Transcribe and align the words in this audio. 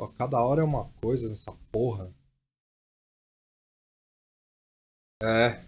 Pô, 0.00 0.08
cada 0.08 0.42
hora 0.42 0.62
é 0.62 0.64
uma 0.64 0.88
coisa 1.02 1.28
nessa 1.28 1.52
porra. 1.70 2.10
É. 5.22 5.62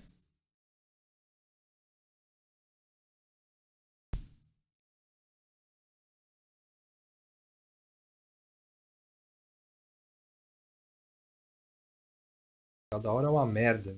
Cada 12.91 13.13
hora 13.13 13.27
é 13.27 13.31
uma 13.31 13.45
merda. 13.45 13.95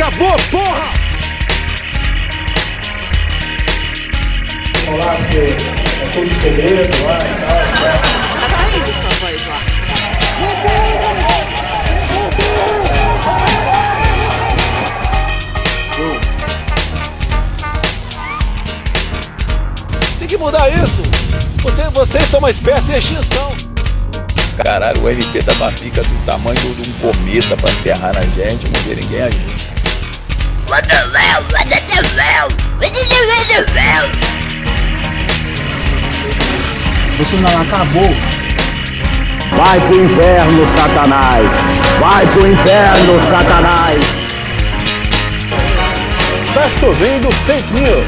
Acabou, 0.00 0.34
porra! 0.50 0.94
falar 4.86 5.16
que 5.28 5.36
é 5.36 6.08
tudo 6.10 6.34
segredo 6.40 7.04
lá 7.04 7.18
e 7.18 7.34
tal. 7.38 7.60
Tá 8.32 8.48
saindo 8.56 8.86
sua 8.86 9.12
voz 9.20 9.46
lá. 9.46 9.60
Tem 20.18 20.26
que 20.26 20.38
mudar 20.38 20.70
isso! 20.70 21.02
Você, 21.62 21.82
vocês 21.90 22.24
são 22.30 22.38
uma 22.38 22.50
espécie 22.50 22.92
de 22.92 22.98
extinção! 22.98 23.54
Caralho, 24.64 25.02
o 25.02 25.10
MP 25.10 25.42
da 25.42 25.52
Bafica 25.54 26.02
do 26.02 26.24
tamanho 26.24 26.74
de 26.74 26.90
um 26.90 26.94
cometa 27.00 27.54
pra 27.54 27.70
enterrar 27.70 28.14
na 28.14 28.22
gente, 28.22 28.66
não 28.66 28.80
vê 28.80 28.94
ninguém 28.94 29.69
agir. 30.72 31.10
Bolsonaro 37.16 37.62
acabou. 37.62 38.16
Vai 39.56 39.80
pro 39.80 40.04
inferno, 40.04 40.66
Satanás! 40.76 41.44
Vai 41.98 42.26
pro 42.28 42.46
inferno, 42.46 43.22
Satanás! 43.22 44.04
Tá 46.54 46.68
chovendo 46.80 47.30
fake 47.46 47.72
news! 47.72 48.06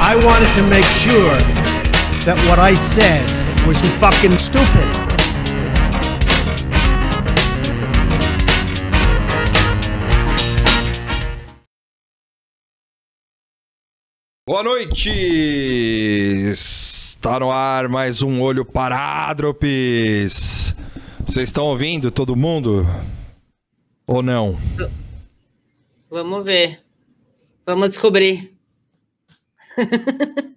I 0.00 0.16
wanted 0.16 0.52
to 0.56 0.62
make 0.64 0.86
sure 0.86 1.36
that 2.24 2.36
what 2.48 2.58
I 2.58 2.74
said 2.74 3.24
was 3.66 3.80
fucking 4.00 4.38
stupid. 4.38 5.05
Boa 14.48 14.62
noite! 14.62 15.10
Está 16.50 17.40
no 17.40 17.50
ar 17.50 17.88
mais 17.88 18.22
um 18.22 18.40
Olho 18.40 18.64
Parádropes. 18.64 19.66
Vocês 21.26 21.48
estão 21.48 21.64
ouvindo 21.64 22.12
todo 22.12 22.36
mundo? 22.36 22.86
Ou 24.06 24.22
não? 24.22 24.56
Vamos 26.08 26.44
ver. 26.44 26.80
Vamos 27.66 27.88
descobrir. 27.88 28.54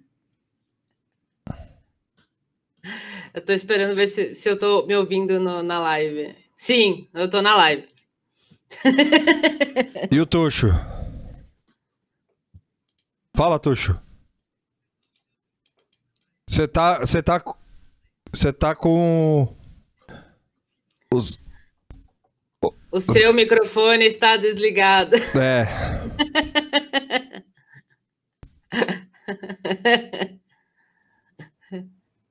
eu 3.34 3.40
tô 3.44 3.52
esperando 3.52 3.96
ver 3.96 4.06
se, 4.06 4.34
se 4.34 4.48
eu 4.48 4.56
tô 4.56 4.86
me 4.86 4.94
ouvindo 4.96 5.40
no- 5.40 5.62
na 5.64 5.80
live. 5.80 6.36
Sim, 6.56 7.08
eu 7.12 7.28
tô 7.28 7.42
na 7.42 7.56
live. 7.56 7.88
E 10.12 10.20
o 10.20 10.26
Tuxo? 10.26 10.68
Fala, 13.40 13.58
Tuxo. 13.58 13.98
Você 16.46 16.68
tá. 16.68 16.98
Você 16.98 17.22
tá. 17.22 17.42
Você 18.30 18.52
tá 18.52 18.74
com. 18.74 19.56
Os. 21.10 21.42
O 22.92 23.00
seu 23.00 23.32
microfone 23.32 24.04
está 24.04 24.36
desligado. 24.36 25.16
É. 25.16 25.64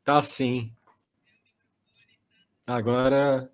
Tá 0.05 0.23
sim. 0.23 0.71
Agora. 2.67 3.51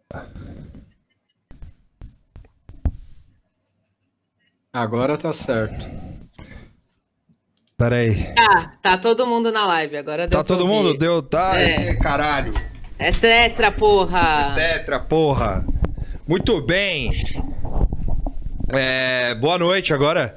Agora 4.74 5.18
tá 5.18 5.32
certo. 5.34 5.86
Pera 7.78 7.98
aí. 7.98 8.34
Tá, 8.34 8.74
tá 8.82 8.98
todo 8.98 9.28
mundo 9.28 9.52
na 9.52 9.66
live. 9.66 9.98
Agora 9.98 10.28
deu 10.28 10.38
Tá 10.40 10.44
todo 10.44 10.62
ouvir. 10.62 10.74
mundo? 10.74 10.98
Deu? 10.98 11.22
Tá? 11.22 11.60
É. 11.60 11.90
É, 11.90 11.96
caralho. 11.96 12.54
É 12.98 13.12
tetra, 13.12 13.72
porra. 13.72 14.54
Tetra, 14.56 15.00
porra. 15.00 15.66
Muito 16.26 16.62
bem. 16.62 17.12
É, 18.70 19.36
boa 19.36 19.60
noite 19.60 19.94
agora. 19.94 20.36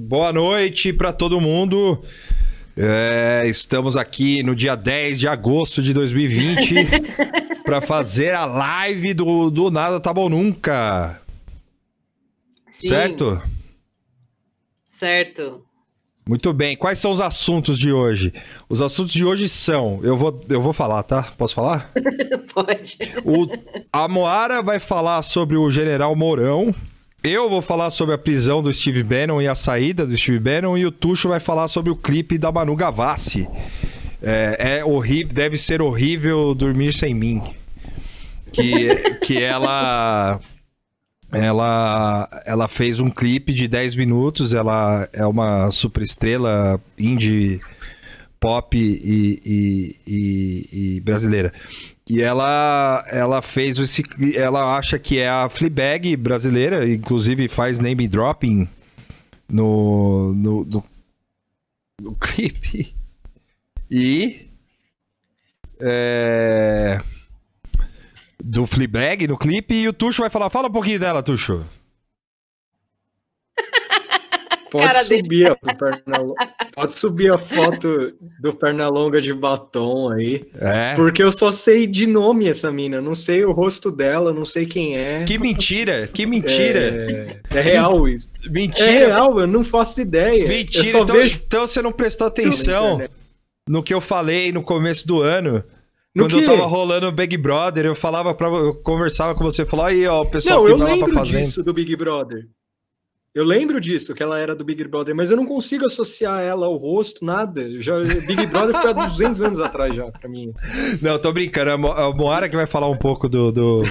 Boa 0.00 0.32
noite 0.32 0.92
para 0.92 1.12
todo 1.12 1.40
mundo. 1.40 2.02
É, 2.76 3.42
estamos 3.46 3.96
aqui 3.96 4.42
no 4.42 4.54
dia 4.54 4.76
10 4.76 5.20
de 5.20 5.28
agosto 5.28 5.82
de 5.82 5.92
2020 5.92 6.74
para 7.64 7.80
fazer 7.80 8.32
a 8.32 8.46
live 8.46 9.12
do, 9.12 9.50
do 9.50 9.70
Nada 9.70 10.00
Tá 10.00 10.14
Bom 10.14 10.28
Nunca. 10.28 11.20
Sim, 12.68 12.88
Certo? 12.88 13.42
Certo. 14.98 15.62
Muito 16.28 16.52
bem. 16.52 16.76
Quais 16.76 16.98
são 16.98 17.12
os 17.12 17.20
assuntos 17.20 17.78
de 17.78 17.92
hoje? 17.92 18.32
Os 18.68 18.82
assuntos 18.82 19.14
de 19.14 19.24
hoje 19.24 19.48
são. 19.48 20.00
Eu 20.02 20.16
vou, 20.16 20.44
eu 20.48 20.60
vou 20.60 20.72
falar, 20.72 21.02
tá? 21.04 21.32
Posso 21.38 21.54
falar? 21.54 21.90
Pode. 22.52 22.98
O, 23.24 23.46
a 23.92 24.08
Moara 24.08 24.60
vai 24.60 24.78
falar 24.78 25.22
sobre 25.22 25.56
o 25.56 25.70
General 25.70 26.14
Mourão. 26.14 26.74
Eu 27.22 27.48
vou 27.48 27.62
falar 27.62 27.90
sobre 27.90 28.14
a 28.14 28.18
prisão 28.18 28.62
do 28.62 28.72
Steve 28.72 29.02
Bannon 29.02 29.40
e 29.40 29.48
a 29.48 29.54
saída 29.54 30.04
do 30.04 30.16
Steve 30.18 30.38
Bannon. 30.38 30.76
E 30.76 30.84
o 30.84 30.92
Tuxo 30.92 31.28
vai 31.28 31.40
falar 31.40 31.68
sobre 31.68 31.90
o 31.90 31.96
clipe 31.96 32.36
da 32.36 32.52
Manu 32.52 32.76
Gavassi. 32.76 33.48
É, 34.20 34.78
é 34.78 34.84
horrível, 34.84 35.32
deve 35.32 35.56
ser 35.56 35.80
horrível 35.80 36.54
dormir 36.54 36.92
sem 36.92 37.14
mim. 37.14 37.42
Que, 38.52 39.18
que 39.20 39.42
ela. 39.42 40.40
Ela, 41.30 42.28
ela 42.46 42.68
fez 42.68 42.98
um 43.00 43.10
clipe 43.10 43.52
de 43.52 43.68
10 43.68 43.94
minutos. 43.94 44.52
Ela 44.54 45.08
é 45.12 45.26
uma 45.26 45.70
super 45.70 46.02
estrela 46.02 46.80
indie 46.98 47.60
pop 48.40 48.76
e, 48.78 49.40
e- 49.44 49.96
e- 50.06 50.96
e 50.96 51.00
brasileira. 51.00 51.52
E 52.08 52.22
ela, 52.22 53.04
ela 53.10 53.42
fez 53.42 53.78
esse. 53.78 54.02
Ela 54.34 54.76
acha 54.78 54.98
que 54.98 55.18
é 55.18 55.28
a 55.28 55.48
Fleabag 55.50 56.16
brasileira, 56.16 56.88
inclusive 56.88 57.48
faz 57.48 57.78
name 57.78 58.08
dropping 58.08 58.66
no, 59.48 60.32
no, 60.34 60.64
no, 60.64 60.84
no 62.00 62.14
clipe. 62.16 62.94
E. 63.90 64.46
É, 65.80 67.00
do 68.42 68.66
Fleabag 68.66 69.26
no 69.28 69.36
clipe. 69.38 69.74
E 69.74 69.88
o 69.88 69.92
Tuxo 69.92 70.22
vai 70.22 70.30
falar. 70.30 70.50
Fala 70.50 70.68
um 70.68 70.72
pouquinho 70.72 71.00
dela, 71.00 71.22
Tuxo. 71.22 71.64
Pode 74.70 74.84
Cara 74.86 75.02
subir, 75.02 75.50
a, 75.50 75.56
Pernalonga- 75.56 76.48
pode 76.74 76.92
subir 76.98 77.32
a 77.32 77.38
foto 77.38 78.12
do 78.38 78.52
Pernalonga 78.54 79.18
de 79.18 79.32
batom 79.32 80.10
aí. 80.10 80.44
É. 80.60 80.94
Porque 80.94 81.22
eu 81.22 81.32
só 81.32 81.50
sei 81.50 81.86
de 81.86 82.06
nome 82.06 82.46
essa 82.46 82.70
mina. 82.70 83.00
Não 83.00 83.14
sei 83.14 83.46
o 83.46 83.50
rosto 83.50 83.90
dela, 83.90 84.30
não 84.30 84.44
sei 84.44 84.66
quem 84.66 84.94
é. 84.94 85.24
Que 85.24 85.38
mentira, 85.38 86.06
que 86.06 86.26
mentira. 86.26 86.80
É, 86.80 87.40
é 87.50 87.60
real 87.62 88.06
isso. 88.06 88.28
É 88.44 88.50
Mentira. 88.50 88.90
real, 88.90 89.40
eu 89.40 89.46
não 89.46 89.64
faço 89.64 90.00
ideia. 90.02 90.46
Mentira, 90.46 90.84
eu 90.86 90.92
só 90.92 91.02
então, 91.02 91.16
vejo 91.16 91.40
então 91.46 91.66
você 91.66 91.80
não 91.82 91.92
prestou 91.92 92.26
atenção 92.26 93.00
no 93.66 93.82
que 93.82 93.92
eu 93.94 94.00
falei 94.02 94.52
no 94.52 94.62
começo 94.62 95.06
do 95.06 95.22
ano. 95.22 95.64
No 96.18 96.28
quando 96.28 96.40
eu 96.42 96.46
tava 96.50 96.66
rolando 96.66 97.06
o 97.08 97.12
Big 97.12 97.36
Brother, 97.36 97.86
eu 97.86 97.94
falava 97.94 98.34
para 98.34 98.48
eu 98.48 98.74
conversava 98.74 99.34
com 99.34 99.44
você, 99.44 99.64
falou 99.64 99.86
aí, 99.86 100.06
ó, 100.06 100.22
o 100.22 100.26
pessoal 100.26 100.60
Não, 100.60 100.66
que 100.66 100.72
eu 100.72 100.78
pra 100.78 100.94
lembro 100.94 101.14
fazenda. 101.14 101.44
disso 101.44 101.62
do 101.62 101.72
Big 101.72 101.94
Brother. 101.96 102.46
Eu 103.34 103.44
lembro 103.44 103.80
disso, 103.80 104.14
que 104.14 104.22
ela 104.22 104.38
era 104.38 104.56
do 104.56 104.64
Big 104.64 104.82
Brother, 104.84 105.14
mas 105.14 105.30
eu 105.30 105.36
não 105.36 105.46
consigo 105.46 105.86
associar 105.86 106.40
ela 106.40 106.66
ao 106.66 106.76
rosto, 106.76 107.24
nada. 107.24 107.62
Já, 107.80 108.00
Big 108.00 108.46
Brother 108.46 108.74
foi 108.80 108.90
há 108.90 108.92
200 108.94 109.42
anos 109.42 109.60
atrás 109.60 109.94
já, 109.94 110.10
pra 110.10 110.28
mim. 110.28 110.50
assim. 110.50 110.98
Não, 111.00 111.18
tô 111.18 111.32
brincando, 111.32 111.70
é 111.70 111.74
a 111.74 111.78
Mo- 111.78 111.92
a 111.92 112.12
Moara 112.12 112.48
que 112.48 112.56
vai 112.56 112.66
falar 112.66 112.88
um 112.88 112.96
pouco 112.96 113.28
do, 113.28 113.52
do, 113.52 113.84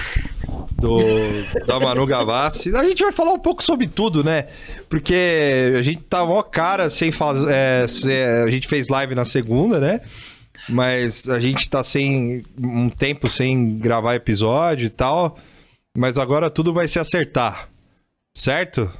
do 0.76 0.98
da 1.66 1.80
Manu 1.80 2.04
Gavassi. 2.04 2.74
A 2.76 2.84
gente 2.84 3.02
vai 3.02 3.12
falar 3.12 3.32
um 3.32 3.38
pouco 3.38 3.62
sobre 3.62 3.86
tudo, 3.86 4.22
né? 4.22 4.48
Porque 4.88 5.72
a 5.78 5.82
gente 5.82 6.02
tá 6.02 6.26
mó 6.26 6.42
cara 6.42 6.90
sem 6.90 7.10
falar, 7.10 7.50
é, 7.50 7.86
a 8.44 8.50
gente 8.50 8.68
fez 8.68 8.88
live 8.88 9.14
na 9.14 9.24
segunda, 9.24 9.80
né? 9.80 10.00
Mas 10.68 11.28
a 11.28 11.40
gente 11.40 11.68
tá 11.68 11.82
sem 11.82 12.44
um 12.60 12.90
tempo 12.90 13.28
sem 13.28 13.78
gravar 13.78 14.14
episódio 14.14 14.86
e 14.86 14.90
tal. 14.90 15.38
Mas 15.96 16.18
agora 16.18 16.50
tudo 16.50 16.72
vai 16.72 16.86
se 16.86 16.98
acertar, 16.98 17.68
certo? 18.32 18.90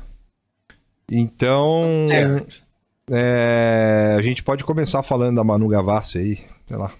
Então, 1.11 2.07
Certo. 2.09 2.63
é, 3.11 4.17
a 4.19 4.23
gente 4.23 4.43
pode 4.43 4.65
começar 4.65 5.03
falando 5.03 5.37
da 5.37 5.45
Manu 5.45 5.69
Gavassi 5.69 6.19
aí, 6.19 6.39
sei 6.67 6.77
lá. 6.77 6.93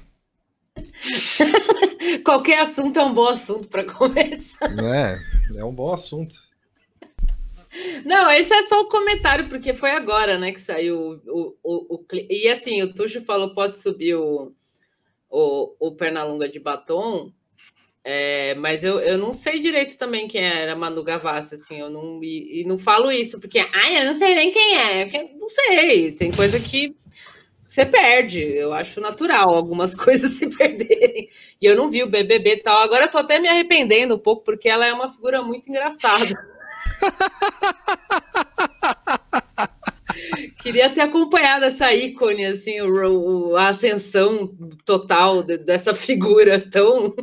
Qualquer 2.25 2.61
assunto 2.61 2.99
é 2.99 3.05
um 3.05 3.13
bom 3.13 3.29
assunto 3.29 3.69
para 3.69 3.85
começar. 3.85 4.73
É, 4.83 5.19
é 5.59 5.65
um 5.65 5.73
bom 5.73 5.93
assunto. 5.93 6.37
Não, 8.05 8.31
esse 8.31 8.53
é 8.53 8.67
só 8.67 8.81
o 8.81 8.89
comentário, 8.89 9.49
porque 9.49 9.75
foi 9.75 9.91
agora, 9.91 10.39
né, 10.39 10.53
que 10.53 10.61
saiu 10.61 11.21
o, 11.27 11.55
o, 11.63 11.95
o, 11.95 11.95
o 11.97 12.05
E 12.13 12.49
assim, 12.49 12.83
o 12.83 12.95
Tuxo 12.95 13.21
falou, 13.23 13.55
pode 13.55 13.79
subir 13.79 14.15
o, 14.15 14.53
o, 15.31 15.75
o 15.79 15.95
Pernalonga 15.95 16.49
de 16.49 16.59
batom, 16.59 17.31
é, 18.05 18.55
mas 18.55 18.85
eu, 18.85 18.99
eu 19.01 19.19
não 19.19 19.33
sei 19.33 19.61
direito 19.61 19.99
também 19.99 20.29
quem 20.29 20.43
era 20.43 20.75
Manu 20.75 21.05
Gavassi, 21.05 21.55
assim, 21.55 21.79
eu 21.79 21.91
não... 21.91 22.23
E, 22.23 22.63
e 22.63 22.65
não 22.65 22.79
falo 22.79 23.11
isso, 23.11 23.41
porque, 23.41 23.59
ai, 23.59 24.01
eu 24.01 24.13
não 24.13 24.19
sei 24.19 24.35
nem 24.35 24.51
quem 24.51 24.77
é, 24.77 25.05
eu 25.05 25.39
não 25.39 25.49
sei, 25.49 26.13
tem 26.13 26.33
coisa 26.33 26.59
que 26.59 26.97
você 27.69 27.85
perde, 27.85 28.41
eu 28.41 28.73
acho 28.73 28.99
natural 28.99 29.51
algumas 29.51 29.95
coisas 29.95 30.33
se 30.33 30.49
perderem. 30.49 31.29
E 31.61 31.67
eu 31.67 31.77
não 31.77 31.91
vi 31.91 32.03
o 32.03 32.09
BBB 32.09 32.55
e 32.55 32.63
tal, 32.63 32.81
agora 32.81 33.05
eu 33.05 33.11
tô 33.11 33.19
até 33.19 33.39
me 33.39 33.47
arrependendo 33.47 34.15
um 34.15 34.19
pouco, 34.19 34.43
porque 34.43 34.71
ela 34.71 34.87
é 34.87 34.93
uma 34.93 35.13
figura 35.13 35.43
muito 35.43 35.69
engraçada. 35.69 36.49
Queria 40.63 40.91
ter 40.91 41.01
acompanhado 41.03 41.65
essa 41.65 41.93
ícone, 41.95 42.45
assim, 42.47 42.81
o- 42.81 43.51
o- 43.51 43.57
a 43.57 43.69
ascensão 43.69 44.49
total 44.85 45.43
de- 45.43 45.59
dessa 45.59 45.95
figura 45.95 46.59
tão. 46.59 47.15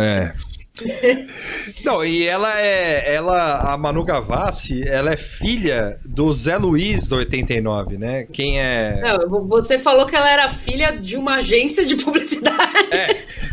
É. 0.00 0.32
Não, 1.84 2.04
e 2.04 2.26
ela 2.26 2.58
é. 2.60 3.14
Ela, 3.14 3.72
a 3.72 3.76
Manu 3.76 4.02
Gavassi, 4.04 4.82
ela 4.86 5.12
é 5.12 5.16
filha 5.16 5.98
do 6.04 6.32
Zé 6.32 6.56
Luiz 6.56 7.06
do 7.06 7.16
89, 7.16 7.96
né? 7.96 8.26
Quem 8.32 8.60
é. 8.60 9.00
Não, 9.00 9.46
você 9.46 9.78
falou 9.78 10.04
que 10.06 10.16
ela 10.16 10.28
era 10.30 10.48
filha 10.48 10.90
de 10.92 11.16
uma 11.16 11.36
agência 11.36 11.84
de 11.84 11.94
publicidade. 11.96 12.56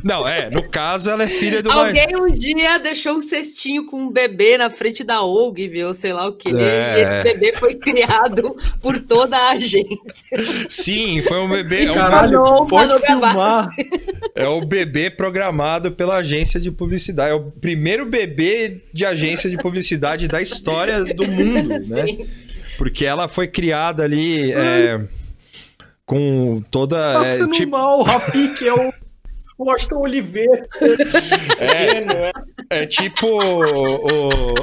Não, 0.04 0.28
é, 0.28 0.50
no 0.50 0.68
caso, 0.68 1.12
ela 1.12 1.24
é 1.24 1.28
filha 1.28 1.62
do. 1.62 1.70
uma- 1.70 1.88
Alguém 1.88 2.08
um 2.16 2.28
dia 2.34 2.80
deixou 2.80 3.14
um 3.18 3.22
cestinho 3.22 3.86
com 3.86 3.98
um 3.98 4.12
bebê 4.12 4.58
na 4.58 4.70
frente 4.72 5.04
da 5.04 5.22
OG, 5.24 5.68
viu? 5.68 5.94
Sei 5.94 6.12
lá 6.14 6.28
o 6.28 6.34
quê. 6.34 6.50
É. 6.50 6.98
E 6.98 7.02
esse 7.04 7.22
bebê 7.24 7.54
foi 7.54 7.76
criado 7.76 8.56
por 8.82 9.00
toda 9.00 9.38
a 9.38 9.52
agência. 9.52 10.26
Sim, 10.70 11.22
foi 11.22 11.38
um 11.40 11.50
bebê. 11.50 11.86
É, 11.86 11.92
um- 11.92 11.96
Caralho, 11.96 12.42
Manu- 12.42 12.68
pode 12.68 12.88
Manu 12.94 13.06
filmar. 13.06 13.68
é 14.34 14.48
o 14.48 14.62
bebê 14.62 15.12
programado 15.12 15.92
pela 15.92 16.16
agência 16.16 16.60
de 16.60 16.72
publicidade. 16.72 17.11
É 17.18 17.34
o 17.34 17.52
primeiro 17.52 18.06
bebê 18.06 18.82
de 18.94 19.06
agência 19.06 19.50
de 19.50 19.58
publicidade 19.58 20.28
da 20.28 20.42
história 20.42 21.04
do 21.04 21.28
mundo, 21.28 21.70
né? 21.90 22.06
Sim. 22.06 22.28
Porque 22.78 23.06
ela 23.06 23.28
foi 23.28 23.48
criada 23.48 24.04
ali. 24.04 24.52
é, 24.52 25.00
com 26.06 26.62
toda. 26.72 26.98
é, 26.98 27.14
Passando 27.14 27.52
tipo, 27.54 27.72
mal, 27.72 28.00
o 28.00 28.04
Rafik 28.04 28.68
é 28.68 28.74
o 28.74 28.92
Washington 29.60 30.00
Oliveira. 30.00 30.68
é 32.70 32.86
tipo. 32.86 33.28
o- 33.28 34.54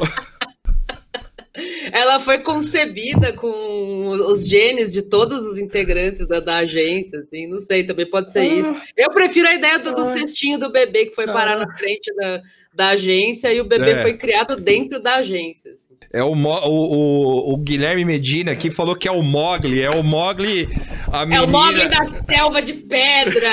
Ela 1.93 2.21
foi 2.21 2.39
concebida 2.39 3.33
com 3.33 4.09
os 4.09 4.47
genes 4.49 4.93
de 4.93 5.03
todos 5.03 5.45
os 5.47 5.59
integrantes 5.59 6.27
da, 6.27 6.41
da 6.41 6.59
agência, 6.59 7.21
assim, 7.21 7.47
não 7.49 7.61
sei, 7.61 7.85
também 7.85 8.09
pode 8.09 8.31
ser 8.33 8.43
isso. 8.45 8.75
Eu 8.97 9.11
prefiro 9.13 9.49
a 9.49 9.55
ideia 9.55 9.79
do, 9.79 9.95
do 9.95 10.05
cestinho 10.05 10.59
do 10.59 10.71
bebê 10.71 11.07
que 11.07 11.15
foi 11.15 11.27
parar 11.27 11.57
na 11.59 11.77
frente 11.77 12.15
da, 12.15 12.43
da 12.75 12.89
agência 12.91 13.53
e 13.53 13.61
o 13.61 13.65
bebê 13.65 13.91
É. 13.91 14.03
foi 14.03 14.15
criado 14.17 14.57
dentro 14.57 15.01
da 15.01 15.17
agência. 15.17 15.71
assim. 15.73 15.87
É 16.11 16.23
o, 16.23 16.35
Mo- 16.35 16.61
o, 16.65 17.51
o, 17.51 17.53
o 17.53 17.57
Guilherme 17.59 18.03
Medina 18.05 18.53
aqui 18.53 18.71
falou 18.71 18.97
que 18.97 19.07
é 19.07 19.13
o 19.13 19.23
Mogli. 19.23 19.83
É 19.83 19.91
o 19.91 20.03
Mogli, 20.03 20.67
a 21.13 21.23
É 21.23 21.27
menina. 21.27 21.45
o 21.45 21.49
Mogli 21.49 21.87
da 21.89 22.07
selva 22.27 22.63
de 22.63 22.73
pedra! 22.73 23.51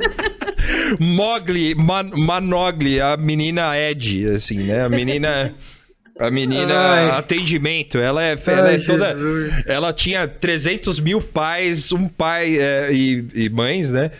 Mogli, 0.98 1.74
Man- 1.74 2.10
Manogli, 2.16 3.00
a 3.00 3.16
menina 3.16 3.76
Ed, 3.78 4.26
assim, 4.34 4.58
né? 4.58 4.82
A 4.84 4.88
menina. 4.88 5.54
A 6.20 6.30
menina 6.30 6.74
Ai. 6.74 7.10
atendimento, 7.18 7.96
ela 7.98 8.22
é, 8.22 8.36
ela 8.46 8.68
é 8.70 8.74
Ai, 8.76 8.78
toda. 8.82 9.14
Jesus. 9.14 9.66
Ela 9.66 9.92
tinha 9.92 10.28
300 10.28 11.00
mil 11.00 11.20
pais, 11.22 11.90
um 11.92 12.06
pai 12.06 12.58
é, 12.58 12.92
e, 12.92 13.26
e 13.34 13.48
mães, 13.48 13.90
né? 13.90 14.10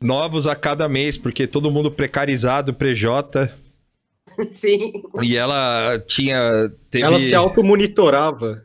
Novos 0.00 0.46
a 0.46 0.54
cada 0.54 0.88
mês, 0.88 1.16
porque 1.16 1.46
todo 1.46 1.70
mundo 1.70 1.90
precarizado, 1.90 2.72
prejota. 2.72 3.52
Sim. 4.52 4.92
E 5.22 5.36
ela 5.36 5.98
tinha. 6.06 6.72
Teve, 6.90 7.04
Ela 7.04 7.18
se 7.18 7.34
automonitorava. 7.34 8.62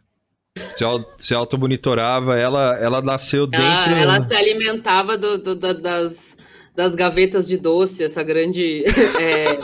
se, 0.69 0.83
se 1.17 1.33
automonitorava, 1.33 2.37
ela, 2.37 2.77
ela 2.79 3.01
nasceu 3.01 3.47
dentro. 3.47 3.65
Ela, 3.65 3.99
ela 4.17 4.21
se 4.27 4.35
alimentava 4.35 5.17
do- 5.17 5.37
do- 5.39 5.55
da- 5.55 5.73
das, 5.73 6.37
das 6.75 6.93
gavetas 6.95 7.47
de 7.47 7.57
doce, 7.57 8.03
essa 8.03 8.23
grande 8.23 8.83
é, 9.19 9.59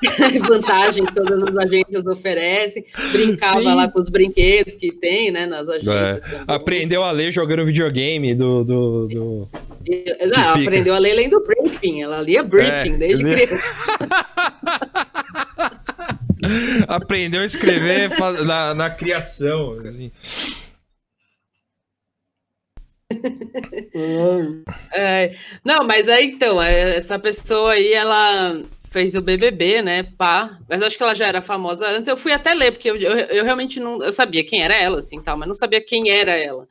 vantagem 0.46 1.04
que 1.04 1.14
todas 1.14 1.42
as 1.42 1.56
agências 1.56 2.06
oferecem. 2.06 2.84
Brincava 3.12 3.60
Sim. 3.60 3.74
lá 3.74 3.88
com 3.90 4.00
os 4.00 4.08
brinquedos 4.08 4.74
que 4.74 4.92
tem, 4.92 5.30
né, 5.30 5.46
nas 5.46 5.68
É, 5.68 5.74
agências. 5.76 6.24
também. 6.30 6.44
aprendeu 6.48 7.02
a 7.02 7.10
ler 7.10 7.32
jogando 7.32 7.64
videogame 7.66 8.34
do. 8.34 8.64
do, 8.64 9.08
do- 9.08 9.48
não, 10.34 10.50
aprendeu 10.50 10.94
a 10.94 10.98
ler 10.98 11.14
lendo 11.14 11.42
briefing, 11.42 12.02
ela 12.02 12.20
lia 12.20 12.42
briefing 12.42 12.94
É, 12.94 12.96
desde 12.96 13.24
criança. 13.24 13.56
Aprendeu 16.88 17.40
a 17.42 17.44
escrever 17.44 18.10
na, 18.46 18.74
na 18.74 18.90
criação. 18.90 19.78
assim. 19.80 20.10
É, 24.92 25.34
não, 25.64 25.84
mas 25.84 26.08
aí 26.08 26.26
então, 26.26 26.62
é, 26.62 26.96
essa 26.96 27.18
pessoa 27.18 27.72
aí, 27.72 27.92
ela 27.92 28.62
fez 28.90 29.14
o 29.14 29.22
BBB, 29.22 29.82
né, 29.82 30.02
pá, 30.18 30.58
mas 30.68 30.82
acho 30.82 30.96
que 30.96 31.02
ela 31.02 31.14
já 31.14 31.28
era 31.28 31.40
famosa 31.40 31.86
antes, 31.88 32.08
eu 32.08 32.16
fui 32.16 32.32
até 32.32 32.52
ler, 32.54 32.72
porque 32.72 32.90
eu, 32.90 32.96
eu, 32.96 33.12
eu 33.18 33.44
realmente 33.44 33.78
não, 33.78 34.02
eu 34.02 34.12
sabia 34.12 34.44
quem 34.44 34.62
era 34.62 34.74
ela, 34.74 34.98
assim, 34.98 35.20
tal, 35.22 35.36
mas 35.36 35.46
não 35.48 35.54
sabia 35.54 35.80
quem 35.80 36.10
era 36.10 36.32
ela. 36.32 36.66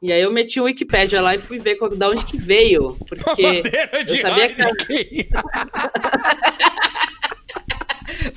E 0.00 0.12
aí 0.12 0.22
eu 0.22 0.32
meti 0.32 0.60
o 0.60 0.64
Wikipédia 0.64 1.20
lá 1.20 1.34
e 1.34 1.38
fui 1.40 1.58
ver 1.58 1.74
qual, 1.74 1.90
da 1.90 2.08
onde 2.08 2.24
que 2.24 2.38
veio, 2.38 2.96
porque 3.08 3.62
eu 4.06 4.16
sabia 4.18 4.48
que 4.48 4.62
ela-. 4.62 4.72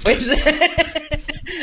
Pois 0.04 0.28
é. 0.28 0.36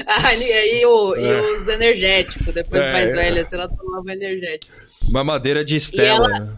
Ah, 0.07 0.35
e, 0.35 0.53
aí 0.53 0.87
o- 0.87 1.17
e 1.17 1.25
É. 1.25 1.41
os 1.57 1.69
energéticos, 1.69 2.53
depois 2.55 2.83
É, 2.83 2.93
mais 2.93 3.11
é. 3.11 3.13
velha, 3.13 3.47
se 3.47 3.55
ela 3.55 3.69
tomava 3.69 4.13
energético. 4.13 4.73
Uma 5.09 5.23
madeira 5.25 5.65
de 5.65 5.77
Estela. 5.77 6.29
né? 6.29 6.57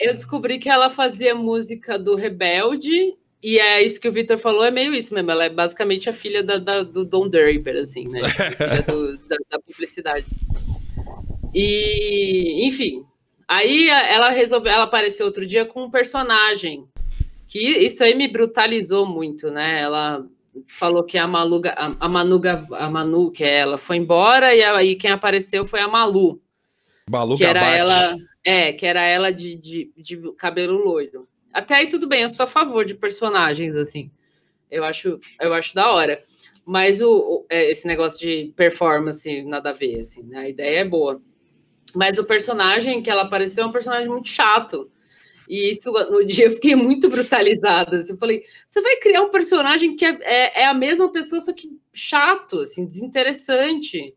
eu 0.00 0.14
descobri 0.14 0.58
que 0.58 0.68
ela 0.68 0.90
fazia 0.90 1.34
música 1.34 1.98
do 1.98 2.16
Rebelde, 2.16 3.14
e 3.42 3.58
é 3.58 3.82
isso 3.82 4.00
que 4.00 4.08
o 4.08 4.12
Victor 4.12 4.38
falou, 4.38 4.64
é 4.64 4.70
meio 4.70 4.94
isso 4.94 5.12
mesmo. 5.14 5.30
Ela 5.30 5.44
é 5.44 5.48
basicamente 5.48 6.08
a 6.08 6.12
filha 6.14 6.42
da, 6.42 6.58
da- 6.58 6.82
do 6.82 7.04
Don 7.04 7.28
Draper, 7.28 7.76
assim, 7.76 8.06
né? 8.08 8.20
Filha 8.56 8.82
do- 8.82 9.18
da, 9.26 9.36
da 9.50 9.58
publicidade. 9.60 10.24
E, 11.54 12.66
enfim. 12.66 13.04
Aí 13.48 13.88
ela 13.88 14.30
resolveu, 14.30 14.72
ela 14.72 14.84
apareceu 14.84 15.26
outro 15.26 15.44
dia 15.46 15.64
com 15.64 15.84
um 15.84 15.90
personagem. 15.90 16.86
Que 17.48 17.58
isso 17.58 18.02
aí 18.02 18.14
me 18.14 18.26
brutalizou 18.28 19.04
muito, 19.04 19.50
né? 19.50 19.80
Ela 19.82 20.24
falou 20.68 21.02
que 21.04 21.18
a 21.18 21.26
Maluga, 21.26 21.72
a, 21.76 21.94
a 22.00 22.08
Manuga, 22.08 22.66
a 22.72 22.88
Manu, 22.88 23.30
que 23.30 23.44
é 23.44 23.56
ela, 23.58 23.76
foi 23.76 23.96
embora, 23.96 24.54
e 24.54 24.62
aí 24.62 24.96
quem 24.96 25.10
apareceu 25.10 25.64
foi 25.64 25.80
a 25.80 25.88
Malu 25.88 26.40
Malu 27.10 27.36
que 27.36 27.44
era 27.44 27.60
ela, 27.76 28.16
é, 28.44 28.72
que 28.72 28.86
era 28.86 29.02
ela 29.04 29.30
de, 29.30 29.56
de, 29.58 29.92
de 29.96 30.16
cabelo 30.36 30.82
loiro. 30.82 31.24
Até 31.52 31.74
aí 31.76 31.88
tudo 31.88 32.08
bem, 32.08 32.22
eu 32.22 32.30
sou 32.30 32.44
a 32.44 32.46
favor 32.46 32.84
de 32.84 32.94
personagens 32.94 33.74
assim. 33.76 34.10
Eu 34.70 34.84
acho, 34.84 35.20
eu 35.40 35.54
acho 35.54 35.74
da 35.74 35.90
hora. 35.92 36.22
Mas 36.64 37.00
o, 37.02 37.10
o- 37.12 37.46
é, 37.50 37.70
esse 37.70 37.86
negócio 37.86 38.20
de 38.20 38.52
performance 38.56 39.42
nada 39.44 39.70
a 39.70 39.72
ver, 39.72 40.00
assim, 40.02 40.22
né? 40.24 40.38
A 40.40 40.48
ideia 40.48 40.80
é 40.80 40.84
boa. 40.84 41.22
Mas 41.94 42.18
o 42.18 42.24
personagem 42.24 43.02
que 43.02 43.10
ela 43.10 43.22
apareceu 43.22 43.64
é 43.64 43.66
um 43.66 43.72
personagem 43.72 44.08
muito 44.08 44.28
chato. 44.28 44.90
E 45.48 45.70
isso, 45.70 45.92
no 45.92 46.24
dia, 46.26 46.46
eu 46.46 46.52
fiquei 46.52 46.76
muito 46.76 47.08
brutalizada. 47.10 47.96
assim, 47.96 48.12
eu 48.12 48.18
falei, 48.18 48.42
você 48.66 48.80
vai 48.82 48.96
criar 48.96 49.22
um 49.22 49.30
personagem 49.30 49.96
que 49.96 50.04
é, 50.04 50.18
é, 50.22 50.62
é 50.62 50.66
a 50.66 50.74
mesma 50.74 51.12
pessoa, 51.12 51.40
só 51.40 51.52
que 51.52 51.70
chato, 51.92 52.60
assim, 52.60 52.86
desinteressante. 52.86 54.14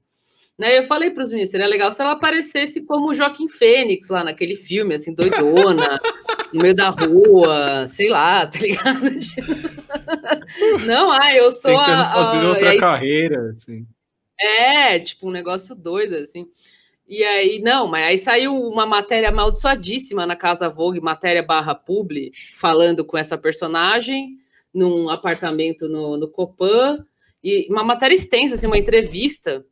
Né? 0.58 0.78
Eu 0.78 0.84
falei 0.84 1.10
para 1.12 1.24
os 1.24 1.30
meninos, 1.30 1.50
seria 1.50 1.68
legal 1.68 1.92
se 1.92 2.02
ela 2.02 2.12
aparecesse 2.14 2.82
como 2.82 3.10
o 3.10 3.14
Joaquim 3.14 3.50
Fênix 3.50 4.10
lá 4.10 4.24
naquele 4.24 4.56
filme, 4.56 4.96
assim, 4.96 5.14
doidona, 5.14 6.00
no 6.54 6.62
meio 6.62 6.74
da 6.74 6.90
rua, 6.90 7.88
sei 7.88 8.10
lá, 8.10 8.48
tá 8.48 8.60
ligado? 8.60 9.02
Não, 10.86 11.12
ah, 11.12 11.34
eu 11.36 11.52
sou 11.52 11.72
Tentando 11.78 12.02
a. 12.02 12.14
fazer 12.14 12.38
a- 12.46 12.50
outra 12.50 12.64
e 12.64 12.68
aí- 12.70 12.80
carreira, 12.80 13.50
assim. 13.52 13.86
é, 14.40 15.00
tipo, 15.00 15.28
um 15.28 15.32
negócio 15.32 15.76
doido, 15.76 16.16
assim. 16.16 16.48
E 17.08 17.24
aí, 17.24 17.60
não, 17.60 17.86
mas 17.88 18.04
aí 18.04 18.18
saiu 18.18 18.56
uma 18.56 18.84
matéria 18.86 19.30
amaldiçoadíssima 19.30 20.26
na 20.26 20.36
Casa 20.36 20.68
Vogue, 20.70 21.00
matéria 21.00 21.44
barra 21.44 21.76
publi, 21.76 22.32
falando 22.58 23.06
com 23.06 23.16
essa 23.16 23.38
personagem 23.38 24.40
num 24.74 25.08
apartamento 25.10 25.88
no, 25.88 26.18
no 26.18 26.28
Copan, 26.28 27.06
e 27.44 27.68
uma 27.70 27.84
matéria 27.84 28.16
extensa, 28.16 28.56
assim, 28.56 28.66
uma 28.66 28.78
entrevista 28.78 29.64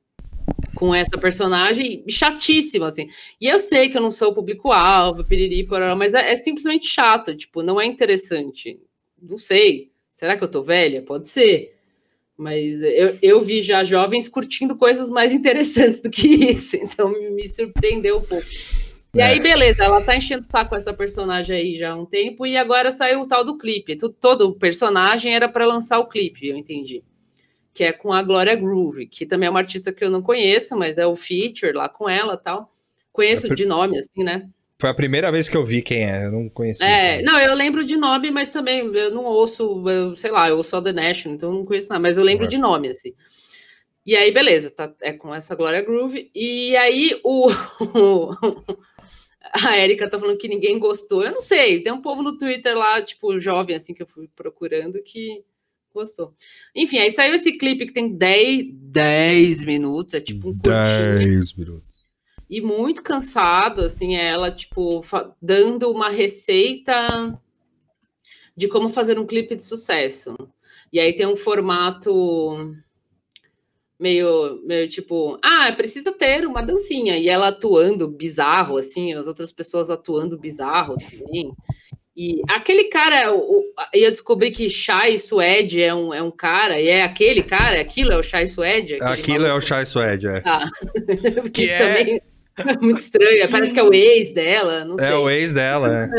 com 0.84 0.94
essa 0.94 1.18
personagem, 1.18 2.04
chatíssima, 2.10 2.88
assim. 2.88 3.08
E 3.40 3.48
eu 3.48 3.58
sei 3.58 3.88
que 3.88 3.96
eu 3.96 4.02
não 4.02 4.12
sou 4.12 4.32
o 4.32 4.36
público-alvo, 4.36 5.24
piriri, 5.24 5.63
pororó, 5.63 5.96
mas 5.96 6.13
é, 6.13 6.34
é 6.34 6.36
simplesmente 6.36 6.88
chato, 6.88 7.34
tipo, 7.38 7.63
não 7.63 7.80
é 7.80 7.86
interessante. 7.86 8.78
Não 9.22 9.38
sei. 9.38 9.92
Será 10.12 10.36
que 10.36 10.44
eu 10.44 10.52
tô 10.52 10.62
velha? 10.62 11.02
Pode 11.02 11.30
ser. 11.30 11.74
Mas 12.38 12.84
eu, 12.84 13.18
eu 13.22 13.42
vi 13.42 13.62
já 13.62 13.86
jovens 13.86 14.28
curtindo 14.28 14.75
coisas 14.75 15.10
mais 15.10 15.32
interessantes 15.32 16.02
do 16.02 16.10
que 16.10 16.28
isso, 16.52 16.75
então 16.75 17.10
me, 17.10 17.30
me 17.30 17.48
surpreendeu 17.48 18.18
um 18.18 18.22
pouco. 18.22 18.46
E 19.16 19.22
É. 19.22 19.28
aí, 19.28 19.40
beleza, 19.40 19.86
ela 19.86 20.02
tá 20.02 20.18
enchendo 20.18 20.42
o 20.42 20.46
saco 20.46 20.72
com 20.72 20.75
essa 20.75 20.94
personagem 20.94 21.56
aí 21.56 21.78
já 21.80 21.92
há 21.92 21.96
um 21.96 22.06
tempo, 22.06 22.46
e 22.46 22.58
agora 22.58 22.92
saiu 22.92 23.22
o 23.22 23.25
tal 23.25 23.46
do 23.46 23.58
clipe. 23.58 23.96
Todo 24.20 24.54
personagem 24.56 25.34
era 25.34 25.48
para 25.48 25.66
lançar 25.66 26.00
o 26.00 26.10
clipe, 26.10 26.50
eu 26.50 26.58
entendi. 26.58 27.02
Que 27.74 27.86
é 27.86 27.92
com 27.92 28.13
a 28.13 28.22
Glória 28.22 28.56
Groove, 28.56 29.08
que 29.08 29.25
também 29.25 29.48
é 29.48 29.50
uma 29.50 29.60
artista 29.60 29.92
que 29.92 30.03
eu 30.03 30.10
não 30.12 30.22
conheço, 30.22 30.77
mas 30.77 30.98
é 30.98 31.08
o 31.08 31.15
feature 31.15 31.74
lá 31.74 31.89
com 31.89 32.08
ela 32.08 32.38
tal. 32.38 32.72
Conheço 33.12 33.51
É 33.51 33.56
de 33.56 33.65
nome, 33.65 33.98
assim, 33.98 34.24
né? 34.24 34.48
Foi 34.80 34.89
a 34.89 34.94
primeira 34.94 35.32
vez 35.32 35.48
que 35.48 35.56
eu 35.56 35.63
vi 35.63 35.82
quem 35.82 36.10
é, 36.10 36.25
eu 36.25 36.32
não 36.32 36.50
conhecia. 36.50 36.86
É, 36.86 37.22
não, 37.22 37.39
eu 37.39 37.53
lembro 37.56 37.86
de 37.86 37.96
nome, 37.96 38.32
mas 38.32 38.50
também 38.50 38.80
eu 38.80 39.12
não 39.12 39.24
ouço, 39.24 39.84
eu, 39.88 40.15
sei 40.18 40.30
lá, 40.30 40.50
eu 40.50 40.58
ouço 40.58 40.82
The 40.82 40.92
Nation, 40.92 41.30
então 41.30 41.50
eu 41.51 41.56
não 41.60 41.65
conheço 41.65 41.89
nada, 41.89 42.01
mas 42.01 42.18
eu 42.18 42.24
lembro 42.24 42.44
Uhum. 42.44 42.50
de 42.50 42.58
nome, 42.58 42.89
assim. 42.89 43.13
E 44.06 44.15
aí, 44.18 44.32
beleza, 44.32 44.70
tá, 44.70 44.94
é 45.01 45.13
com 45.13 45.34
essa 45.34 45.56
Glória 45.56 45.82
Groove. 45.82 46.30
E 46.36 46.75
aí, 46.75 47.18
o, 47.24 47.50
a 49.63 49.77
Erika 49.77 50.10
tá 50.10 50.20
falando 50.20 50.38
que 50.38 50.48
ninguém 50.48 50.77
gostou. 50.80 51.24
Eu 51.24 51.32
não 51.32 51.42
sei, 51.42 51.82
tem 51.82 51.94
um 51.94 52.01
povo 52.01 52.22
no 52.22 52.38
Twitter 52.38 52.77
lá, 52.77 53.01
tipo, 53.01 53.39
jovem, 53.39 53.75
assim, 53.75 53.94
que 53.94 54.01
eu 54.03 54.08
fui 54.08 54.27
procurando, 54.36 55.01
que 55.01 55.44
gostou. 55.94 56.34
Enfim, 56.76 56.98
aí 56.98 57.12
saiu 57.12 57.34
esse 57.34 57.58
clipe 57.58 57.86
que 57.86 57.94
tem 57.94 58.14
10, 58.16 58.74
10 58.74 59.66
minutos, 59.66 60.14
é 60.14 60.20
tipo 60.20 60.50
um 60.50 60.58
curtinho 60.58 61.20
10 61.20 61.54
minutos. 61.54 61.84
e 62.50 62.62
muito 62.62 63.02
cansado, 63.04 63.82
assim, 63.82 64.16
é 64.16 64.26
ela, 64.28 64.52
tipo, 64.52 65.04
dando 65.42 65.92
uma 65.92 66.10
receita 66.10 67.40
de 68.56 68.68
como 68.68 68.90
fazer 68.90 69.20
um 69.20 69.26
clipe 69.26 69.56
de 69.56 69.64
sucesso. 69.64 70.36
E 70.92 71.00
aí 71.00 71.14
tem 71.16 71.26
um 71.26 71.36
formato 71.36 72.76
meio, 74.00 74.62
meio 74.66 74.88
tipo, 74.90 75.40
ah, 75.42 75.72
precisa 75.72 76.12
ter 76.12 76.46
uma 76.46 76.62
dancinha. 76.62 77.18
E 77.18 77.30
ela 77.30 77.48
atuando 77.48 78.08
bizarro, 78.08 78.78
assim, 78.78 79.14
as 79.14 79.28
outras 79.28 79.52
pessoas 79.52 79.90
atuando 79.90 80.38
bizarro 80.38 80.96
também. 80.98 81.52
E 82.15 82.41
aquele 82.50 82.86
cara, 82.86 83.34
o- 83.34 83.63
e 83.93 84.03
eu 84.03 84.12
descobri 84.12 84.51
que 84.51 84.70
Shai 84.70 85.17
Suede 85.17 85.82
é 85.82 85.93
um, 85.96 86.13
é 86.13 86.22
um 86.22 86.29
cara, 86.29 86.79
e 86.79 86.88
é 86.88 87.01
aquele 87.03 87.41
cara, 87.41 87.79
aquilo 87.82 88.12
é 88.12 88.17
o 88.17 88.24
Shai 88.24 88.46
Suede? 88.46 89.01
Aquilo 89.01 89.46
é 89.48 89.53
o? 89.55 89.60
Chai 89.62 89.86
Suede, 89.86 90.27
é. 90.27 90.41
Ah, 90.46 90.63
Que 91.51 91.63
isso 91.63 91.74
é- 91.74 91.77
também 91.98 92.22
é 92.58 92.77
muito 92.79 93.00
estranho. 93.00 93.50
Parece 93.50 93.74
que 93.74 93.79
é 93.79 93.84
o 93.84 93.91
ex 93.93 94.32
dela, 94.34 94.86
não 94.86 94.96
sei. 94.98 95.08
É 95.08 95.15
o 95.15 95.27
ex 95.29 95.53
dela, 95.53 95.89
é. 96.05 96.10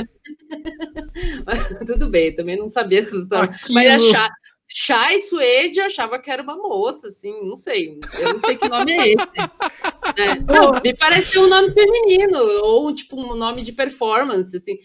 Tudo 1.86 2.08
bem, 2.08 2.34
também 2.34 2.56
não 2.58 2.68
sabia 2.68 3.00
essa 3.00 3.16
história. 3.16 3.50
Mas 3.70 3.86
a 3.86 3.98
Chá, 4.12 4.30
Chá 4.68 5.14
e 5.14 5.20
Suede 5.20 5.78
eu 5.78 5.86
achava 5.86 6.18
que 6.18 6.30
era 6.30 6.42
uma 6.42 6.56
moça, 6.56 7.06
assim, 7.06 7.32
não 7.46 7.54
sei. 7.56 7.98
Eu 8.18 8.32
não 8.32 8.38
sei 8.40 8.56
que 8.56 8.68
nome 8.68 8.92
é 8.92 9.08
esse. 9.10 9.16
né? 9.16 10.44
Não, 10.48 10.80
me 10.82 10.92
pareceu 10.96 11.42
um 11.42 11.48
nome 11.48 11.72
feminino, 11.72 12.38
ou 12.62 12.92
tipo 12.94 13.16
um 13.20 13.34
nome 13.36 13.62
de 13.62 13.70
performance, 13.72 14.56
assim. 14.56 14.78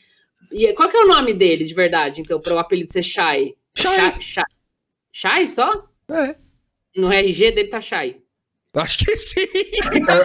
E 0.51 0.73
qual 0.73 0.89
que 0.89 0.97
é 0.97 1.01
o 1.01 1.07
nome 1.07 1.33
dele, 1.33 1.65
de 1.65 1.73
verdade, 1.73 2.21
então, 2.21 2.39
para 2.41 2.53
o 2.55 2.59
apelido 2.59 2.91
ser 2.91 3.03
Shai? 3.03 3.53
Shai. 3.77 4.19
Shai, 4.21 4.43
Shai 5.11 5.47
só? 5.47 5.87
É. 6.09 6.35
No 6.95 7.11
RG 7.11 7.51
dele 7.51 7.67
tá 7.69 7.79
Shai. 7.79 8.17
Acho 8.73 8.99
que 8.99 9.17
sim. 9.17 9.47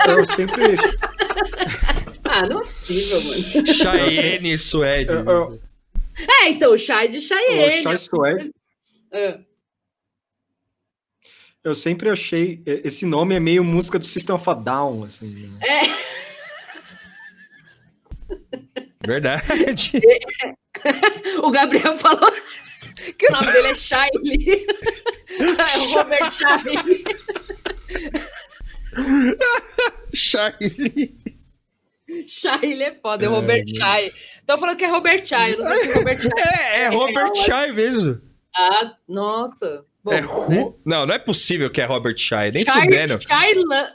Eu, 0.07 0.17
eu 0.19 0.25
sempre. 0.27 0.77
Ah, 2.27 2.47
não 2.49 2.63
é 2.63 2.65
possível, 2.65 3.21
mano. 3.23 3.67
Cheyenne 3.67 4.59
Suede. 4.59 5.13
Eu, 5.13 5.25
eu, 5.25 5.61
É, 6.43 6.49
então, 6.49 6.77
Shai 6.77 7.07
de 7.09 7.19
o 7.19 7.21
Cheyenne. 7.21 7.83
Chai 7.83 7.99
Suede, 7.99 8.51
Ah. 9.13 9.39
eu 11.63 11.75
sempre 11.75 12.09
achei. 12.09 12.63
Esse 12.67 13.05
nome 13.07 13.35
é 13.37 13.41
meio 13.41 13.63
música 13.63 13.99
do 13.99 14.07
System 14.07 14.35
of 14.35 14.49
a 14.51 14.55
Down, 14.55 15.05
assim. 15.05 15.29
né? 15.29 15.59
É, 15.63 15.81
Verdade. 19.07 19.93
o 21.43 21.51
Gabriel 21.51 21.97
falou 21.99 22.33
que 23.19 23.27
o 23.29 23.33
nome 23.33 23.53
dele 23.53 23.69
é 23.69 23.75
Shiley. 23.75 24.67
É 25.37 25.79
o 25.79 25.89
Robert 25.89 26.33
Shiley. 26.33 27.05
Shayne. 30.15 31.19
Shiley 32.29 32.83
é 32.85 32.95
foda, 32.95 33.27
é 33.27 33.29
o 33.29 33.33
Robert 33.33 33.65
Shai. 33.67 34.13
Tô 34.47 34.57
falando 34.59 34.77
que 34.77 34.85
é 34.85 34.89
Robert 34.89 35.27
Shai, 35.27 35.55
eu 35.55 35.59
não 35.59 35.67
sei 35.67 35.89
se 35.89 35.91
é 35.91 35.95
Robert 35.95 36.23
Shai. 36.23 36.31
É, 36.39 36.81
é 36.83 36.89
Robert 36.89 37.35
Shai 37.35 37.73
mesmo. 37.73 38.21
Ah, 38.57 38.95
nossa. 39.09 39.85
Bom, 40.05 40.13
É 40.13 40.21
Ru- 40.21 40.79
Não, 40.85 41.07
não 41.07 41.15
é 41.15 41.19
possível 41.19 41.71
que 41.71 41.81
é 41.81 41.87
Robert 41.87 42.19
Shai, 42.19 42.51
nem 42.51 42.63
Shai, 42.63 42.83
fudendo. 42.83 43.19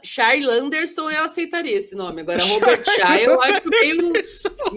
Shai 0.04 0.40
Landerson 0.40 1.12
eu 1.12 1.24
aceitaria 1.24 1.78
esse 1.78 1.94
nome. 1.96 2.22
Agora, 2.22 2.44
Robert 2.44 2.82
Shai 2.98 3.26
eu 3.28 3.40
acho 3.40 3.62
meio, 3.70 4.14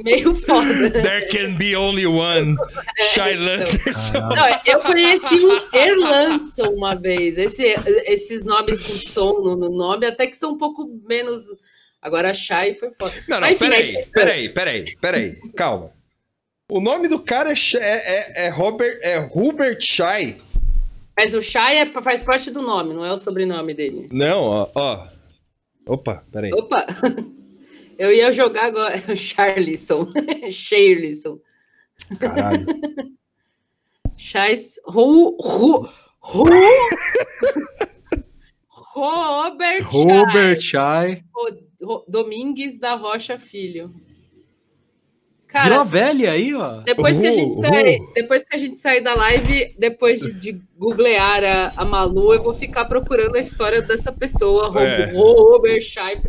meio 0.04 0.34
foda. 0.34 0.90
There 0.90 1.26
can 1.28 1.56
be 1.56 1.74
only 1.74 2.04
one. 2.06 2.54
Shai 3.14 3.32
então. 3.32 3.46
Landerson. 3.46 4.18
Não, 4.28 4.60
eu 4.66 4.80
conheci 4.80 5.34
um 5.40 5.60
Erlandson 5.74 6.68
uma 6.74 6.94
vez. 6.94 7.38
Esse- 7.38 7.76
esses 8.06 8.44
nomes 8.44 8.78
com 8.80 8.92
som 8.92 9.40
no, 9.40 9.56
no 9.56 9.70
nome 9.70 10.04
até 10.06 10.26
que 10.26 10.36
são 10.36 10.52
um 10.52 10.58
pouco 10.58 10.86
menos. 11.08 11.44
Agora, 12.02 12.34
Shai 12.34 12.74
foi 12.74 12.90
foda. 13.00 13.14
Não, 13.26 13.40
não, 13.40 13.48
Mas, 13.48 13.52
enfim, 13.52 13.70
peraí, 13.70 13.96
aí- 13.96 14.06
peraí, 14.12 14.48
peraí, 14.50 14.96
peraí. 15.00 15.36
Calma. 15.56 15.92
O 16.70 16.78
nome 16.80 17.08
do 17.08 17.18
cara 17.18 17.52
é, 17.52 17.54
é, 17.76 17.78
é, 17.78 18.46
é 18.46 18.48
Robert, 18.50 18.98
é 19.02 19.18
Hubert 19.34 19.80
Shai. 19.80 20.36
Mas 21.16 21.34
o 21.34 21.42
Shai 21.42 21.78
é- 21.78 22.02
faz 22.02 22.22
parte 22.22 22.50
do 22.50 22.62
nome, 22.62 22.94
não 22.94 23.04
é 23.04 23.12
o 23.12 23.18
sobrenome 23.18 23.74
dele. 23.74 24.08
Não, 24.12 24.42
ó, 24.42 24.70
ó. 24.74 25.08
Opa, 25.86 26.24
peraí. 26.32 26.52
Opa! 26.52 26.86
Eu 27.98 28.12
ia 28.12 28.32
jogar 28.32 28.64
agora. 28.66 28.96
Charlison. 29.14 30.10
Charlison. 30.50 31.38
Caralho. 32.18 32.66
Chais. 34.16 34.74
Ru. 34.86 35.36
Ru. 35.40 35.88
Ru. 36.20 36.44
Robert, 38.94 39.84
Robert 39.90 40.60
Chai. 40.60 41.14
Chai. 41.16 41.24
Ro- 41.34 41.58
Ro- 41.82 42.04
Domingues 42.08 42.78
da 42.78 42.94
Rocha 42.94 43.38
Filho. 43.38 43.94
Virou 45.52 45.66
a 45.66 45.68
Cara, 45.70 45.84
velha 45.84 46.32
aí, 46.32 46.54
ó. 46.54 46.80
depois 46.80 47.18
que, 47.18 47.26
a 47.26 47.32
gente 47.32 47.54
sair, 47.54 47.98
depois 48.14 48.42
que 48.42 48.56
a 48.56 48.58
gente 48.58 48.76
sair 48.78 49.00
da 49.02 49.14
live, 49.14 49.74
depois 49.78 50.20
de, 50.20 50.32
de 50.32 50.60
googlear 50.78 51.44
a, 51.44 51.72
a 51.76 51.84
Malu, 51.84 52.32
eu 52.32 52.42
vou 52.42 52.54
ficar 52.54 52.86
procurando 52.86 53.36
a 53.36 53.40
história 53.40 53.82
dessa 53.82 54.10
pessoa, 54.10 54.66
É. 54.80 55.12
Robert 55.12 55.82
também 55.94 56.22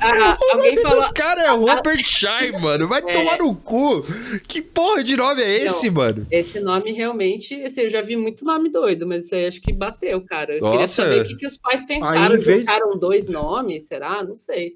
Ah, 0.00 0.36
alguém 0.52 0.76
falou. 0.78 1.04
O 1.04 1.14
cara 1.14 1.42
é 1.44 1.48
Robert 1.50 2.02
Shai, 2.04 2.50
mano. 2.52 2.86
Vai 2.88 3.00
É. 3.06 3.12
tomar 3.12 3.38
no 3.38 3.54
cu. 3.54 4.04
Que 4.46 4.60
porra 4.60 5.02
de 5.04 5.16
nome 5.16 5.42
é 5.42 5.64
esse, 5.64 5.88
mano? 5.90 6.26
Esse 6.30 6.60
nome 6.60 6.92
realmente, 6.92 7.54
assim, 7.64 7.82
eu 7.82 7.90
já 7.90 8.02
vi 8.02 8.16
muito 8.16 8.44
nome 8.44 8.68
doido, 8.70 9.06
mas 9.06 9.24
isso 9.26 9.34
aí 9.34 9.46
acho 9.46 9.60
que 9.60 9.72
bateu, 9.72 10.20
cara. 10.22 10.52
Eu 10.54 10.60
queria 10.62 10.80
Nossa. 10.80 11.04
saber 11.04 11.20
o 11.22 11.24
que, 11.26 11.36
que 11.36 11.46
os 11.46 11.56
pais 11.56 11.84
pensaram. 11.86 12.34
Aí, 12.34 12.38
vez- 12.40 12.60
Juntaram 12.60 12.98
dois 12.98 13.28
nomes, 13.28 13.86
será? 13.86 14.22
Não 14.22 14.34
sei. 14.34 14.72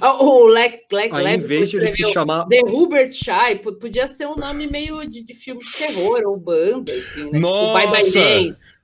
Ah, 0.00 0.22
O 0.22 0.46
Lec 0.46 0.84
Lec 0.92 1.12
Aí, 1.14 1.20
em 1.20 1.24
Leb 1.24 1.44
vez 1.46 1.70
de 1.70 1.76
ele 1.76 1.86
se 1.88 2.12
chamar. 2.12 2.46
The 2.48 2.60
Hubert 2.64 3.12
p- 3.58 3.72
podia 3.72 4.06
ser 4.08 4.26
um 4.26 4.36
nome 4.36 4.66
meio 4.66 5.08
de, 5.08 5.22
de 5.22 5.34
filme 5.34 5.62
de 5.64 5.72
terror 5.72 6.22
ou 6.26 6.36
banda, 6.36 6.92
assim, 6.92 7.30
né? 7.30 7.38
Tipo, 7.38 7.72
Bye 7.72 7.86
Bye 7.88 8.02
Nossa! 8.02 8.10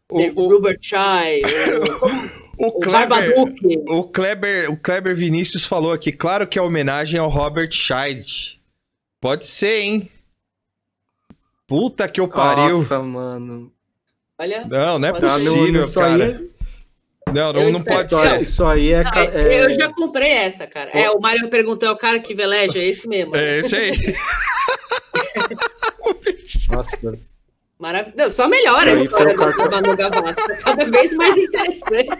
The 0.08 0.32
O, 0.36 0.40
o, 0.42 0.56
Hubert 0.56 0.78
Shai, 0.80 1.40
o, 2.58 2.66
o 2.66 2.68
o 2.68 2.72
Kleber, 2.80 3.34
o, 3.88 4.04
Kleber, 4.04 4.70
o 4.70 4.76
Kleber 4.76 5.16
Vinícius 5.16 5.64
falou 5.64 5.92
aqui, 5.92 6.12
claro 6.12 6.46
que 6.46 6.58
é 6.58 6.62
homenagem 6.62 7.18
ao 7.18 7.28
Robert 7.30 7.70
Scheid. 7.72 8.60
Pode 9.20 9.46
ser, 9.46 9.80
hein? 9.80 10.10
Puta 11.66 12.08
que 12.08 12.20
eu 12.20 12.28
pariu. 12.28 12.78
Nossa, 12.78 13.00
mano. 13.00 13.72
Olha, 14.38 14.66
Não, 14.66 14.98
não 14.98 15.08
é 15.08 15.12
ser. 15.12 15.20
não, 15.20 15.54
possível, 15.54 15.84
isso 15.86 16.00
aí 16.00 16.18
cara. 16.18 16.24
é- 16.30 16.40
Não, 17.32 17.52
não, 17.52 17.62
Eu 17.62 17.72
não 17.72 17.82
pode 17.82 18.14
ser. 18.14 18.28
aí- 18.28 18.42
isso 18.42 18.64
aí 18.64 18.92
é. 18.92 19.02
Não, 19.04 19.10
é- 19.12 19.64
eu 19.64 19.70
já 19.70 19.92
comprei 19.92 20.30
essa, 20.30 20.66
cara. 20.66 20.90
É, 20.92 21.10
o 21.10 21.18
Mário 21.20 21.48
perguntou, 21.48 21.88
é 21.88 21.92
o 21.92 21.96
cara 21.96 22.18
que 22.20 22.34
veleja, 22.34 22.78
é 22.78 22.86
esse 22.88 23.06
mesmo. 23.08 23.36
É 23.36 23.58
esse 23.60 23.76
aí. 23.76 23.92
Nossa, 26.70 27.18
Maravilhoso. 27.78 28.34
Só 28.36 28.48
melhora 28.48 28.90
a 28.90 28.94
Isso 28.94 29.00
aí 29.00 29.04
história 29.06 29.34
o 29.34 29.36
do 29.36 29.42
cartão. 29.44 29.70
Manu 29.70 29.96
Gavassi. 29.96 30.56
Cada 30.62 30.84
vez 30.84 31.12
mais 31.14 31.36
interessante. 31.36 32.18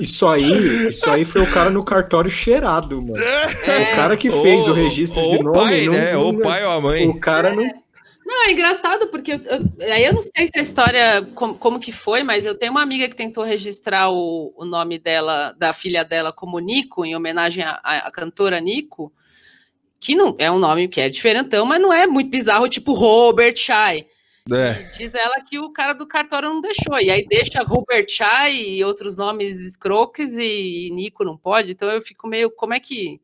isso 0.00 0.26
aí, 0.26 0.88
isso 0.88 1.08
aí 1.10 1.24
foi 1.24 1.42
o 1.42 1.50
cara 1.52 1.70
no 1.70 1.84
cartório 1.84 2.30
cheirado, 2.30 3.00
mano. 3.00 3.16
É. 3.22 3.92
O 3.92 3.96
cara 3.96 4.16
que 4.16 4.30
fez 4.30 4.66
o 4.66 4.72
registro 4.72 5.20
ou 5.20 5.30
de 5.32 5.38
o 5.40 5.42
nome. 5.44 5.58
pai, 5.58 5.84
não- 5.86 5.92
né? 5.94 6.12
não- 6.12 6.20
Ou 6.22 6.32
o 6.32 6.40
pai 6.40 6.64
ou 6.64 6.70
a 6.72 6.80
mãe. 6.80 7.08
O 7.08 7.18
cara 7.20 7.54
não. 7.54 7.81
Não, 8.24 8.46
é 8.46 8.52
engraçado, 8.52 9.08
porque 9.08 9.32
eu, 9.32 9.40
eu- 9.40 9.92
aí 9.92 10.04
eu 10.04 10.12
não 10.12 10.22
sei 10.22 10.46
se 10.46 10.58
a 10.58 10.62
história, 10.62 11.22
como, 11.34 11.54
como 11.56 11.80
que 11.80 11.90
foi, 11.92 12.22
mas 12.22 12.44
eu 12.44 12.54
tenho 12.56 12.72
uma 12.72 12.82
amiga 12.82 13.08
que 13.08 13.16
tentou 13.16 13.42
registrar 13.44 14.10
o, 14.10 14.52
o 14.56 14.64
nome 14.64 14.98
dela, 14.98 15.52
da 15.58 15.72
filha 15.72 16.04
dela, 16.04 16.32
como 16.32 16.58
Nico, 16.60 17.04
em 17.04 17.16
homenagem 17.16 17.64
à, 17.64 18.10
cantora 18.12 18.60
Nico, 18.60 19.12
que 20.00 20.14
não 20.14 20.34
é 20.38 20.50
um 20.50 20.58
nome 20.58 20.88
que 20.88 21.00
é 21.00 21.08
diferentão, 21.08 21.64
mas 21.66 21.80
não 21.80 21.92
é 21.92 22.06
muito 22.06 22.30
bizarro, 22.30 22.68
tipo 22.68 22.92
Robert 22.92 23.56
Shai. 23.56 24.06
É. 24.52 24.90
E 24.94 24.98
diz 24.98 25.14
ela 25.14 25.40
que 25.40 25.58
o 25.60 25.70
cara 25.72 25.92
do 25.92 26.06
cartório 26.06 26.48
não 26.48 26.60
deixou. 26.60 26.98
E 27.00 27.10
aí 27.10 27.24
deixa 27.26 27.62
Robert 27.62 28.06
Chai 28.08 28.54
e 28.56 28.84
outros 28.84 29.16
nomes 29.16 29.60
escroques 29.60 30.32
e, 30.36 30.90
Nico 30.92 31.24
não 31.24 31.36
pode. 31.36 31.70
Então 31.72 31.88
eu 31.90 32.02
fico 32.02 32.26
meio, 32.26 32.50
como 32.50 32.74
é 32.74 32.80
que 32.80 33.20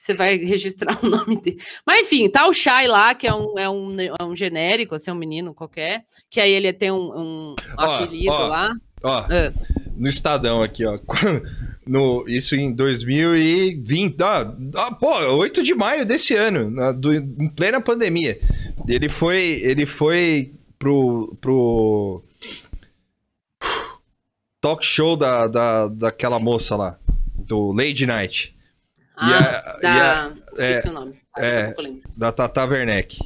você 0.00 0.14
vai 0.14 0.36
registrar 0.38 0.98
o 1.04 1.06
nome 1.08 1.36
dele? 1.40 1.60
Mas 1.86 2.00
enfim, 2.02 2.28
tá 2.28 2.46
o 2.48 2.54
Chai 2.54 2.86
lá, 2.88 3.14
que 3.14 3.26
é 3.26 3.34
um, 3.34 3.58
é 3.58 3.68
um, 3.68 3.96
é 4.00 4.24
um 4.24 4.34
genérico, 4.34 4.94
assim, 4.94 5.10
um 5.10 5.14
menino 5.14 5.52
qualquer, 5.52 6.04
que 6.30 6.40
aí 6.40 6.50
ele 6.52 6.72
tem 6.72 6.90
um, 6.90 6.96
um 7.14 7.54
Ó, 7.76 7.82
apelido 7.84 8.32
ó. 8.32 8.46
lá. 8.46 8.72
Ó, 9.02 9.26
É. 9.30 9.52
no 9.96 10.08
Estadão 10.08 10.62
aqui, 10.62 10.84
ó. 10.86 10.98
No, 11.86 12.24
isso 12.28 12.54
em 12.54 12.72
2020. 12.72 14.22
Ah, 14.22 14.54
ah, 14.76 14.92
pô, 14.94 15.08
8 15.38 15.60
de 15.62 15.74
maio 15.74 16.06
desse 16.06 16.34
ano, 16.36 16.70
na- 16.70 16.92
do- 16.92 17.12
em 17.12 17.48
plena 17.48 17.80
pandemia. 17.80 18.38
Ele 18.86 19.08
foi, 19.08 19.60
ele 19.64 19.84
foi 19.86 20.52
pro, 20.78 21.36
pro 21.40 22.22
talk 24.60 24.84
show 24.84 25.16
da, 25.16 25.48
da, 25.48 25.88
daquela 25.88 26.38
moça 26.38 26.76
lá, 26.76 26.98
do 27.36 27.72
Lady 27.72 28.06
Night, 28.06 28.54
Ah, 29.20 29.74
a- 29.76 29.80
da, 29.80 29.82
e 29.82 30.00
a- 30.00 30.30
esqueci 30.52 30.86
é, 30.86 30.90
o 30.90 30.94
nome. 30.94 31.14
é. 31.38 31.74
Eu 31.76 31.82
lembro. 31.82 32.00
da 32.16 32.32
Tata 32.32 32.64
Werneck. 32.64 33.18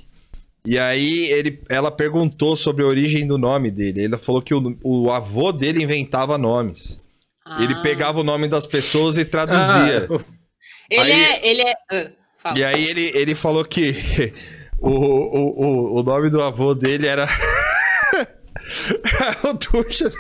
E 0.67 0.79
aí 0.79 1.27
ele, 1.31 1.63
ela 1.69 1.91
perguntou 1.91 2.57
sobre 2.57 2.83
a 2.83 2.87
origem 2.87 3.27
do 3.27 3.37
nome 3.37 3.71
dele. 3.71 4.05
Ele 4.05 4.17
falou 4.19 4.41
que 4.41 4.55
o, 4.55 4.79
o 4.83 5.11
avô 5.11 5.53
dele 5.53 5.83
inventava 5.83 6.39
nomes. 6.39 6.99
Ele 7.61 7.75
Ah. 7.75 7.83
pegava 7.83 8.21
o 8.21 8.25
nome 8.25 8.49
das 8.49 8.67
pessoas 8.67 9.19
e 9.19 9.25
traduzia. 9.27 10.09
Ah, 10.11 10.25
Ele 10.91 11.13
aí- 11.13 11.23
é. 11.23 11.51
Ele 11.51 11.63
é 11.63 11.75
ah, 11.91 12.11
fala. 12.39 12.59
E 12.59 12.65
aí 12.65 12.89
ele, 12.89 13.11
ele 13.15 13.35
falou 13.35 13.63
que 13.65 14.33
o, 14.81 14.91
o, 14.91 15.97
o, 15.97 16.01
o 16.01 16.03
nome 16.03 16.31
do 16.31 16.43
avô 16.43 16.75
dele 16.75 17.07
era. 17.07 17.29
o 19.45 19.55
Tuxa. 19.59 20.11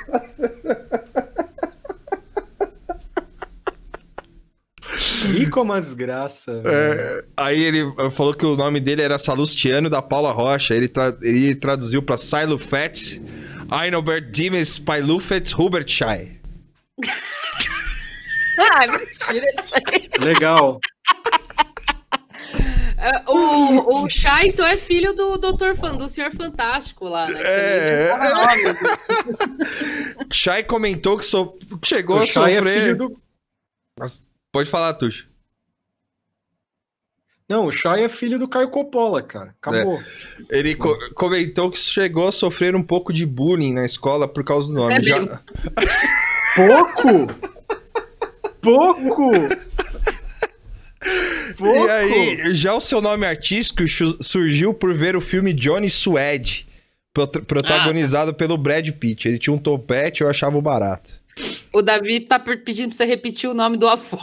Rico 5.26 5.58
é 5.58 5.62
uma 5.62 5.80
desgraça. 5.80 6.62
É, 6.64 7.24
aí 7.36 7.62
ele 7.62 7.84
falou 8.12 8.34
que 8.34 8.44
o 8.46 8.56
nome 8.56 8.80
dele 8.80 9.02
era 9.02 9.18
Salustiano 9.18 9.88
da 9.90 10.00
Paula 10.02 10.32
Rocha. 10.32 10.74
Ele, 10.74 10.88
tra- 10.88 11.16
ele 11.22 11.54
traduziu 11.54 12.02
para 12.02 12.16
Silo 12.16 12.58
Fett, 12.58 13.20
Einobert 13.82 14.30
Dimes 14.30 14.78
Pailufet 14.78 15.54
Hubert 15.58 15.88
Shai. 15.88 16.38
Ah, 18.56 18.86
mentira 18.86 19.46
isso 19.58 19.74
aí. 19.74 20.08
Legal. 20.24 20.78
É, 22.96 23.22
O, 23.28 24.04
o 24.04 24.08
Chai, 24.08 24.46
então, 24.46 24.64
é 24.64 24.76
filho 24.76 25.12
do 25.12 25.36
Dr. 25.36 25.74
Fan, 25.76 25.96
do 25.96 26.08
Senhor 26.08 26.30
Fantástico 26.32 27.08
lá, 27.08 27.26
né? 27.28 27.40
É. 27.42 28.12
Shai 30.32 30.62
comentou 30.64 31.18
que 31.18 31.26
so- 31.26 31.58
chegou 31.84 32.18
O 32.18 32.22
a 32.22 32.26
Shai 32.26 32.54
é 32.54 32.58
sofrer. 32.58 32.80
filho 32.82 32.96
do. 32.96 33.20
Pode 34.54 34.70
falar, 34.70 34.94
Tuxo. 34.94 35.26
Não, 37.48 37.66
o 37.66 37.72
Shai 37.72 38.04
é 38.04 38.08
filho 38.08 38.38
do 38.38 38.46
Caio 38.48 38.70
Coppola, 38.70 39.20
cara. 39.20 39.54
Acabou. 39.60 40.00
Ele 40.48 40.74
co- 40.76 40.96
comentou 41.14 41.70
que 41.70 41.78
chegou 41.78 42.28
a 42.28 42.32
sofrer 42.32 42.74
um 42.76 42.82
pouco 42.82 43.12
de 43.12 43.26
bullying 43.26 43.72
na 43.74 43.84
escola 43.84 44.26
por 44.28 44.42
causa 44.44 44.68
do 44.68 44.74
nome. 44.74 44.94
É 44.94 45.02
Já-? 45.02 45.42
Pouco! 46.54 47.26
Pouco! 48.62 49.30
Pouco! 51.58 51.86
E 51.86 51.90
aí, 51.90 52.54
já 52.54 52.72
o 52.74 52.80
seu 52.80 53.02
nome 53.02 53.26
artístico 53.26 53.82
surgiu 54.22 54.72
por 54.72 54.94
ver 54.94 55.14
o 55.16 55.20
filme 55.20 55.52
Johnny 55.52 55.90
Suede, 55.90 56.66
prot- 57.12 57.42
protagonizado 57.42 58.30
Ah. 58.30 58.34
pelo 58.34 58.56
Brad 58.56 58.88
Pitt. 58.92 59.28
Ele 59.28 59.38
tinha 59.38 59.52
um 59.52 59.58
topete, 59.58 60.22
eu 60.22 60.30
achava 60.30 60.58
barato. 60.62 61.12
O 61.72 61.82
Davi 61.82 62.20
tá 62.20 62.38
pedindo 62.38 62.88
pra 62.90 62.96
você 62.96 63.04
repetir 63.04 63.50
o 63.50 63.54
nome 63.54 63.76
do 63.76 63.86
avô. 63.88 64.18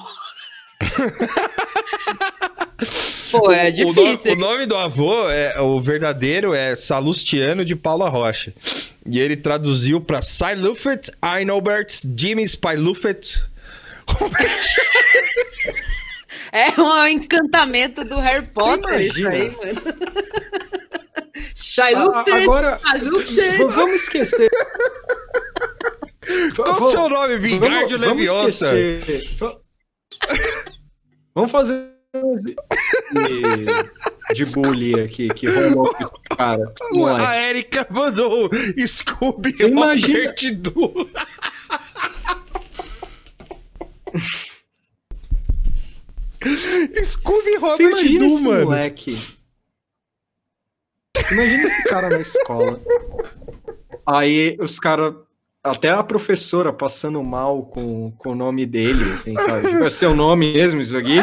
Pô, 3.31 3.51
é 3.51 3.69
O, 3.69 3.93
no- 3.93 3.93
difícil. 3.93 4.33
o 4.33 4.35
nome 4.35 4.65
do 4.65 4.75
avô, 4.75 5.29
é, 5.29 5.59
o 5.61 5.79
verdadeiro, 5.79 6.53
é 6.53 6.75
Salustiano 6.75 7.63
de 7.63 7.75
Paula 7.75 8.09
Rocha. 8.09 8.53
E 9.05 9.19
ele 9.19 9.37
traduziu 9.37 10.01
para 10.01 10.21
Silufet 10.21 11.11
Einobert 11.21 11.87
Jimmy 12.17 12.43
Spilufet. 12.47 13.41
É 16.53 16.69
um 16.81 17.07
encantamento 17.07 18.03
do 18.03 18.19
Harry 18.19 18.45
Potter 18.47 18.99
isso 18.99 19.25
aí, 19.25 19.49
mano. 19.51 19.81
Lufter, 22.13 22.33
agora- 22.43 22.79
vamos 23.69 23.93
esquecer. 24.03 24.49
Qual 26.53 26.75
o 26.81 26.91
seu 26.91 27.07
nome? 27.07 27.37
Vingardio 27.37 27.97
vamos- 27.97 28.05
vamos 28.05 28.19
Leviosa. 28.25 28.77
esquecer. 28.77 29.37
Va- 31.33 31.35
Vamos 31.35 31.51
fazer 31.51 31.89
de, 32.13 32.55
de 34.35 34.45
bullying 34.53 34.99
aqui, 35.01 35.27
que 35.29 35.47
rolou 35.47 35.93
com 35.93 36.03
esse 36.03 36.11
cara. 36.35 36.63
A. 37.17 37.35
Erika 37.37 37.87
mandou 37.89 38.49
Scooby 38.85 39.55
Você 39.55 39.67
imagina- 39.67 40.33
Du. 40.55 41.09
Scooby 47.03 47.51
Você 47.51 47.57
Robert 47.57 47.87
imagina 48.01 48.19
Du, 48.19 48.25
esse 48.25 48.43
mano. 48.43 48.65
moleque. 48.65 49.17
Imagina 51.31 51.63
esse 51.63 51.83
cara 51.83 52.09
na 52.09 52.19
escola. 52.19 52.81
Aí 54.05 54.57
os 54.59 54.79
caras. 54.79 55.13
Até 55.63 55.89
a 55.89 56.01
professora 56.01 56.73
passando 56.73 57.21
mal 57.23 57.61
com, 57.67 58.11
com 58.17 58.31
o 58.31 58.35
nome 58.35 58.65
dele, 58.65 59.13
assim, 59.13 59.35
sabe? 59.35 59.69
Tipo, 59.69 59.83
é 59.83 59.89
seu 59.91 60.15
nome 60.15 60.51
mesmo, 60.53 60.81
isso 60.81 60.97
aqui? 60.97 61.17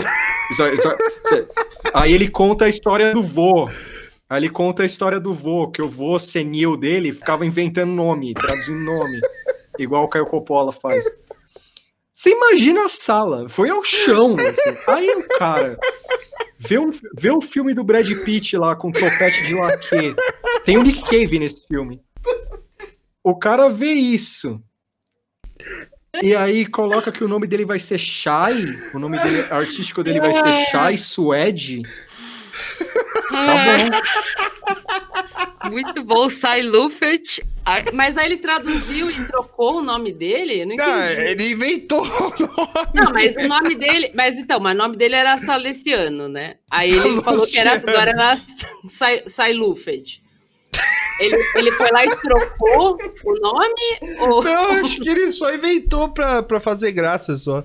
Isso- 0.52 0.66
isso- 0.68 0.96
isso- 1.26 1.48
aí 1.92 2.12
ele 2.12 2.28
conta 2.28 2.66
a 2.66 2.68
história 2.68 3.12
do 3.12 3.22
vô. 3.22 3.68
Aí 4.30 4.38
ele 4.40 4.48
conta 4.48 4.84
a 4.84 4.86
história 4.86 5.18
do 5.18 5.32
vô, 5.32 5.68
que 5.68 5.82
o 5.82 5.88
vô 5.88 6.18
senil 6.20 6.76
dele 6.76 7.10
ficava 7.12 7.44
inventando 7.44 7.90
nome, 7.90 8.32
traduzindo 8.34 8.84
nome. 8.84 9.20
Igual 9.78 10.04
o 10.04 10.08
Caio 10.08 10.26
Coppola 10.26 10.70
faz. 10.72 11.04
Você 12.14 12.30
imagina 12.30 12.84
a 12.84 12.88
sala, 12.88 13.48
foi 13.48 13.70
ao 13.70 13.82
chão. 13.82 14.36
assim. 14.38 14.76
Aí 14.86 15.08
o 15.16 15.28
cara 15.38 15.76
vê 16.58 16.78
o, 16.78 16.90
vê 17.16 17.30
o 17.30 17.40
filme 17.40 17.72
do 17.74 17.82
Brad 17.82 18.08
Pitt 18.24 18.56
lá 18.56 18.76
com 18.76 18.92
topete 18.92 19.42
de 19.46 19.54
laque. 19.54 20.14
Tem 20.64 20.76
o 20.76 20.82
Nick 20.82 21.00
Cave 21.02 21.38
nesse 21.38 21.66
filme. 21.66 22.00
O 23.22 23.38
cara 23.38 23.68
vê 23.68 23.92
isso. 23.92 24.60
E 26.22 26.34
aí 26.34 26.66
coloca 26.66 27.12
que 27.12 27.22
o 27.22 27.28
nome 27.28 27.46
dele 27.46 27.64
vai 27.64 27.78
ser 27.78 27.98
Shai, 27.98 28.64
o 28.94 28.98
nome 28.98 29.18
dele, 29.18 29.46
artístico 29.50 30.02
dele 30.02 30.20
vai 30.20 30.32
ser 30.32 30.70
Shai 30.70 30.96
Suede. 30.96 31.82
Tá 33.30 33.54
bom. 33.64 33.90
Muito 35.70 36.02
bom, 36.02 36.28
Sai 36.30 36.62
Luffert. 36.62 37.40
Ah, 37.64 37.84
Mas 37.92 38.16
aí 38.16 38.26
ele 38.26 38.38
traduziu 38.38 39.10
e 39.10 39.26
trocou 39.26 39.78
o 39.78 39.82
nome 39.82 40.12
dele? 40.12 40.64
Não 40.64 40.74
entendi. 40.74 40.90
Não, 40.90 41.04
ele 41.06 41.52
inventou 41.52 42.02
o 42.02 42.06
nome. 42.06 42.36
Não, 42.94 43.12
mas 43.12 43.36
o 43.36 43.46
nome 43.46 43.74
dele. 43.74 44.10
Mas 44.14 44.38
então, 44.38 44.58
mas 44.58 44.74
o 44.74 44.78
nome 44.78 44.96
dele 44.96 45.14
era 45.14 45.36
Salesiano, 45.38 46.28
né? 46.28 46.56
Aí 46.70 46.90
ele 46.90 47.22
falou 47.22 47.46
que 47.46 47.58
era, 47.58 47.74
agora 47.74 48.10
era 48.10 48.38
Sai, 48.88 49.22
Sai 49.26 49.52
Luffert. 49.52 50.20
Ele, 51.20 51.36
ele 51.56 51.72
foi 51.72 51.90
lá 51.90 52.04
e 52.04 52.16
trocou 52.16 52.96
o 53.24 53.34
nome? 53.40 54.20
Ou... 54.20 54.42
Não, 54.44 54.70
acho 54.76 55.00
que 55.00 55.08
ele 55.08 55.30
só 55.32 55.52
inventou 55.54 56.08
pra, 56.10 56.42
pra 56.42 56.60
fazer 56.60 56.92
graça 56.92 57.36
só. 57.36 57.64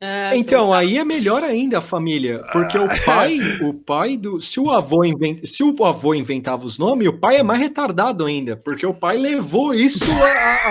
É, 0.00 0.36
Então, 0.36 0.72
aí 0.72 0.98
é 0.98 1.04
melhor 1.04 1.44
ainda 1.44 1.78
a 1.78 1.80
família, 1.80 2.38
porque 2.52 2.76
o 2.76 2.88
pai, 3.04 3.38
o 3.62 3.72
pai 3.72 4.16
do, 4.16 4.40
se 4.40 4.58
o 4.58 4.70
avô 4.72 5.04
invent, 5.04 5.44
se 5.46 5.62
o 5.62 5.84
avô 5.84 6.12
inventava 6.12 6.66
os 6.66 6.76
nomes, 6.76 7.06
o 7.06 7.12
pai 7.12 7.36
é 7.36 7.42
mais 7.44 7.60
retardado 7.60 8.24
ainda, 8.26 8.56
porque 8.56 8.84
o 8.84 8.92
pai 8.92 9.16
levou 9.16 9.72
isso 9.72 10.04
a- 10.10 10.68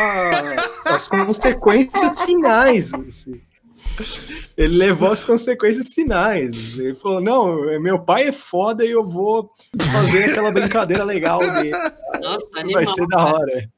a- 0.86 0.94
as 0.96 1.08
consequências 1.08 2.20
finais. 2.22 2.94
assim. 2.94 3.40
Ele 4.58 4.76
levou 4.78 5.12
as 5.12 5.24
consequências 5.24 5.94
finais. 5.94 6.78
Ele 6.78 6.96
falou: 6.96 7.22
não, 7.22 7.80
meu 7.82 8.00
pai 8.00 8.24
é 8.28 8.32
foda 8.32 8.86
e 8.86 8.92
eu 8.92 9.06
vou 9.08 9.50
fazer 9.92 10.26
aquela 10.32 10.52
brincadeira 10.52 11.04
legal 11.04 11.40
dele. 11.40 11.72
Nossa, 12.22 12.48
animal. 12.56 12.74
Vai 12.74 12.86
ser 12.86 13.08
da 13.08 13.26
hora. 13.26 13.70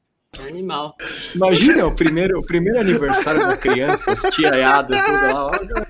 Animal. 0.48 0.96
Imagina 1.34 1.86
o 1.86 1.94
primeiro, 1.94 2.38
o 2.40 2.42
primeiro 2.44 2.80
aniversário 2.80 3.46
da 3.46 3.56
criança, 3.56 4.12
as 4.12 4.22
tiaiadas, 4.34 5.00
tudo 5.04 5.12
lá. 5.32 5.46
Olha, 5.46 5.86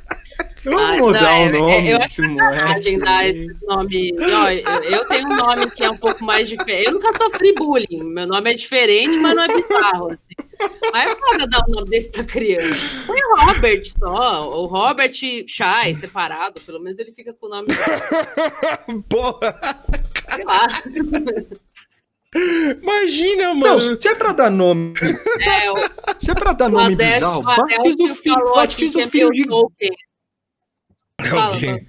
Vamos 0.65 0.81
Ai, 0.83 0.99
mudar 0.99 1.21
não, 1.21 1.29
é- 1.29 1.47
o 1.47 1.53
nome 1.61 1.73
é- 1.73 1.95
eu 1.95 1.99
desse 1.99 2.23
dar 2.23 2.29
moleque. 2.31 2.89
esse 2.89 3.67
nome. 3.67 4.13
Ó, 4.19 4.51
eu, 4.51 4.83
eu 4.85 5.09
tenho 5.09 5.27
um 5.29 5.37
nome 5.37 5.71
que 5.71 5.85
é 5.85 5.91
um 5.91 5.97
pouco 5.99 6.25
mais 6.25 6.49
diferente. 6.49 6.87
Eu 6.87 6.93
nunca 6.93 7.13
sofri 7.19 7.53
bullying. 7.55 8.03
Meu 8.03 8.27
nome 8.27 8.51
é 8.51 8.55
diferente, 8.55 9.19
mas 9.19 9.35
não 9.37 9.43
é 9.43 9.49
bizarro. 9.49 10.07
Assim. 10.13 10.34
Mas 10.93 11.11
é 11.11 11.17
foda 11.17 11.47
dar 11.47 11.63
um 11.69 11.73
nome 11.73 11.91
desse 11.91 12.09
pra 12.11 12.25
criança. 12.25 12.75
Põe 13.07 13.19
o 13.21 13.37
Robert 13.47 13.83
só. 13.99 14.51
O 14.63 14.67
Robert 14.67 15.13
Chai, 15.47 15.95
separado. 15.95 16.61
Pelo 16.61 16.81
menos 16.81 16.99
ele 16.99 17.13
fica 17.13 17.33
com 17.35 17.47
o 17.47 17.51
nome. 17.51 17.69
Porra, 19.09 19.85
Sei 20.35 20.45
lá. 20.45 20.67
imagina, 22.83 23.49
Não, 23.49 23.55
mano. 23.55 23.81
se 24.01 24.09
é 24.09 24.15
pra 24.15 24.33
dar 24.33 24.51
nome, 24.51 24.95
É, 25.41 25.71
o, 25.71 25.77
se 26.21 26.31
é 26.31 26.35
pra 26.35 26.53
dar 26.53 26.67
o 26.69 26.73
nome 26.73 26.95
Adelso, 26.95 27.15
bizarro, 27.15 27.43
batiza 27.43 28.05
o 28.05 28.15
filho, 28.15 28.55
batiza 28.55 28.99
o 28.99 29.01
sempre 29.03 29.11
filho 29.21 29.31
de. 29.31 29.45
Fala, 31.29 31.47
Alguém- 31.55 31.89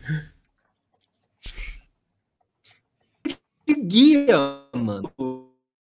guia, 3.88 4.38
mano. 4.74 5.12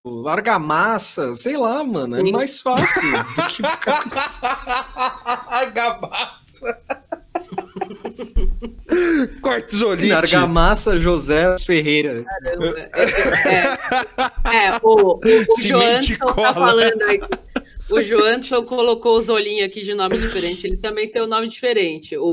O- 0.06 0.22
o 0.22 0.28
Argamassa, 0.30 1.34
sei 1.34 1.58
lá, 1.58 1.84
mano. 1.84 2.16
É 2.18 2.22
Sim. 2.22 2.32
mais 2.32 2.60
fácil 2.60 3.02
do 3.02 3.44
que 3.48 3.56
ficar 3.56 4.02
com 4.04 4.08
esses... 4.08 4.40
Argamassa. 5.50 6.36
Cortisolite. 9.42 10.12
Argamassa 10.14 10.98
José 10.98 11.58
Ferreira. 11.60 12.24
Caramba. 12.24 12.76
É, 13.46 14.68
é, 14.68 14.80
o, 14.82 14.90
o, 14.92 15.20
o 15.20 15.22
e 15.60 15.68
Joanson 15.68 16.16
cola. 16.20 16.48
tá 16.48 16.54
falando 16.54 17.02
aqui. 17.02 17.45
O 17.92 18.02
Joanson 18.04 18.64
colocou 18.64 19.18
os 19.18 19.30
olhinhos 19.30 19.66
aqui 19.66 19.82
de 19.84 19.94
nome 19.94 20.18
diferente. 20.20 20.66
Ele 20.68 20.78
também 20.78 21.10
tem 21.10 21.22
um 21.22 21.28
nome 21.28 21.48
diferente, 21.48 22.16
o, 22.18 22.24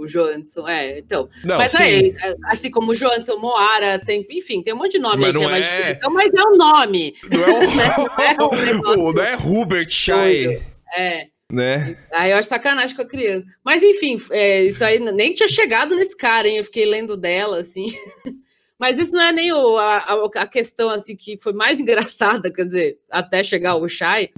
o, 0.00 0.06
Joanson. 0.06 0.66
É, 0.68 0.98
então. 0.98 1.28
Não, 1.44 1.56
mas 1.58 1.72
sim. 1.72 1.82
aí, 1.82 2.14
assim 2.46 2.70
como 2.70 2.92
o 2.92 2.94
Joanson, 2.94 3.36
Moara, 3.38 3.98
tem, 3.98 4.26
enfim, 4.30 4.62
tem 4.62 4.72
um 4.74 4.78
monte 4.78 4.92
de 4.92 4.98
nome 4.98 5.16
Mas 5.16 5.26
aí 5.26 5.32
que 5.32 5.38
não 5.38 5.48
é 5.48 5.50
mais 5.50 5.66
é- 5.66 5.70
difícil. 5.70 5.92
Então, 5.96 6.10
mas 6.12 6.32
é 6.34 6.42
um 6.42 6.56
nome. 6.56 7.14
Não 7.30 7.42
é 7.42 7.50
o, 7.98 8.04
Não 8.14 8.24
é 8.24 8.34
um 8.34 8.64
negócio 8.64 9.12
não 9.14 9.22
é 9.24 9.36
Hubert 9.36 9.90
Shai, 9.90 10.62
É. 10.96 11.26
né? 11.50 11.96
Aí 12.12 12.30
eu 12.30 12.36
acho 12.38 12.48
sacanagem 12.48 12.94
com 12.94 13.02
a 13.02 13.06
criança. 13.08 13.46
Mas 13.64 13.82
enfim, 13.82 14.20
é, 14.30 14.62
isso 14.64 14.84
aí 14.84 14.98
nem 15.00 15.32
tinha 15.34 15.48
chegado 15.48 15.96
nesse 15.96 16.16
cara, 16.16 16.46
hein? 16.48 16.58
Eu 16.58 16.64
fiquei 16.64 16.84
lendo 16.86 17.16
dela, 17.16 17.58
assim. 17.58 17.86
Mas 18.78 18.98
isso 18.98 19.12
não 19.12 19.22
é 19.22 19.32
nem 19.32 19.52
o- 19.52 19.78
a, 19.78 19.96
a- 19.98 20.30
a 20.42 20.46
questão 20.46 20.90
assim 20.90 21.14
que 21.16 21.38
foi 21.40 21.52
mais 21.52 21.78
engraçada, 21.80 22.52
quer 22.52 22.64
dizer, 22.66 22.98
até 23.10 23.42
chegar 23.42 23.76
o 23.76 23.88
Shai. 23.88 24.30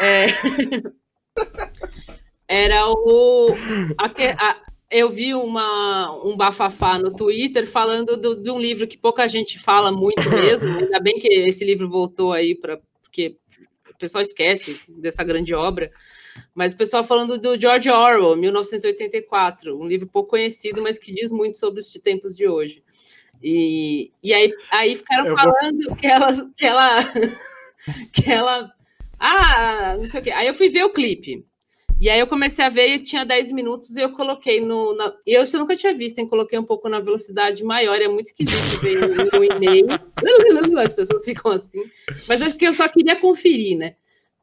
É, 0.00 0.26
era 2.48 2.88
o. 2.88 3.54
a 3.98 4.56
eu 4.92 5.08
vi 5.08 5.32
uma, 5.34 6.10
um 6.24 6.36
bafafá 6.36 6.98
no 6.98 7.14
Twitter 7.14 7.64
falando 7.64 8.16
do- 8.16 8.42
de 8.42 8.50
um 8.50 8.58
livro 8.58 8.88
que 8.88 8.98
pouca 8.98 9.28
gente 9.28 9.56
fala 9.60 9.92
muito 9.92 10.28
mesmo. 10.28 10.68
Ainda 10.78 10.98
bem 10.98 11.16
que 11.20 11.28
esse 11.28 11.64
livro 11.64 11.88
voltou 11.88 12.32
aí, 12.32 12.56
pra, 12.56 12.76
porque 13.00 13.36
o 13.88 13.96
pessoal 13.96 14.20
esquece 14.20 14.80
dessa 14.88 15.22
grande 15.22 15.54
obra. 15.54 15.92
Mas 16.52 16.72
o 16.72 16.76
pessoal 16.76 17.04
falando 17.04 17.38
do 17.38 17.60
George 17.60 17.88
Orwell, 17.88 18.34
1984, 18.36 19.78
um 19.80 19.86
livro 19.86 20.08
pouco 20.08 20.30
conhecido, 20.30 20.82
mas 20.82 20.98
que 20.98 21.14
diz 21.14 21.30
muito 21.30 21.56
sobre 21.56 21.78
os 21.78 21.92
tempos 22.02 22.36
de 22.36 22.48
hoje. 22.48 22.82
E, 23.40 24.10
e 24.20 24.34
aí, 24.34 24.52
aí 24.72 24.96
ficaram 24.96 25.26
Eu 25.26 25.36
vou- 25.36 25.44
falando 25.44 25.94
que 25.96 26.06
ela, 26.08 26.50
que 26.56 26.66
ela, 26.66 26.98
que 28.12 28.28
ela, 28.32 28.72
ah, 29.20 29.96
não 29.98 30.06
sei 30.06 30.20
o 30.20 30.24
quê. 30.24 30.30
Aí 30.30 30.46
eu 30.46 30.54
fui 30.54 30.70
ver 30.70 30.84
o 30.84 30.92
clipe. 30.92 31.44
E 32.00 32.08
aí 32.08 32.18
eu 32.18 32.26
comecei 32.26 32.64
a 32.64 32.70
ver 32.70 32.88
e 32.88 33.04
tinha 33.04 33.26
10 33.26 33.52
minutos 33.52 33.94
e 33.94 34.00
eu 34.00 34.12
coloquei 34.12 34.58
no. 34.58 34.96
Na, 34.96 35.14
eu, 35.26 35.42
isso 35.42 35.54
eu 35.54 35.60
nunca 35.60 35.76
tinha 35.76 35.92
visto, 35.94 36.18
hein? 36.18 36.26
Coloquei 36.26 36.58
um 36.58 36.64
pouco 36.64 36.88
na 36.88 36.98
velocidade 36.98 37.62
maior, 37.62 38.00
é 38.00 38.08
muito 38.08 38.26
esquisito 38.26 38.80
ver 38.80 38.98
no 38.98 39.44
e-mail. 39.44 39.86
As 40.80 40.94
pessoas 40.94 41.22
ficam 41.22 41.52
assim. 41.52 41.84
Mas 42.26 42.40
acho 42.40 42.56
que 42.56 42.66
eu 42.66 42.72
só 42.72 42.88
queria 42.88 43.16
conferir, 43.16 43.76
né? 43.76 43.96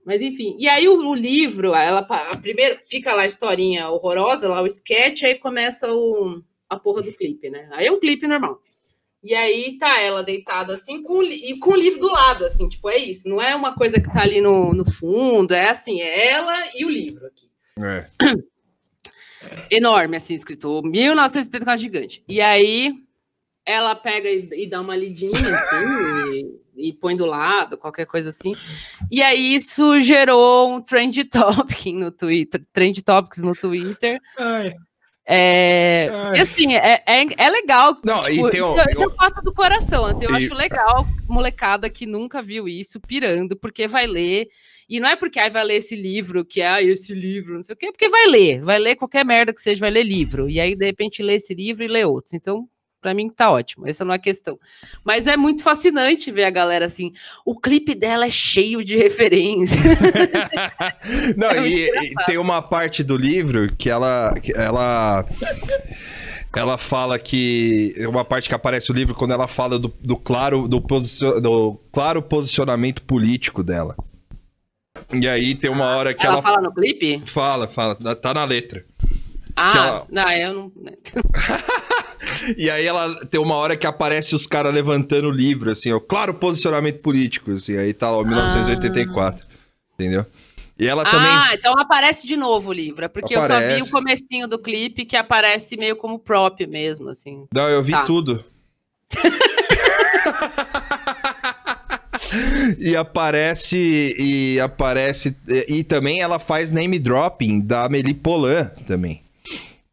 Mas 0.06 0.22
enfim. 0.22 0.56
E 0.60 0.70
aí 0.70 0.88
o, 0.88 0.96
o 1.00 1.16
livro, 1.16 1.74
ela 1.74 2.02
a 2.02 2.38
primeira 2.38 2.80
fica 2.86 3.16
lá 3.16 3.24
a 3.24 3.26
historinha 3.26 3.90
horrorosa, 3.90 4.48
lá 4.48 4.62
o 4.62 4.68
sketch, 4.68 5.24
aí 5.24 5.36
começa 5.36 5.92
o, 5.92 6.44
a 6.70 6.78
porra 6.78 7.02
do 7.02 7.12
clipe, 7.12 7.50
né? 7.50 7.68
Aí 7.74 7.88
é 7.88 7.92
um 7.92 8.00
clipe 8.00 8.28
normal. 8.28 8.62
E 9.28 9.36
aí 9.36 9.78
tá 9.78 10.00
ela 10.00 10.24
deitada 10.24 10.74
assim, 10.74 11.04
com, 11.04 11.22
e 11.22 11.60
com 11.60 11.72
o 11.72 11.76
livro 11.76 12.00
do 12.00 12.10
lado, 12.10 12.46
assim, 12.46 12.70
tipo, 12.70 12.90
é 12.90 12.96
isso. 12.96 13.28
Não 13.28 13.42
é 13.42 13.54
uma 13.54 13.76
coisa 13.76 14.00
que 14.00 14.10
tá 14.10 14.22
ali 14.22 14.40
no, 14.40 14.74
no 14.74 14.90
fundo, 14.90 15.54
é 15.54 15.70
assim, 15.70 16.00
é 16.00 16.30
ela 16.30 16.56
e 16.74 16.86
o 16.86 16.90
livro 16.90 17.28
aqui 17.28 17.50
É. 17.78 18.08
enorme, 19.70 20.16
assim, 20.16 20.34
escrito 20.34 20.82
1974 20.82 21.82
gigante. 21.82 22.24
E 22.26 22.40
aí 22.40 22.94
ela 23.66 23.94
pega 23.96 24.30
e, 24.30 24.48
e 24.64 24.70
dá 24.70 24.80
uma 24.80 24.96
lidinha, 24.96 25.34
assim, 25.34 26.62
e, 26.78 26.90
e 26.90 26.94
põe 26.94 27.18
do 27.18 27.26
lado, 27.26 27.78
qualquer 27.78 28.06
coisa 28.06 28.30
assim. 28.30 28.56
E 29.12 29.22
aí 29.22 29.56
isso 29.56 30.00
gerou 30.00 30.72
um 30.74 30.82
trend 30.82 31.22
topic 31.26 31.88
no 31.88 32.12
Twitter, 32.12 32.66
trend 32.72 33.04
topics 33.04 33.44
no 33.44 33.54
Twitter. 33.54 34.22
Ai, 34.38 34.74
É, 35.30 36.10
Ai. 36.10 36.38
e 36.38 36.40
assim, 36.40 36.74
é, 36.76 37.04
é, 37.06 37.26
é 37.38 37.50
legal. 37.50 37.98
Não, 38.04 38.22
e 38.30 38.50
tem 38.50 38.62
um- 38.62 38.74
isso, 38.80 38.90
isso 38.92 39.04
é 39.04 39.08
um 39.08 39.12
fato 39.12 39.42
do 39.42 39.54
coração. 39.54 40.06
Assim, 40.06 40.24
eu 40.26 40.32
E- 40.32 40.36
acho 40.46 40.54
legal, 40.54 41.06
molecada 41.28 41.90
que 41.90 42.06
nunca 42.06 42.42
viu 42.42 42.68
isso, 42.68 43.00
pirando, 43.02 43.58
porque 43.58 43.88
vai 43.88 44.08
ler. 44.08 44.48
E 44.90 45.02
não 45.02 45.10
é 45.10 45.18
porque 45.18 45.38
ai, 45.38 45.50
vai 45.50 45.66
ler 45.66 45.76
esse 45.76 45.98
livro, 45.98 46.46
que 46.46 46.62
é 46.62 46.68
ah, 46.70 46.82
esse 46.82 47.14
livro, 47.14 47.56
não 47.56 47.64
sei 47.64 47.74
o 47.74 47.78
quê, 47.78 47.92
porque 47.92 48.08
vai 48.08 48.26
ler, 48.28 48.62
vai 48.62 48.80
ler 48.80 48.96
qualquer 48.96 49.26
merda 49.26 49.54
que 49.54 49.62
seja, 49.62 49.82
vai 49.82 49.92
ler 49.92 50.04
livro. 50.04 50.50
E 50.50 50.62
aí, 50.62 50.76
de 50.78 50.86
repente, 50.86 51.22
lê 51.22 51.34
esse 51.36 51.54
livro 51.54 51.84
e 51.84 51.88
lê 51.90 52.06
outros. 52.06 52.34
Então, 52.34 52.66
pra 53.08 53.14
mim, 53.14 53.30
tá 53.30 53.50
ótimo. 53.50 53.88
Essa 53.88 54.04
não 54.04 54.12
é 54.12 54.18
a 54.18 54.20
questão. 54.20 54.60
Mas 55.02 55.28
é 55.28 55.38
muito 55.38 55.64
fascinante 55.64 56.30
ver 56.30 56.44
a 56.44 56.50
galera 56.50 56.86
assim. 56.86 57.14
O 57.46 57.58
clipe 57.58 57.96
dela 57.96 58.26
é 58.26 58.30
cheio 58.30 58.84
de 58.84 58.98
referências. 58.98 59.80
Não, 61.38 61.50
É 61.52 61.66
e, 61.66 61.88
e 61.88 62.14
tem 62.26 62.38
uma 62.38 62.62
parte 62.62 63.04
do 63.04 63.16
livro 63.16 63.74
que 63.78 63.90
ela. 63.90 64.34
que 64.44 64.52
ela. 64.52 65.26
Ela 66.54 66.78
fala 66.78 67.18
que. 67.18 67.94
é 67.96 68.08
Uma 68.10 68.26
parte 68.26 68.50
que 68.50 68.56
aparece 68.56 68.90
no 68.90 68.96
livro 68.96 69.16
quando 69.16 69.32
ela 69.32 69.48
fala 69.48 69.80
do, 69.80 69.94
do 70.02 70.18
claro, 70.18 70.68
do, 70.68 70.82
posicion, 70.82 71.40
do 71.40 71.80
claro 71.94 72.22
posicionamento 72.22 73.02
político 73.04 73.64
dela. 73.64 73.96
E 75.14 75.26
aí 75.30 75.56
tem 75.56 75.70
uma 75.70 75.96
hora 75.96 76.14
que 76.14 76.26
ela, 76.26 76.36
ela, 76.36 76.42
fala 76.42 76.62
no 76.62 76.74
clipe? 76.74 77.22
fala, 77.26 77.68
fala, 77.70 77.96
tá 78.16 78.34
na 78.34 78.44
letra. 78.44 78.84
Ah, 79.56 79.72
ela- 79.78 80.08
não, 80.12 80.32
eu 80.32 80.54
não. 80.54 80.72
E 82.58 82.70
aí 82.70 82.86
ela 82.86 83.26
tem 83.26 83.40
uma 83.40 83.56
hora 83.56 83.76
que 83.78 83.86
aparece 83.88 84.36
os 84.36 84.48
caras 84.48 84.74
levantando 84.74 85.28
o 85.28 85.32
livro, 85.32 85.70
assim, 85.72 85.92
ó, 85.92 86.00
claro 86.00 86.34
posicionamento 86.34 87.00
político, 87.00 87.52
assim, 87.52 87.78
aí 87.78 87.94
tá 87.94 88.10
lá, 88.10 88.18
ó, 88.18 88.24
1984, 88.24 89.46
entendeu? 89.94 90.26
E 90.80 90.86
ela 90.88 91.04
também. 91.04 91.30
Ah, 91.32 91.50
então 91.54 91.74
aparece 91.80 92.28
de 92.28 92.38
novo 92.38 92.70
o 92.70 92.74
livro. 92.74 93.04
É 93.04 93.08
porque 93.08 93.36
eu 93.36 93.42
só 93.42 93.48
vi 93.48 93.54
Aparece. 93.54 93.90
o 93.90 93.92
comecinho 93.92 94.48
do 94.48 94.60
clipe 94.60 95.06
que 95.06 95.16
aparece 95.18 95.76
meio 95.76 95.96
como 95.96 96.20
próprio 96.20 96.70
mesmo, 96.70 97.10
assim. 97.10 97.48
Não, 97.52 97.68
eu 97.68 97.82
vi 97.82 97.94
Tá. 97.94 98.04
tudo. 98.04 98.46
e 102.78 102.96
aparece 102.96 104.16
e 104.20 104.60
aparece 104.60 105.36
e, 105.48 105.78
e 105.80 105.84
também 105.84 106.22
ela 106.22 106.40
faz 106.40 106.70
name 106.72 107.00
dropping 107.00 107.62
da 107.62 107.86
Amélie 107.86 108.14
Poulain 108.14 108.66
também. 108.86 109.22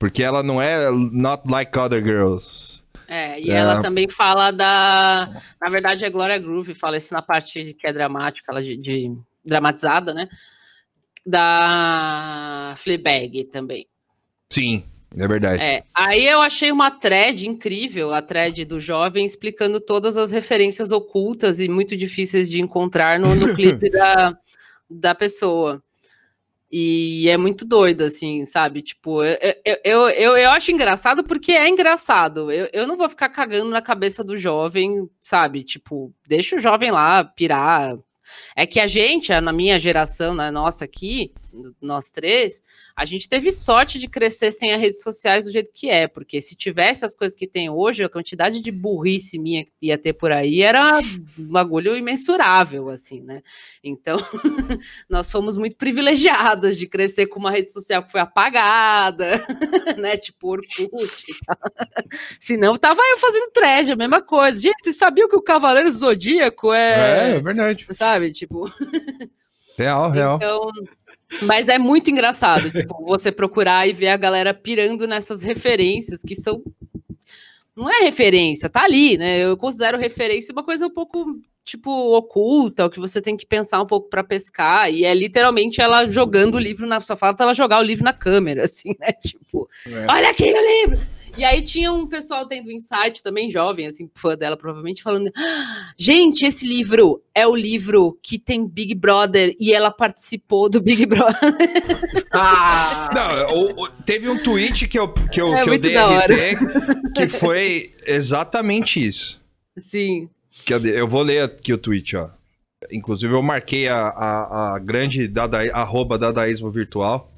Porque 0.04 0.22
ela 0.22 0.42
não 0.42 0.60
é 0.60 0.90
not 0.90 1.50
like 1.50 1.78
other 1.78 2.02
girls. 2.04 2.82
É, 3.08 3.40
e 3.40 3.50
É. 3.50 3.54
ela 3.54 3.80
também 3.80 4.06
fala 4.06 4.50
da. 4.50 5.30
Na 5.58 5.70
verdade, 5.70 6.04
é 6.04 6.10
Gloria 6.10 6.36
Groove, 6.38 6.74
fala 6.74 6.98
isso 6.98 7.14
na 7.14 7.22
parte 7.22 7.72
que 7.72 7.86
é 7.86 7.90
dramática, 7.92 8.52
ela 8.52 8.62
de, 8.62 8.76
de- 8.76 9.16
dramatizada, 9.42 10.12
né? 10.12 10.28
Da 11.24 12.74
Fleabag 12.76 13.44
também. 13.44 13.86
Sim, 14.50 14.84
é 15.18 15.26
verdade. 15.26 15.62
É, 15.62 15.84
aí 15.94 16.26
eu 16.26 16.42
achei 16.42 16.70
uma 16.70 16.90
thread 16.90 17.48
incrível, 17.48 18.12
a 18.12 18.20
thread 18.20 18.62
do 18.66 18.78
jovem, 18.78 19.24
explicando 19.24 19.80
todas 19.80 20.18
as 20.18 20.30
referências 20.30 20.90
ocultas 20.90 21.60
e 21.60 21.68
muito 21.68 21.96
difíceis 21.96 22.50
de 22.50 22.60
encontrar 22.60 23.18
no, 23.18 23.34
no 23.34 23.52
clipe 23.56 23.88
da, 23.90 24.36
da 24.90 25.14
pessoa. 25.14 25.82
E 26.76 27.28
é 27.28 27.36
muito 27.36 27.64
doido, 27.64 28.02
assim, 28.02 28.44
sabe? 28.44 28.82
Tipo, 28.82 29.22
eu, 29.22 29.38
eu, 29.84 30.08
eu, 30.08 30.36
eu, 30.36 30.50
acho 30.50 30.72
engraçado 30.72 31.22
porque 31.22 31.52
é 31.52 31.68
engraçado. 31.68 32.50
Eu, 32.50 32.68
eu 32.72 32.84
não 32.84 32.96
vou 32.96 33.08
ficar 33.08 33.28
cagando 33.28 33.70
na 33.70 33.80
cabeça 33.80 34.24
do 34.24 34.36
jovem, 34.36 35.08
sabe? 35.22 35.62
Tipo, 35.62 36.12
deixa 36.26 36.56
o 36.56 36.60
jovem 36.60 36.90
lá 36.90 37.22
pirar. 37.22 37.96
É 38.56 38.66
que 38.66 38.80
a 38.80 38.88
gente, 38.88 39.30
na 39.40 39.52
minha 39.52 39.78
geração, 39.78 40.34
na 40.34 40.50
nossa 40.50 40.84
aqui, 40.84 41.32
nós 41.80 42.10
três, 42.10 42.62
a 42.96 43.04
gente 43.04 43.28
teve 43.28 43.52
sorte 43.52 43.98
de 43.98 44.08
crescer 44.08 44.50
sem 44.52 44.72
as 44.72 44.80
redes 44.80 45.02
sociais 45.02 45.44
do 45.44 45.52
jeito 45.52 45.70
que 45.72 45.88
é, 45.88 46.06
porque 46.06 46.40
se 46.40 46.56
tivesse 46.56 47.04
as 47.04 47.16
coisas 47.16 47.36
que 47.36 47.46
tem 47.46 47.70
hoje, 47.70 48.04
a 48.04 48.08
quantidade 48.08 48.60
de 48.60 48.70
burrice 48.70 49.38
minha 49.38 49.64
que 49.64 49.72
ia 49.82 49.98
ter 49.98 50.12
por 50.12 50.32
aí 50.32 50.62
era 50.62 50.98
um 51.38 51.48
bagulho 51.48 51.96
imensurável, 51.96 52.88
assim, 52.88 53.20
né? 53.20 53.42
Então, 53.82 54.18
nós 55.08 55.30
fomos 55.30 55.56
muito 55.56 55.76
privilegiados 55.76 56.76
de 56.76 56.86
crescer 56.86 57.26
com 57.26 57.38
uma 57.38 57.50
rede 57.50 57.72
social 57.72 58.02
que 58.02 58.12
foi 58.12 58.20
apagada, 58.20 59.44
né? 59.98 60.16
Tipo 60.16 60.52
Orkut. 60.52 61.24
e 61.28 61.44
tal. 61.44 61.56
Senão, 62.40 62.76
tava 62.76 63.00
eu 63.02 63.18
fazendo 63.18 63.50
thread, 63.52 63.92
a 63.92 63.96
mesma 63.96 64.22
coisa. 64.22 64.60
Gente, 64.60 64.82
vocês 64.82 64.96
sabiam 64.96 65.28
que 65.28 65.36
o 65.36 65.42
Cavaleiro 65.42 65.90
Zodíaco 65.90 66.72
É, 66.72 67.32
é... 67.32 67.36
é 67.36 67.40
verdade. 67.40 67.86
Sabe, 67.92 68.32
tipo... 68.32 68.70
Real, 69.76 70.10
real. 70.10 70.36
Então, 70.36 70.70
mas 71.42 71.68
é 71.68 71.78
muito 71.78 72.10
engraçado, 72.10 72.70
tipo, 72.70 73.04
você 73.06 73.30
procurar 73.32 73.88
e 73.88 73.92
ver 73.92 74.08
a 74.08 74.16
galera 74.16 74.54
pirando 74.54 75.06
nessas 75.06 75.42
referências 75.42 76.22
que 76.22 76.34
são. 76.34 76.62
Não 77.76 77.90
é 77.90 78.04
referência, 78.04 78.68
tá 78.68 78.84
ali, 78.84 79.18
né? 79.18 79.38
Eu 79.40 79.56
considero 79.56 79.98
referência 79.98 80.52
uma 80.52 80.62
coisa 80.62 80.86
um 80.86 80.90
pouco, 80.90 81.40
tipo, 81.64 81.90
oculta, 82.16 82.86
o 82.86 82.90
que 82.90 83.00
você 83.00 83.20
tem 83.20 83.36
que 83.36 83.44
pensar 83.44 83.82
um 83.82 83.86
pouco 83.86 84.08
para 84.08 84.22
pescar. 84.22 84.92
E 84.92 85.04
é 85.04 85.12
literalmente 85.12 85.80
ela 85.80 86.08
jogando 86.08 86.54
o 86.54 86.60
livro 86.60 86.86
na. 86.86 87.00
Só 87.00 87.16
falta 87.16 87.42
ela 87.42 87.52
jogar 87.52 87.80
o 87.80 87.82
livro 87.82 88.04
na 88.04 88.12
câmera, 88.12 88.64
assim, 88.64 88.94
né? 89.00 89.12
Tipo, 89.20 89.68
É. 89.86 90.06
olha 90.08 90.30
aqui 90.30 90.52
o 90.52 90.82
livro! 90.84 91.04
E 91.36 91.44
aí 91.44 91.62
tinha 91.62 91.92
um 91.92 92.06
pessoal 92.06 92.46
tendo 92.46 92.70
insight 92.70 93.22
também, 93.22 93.50
jovem, 93.50 93.86
assim, 93.86 94.08
fã 94.14 94.36
dela, 94.36 94.56
provavelmente, 94.56 95.02
falando: 95.02 95.30
"Ah, 95.36 95.92
gente, 95.98 96.46
esse 96.46 96.66
livro 96.66 97.22
é 97.34 97.46
o 97.46 97.54
livro 97.56 98.18
que 98.22 98.38
tem 98.38 98.66
Big 98.66 98.94
Brother 98.94 99.54
e 99.58 99.72
ela 99.72 99.90
participou 99.90 100.68
do 100.70 100.80
Big 100.80 101.06
Brother. 101.06 101.34
Ah! 102.36 103.10
Não, 103.14 103.54
o- 103.58 103.84
o- 103.84 103.88
teve 104.04 104.28
um 104.28 104.36
tweet 104.42 104.88
que 104.88 104.98
eu, 104.98 105.08
que 105.12 105.40
eu, 105.40 105.54
É 105.54 105.62
que 105.62 105.70
eu 105.70 105.78
dei. 105.78 105.94
RT 105.96 107.12
que 107.14 107.28
foi 107.28 107.94
exatamente 108.06 108.98
isso. 109.04 109.40
Sim. 109.78 110.28
Eu 110.68 111.06
vou 111.06 111.22
ler 111.22 111.42
aqui 111.44 111.72
o 111.72 111.78
tweet, 111.78 112.16
ó. 112.16 112.28
Inclusive, 112.90 113.32
eu 113.32 113.40
marquei 113.42 113.86
a, 113.88 113.96
a, 114.08 114.74
a 114.74 114.78
grande 114.80 115.28
dada, 115.28 115.58
arroba 115.72 116.18
dadaísmo 116.18 116.70
virtual. 116.72 117.30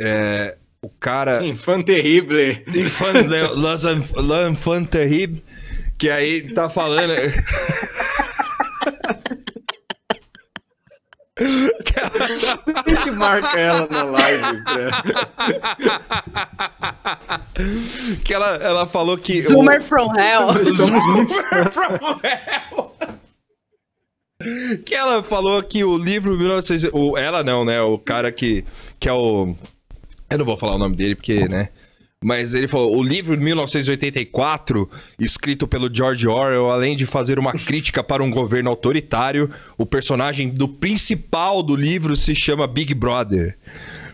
É, 0.00 0.58
o 0.84 0.88
cara. 0.90 1.44
Infant 1.46 1.84
terrible. 1.84 2.64
Infan- 2.74 3.26
Las- 3.54 3.84
L'Enfant 3.84 4.86
Terrible, 4.90 5.42
que 5.96 6.10
aí 6.10 6.52
tá 6.52 6.68
falando. 6.68 7.12
A 12.76 12.88
gente 12.88 13.10
marca 13.10 13.58
ela 13.58 13.88
na 13.90 14.02
live. 14.04 14.62
pra- 14.64 15.02
que 18.24 18.34
ela, 18.34 18.56
ela 18.56 18.86
falou 18.86 19.16
que. 19.18 19.38
o- 19.40 19.42
Zoomer 19.42 19.82
from 19.82 20.14
Hell. 20.18 20.74
Somos 20.74 21.06
muito 21.06 21.34
from 21.70 22.20
hell. 22.22 22.92
Que 24.84 24.94
ela 24.94 25.22
falou 25.22 25.62
que 25.62 25.84
o 25.84 25.96
livro 25.96 26.36
1900. 26.36 26.90
O, 26.92 27.16
ela 27.16 27.42
não, 27.44 27.64
né? 27.64 27.80
O 27.80 27.96
cara 27.98 28.30
que, 28.32 28.64
que 28.98 29.08
é 29.08 29.12
o. 29.12 29.56
Eu 30.32 30.38
não 30.38 30.44
vou 30.44 30.56
falar 30.56 30.76
o 30.76 30.78
nome 30.78 30.96
dele 30.96 31.14
porque, 31.14 31.46
né? 31.48 31.68
Mas 32.22 32.54
ele 32.54 32.68
falou: 32.68 32.96
o 32.96 33.02
livro 33.02 33.38
1984, 33.38 34.88
escrito 35.18 35.66
pelo 35.66 35.92
George 35.92 36.26
Orwell, 36.26 36.70
além 36.70 36.96
de 36.96 37.04
fazer 37.04 37.38
uma 37.38 37.52
crítica 37.52 38.02
para 38.02 38.22
um 38.22 38.30
governo 38.30 38.70
autoritário, 38.70 39.50
o 39.76 39.84
personagem 39.84 40.48
do 40.48 40.68
principal 40.68 41.62
do 41.62 41.74
livro 41.74 42.16
se 42.16 42.34
chama 42.34 42.66
Big 42.66 42.94
Brother. 42.94 43.58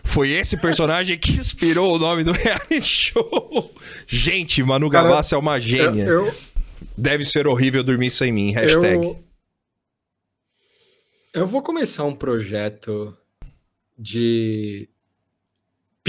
Foi 0.03 0.31
esse 0.31 0.57
personagem 0.57 1.17
que 1.17 1.31
inspirou 1.33 1.95
o 1.95 1.99
nome 1.99 2.23
do 2.23 2.31
reality 2.31 2.81
show. 2.81 3.71
Gente, 4.07 4.63
Manu 4.63 4.89
Cara, 4.89 5.07
Gavassi 5.07 5.35
é 5.35 5.37
uma 5.37 5.59
gênia. 5.59 6.05
Eu, 6.05 6.25
eu, 6.25 6.35
Deve 6.97 7.23
ser 7.23 7.47
horrível 7.47 7.83
dormir 7.83 8.09
sem 8.09 8.31
mim. 8.31 8.51
Hashtag. 8.51 9.05
eu, 9.05 9.23
eu 11.33 11.47
vou 11.47 11.61
começar 11.61 12.05
um 12.05 12.15
projeto 12.15 13.15
de 13.97 14.89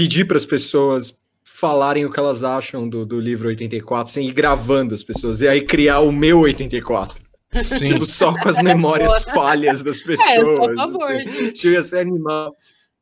pedir 0.01 0.25
para 0.25 0.37
as 0.37 0.45
pessoas 0.47 1.15
falarem 1.43 2.05
o 2.05 2.11
que 2.11 2.19
elas 2.19 2.43
acham 2.43 2.89
do, 2.89 3.05
do 3.05 3.19
livro 3.19 3.49
84 3.49 4.11
sem 4.11 4.27
ir 4.27 4.31
gravando 4.31 4.95
as 4.95 5.03
pessoas 5.03 5.41
e 5.41 5.47
aí 5.47 5.63
criar 5.63 5.99
o 5.99 6.11
meu 6.11 6.39
84. 6.39 7.23
Tipo, 7.77 8.03
só 8.07 8.33
com 8.33 8.49
as 8.49 8.57
memórias 8.63 9.23
falhas 9.25 9.83
das 9.83 10.01
pessoas. 10.01 10.27
É, 10.27 10.39
eu 10.39 10.55
sou 10.57 10.71
a 10.71 10.75
favor 10.75 11.11
assim. 11.11 11.51
Tipo, 11.51 11.67
ia 11.67 11.83
ser 11.83 11.99
animal. 11.99 12.55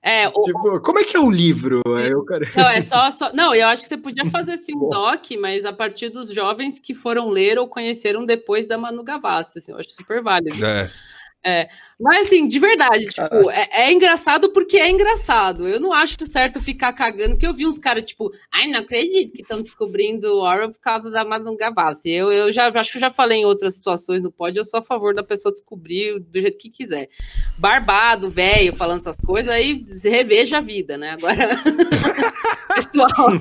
É, 0.04 0.28
o, 0.28 0.44
Tipo, 0.44 0.82
como 0.82 1.00
é 1.00 1.06
que 1.06 1.16
é 1.16 1.20
o 1.22 1.32
livro? 1.32 1.82
Aí 1.98 2.10
eu 2.10 2.26
quero... 2.26 2.46
Não, 2.54 2.70
é 2.70 2.82
só, 2.82 3.10
só. 3.12 3.32
Não, 3.34 3.56
eu 3.56 3.68
acho 3.68 3.84
que 3.84 3.90
você 3.90 3.98
podia 3.98 4.26
fazer 4.30 4.54
assim 4.54 4.76
um 4.76 4.90
doc, 4.90 5.24
mas 5.40 5.64
a 5.64 5.72
partir 5.72 6.10
dos 6.10 6.30
jovens 6.30 6.80
que 6.80 6.94
foram 6.94 7.30
ler 7.30 7.58
ou 7.58 7.68
conheceram 7.68 8.26
depois 8.26 8.68
da 8.68 8.78
Manu 8.78 9.06
Gavassi. 9.06 9.60
Assim, 9.60 9.72
eu 9.72 9.78
acho 9.78 9.92
super 9.92 10.22
válido. 10.22 10.66
É. 10.66 10.92
Mas 12.00 12.28
assim, 12.28 12.48
de 12.48 12.60
verdade, 12.60 13.06
tipo, 13.08 13.52
é, 13.52 13.70
é 13.72 13.92
engraçado 13.92 14.54
porque 14.54 14.78
é 14.78 14.90
engraçado. 14.90 15.68
Eu 15.68 15.80
não 15.80 15.92
acho 15.92 16.16
certo 16.26 16.62
ficar 16.62 16.94
cagando, 16.94 17.32
porque 17.32 17.46
eu 17.46 17.54
vi 17.54 17.66
uns 17.66 17.78
caras, 17.78 18.04
tipo, 18.04 18.32
ai, 18.52 18.68
não 18.68 18.80
acredito 18.80 19.34
que 19.34 19.42
estão 19.42 19.62
descobrindo 19.62 20.28
o 20.28 20.42
Orwell 20.42 20.72
por 20.72 20.80
causa 20.80 21.10
da 21.10 21.26
Manu 21.26 21.58
Gavassi. 21.58 22.10
Eu, 22.10 22.32
eu 22.32 22.52
já 22.52 22.70
acho 22.70 22.92
que 22.92 22.98
eu 22.98 23.02
já 23.02 23.10
falei 23.10 23.40
em 23.40 23.46
outras 23.46 23.76
situações 23.76 24.24
no 24.24 24.32
pod, 24.32 24.58
eu 24.58 24.64
sou 24.64 24.80
a 24.80 24.84
favor 24.84 25.14
da 25.14 25.24
pessoa 25.24 25.52
descobrir 25.52 26.20
do 26.20 26.42
jeito 26.42 26.58
que 26.58 26.70
quiser. 26.70 27.10
Barbado, 27.58 28.30
velho, 28.30 28.74
falando 28.76 29.00
essas 29.00 29.20
coisas, 29.20 29.54
aí 29.54 29.86
reveja 30.04 30.60
a 30.60 30.62
vida, 30.62 30.98
né? 30.98 31.12
Agora, 31.12 31.36
pessoal, 32.76 33.40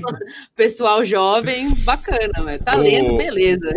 pessoal 0.56 1.04
jovem, 1.04 1.74
bacana, 1.84 2.32
mas 2.44 2.60
tá 2.62 2.74
lendo, 2.74 3.14
O- 3.14 3.16
beleza. 3.16 3.74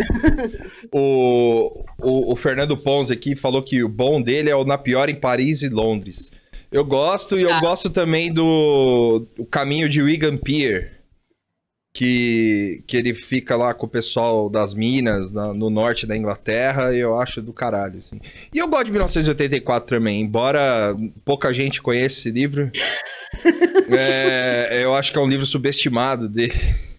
O, 0.91 1.83
o, 1.99 2.33
o 2.33 2.35
Fernando 2.35 2.75
Pons 2.77 3.11
aqui 3.11 3.35
falou 3.35 3.61
que 3.63 3.83
o 3.83 3.89
bom 3.89 4.21
dele 4.21 4.49
é 4.49 4.55
o 4.55 4.63
Na 4.65 4.77
Pior 4.77 5.09
em 5.09 5.15
Paris 5.15 5.61
e 5.61 5.69
Londres. 5.69 6.31
Eu 6.71 6.85
gosto 6.85 7.37
e 7.37 7.41
eu 7.43 7.53
Ah. 7.53 7.59
gosto 7.59 7.89
também 7.89 8.31
do 8.33 9.27
o 9.37 9.45
caminho 9.45 9.89
de 9.89 10.01
Wigan 10.01 10.37
Pier. 10.37 11.00
Que, 11.93 12.81
que 12.87 12.95
ele 12.95 13.13
fica 13.13 13.53
lá 13.57 13.73
com 13.73 13.85
o 13.85 13.89
pessoal 13.89 14.49
das 14.49 14.73
minas 14.73 15.29
na- 15.29 15.53
no 15.53 15.69
norte 15.69 16.07
da 16.07 16.15
Inglaterra 16.15 16.95
e 16.95 16.99
eu 16.99 17.19
acho 17.19 17.41
do 17.41 17.51
caralho. 17.51 17.99
assim. 17.99 18.17
E 18.53 18.59
eu 18.59 18.67
gosto 18.69 18.85
de 18.85 18.91
1984 18.91 19.97
também, 19.97 20.21
embora 20.21 20.95
pouca 21.25 21.53
gente 21.53 21.81
conheça 21.81 22.19
esse 22.19 22.31
livro. 22.31 22.71
É, 23.93 24.81
eu 24.83 24.93
acho 24.93 25.11
que 25.11 25.17
é 25.17 25.21
um 25.21 25.27
livro 25.27 25.45
subestimado 25.45 26.29
dele. 26.29 26.53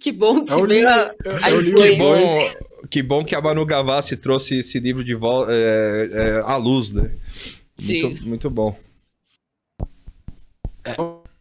Que 0.00 0.12
bom 0.12 0.44
que 0.44 0.52
Eu 0.52 0.64
li- 0.64 0.76
veio 0.76 0.88
a, 0.88 1.14
eu- 1.24 1.44
a 1.44 1.50
eu 1.50 1.60
li 1.60 1.74
o 1.74 1.76
Que 1.76 1.96
bom, 1.96 2.30
que 2.88 3.02
bom 3.02 3.24
que 3.24 3.34
a 3.34 3.40
Manu 3.40 3.66
Gavassi 3.66 4.16
trouxe 4.16 4.58
esse 4.60 4.78
livro 4.78 5.04
de 5.04 5.14
volta 5.14 5.52
é, 5.52 6.08
é, 6.12 6.40
à 6.44 6.56
luz, 6.56 6.90
né? 6.90 7.10
Sim. 7.78 8.02
Muito, 8.02 8.26
muito 8.28 8.50
bom. 8.50 8.78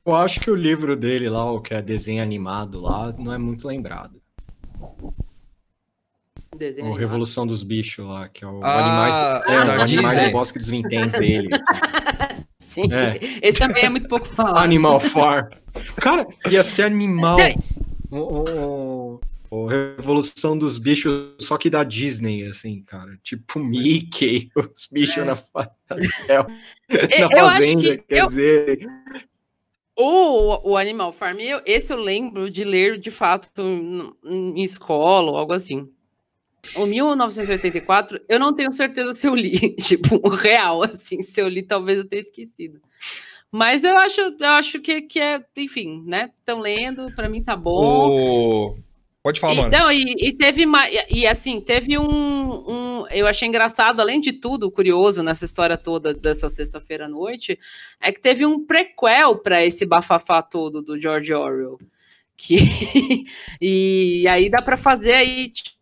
Eu 0.08 0.16
acho 0.16 0.40
que 0.40 0.50
o 0.50 0.56
livro 0.56 0.96
dele 0.96 1.30
lá, 1.30 1.52
o 1.52 1.60
que 1.60 1.74
é 1.74 1.82
desenho 1.82 2.24
animado 2.24 2.80
lá, 2.80 3.14
não 3.18 3.34
é 3.34 3.38
muito 3.38 3.68
lembrado. 3.68 4.22
Desenho 6.56 6.86
O 6.88 6.92
animado. 6.92 7.00
Revolução 7.02 7.46
dos 7.46 7.62
Bichos 7.62 8.06
lá, 8.08 8.30
que 8.30 8.46
é 8.46 8.48
o 8.48 8.62
Ah, 8.64 8.80
Animais, 8.80 9.16
é, 9.16 9.52
é, 9.52 9.56
Animais 9.58 9.90
Disney. 9.92 10.26
do 10.28 10.32
Bosque 10.32 10.60
dos 10.60 10.70
Vinténs 10.70 11.12
dele. 11.12 11.50
Sim. 12.58 12.84
É. 12.92 13.20
Esse 13.46 13.60
também 13.60 13.84
é 13.84 13.90
muito 13.90 14.08
pouco 14.08 14.26
falado. 14.28 14.60
Animal 14.64 15.00
Farm. 15.02 15.50
Cara, 15.98 16.26
ia 16.50 16.64
ser 16.64 16.84
animal. 16.84 17.38
O, 18.10 18.18
o- 18.18 19.20
o 19.50 19.66
Revolução 19.68 20.58
dos 20.58 20.78
Bichos, 20.78 21.34
só 21.40 21.58
que 21.58 21.70
da 21.70 21.84
Disney, 21.84 22.48
assim, 22.48 22.82
cara. 22.84 23.18
Tipo 23.22 23.60
Mickey, 23.60 24.50
os 24.56 24.88
bichos 24.90 25.18
É. 25.18 25.26
na 25.26 25.36
na 25.36 25.98
céu, 26.26 26.48
na 26.90 26.98
eu 27.38 27.46
acho 27.46 27.54
fazenda, 27.56 27.82
que- 27.82 27.98
quer 27.98 28.20
eu- 28.22 28.26
dizer. 28.28 28.88
O, 29.98 30.72
o 30.72 30.78
Animal 30.78 31.12
Farm, 31.12 31.40
eu- 31.40 31.62
esse 31.66 31.92
eu 31.92 31.98
lembro 31.98 32.50
de 32.52 32.64
ler 32.64 33.00
de 33.00 33.10
fato 33.10 33.50
em, 34.24 34.64
escola 34.64 35.32
ou 35.32 35.38
algo 35.38 35.54
assim. 35.54 35.90
O 36.76 36.86
1984, 36.86 38.20
eu 38.30 38.40
não 38.40 38.54
tenho 38.54 38.72
certeza 38.72 39.14
se 39.14 39.26
eu 39.28 39.34
li, 39.34 39.76
tipo, 39.78 40.20
o 40.24 40.30
real, 40.30 40.84
assim, 40.84 41.22
se 41.22 41.42
eu 41.42 41.48
li, 41.48 41.64
talvez 41.64 41.98
eu 42.00 42.08
tenha 42.08 42.22
esquecido. 42.22 42.80
Mas 43.52 43.84
eu 43.84 43.98
acho, 43.98 44.20
eu 44.22 44.50
acho 44.50 44.80
que, 44.82 45.02
que 45.02 45.20
é, 45.20 45.44
enfim, 45.56 46.04
né? 46.06 46.30
Estão 46.38 46.60
lendo, 46.60 47.10
para 47.16 47.30
mim 47.30 47.42
tá 47.42 47.56
bom. 47.56 48.10
O... 48.10 48.76
Pode 49.24 49.40
falar, 49.40 49.54
E, 49.54 49.58
mano. 49.58 49.72
não, 49.72 49.92
e, 49.92 50.04
e 50.20 50.34
teve 50.34 50.66
mais. 50.66 50.94
E, 50.94 51.20
e, 51.22 51.28
assim, 51.28 51.60
teve 51.62 51.98
um, 51.98 52.04
um. 52.06 52.87
Eu 53.10 53.28
achei 53.28 53.48
engraçado, 53.48 54.00
além 54.00 54.20
de 54.20 54.34
tudo, 54.34 54.72
curioso 54.72 55.22
nessa 55.22 55.46
história 55.46 55.78
toda 55.78 56.14
dessa 56.14 56.50
sexta-feira 56.50 57.06
à 57.06 57.10
noite, 57.10 57.60
é 58.02 58.12
que 58.12 58.20
teve 58.20 58.46
um 58.46 58.66
prequel 58.66 59.38
para 59.38 59.64
esse 59.64 59.86
bafafá 59.86 60.42
todo 60.42 60.82
do 60.82 61.00
George 61.00 61.34
Orwell. 61.34 61.78
Que, 62.36 62.58
e 63.62 64.26
aí 64.28 64.50
dá 64.50 64.62
para 64.62 64.78
fazer 64.78 65.14
aí 65.14 65.50
tipo 65.50 65.78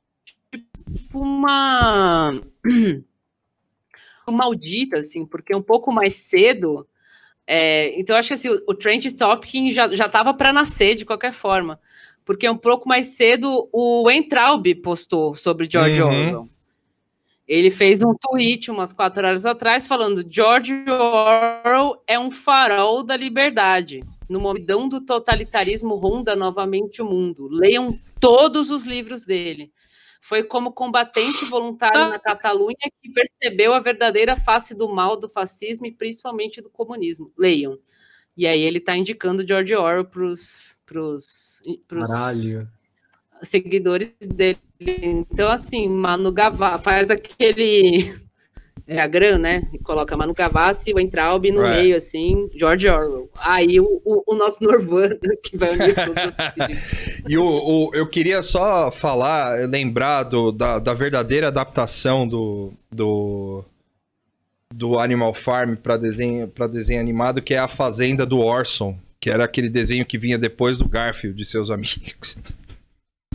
uma. 1.13 2.41
maldita, 4.27 4.97
assim, 4.97 5.25
porque 5.25 5.53
um 5.55 5.61
pouco 5.61 5.91
mais 5.91 6.15
cedo. 6.15 6.87
é, 7.45 7.99
então, 7.99 8.15
eu 8.15 8.19
acho 8.19 8.29
que 8.29 8.33
assim, 8.33 8.49
o, 8.49 8.63
o 8.69 8.73
Trent 8.73 9.05
Topic 9.13 9.71
já 9.71 9.85
estava 9.87 10.33
para 10.33 10.51
nascer 10.51 10.95
de 10.95 11.05
qualquer 11.05 11.31
forma 11.31 11.79
porque 12.25 12.49
um 12.49 12.57
pouco 12.57 12.89
mais 12.89 13.07
cedo 13.07 13.69
o 13.71 14.09
Entraub 14.09 14.65
postou 14.81 15.35
sobre 15.35 15.69
George 15.69 16.01
Uhum. 16.01 16.07
Orwell. 16.07 16.49
Ele 17.47 17.69
fez 17.69 18.01
um 18.01 18.13
tweet 18.15 18.71
umas 18.71 18.91
quatro 18.91 19.25
horas 19.25 19.45
atrás 19.45 19.85
falando: 19.85 20.25
George 20.27 20.73
Orwell 20.89 22.01
é 22.07 22.17
um 22.17 22.31
farol 22.31 23.03
da 23.03 23.15
liberdade. 23.15 24.03
No 24.27 24.39
momento 24.39 24.89
do 24.89 25.01
totalitarismo 25.01 25.95
ronda 25.95 26.35
novamente 26.35 27.01
o 27.01 27.05
mundo. 27.05 27.47
Leiam 27.47 27.99
todos 28.19 28.71
os 28.71 28.85
livros 28.85 29.23
dele. 29.23 29.71
Foi 30.19 30.43
como 30.43 30.71
combatente 30.71 31.45
voluntário 31.45 32.09
na 32.09 32.17
Catalunha 32.17 32.75
que 32.99 33.11
percebeu 33.11 33.75
a 33.75 33.79
verdadeira 33.79 34.35
face 34.35 34.73
do 34.73 34.89
mal 34.89 35.15
do 35.15 35.29
fascismo 35.29 35.85
e 35.85 35.91
principalmente 35.91 36.61
do 36.61 36.69
comunismo. 36.71 37.31
Leiam. 37.37 37.77
E 38.35 38.47
aí 38.47 38.61
ele 38.61 38.79
está 38.79 38.97
indicando 38.97 39.47
George 39.47 39.75
Orwell 39.75 40.05
para 40.05 40.23
os 40.23 40.75
Caralho. 41.87 42.67
Seguidores 43.47 44.11
dele. 44.33 44.57
Então, 44.79 45.49
assim, 45.49 45.87
Manu 45.87 46.31
Gavassi 46.31 46.83
faz 46.83 47.09
aquele. 47.09 48.13
É 48.87 49.01
a 49.01 49.07
Gran, 49.07 49.39
né? 49.39 49.67
E 49.73 49.79
coloca 49.79 50.15
Manu 50.15 50.31
Gavassi, 50.31 50.93
o 50.93 50.99
Entraub 50.99 51.43
no 51.51 51.63
É. 51.65 51.77
meio, 51.81 51.97
assim, 51.97 52.47
George 52.55 52.87
Orwell. 52.87 53.27
Aí 53.39 53.79
o, 53.79 53.99
o, 54.05 54.21
o 54.27 54.35
nosso 54.35 54.63
Norvana, 54.63 55.17
que 55.41 55.57
vai 55.57 55.71
unir 55.73 55.95
todos 55.95 56.23
os 56.29 56.37
E 57.27 57.35
o, 57.35 57.43
o- 57.43 57.89
eu 57.95 58.05
queria 58.07 58.43
só 58.43 58.91
falar, 58.91 59.67
lembrar 59.67 60.21
do- 60.21 60.51
da, 60.51 60.77
da 60.77 60.93
verdadeira 60.93 61.47
adaptação 61.47 62.27
do, 62.27 62.73
do, 62.91 63.65
do 64.71 64.99
Animal 64.99 65.33
Farm 65.33 65.73
para 65.77 65.97
desenho, 65.97 66.47
pra 66.47 66.67
desenho 66.67 66.99
animado, 67.01 67.41
que 67.41 67.55
é 67.55 67.57
a 67.57 67.67
Fazenda 67.67 68.23
do 68.23 68.37
Orson, 68.37 68.95
que 69.19 69.31
era 69.31 69.45
aquele 69.45 69.67
desenho 69.67 70.05
que 70.05 70.19
vinha 70.19 70.37
depois 70.37 70.77
do 70.77 70.87
Garfield 70.87 71.35
de 71.35 71.45
seus 71.49 71.71
amigos. 71.71 72.37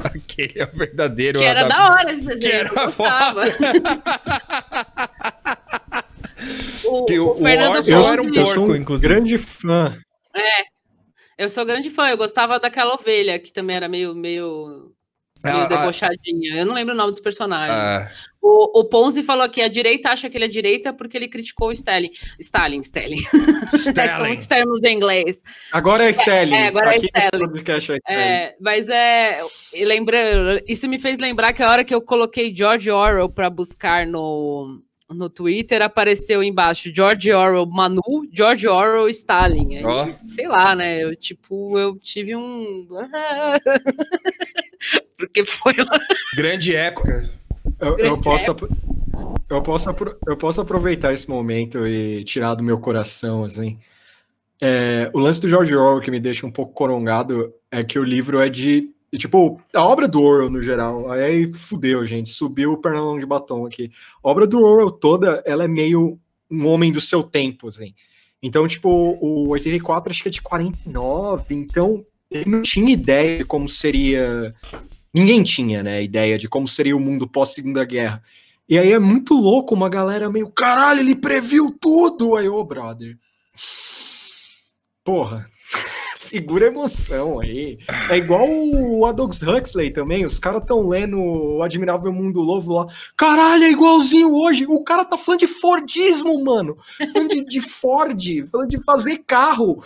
Aquele 0.04 0.58
é 0.60 0.64
o 0.64 0.76
verdadeiro. 0.76 1.38
Que 1.38 1.44
era 1.44 1.64
adap- 1.66 1.78
da 1.78 1.92
hora 1.92 2.12
esse 2.12 2.22
Que 2.22 2.28
desenho, 2.34 2.52
eu 2.52 2.58
era 2.72 2.84
gostava. 2.86 3.42
o, 6.86 7.04
Que 7.04 7.18
o- 7.18 7.32
o 7.32 7.36
Fernando 7.36 7.68
o 7.68 7.76
Orson 7.76 7.92
Fonzi- 7.92 8.12
era 8.12 8.22
um 8.22 8.26
eu 8.28 8.34
porco, 8.34 8.54
sou 8.54 8.68
um 8.70 8.76
inclusive. 8.76 9.08
grande 9.08 9.38
fã. 9.38 9.98
Eu 11.38 11.48
sou 11.48 11.64
grande 11.64 11.90
fã, 11.90 12.08
eu 12.08 12.16
gostava 12.18 12.58
daquela 12.60 12.94
ovelha, 12.94 13.38
que 13.38 13.52
também 13.52 13.76
era 13.76 13.88
meio, 13.88 14.14
meio, 14.14 14.89
meio 15.42 15.56
Ah, 15.56 15.64
ah, 15.64 15.66
debochadinha. 15.68 16.56
Eu 16.56 16.66
não 16.66 16.74
lembro 16.74 16.94
o 16.94 16.96
nome 16.96 17.10
dos 17.10 17.20
personagens. 17.20 17.76
ah, 17.78 18.10
O, 18.42 18.80
o 18.80 18.84
Ponzi 18.86 19.22
falou 19.22 19.48
que 19.48 19.60
a 19.62 19.68
direita 19.68 20.10
acha 20.10 20.30
que 20.30 20.36
ele 20.36 20.46
é 20.46 20.48
direita 20.48 20.92
porque 20.92 21.16
ele 21.16 21.28
criticou 21.28 21.68
o 21.68 21.72
Stalin. 21.72 22.10
Stalin, 22.38 22.80
Stalin. 22.80 23.22
É 23.70 23.70
que 23.70 23.78
são 23.78 23.92
Stalin. 23.92 24.26
muitos 24.28 24.46
termos 24.46 24.82
em 24.82 24.96
inglês. 24.96 25.42
Agora 25.72 26.08
é 26.08 26.12
Stelling. 26.12 26.54
é, 26.54 26.66
agora 26.68 26.94
é 26.94 26.96
Aqui 26.96 27.08
no 27.14 27.20
Stelling. 27.20 27.46
podcast 27.48 27.92
é. 27.92 27.98
É, 28.14 28.56
mas 28.60 28.88
é. 28.88 29.40
e 29.74 29.84
Lembra, 29.84 30.62
isso 30.66 30.88
me 30.88 30.98
fez 30.98 31.18
lembrar 31.18 31.52
que 31.52 31.62
a 31.62 31.70
hora 31.70 31.84
que 31.84 31.94
eu 31.94 32.00
coloquei 32.02 32.54
George 32.54 32.90
Orwell 32.90 33.28
para 33.28 33.50
buscar 33.50 34.06
no, 34.06 34.80
no 35.14 35.28
Twitter, 35.28 35.82
apareceu 35.82 36.42
embaixo 36.42 36.90
George 36.94 37.32
Orwell 37.32 37.66
Manu, 37.66 38.00
George 38.32 38.68
Orwell 38.68 39.08
Stalin. 39.08 39.78
Aí, 39.78 39.84
Ó. 39.84 40.08
Sei 40.28 40.46
lá, 40.46 40.74
né? 40.74 41.02
Eu, 41.02 41.16
tipo, 41.16 41.78
eu 41.78 41.96
tive 41.98 42.36
um. 42.36 42.86
Porque 45.16 45.44
foi 45.44 45.74
uma 45.74 45.98
grande 46.36 46.74
época. 46.74 47.30
Eu, 47.78 47.88
eu 47.90 47.96
Grande 47.96 48.22
posso, 48.22 48.50
apro- 48.50 48.68
eu, 49.48 49.62
posso, 49.62 49.90
eu 50.26 50.36
posso 50.36 50.60
aproveitar 50.60 51.12
esse 51.12 51.28
momento 51.28 51.86
e 51.86 52.24
tirar 52.24 52.54
do 52.54 52.64
meu 52.64 52.78
coração, 52.78 53.44
assim. 53.44 53.78
É, 54.60 55.10
o 55.14 55.18
lance 55.18 55.40
do 55.40 55.48
George 55.48 55.74
Orwell 55.74 56.02
que 56.02 56.10
me 56.10 56.20
deixa 56.20 56.46
um 56.46 56.50
pouco 56.50 56.72
corongado 56.72 57.52
é 57.70 57.82
que 57.82 57.98
o 57.98 58.04
livro 58.04 58.40
é 58.40 58.48
de. 58.48 58.90
E, 59.12 59.18
Tipo, 59.18 59.60
a 59.74 59.84
obra 59.84 60.06
do 60.06 60.22
Orwell 60.22 60.50
no 60.50 60.62
geral, 60.62 61.10
aí 61.10 61.52
fudeu, 61.52 62.04
gente, 62.04 62.28
subiu 62.28 62.72
o 62.72 62.78
pernalão 62.78 63.18
de 63.18 63.26
batom 63.26 63.66
aqui. 63.66 63.90
A 64.22 64.28
obra 64.28 64.46
do 64.46 64.60
Orwell 64.60 64.90
toda, 64.90 65.42
ela 65.44 65.64
é 65.64 65.68
meio 65.68 66.18
um 66.50 66.66
homem 66.66 66.92
do 66.92 67.00
seu 67.00 67.22
tempo, 67.22 67.68
assim. 67.68 67.94
Então, 68.42 68.66
tipo, 68.66 68.88
o 68.88 69.48
84 69.48 70.10
acho 70.10 70.22
que 70.22 70.28
é 70.28 70.32
de 70.32 70.40
49, 70.40 71.54
então 71.54 72.04
ele 72.30 72.48
não 72.48 72.62
tinha 72.62 72.92
ideia 72.92 73.38
de 73.38 73.44
como 73.44 73.68
seria 73.68 74.54
ninguém 75.12 75.42
tinha, 75.42 75.82
né, 75.82 76.02
ideia 76.02 76.38
de 76.38 76.48
como 76.48 76.66
seria 76.68 76.96
o 76.96 77.00
mundo 77.00 77.28
pós-segunda 77.28 77.84
guerra. 77.84 78.22
E 78.68 78.78
aí 78.78 78.92
é 78.92 78.98
muito 78.98 79.34
louco, 79.34 79.74
uma 79.74 79.88
galera 79.88 80.30
meio, 80.30 80.48
caralho, 80.48 81.00
ele 81.00 81.16
previu 81.16 81.76
tudo! 81.80 82.36
Aí, 82.36 82.48
ô, 82.48 82.62
brother. 82.64 83.18
Porra, 85.02 85.50
segura 86.30 86.66
a 86.66 86.68
emoção 86.68 87.40
aí. 87.40 87.76
É 88.08 88.16
igual 88.16 88.48
o 88.48 89.04
Aldous 89.04 89.42
Huxley 89.42 89.90
também, 89.90 90.24
os 90.24 90.38
caras 90.38 90.62
estão 90.62 90.86
lendo 90.86 91.18
o 91.18 91.62
Admirável 91.62 92.12
Mundo 92.12 92.44
Novo 92.44 92.72
lá. 92.72 92.86
Caralho, 93.16 93.64
é 93.64 93.70
igualzinho 93.70 94.32
hoje. 94.32 94.64
O 94.68 94.82
cara 94.84 95.04
tá 95.04 95.18
falando 95.18 95.40
de 95.40 95.48
Fordismo, 95.48 96.42
mano. 96.44 96.78
Falando 97.12 97.30
de, 97.30 97.44
de 97.44 97.60
Ford, 97.60 98.22
falando 98.50 98.68
de 98.68 98.82
fazer 98.84 99.18
carro. 99.26 99.82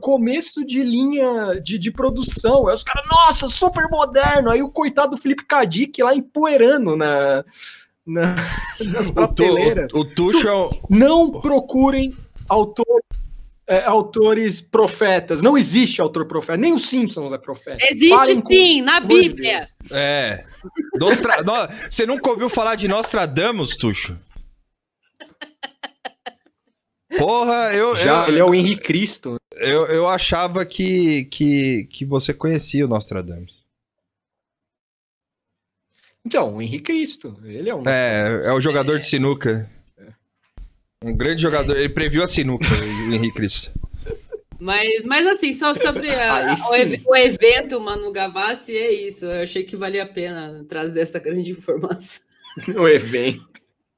Começo 0.00 0.64
de 0.64 0.82
linha 0.82 1.60
de, 1.62 1.78
de 1.78 1.90
produção. 1.90 2.66
Aí 2.66 2.74
os 2.74 2.82
caras, 2.82 3.06
nossa, 3.10 3.46
super 3.48 3.88
moderno. 3.90 4.50
Aí 4.50 4.62
o 4.62 4.70
coitado 4.70 5.16
do 5.16 5.20
Felipe 5.20 5.44
Kadik 5.44 6.02
lá 6.02 6.14
empoeirando 6.14 6.96
na, 6.96 7.44
na, 8.06 8.36
nas 8.86 9.08
O, 9.08 9.10
tu, 9.10 9.14
prateleiras. 9.14 9.92
o, 9.92 9.98
o 9.98 10.04
Tuchel. 10.06 10.70
Não 10.88 11.30
procurem 11.30 12.14
autores, 12.48 13.04
é, 13.68 13.84
autores 13.84 14.60
profetas. 14.60 15.42
Não 15.42 15.56
existe 15.56 16.00
autor 16.00 16.26
profeta. 16.26 16.56
Nem 16.56 16.72
os 16.72 16.88
Simpsons 16.88 17.32
é 17.32 17.38
profeta. 17.38 17.78
Existe 17.90 18.40
com 18.42 18.50
sim, 18.52 18.80
na 18.80 18.98
Bíblia. 18.98 19.68
Deus. 19.80 19.92
É. 19.92 20.44
Nostra... 20.98 21.42
No- 21.42 21.68
Você 21.90 22.06
nunca 22.06 22.30
ouviu 22.30 22.48
falar 22.48 22.74
de 22.76 22.88
Nostradamus, 22.88 23.76
Tuxo? 23.76 24.18
Porra, 27.16 27.72
eu, 27.74 27.96
Já, 27.96 28.24
eu, 28.24 28.28
ele 28.28 28.38
é 28.38 28.44
o 28.44 28.54
Henrique 28.54 28.82
Cristo. 28.82 29.36
eu, 29.56 29.86
eu 29.86 30.06
achava 30.08 30.64
que, 30.64 31.24
que, 31.26 31.84
que 31.90 32.04
você 32.04 32.34
conhecia 32.34 32.84
o 32.84 32.88
Nostradamus. 32.88 33.58
Então, 36.24 36.56
o 36.56 36.62
Henrique 36.62 36.84
Cristo. 36.84 37.38
Ele 37.44 37.70
é 37.70 37.74
um. 37.74 37.82
É, 37.88 38.48
é 38.48 38.52
o 38.52 38.60
jogador 38.60 38.98
de 38.98 39.06
sinuca. 39.06 39.70
Um 41.04 41.16
grande 41.16 41.42
jogador. 41.42 41.76
Ele 41.76 41.88
previu 41.88 42.22
a 42.22 42.26
sinuca, 42.26 42.66
o 43.08 43.12
Henrique 43.14 43.34
Cristo. 43.34 43.70
Mas, 44.60 44.88
mas 45.04 45.24
assim, 45.28 45.52
só 45.52 45.72
sobre 45.74 46.10
a- 46.12 46.56
o, 46.70 46.74
ev- 46.74 47.02
o 47.06 47.16
evento 47.16 47.80
Manu 47.80 48.10
Gavassi, 48.10 48.76
é 48.76 48.92
isso. 48.92 49.24
Eu 49.24 49.42
achei 49.42 49.62
que 49.62 49.76
valia 49.76 50.02
a 50.02 50.06
pena 50.06 50.64
trazer 50.68 51.00
essa 51.00 51.18
grande 51.20 51.52
informação. 51.52 52.20
o 52.76 52.88
evento. 52.88 53.46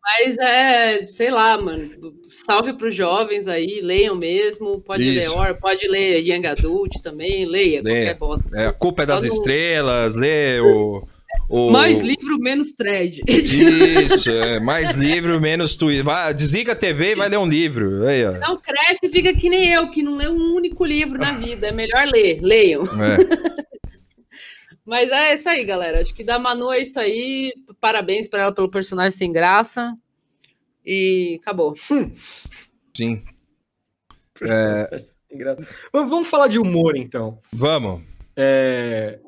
Mas 0.03 0.37
é, 0.39 1.07
sei 1.07 1.31
lá, 1.31 1.59
mano. 1.61 1.91
Salve 2.31 2.73
para 2.75 2.89
os 2.89 2.95
jovens 2.95 3.47
aí, 3.47 3.81
leiam 3.83 4.15
mesmo. 4.15 4.81
Pode 4.81 5.03
ler 5.03 5.21
Isso. 5.21 5.35
Or, 5.35 5.55
pode 5.59 5.87
ler 5.89 6.21
Young 6.21 6.47
Adult 6.47 7.01
também, 7.03 7.47
leia, 7.47 7.81
Leia. 7.83 8.15
qualquer 8.15 8.19
bosta. 8.19 8.49
É, 8.55 8.67
a 8.67 8.73
culpa 8.73 9.03
é 9.05 9.07
das 9.07 9.23
Só 9.23 9.29
no- 9.29 9.33
estrelas, 9.35 10.15
lê 10.15 10.61
o. 10.61 11.07
o... 11.49 11.71
Mais 11.71 12.01
livro 12.01 12.39
menos 12.39 12.73
thread. 12.73 13.23
Isso, 13.27 14.31
é, 14.31 14.61
mais 14.61 14.95
livro, 14.95 15.41
menos 15.41 15.75
Twitter. 15.75 16.05
Vai, 16.05 16.33
desliga 16.35 16.73
a 16.73 16.77
TV 16.77 17.13
e 17.13 17.15
vai 17.15 17.29
ler 17.29 17.39
um 17.39 17.49
livro. 17.49 18.07
Aí, 18.07 18.25
ó. 18.25 18.33
Não 18.33 18.61
cresce 18.61 19.01
e 19.05 19.09
fica 19.09 19.33
que 19.35 19.49
nem 19.49 19.73
eu, 19.73 19.91
que 19.91 20.03
não 20.03 20.17
lê 20.17 20.29
um 20.29 20.55
único 20.55 20.85
livro 20.85 21.19
na 21.19 21.33
vida. 21.33 21.69
É 21.69 21.73
melhor 21.73 22.07
ler, 22.07 22.41
leiam. 22.41 22.85
É. 22.85 23.71
Mas 24.87 25.11
é 25.11 25.35
isso 25.35 25.49
aí, 25.49 25.65
galera. 25.65 26.01
Acho 26.01 26.15
que 26.15 26.25
da 26.25 26.39
Manu 26.39 26.73
é 26.73 26.81
isso 26.81 26.99
aí. 26.99 27.53
Parabéns 27.81 28.27
para 28.27 28.43
ela 28.43 28.53
pelo 28.53 28.71
personagem 28.71 29.17
sem 29.17 29.33
graça. 29.33 29.97
E 30.85 31.39
acabou. 31.41 31.75
Sim. 32.97 33.23
Mas 34.41 35.17
Vamos 35.93 36.29
falar 36.29 36.49
de 36.49 36.59
humor, 36.59 36.97
então. 36.97 37.39
vamos. 37.53 38.03
É, 38.35 39.21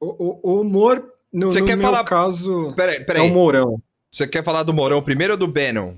O, 0.00 0.06
o- 0.06 0.40
o 0.42 0.60
humor, 0.62 1.12
no, 1.32 1.50
Você 1.50 1.60
no 1.60 1.66
quer 1.66 1.76
meu 1.76 1.86
falar- 1.86 2.04
caso, 2.04 2.72
Peraí, 2.74 2.96
é 2.96 3.00
o 3.02 3.06
peraí. 3.06 3.30
Mourão. 3.30 3.80
Você 4.10 4.26
quer 4.26 4.42
falar 4.42 4.62
do 4.64 4.72
Morão 4.74 5.02
primeiro 5.02 5.34
ou 5.34 5.38
do 5.38 5.46
Bannon? 5.46 5.94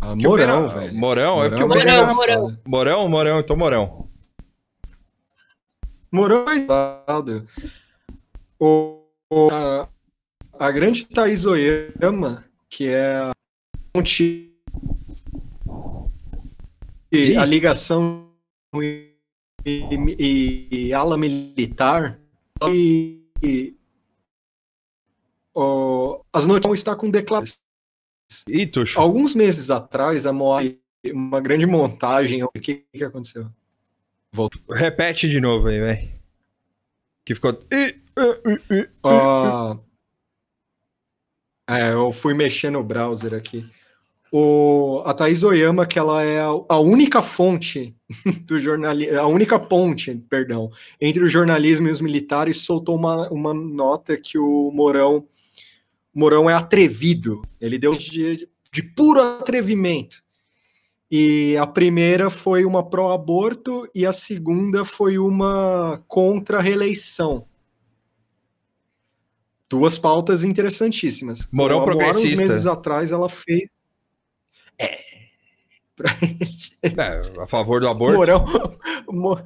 Ah, 0.00 0.12
o 0.12 0.16
Mourão, 0.16 0.68
velho. 0.68 0.94
Morão, 0.94 1.44
é 1.44 1.48
porque 1.48 1.62
o 1.62 1.68
Bannon... 1.68 1.84
Mourão. 1.84 2.14
Mourão. 2.14 2.58
Morão, 2.66 3.08
Morão, 3.08 3.40
então 3.40 3.56
Morão. 3.56 4.08
Mourão 6.10 6.48
é 6.48 6.56
engraçado. 6.56 7.46
O, 8.58 9.02
o- 9.30 9.50
a, 9.50 9.88
a 10.58 10.70
grande 10.70 11.04
Thaís 11.06 11.44
Oyama, 11.44 12.44
que 12.70 12.88
é 12.88 13.16
a 13.16 13.32
fonte 13.94 14.52
e 17.12 17.36
a 17.36 17.44
ligação 17.44 18.30
e, 19.66 20.88
e- 20.88 20.92
ala 20.94 21.18
militar 21.18 22.20
e, 22.72 23.20
e- 23.42 23.76
o- 25.54 26.22
as 26.32 26.46
notícias 26.46 26.78
está 26.78 26.94
com 26.94 27.10
declarações. 27.10 27.58
Alguns 28.98 29.34
meses 29.34 29.70
atrás, 29.70 30.26
a 30.26 30.32
Moai, 30.32 30.78
uma 31.06 31.40
grande 31.40 31.66
montagem, 31.66 32.42
o 32.42 32.48
que, 32.50 32.84
que 32.92 33.04
aconteceu? 33.04 33.50
Repete 34.70 35.28
de 35.28 35.40
novo 35.40 35.68
aí, 35.68 35.80
velho. 35.80 36.16
Que 37.24 37.34
ficou... 37.34 37.58
Ah, 39.04 39.78
é, 41.68 41.92
eu 41.92 42.12
fui 42.12 42.34
mexer 42.34 42.70
no 42.70 42.82
browser 42.84 43.34
aqui. 43.34 43.68
O, 44.32 45.02
a 45.04 45.14
Thaís 45.14 45.44
Oyama, 45.44 45.86
que 45.86 45.98
ela 45.98 46.22
é 46.22 46.40
a, 46.40 46.78
única 46.78 47.22
fonte 47.22 47.96
do 48.44 48.58
jornalismo, 48.58 49.18
a 49.18 49.26
única 49.26 49.58
ponte, 49.58 50.14
perdão, 50.28 50.70
entre 51.00 51.22
o 51.22 51.28
jornalismo 51.28 51.88
e 51.88 51.90
os 51.90 52.00
militares, 52.00 52.62
soltou 52.62 52.96
uma, 52.96 53.28
uma 53.30 53.54
nota 53.54 54.16
que 54.16 54.36
o 54.36 54.70
Mourão, 54.72 55.26
Mourão 56.12 56.50
é 56.50 56.54
atrevido. 56.54 57.42
Ele 57.60 57.78
deu 57.78 57.94
de, 57.94 58.48
de 58.72 58.82
puro 58.82 59.20
atrevimento. 59.20 60.24
E 61.10 61.56
a 61.56 61.66
primeira 61.66 62.28
foi 62.28 62.64
uma 62.64 62.84
pró-aborto 62.84 63.88
e 63.94 64.04
a 64.04 64.12
segunda 64.12 64.84
foi 64.84 65.18
uma 65.18 66.02
contra-reeleição. 66.08 67.46
Duas 69.68 69.98
pautas 69.98 70.42
interessantíssimas. 70.44 71.48
Moara, 71.52 71.80
progressista. 71.84 72.44
Uns 72.44 72.48
meses 72.48 72.66
atrás 72.66 73.12
ela 73.12 73.28
fez. 73.28 73.68
É. 74.78 74.98
Pra- 75.96 76.16
É, 76.82 77.40
a 77.42 77.46
favor 77.46 77.80
do 77.80 77.88
aborto. 77.88 78.16
Mourão. 78.16 78.44
Mo- 79.10 79.40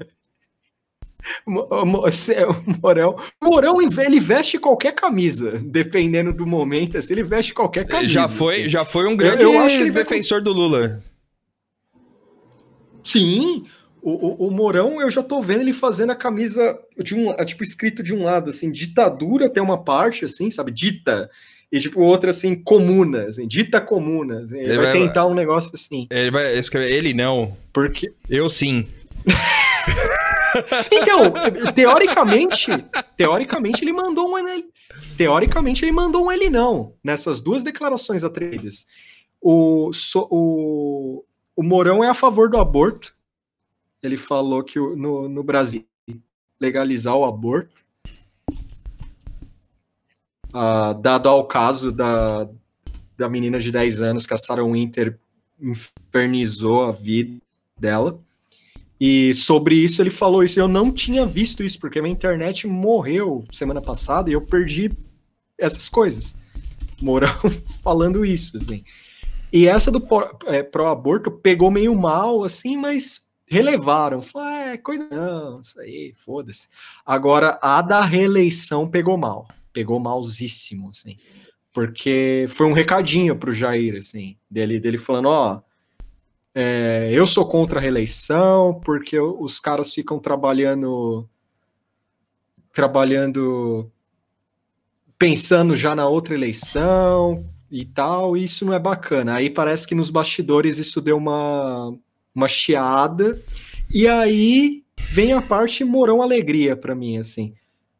Mo- 1.47 1.85
Mo- 1.87 2.11
se- 2.11 2.35
Mourão. 2.83 3.17
Mourão 3.41 3.77
ele 3.81 4.19
veste 4.21 4.59
qualquer 4.59 4.93
camisa, 4.95 5.61
dependendo 5.65 6.33
do 6.33 6.47
momento. 6.47 6.99
Assim, 6.99 7.13
ele 7.13 7.23
veste 7.23 7.53
qualquer 7.55 7.87
camisa. 7.87 8.09
já 8.13 8.29
foi, 8.29 8.63
assim. 8.63 8.71
já 8.71 8.85
foi 8.85 9.07
um 9.09 9.17
grande 9.17 9.45
eu 9.45 9.59
acho 9.61 9.77
que 9.77 9.83
ele 9.83 9.91
defensor 9.91 10.41
do 10.43 10.53
Lula. 10.53 11.03
Sim, 13.05 13.65
o, 14.03 14.45
o, 14.45 14.49
o 14.49 14.51
Mourão 14.51 15.01
eu 15.01 15.11
já 15.11 15.23
tô 15.23 15.43
vendo 15.43 15.61
ele 15.61 15.73
fazendo 15.73 16.11
a 16.11 16.17
camisa 16.17 16.79
de 16.99 17.15
um, 17.15 17.31
é, 17.33 17.45
tipo 17.45 17.63
escrito 17.63 18.03
de 18.03 18.15
um 18.15 18.25
lado 18.25 18.51
assim, 18.51 18.71
ditadura 18.71 19.49
tem 19.49 19.63
uma 19.63 19.83
parte 19.83 20.25
assim, 20.25 20.51
sabe, 20.51 20.71
dita 20.71 21.31
e 21.73 21.79
tipo 21.81 22.01
outra 22.01 22.31
assim, 22.31 22.55
comuna, 22.55 23.23
assim, 23.29 23.47
dita 23.47 23.81
comuna. 23.81 24.41
assim, 24.41 24.59
ele, 24.59 24.73
Ele 24.73 24.77
vai, 24.79 24.93
tentar 24.93 25.27
um 25.27 25.35
negócio 25.35 25.71
assim, 25.75 26.07
Ele 26.11 26.31
vai 26.31 26.59
escrever, 26.59 26.93
ele 26.93 27.15
não, 27.15 27.57
porque 27.73 28.13
eu 28.29 28.49
sim. 28.51 28.89
então 30.91 31.33
teoricamente, 31.75 32.67
teoricamente 33.17 33.85
ele 33.85 33.93
mandou 33.93 34.29
um 34.31 34.39
ele- 34.39 34.69
teoricamente 35.17 35.85
ele 35.85 35.93
mandou 35.93 36.25
um 36.27 36.33
ele 36.33 36.51
não 36.51 36.95
nessas 37.05 37.41
duas 37.41 37.63
declarações 37.63 38.25
atrevidas. 38.25 38.87
O, 39.41 39.93
so- 39.93 40.29
o, 40.31 41.25
o 41.57 41.63
Mourão 41.63 42.03
é 42.05 42.09
a 42.09 42.15
favor 42.15 42.51
do 42.51 42.59
aborto. 42.59 43.15
Ele 44.03 44.17
falou 44.17 44.63
que 44.63 44.79
o- 44.79 44.97
no, 44.97 45.29
no 45.29 45.43
Brasil 45.43 45.85
legalizar 46.61 47.15
o 47.17 47.25
aborto, 47.25 47.75
ah, 50.53 50.93
dado 50.93 51.29
ao 51.29 51.47
caso 51.47 51.93
da, 51.93 52.49
da 53.17 53.29
menina 53.29 53.59
de 53.59 53.71
10 53.71 54.01
anos 54.01 54.27
que 54.27 54.35
a 54.35 54.39
Sarah 54.39 54.65
Winter 54.65 55.19
infernizou 55.61 56.85
a 56.85 56.93
vida 56.93 57.41
dela. 57.79 58.21
E 59.01 59.33
sobre 59.35 59.75
isso 59.75 60.03
ele 60.03 60.11
falou 60.11 60.43
isso. 60.43 60.61
Eu 60.61 60.69
não 60.69 60.93
tinha 60.93 61.25
visto 61.25 61.63
isso, 61.63 61.79
porque 61.79 62.03
minha 62.03 62.13
internet 62.13 62.67
morreu 62.67 63.45
semana 63.51 63.81
passada 63.81 64.29
e 64.29 64.35
eu 64.35 64.43
perdi 64.43 64.91
essas 65.57 65.89
coisas. 65.89 66.35
Mourão 67.01 67.33
falando 67.83 68.25
isso, 68.25 68.57
assim. 68.57 68.85
E 69.53 69.67
essa 69.67 69.91
do 69.91 70.07
é, 70.47 70.63
pró-aborto 70.63 71.31
pegou 71.31 71.71
meio 71.71 71.95
mal, 71.95 72.45
assim, 72.45 72.77
mas 72.77 73.27
relevaram. 73.47 74.23
Falaram, 74.23 74.69
é, 74.69 74.77
coisa 74.77 75.09
não, 75.11 75.61
isso 75.61 75.81
aí, 75.81 76.13
foda-se. 76.15 76.69
Agora, 77.05 77.59
a 77.61 77.83
da 77.83 78.03
reeleição 78.03 78.89
pegou 78.89 79.17
mal. 79.17 79.49
Pegou 79.73 79.99
malzíssimo, 80.01 80.91
assim. 80.91 81.17
Porque 81.73 82.47
foi 82.49 82.67
um 82.67 82.73
recadinho 82.73 83.37
pro 83.37 83.53
Jair, 83.53 83.97
assim, 83.97 84.37
dele, 84.51 84.81
dele 84.81 84.99
falando, 84.99 85.29
ó, 85.29 85.63
é, 86.55 87.11
eu 87.13 87.27
sou 87.27 87.47
contra 87.47 87.79
a 87.79 87.83
reeleição, 87.83 88.81
porque 88.85 89.19
os 89.19 89.61
caras 89.61 89.93
ficam 89.95 90.19
trabalhando 90.19 91.29
trabalhando 92.73 93.91
pensando 95.19 95.77
já 95.77 95.95
na 95.95 96.09
outra 96.09 96.35
eleição 96.35 97.45
e 97.71 97.85
tal, 97.85 98.37
e 98.37 98.45
isso 98.45 98.65
não 98.65 98.73
é 98.73 98.79
bacana. 98.79 99.35
Aí 99.35 99.51
parece 99.51 99.87
que 99.87 99.95
nos 99.95 100.11
bastidores 100.11 100.79
isso 100.79 101.01
deu 101.01 101.17
uma, 101.17 101.95
uma 102.35 102.49
chiada, 102.49 103.41
e 103.93 104.09
aí 104.09 104.83
vem 105.09 105.33
a 105.33 105.43
parte 105.43 105.85
morão 105.85 106.23
alegria 106.23 106.75
para 106.75 106.95
mim, 106.95 107.19
assim. 107.19 107.55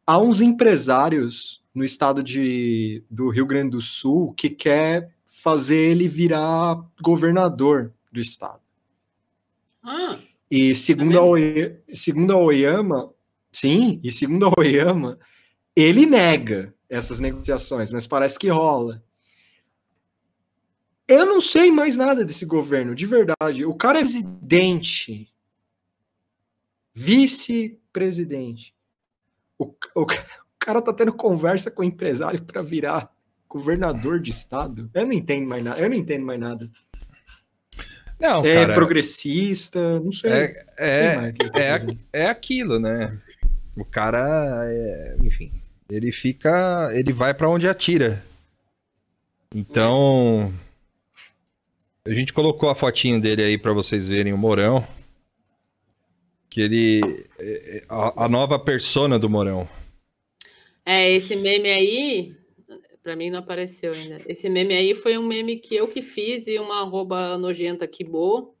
Há 0.05 0.17
uns 0.17 0.41
empresários 0.41 1.60
no 1.73 1.83
estado 1.83 2.21
de, 2.21 3.03
do 3.09 3.29
Rio 3.29 3.45
Grande 3.45 3.71
do 3.71 3.81
Sul 3.81 4.33
que 4.33 4.49
quer 4.49 5.13
fazer 5.25 5.77
ele 5.77 6.07
virar 6.07 6.83
governador 7.01 7.93
do 8.11 8.19
estado. 8.19 8.61
Ah, 9.83 10.19
E 10.49 10.75
segundo, 10.75 11.17
a, 11.17 11.23
Oe- 11.23 11.79
segundo 11.93 12.33
a 12.33 12.37
Oyama, 12.37 13.11
sim, 13.51 13.99
e 14.03 14.11
segundo 14.11 14.45
a 14.47 14.51
Oyama, 14.57 15.17
ele 15.75 16.05
nega 16.05 16.73
essas 16.89 17.19
negociações, 17.19 17.91
mas 17.91 18.05
parece 18.05 18.37
que 18.37 18.49
rola. 18.49 19.01
Eu 21.07 21.25
não 21.25 21.41
sei 21.41 21.71
mais 21.71 21.97
nada 21.97 22.23
desse 22.23 22.45
governo, 22.45 22.93
de 22.93 23.05
verdade. 23.05 23.65
O 23.65 23.73
cara 23.73 23.99
é 23.99 24.01
presidente, 24.01 25.33
vice-presidente. 26.93 28.73
O, 29.57 29.73
o 29.95 30.05
cara 30.61 30.81
tá 30.81 30.93
tendo 30.93 31.11
conversa 31.11 31.71
com 31.71 31.81
o 31.81 31.85
empresário 31.85 32.41
para 32.43 32.61
virar 32.61 33.11
governador 33.49 34.21
de 34.21 34.29
estado. 34.29 34.89
Eu 34.93 35.05
não 35.05 35.13
entendo 35.13 35.47
mais 35.47 35.63
nada. 35.63 35.79
Eu 35.81 35.89
não 35.89 35.95
entendo 35.95 36.25
mais 36.25 36.39
nada. 36.39 36.69
Não, 38.19 38.45
é 38.45 38.53
cara, 38.53 38.73
progressista, 38.75 39.99
não 39.99 40.11
sei. 40.11 40.31
é, 40.31 40.65
é, 40.77 41.33
é, 41.55 41.97
é 42.13 42.29
aquilo, 42.29 42.79
né? 42.79 43.19
O 43.75 43.83
cara, 43.83 44.63
é, 44.67 45.17
enfim, 45.23 45.51
ele 45.89 46.11
fica, 46.11 46.91
ele 46.93 47.11
vai 47.11 47.33
pra 47.33 47.49
onde 47.49 47.67
atira. 47.67 48.23
Então, 49.53 50.53
a 52.05 52.11
gente 52.11 52.31
colocou 52.31 52.69
a 52.69 52.75
fotinho 52.75 53.19
dele 53.19 53.41
aí 53.43 53.57
pra 53.57 53.73
vocês 53.73 54.05
verem 54.05 54.33
o 54.33 54.37
Mourão, 54.37 54.87
que 56.47 56.61
ele, 56.61 57.01
é, 57.39 57.77
é, 57.77 57.83
a, 57.89 58.25
a 58.25 58.29
nova 58.29 58.59
persona 58.59 59.17
do 59.17 59.27
Mourão. 59.27 59.67
É, 60.85 61.11
esse 61.11 61.35
meme 61.35 61.69
aí, 61.69 62.35
pra 63.03 63.15
mim 63.15 63.29
não 63.29 63.39
apareceu 63.39 63.93
ainda. 63.93 64.21
Esse 64.27 64.49
meme 64.49 64.73
aí 64.73 64.95
foi 64.95 65.17
um 65.17 65.25
meme 65.25 65.57
que 65.57 65.75
eu 65.75 65.87
que 65.87 66.01
fiz 66.01 66.47
e 66.47 66.57
uma 66.59 66.81
arroba 66.81 67.37
nojenta 67.37 67.87
Kibo. 67.87 68.55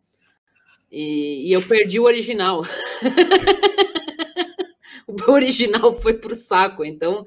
E, 0.91 1.49
e 1.49 1.53
eu 1.53 1.61
perdi 1.61 1.99
o 1.99 2.03
original. 2.03 2.61
o 5.07 5.31
original 5.31 5.95
foi 5.95 6.15
pro 6.15 6.35
saco. 6.35 6.83
Então, 6.83 7.25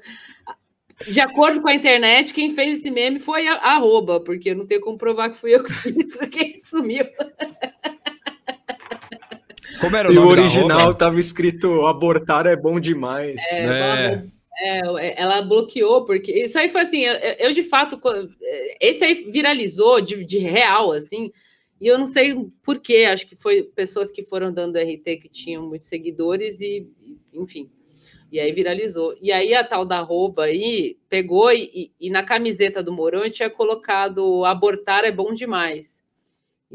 de 1.07 1.19
acordo 1.19 1.61
com 1.61 1.67
a 1.67 1.73
internet, 1.73 2.33
quem 2.33 2.53
fez 2.53 2.79
esse 2.79 2.91
meme 2.91 3.19
foi 3.19 3.47
a 3.47 3.55
arroba, 3.55 4.21
porque 4.21 4.51
eu 4.51 4.55
não 4.55 4.65
tenho 4.65 4.81
como 4.81 4.97
provar 4.97 5.29
que 5.29 5.37
fui 5.37 5.55
eu 5.55 5.63
que 5.63 5.73
fiz, 5.73 6.13
porque 6.15 6.39
ele 6.39 6.57
sumiu. 6.57 7.05
Como 9.81 9.95
era 9.95 10.09
o 10.09 10.13
E 10.13 10.17
o 10.17 10.21
nome 10.21 10.35
da 10.35 10.41
original 10.41 10.95
tava 10.95 11.19
escrito 11.19 11.85
abortar 11.85 12.45
é 12.45 12.55
bom 12.55 12.79
demais. 12.79 13.41
É, 13.51 13.65
É. 13.65 14.34
É, 14.57 15.21
ela 15.21 15.41
bloqueou, 15.41 16.05
porque 16.05 16.31
isso 16.31 16.57
aí 16.57 16.69
foi 16.69 16.81
assim, 16.81 17.01
eu, 17.01 17.13
eu, 17.39 17.51
de 17.53 17.63
fato, 17.63 17.99
co- 17.99 18.11
esse 18.79 19.03
aí 19.03 19.29
viralizou 19.29 19.99
de, 19.99 20.23
de 20.25 20.37
real, 20.39 20.93
assim, 20.93 21.29
e 21.79 21.87
eu 21.87 21.97
não 21.97 22.07
sei 22.07 22.33
por 22.63 22.79
quê, 22.79 23.05
acho 23.11 23.27
que 23.27 23.35
foi 23.35 23.63
pessoas 23.63 24.09
que 24.09 24.23
foram 24.23 24.53
dando 24.53 24.77
RT 24.77 25.17
que 25.17 25.27
tinham 25.29 25.67
muitos 25.67 25.89
seguidores 25.89 26.61
e, 26.61 26.87
enfim, 27.33 27.69
e 28.31 28.39
aí 28.39 28.53
viralizou. 28.53 29.17
E 29.21 29.31
aí 29.33 29.55
a 29.55 29.63
tal 29.65 29.85
da 29.85 29.99
arroba 29.99 30.45
aí 30.45 30.97
pegou 31.09 31.51
e, 31.51 31.71
e- 31.73 31.91
e 32.07 32.11
na 32.11 32.23
camiseta 32.23 32.83
do 32.83 32.93
Mourão 32.93 33.29
tinha 33.31 33.49
colocado 33.49 34.45
abortar 34.45 35.05
é 35.05 35.11
bom 35.11 35.33
demais. 35.33 36.04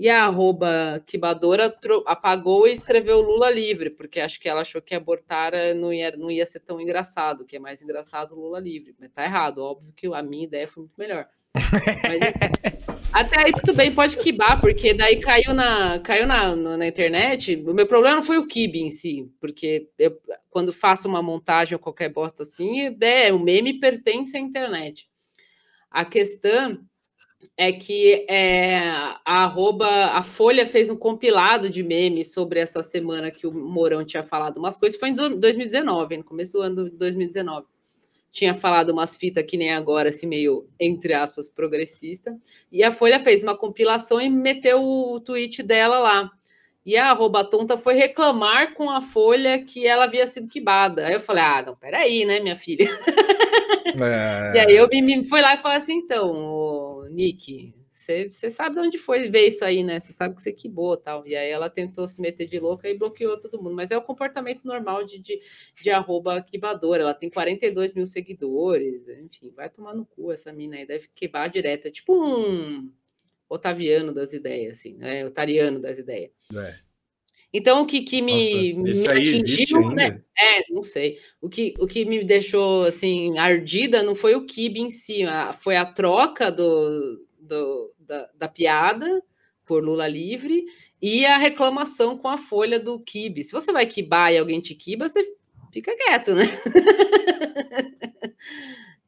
E 0.01 0.09
a 0.09 0.25
arroba 0.25 1.03
Kibadora 1.05 1.77
apagou 2.07 2.67
e 2.67 2.73
escreveu 2.73 3.21
Lula 3.21 3.51
livre, 3.51 3.91
porque 3.91 4.19
acho 4.19 4.41
que 4.41 4.49
ela 4.49 4.63
achou 4.63 4.81
que 4.81 4.95
abortar 4.95 5.53
eh, 5.53 5.75
não 5.75 5.93
ia, 5.93 6.17
não 6.17 6.31
ia 6.31 6.47
ser 6.47 6.61
tão 6.61 6.81
engraçado, 6.81 7.45
que 7.45 7.57
é 7.57 7.59
mais 7.59 7.83
engraçado 7.83 8.35
Lula 8.35 8.59
livre. 8.59 8.97
Mas 8.99 9.13
tá 9.13 9.23
errado, 9.23 9.59
óbvio 9.59 9.93
que 9.95 10.07
a 10.07 10.23
minha 10.23 10.45
ideia 10.45 10.67
foi 10.67 10.85
muito 10.85 10.97
melhor. 10.97 11.29
Mas, 11.55 12.21
até 13.13 13.45
aí 13.45 13.53
tudo 13.53 13.75
bem, 13.75 13.95
pode 13.95 14.17
quibar, 14.17 14.59
porque 14.59 14.95
daí 14.95 15.21
caiu 15.21 15.53
na, 15.53 15.99
caiu 15.99 16.27
na, 16.27 16.57
na, 16.57 16.79
na 16.79 16.87
internet. 16.87 17.63
O 17.67 17.75
meu 17.75 17.87
problema 17.87 18.17
não 18.17 18.23
foi 18.23 18.39
o 18.39 18.47
kibe 18.47 18.81
em 18.81 18.91
si, 18.91 19.31
porque 19.39 19.87
eu, 19.99 20.19
quando 20.49 20.73
faço 20.73 21.09
uma 21.09 21.23
montagem 21.23 21.75
ou 21.75 21.79
qualquer 21.79 22.09
bosta 22.09 22.45
assim, 22.45 22.97
é, 23.03 23.31
o 23.35 23.39
meme 23.39 23.79
pertence 23.79 24.35
à 24.35 24.41
internet. 24.41 25.11
A 25.91 26.07
questão 26.07 26.81
é 27.57 27.73
que 27.73 28.27
é, 28.29 28.79
a 29.25 29.45
arroba, 29.45 29.87
a 29.87 30.23
Folha 30.23 30.67
fez 30.67 30.89
um 30.89 30.97
compilado 30.97 31.69
de 31.69 31.83
memes 31.83 32.33
sobre 32.33 32.59
essa 32.59 32.83
semana 32.83 33.31
que 33.31 33.47
o 33.47 33.53
Mourão 33.53 34.05
tinha 34.05 34.23
falado 34.23 34.59
umas 34.59 34.79
coisas, 34.79 34.99
foi 34.99 35.11
em 35.11 35.15
2019, 35.15 36.19
no 36.19 36.25
começo 36.25 36.53
do 36.53 36.63
ano 36.63 36.85
de 36.91 36.97
2019. 36.97 37.67
Tinha 38.33 38.55
falado 38.55 38.91
umas 38.91 39.17
fitas 39.17 39.45
que 39.45 39.57
nem 39.57 39.73
agora, 39.73 40.09
assim, 40.09 40.27
meio, 40.27 40.69
entre 40.79 41.13
aspas, 41.13 41.51
progressista. 41.51 42.37
E 42.71 42.85
a 42.85 42.93
Folha 42.93 43.19
fez 43.19 43.43
uma 43.43 43.57
compilação 43.57 44.21
e 44.21 44.31
meteu 44.31 44.83
o 44.83 45.21
tweet 45.21 45.63
dela 45.63 45.99
lá. 45.99 46.31
E 46.87 46.97
a 46.97 47.11
arroba 47.11 47.45
tonta 47.45 47.77
foi 47.77 47.95
reclamar 47.95 48.75
com 48.75 48.89
a 48.89 49.01
Folha 49.01 49.63
que 49.63 49.87
ela 49.87 50.05
havia 50.05 50.27
sido 50.27 50.49
quibada. 50.49 51.07
Aí 51.07 51.13
eu 51.13 51.21
falei, 51.21 51.43
ah, 51.43 51.63
não, 51.67 51.77
peraí, 51.77 52.25
né, 52.25 52.41
minha 52.41 52.57
filha? 52.57 52.89
É. 54.01 54.53
E 54.55 54.59
aí 54.61 54.77
eu 54.77 54.87
me, 54.87 55.03
me 55.03 55.25
fui 55.25 55.41
lá 55.41 55.55
e 55.55 55.57
falei 55.57 55.79
assim, 55.79 55.95
então, 55.95 56.90
Nick, 57.11 57.75
você 57.91 58.51
sabe 58.51 58.77
de 58.77 58.81
onde 58.81 58.99
foi 58.99 59.29
ver 59.29 59.49
isso 59.49 59.65
aí, 59.65 59.85
né? 59.85 60.01
Você 60.01 60.13
sabe 60.13 60.35
que 60.35 60.43
você 60.43 60.53
quibou 60.53 60.97
tal. 60.97 61.27
E 61.27 61.37
aí 61.37 61.51
ela 61.51 61.69
tentou 61.69 62.09
se 62.09 62.21
meter 62.21 62.49
de 62.49 62.59
louca 62.59 62.89
e 62.89 62.97
bloqueou 62.97 63.39
todo 63.39 63.63
mundo. 63.63 63.77
Mas 63.77 63.91
é 63.91 63.97
o 63.97 64.03
comportamento 64.03 64.65
normal 64.65 65.05
de, 65.05 65.19
de, 65.19 65.41
de 65.81 65.91
arroba 65.91 66.43
quibadora. 66.43 67.03
Ela 67.03 67.15
tem 67.15 67.29
42 67.29 67.93
mil 67.95 68.07
seguidores. 68.07 69.07
Enfim, 69.09 69.53
vai 69.55 69.69
tomar 69.69 69.95
no 69.95 70.07
cu 70.07 70.33
essa 70.33 70.53
mina 70.53 70.77
aí. 70.77 70.87
Deve 70.87 71.09
quebrar 71.15 71.49
direto. 71.49 71.87
É 71.87 71.91
tipo 71.91 72.15
um 72.15 72.91
Otaviano 73.49 74.15
das 74.15 74.33
ideias, 74.33 74.79
assim, 74.79 74.95
né? 74.97 75.27
Otariano 75.27 75.81
das 75.81 75.99
ideias. 75.99 76.31
É. 76.55 76.90
Então, 77.53 77.83
o 77.83 77.87
que, 77.87 78.03
que 78.03 78.23
me, 78.23 78.73
Nossa, 78.83 79.09
me 79.09 79.09
atingiu, 79.09 79.91
né? 79.91 80.23
É, 80.39 80.73
não 80.73 80.83
sei. 80.83 81.19
O 81.41 81.49
que, 81.49 81.75
o 81.81 81.87
que 81.87 82.05
me 82.05 82.23
deixou 82.25 82.83
assim 82.83 83.37
ardida 83.39 84.03
não 84.03 84.15
foi 84.15 84.37
o 84.37 84.47
kibe 84.47 84.81
em 84.81 84.91
si, 84.91 85.23
foi 85.59 85.77
a 85.77 85.85
troca 85.85 86.51
do, 86.51 87.27
do- 87.41 87.93
da, 87.99 88.31
da 88.37 88.49
piada 88.49 89.23
por 89.67 89.83
Lula 89.83 90.07
livre 90.07 90.65
e 91.03 91.27
a 91.27 91.39
reclamação 91.39 92.17
com 92.17 92.29
a 92.29 92.39
folha 92.39 92.79
do 92.79 93.01
kibe. 93.01 93.43
Se 93.43 93.53
você 93.53 93.73
vai 93.73 93.87
quibar 93.87 94.33
e 94.33 94.39
alguém 94.39 94.61
te 94.61 94.75
quiba, 94.75 95.09
você 95.09 95.25
fica 95.73 95.95
quieto, 95.97 96.35
né? 96.35 96.45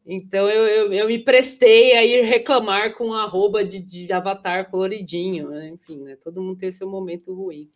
Então 0.05 0.49
eu, 0.51 0.67
eu, 0.67 0.93
eu 0.93 1.07
me 1.07 1.19
prestei 1.19 1.97
a 1.97 2.05
ir 2.05 2.23
reclamar 2.23 2.97
com 2.97 3.13
a 3.13 3.23
arroba 3.23 3.65
de, 3.65 3.79
de 3.79 4.13
avatar 4.13 4.69
coloridinho, 4.69 5.49
né? 5.51 5.69
enfim, 5.69 5.99
né? 6.03 6.17
Todo 6.17 6.43
mundo 6.43 6.59
tem 6.59 6.73
seu 6.73 6.91
momento 6.91 7.33
ruim. 7.33 7.71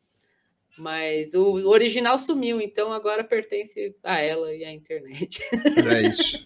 Mas 0.78 1.32
o 1.34 1.68
original 1.68 2.18
sumiu, 2.18 2.60
então 2.60 2.92
agora 2.92 3.24
pertence 3.24 3.94
a 4.04 4.18
ela 4.20 4.52
e 4.54 4.64
à 4.64 4.72
internet. 4.72 5.42
É 5.90 6.08
isso. 6.08 6.44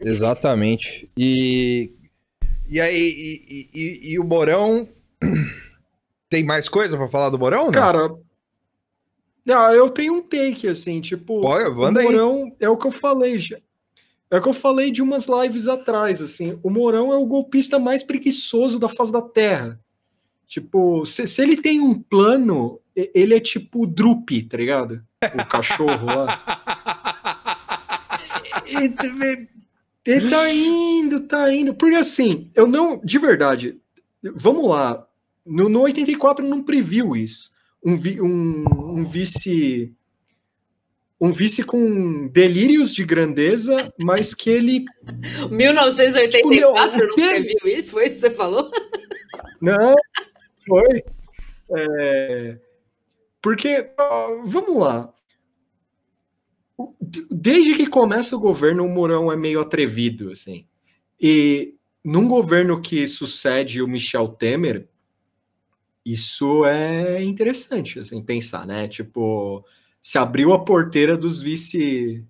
Exatamente. 0.00 1.10
E, 1.16 1.92
e 2.68 2.80
aí, 2.80 2.98
e, 3.48 3.70
e- 3.74 4.12
e 4.12 4.18
o 4.18 4.24
Morão. 4.24 4.88
Tem 6.30 6.44
mais 6.44 6.68
coisa 6.68 6.96
pra 6.96 7.08
falar 7.08 7.30
do 7.30 7.38
Morão? 7.38 7.66
Não? 7.66 7.72
Cara, 7.72 8.10
ah, 9.48 9.72
eu 9.74 9.88
tenho 9.88 10.14
um 10.14 10.22
take, 10.22 10.68
assim, 10.68 11.00
tipo, 11.00 11.40
Pô, 11.40 11.70
manda 11.74 12.00
o 12.00 12.02
aí. 12.02 12.04
Mourão 12.06 12.54
é 12.60 12.68
o 12.68 12.76
que 12.76 12.86
eu 12.86 12.92
falei 12.92 13.38
já. 13.38 13.58
É 14.30 14.36
o 14.36 14.42
que 14.42 14.48
eu 14.48 14.52
falei 14.52 14.90
de 14.90 15.00
umas 15.00 15.26
lives 15.26 15.66
atrás, 15.66 16.20
assim. 16.20 16.58
O 16.62 16.68
Mourão 16.68 17.12
é 17.12 17.16
o 17.16 17.24
golpista 17.24 17.78
mais 17.78 18.02
preguiçoso 18.02 18.78
da 18.78 18.88
face 18.88 19.10
da 19.10 19.22
Terra. 19.22 19.80
Tipo, 20.46 21.06
se, 21.06 21.26
se 21.26 21.40
ele 21.42 21.56
tem 21.56 21.80
um 21.80 21.98
plano, 21.98 22.78
ele 23.14 23.34
é 23.34 23.40
tipo 23.40 23.82
o 23.82 23.86
Drup, 23.86 24.30
tá 24.48 24.56
ligado? 24.56 25.02
O 25.34 25.44
cachorro 25.46 26.06
lá. 26.06 26.42
Ele, 28.70 29.48
ele 30.04 30.30
tá 30.30 30.52
indo, 30.52 31.20
tá 31.20 31.52
indo. 31.54 31.74
Porque 31.74 31.96
assim, 31.96 32.50
eu 32.54 32.66
não. 32.66 33.00
De 33.02 33.18
verdade, 33.18 33.76
vamos 34.34 34.68
lá. 34.68 35.06
No, 35.44 35.68
no 35.68 35.80
84 35.80 36.46
não 36.46 36.62
previu 36.62 37.16
isso. 37.16 37.50
Um, 37.84 37.96
vi- 37.96 38.20
um, 38.20 38.64
um 38.98 39.04
vice. 39.04 39.92
Um 41.20 41.32
vice 41.32 41.62
com 41.64 42.28
delírios 42.28 42.92
de 42.92 43.04
grandeza, 43.04 43.92
mas 43.98 44.34
que 44.34 44.50
ele. 44.50 44.84
1984, 45.50 46.30
Tipo, 46.30 46.48
meu, 46.48 46.72
não 46.74 47.14
previu 47.14 47.58
isso? 47.66 47.90
Foi 47.90 48.04
isso 48.06 48.14
que 48.16 48.20
você 48.20 48.30
falou? 48.30 48.70
Não, 49.60 49.94
foi. 50.66 51.02
É, 51.76 52.58
porque, 53.42 53.92
vamos 54.44 54.76
lá. 54.76 55.12
Desde 57.30 57.74
que 57.74 57.86
começa 57.86 58.36
o 58.36 58.40
governo, 58.40 58.84
o 58.84 58.88
Mourão 58.88 59.32
é 59.32 59.36
meio 59.36 59.60
atrevido, 59.60 60.30
assim. 60.30 60.66
E 61.20 61.74
num 62.04 62.28
governo 62.28 62.80
que 62.80 63.06
sucede 63.06 63.82
o 63.82 63.88
Michel 63.88 64.28
Temer, 64.28 64.88
isso 66.04 66.64
é 66.64 67.22
interessante, 67.22 67.98
assim, 67.98 68.22
pensar, 68.22 68.66
né? 68.66 68.88
Tipo, 68.88 69.64
se 70.00 70.16
abriu 70.18 70.52
a 70.52 70.64
porteira 70.64 71.16
dos 71.16 71.40
vice... 71.40 72.24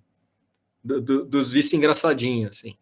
do- 0.83 1.01
do- 1.01 1.25
dos 1.25 1.53
vice 1.53 1.77
engraçadinhos, 1.77 2.57
assim. 2.57 2.75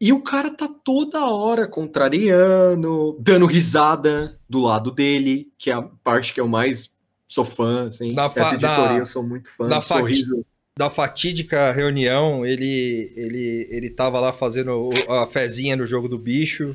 E 0.00 0.12
o 0.12 0.22
cara 0.22 0.50
tá 0.50 0.68
toda 0.68 1.26
hora 1.26 1.66
contrariando, 1.68 3.16
dando 3.20 3.46
risada 3.46 4.40
do 4.48 4.60
lado 4.60 4.90
dele, 4.90 5.52
que 5.58 5.70
é 5.70 5.74
a 5.74 5.82
parte 5.82 6.32
que 6.32 6.40
eu 6.40 6.48
mais 6.48 6.93
sou 7.34 7.44
fã, 7.44 7.86
assim. 7.88 8.14
Da 8.14 8.30
fa- 8.30 8.40
Essa 8.40 8.54
editoria 8.54 8.88
da- 8.88 8.98
eu 8.98 9.06
sou 9.06 9.22
muito 9.22 9.48
fã. 9.50 9.68
da 9.68 9.80
sorriso. 9.80 10.44
Da 10.76 10.90
fatídica 10.90 11.70
reunião, 11.72 12.44
ele, 12.44 13.12
ele, 13.16 13.68
ele 13.70 13.90
tava 13.90 14.18
lá 14.18 14.32
fazendo 14.32 14.90
a 15.08 15.26
fezinha 15.26 15.76
no 15.76 15.86
jogo 15.86 16.08
do 16.08 16.18
bicho, 16.18 16.74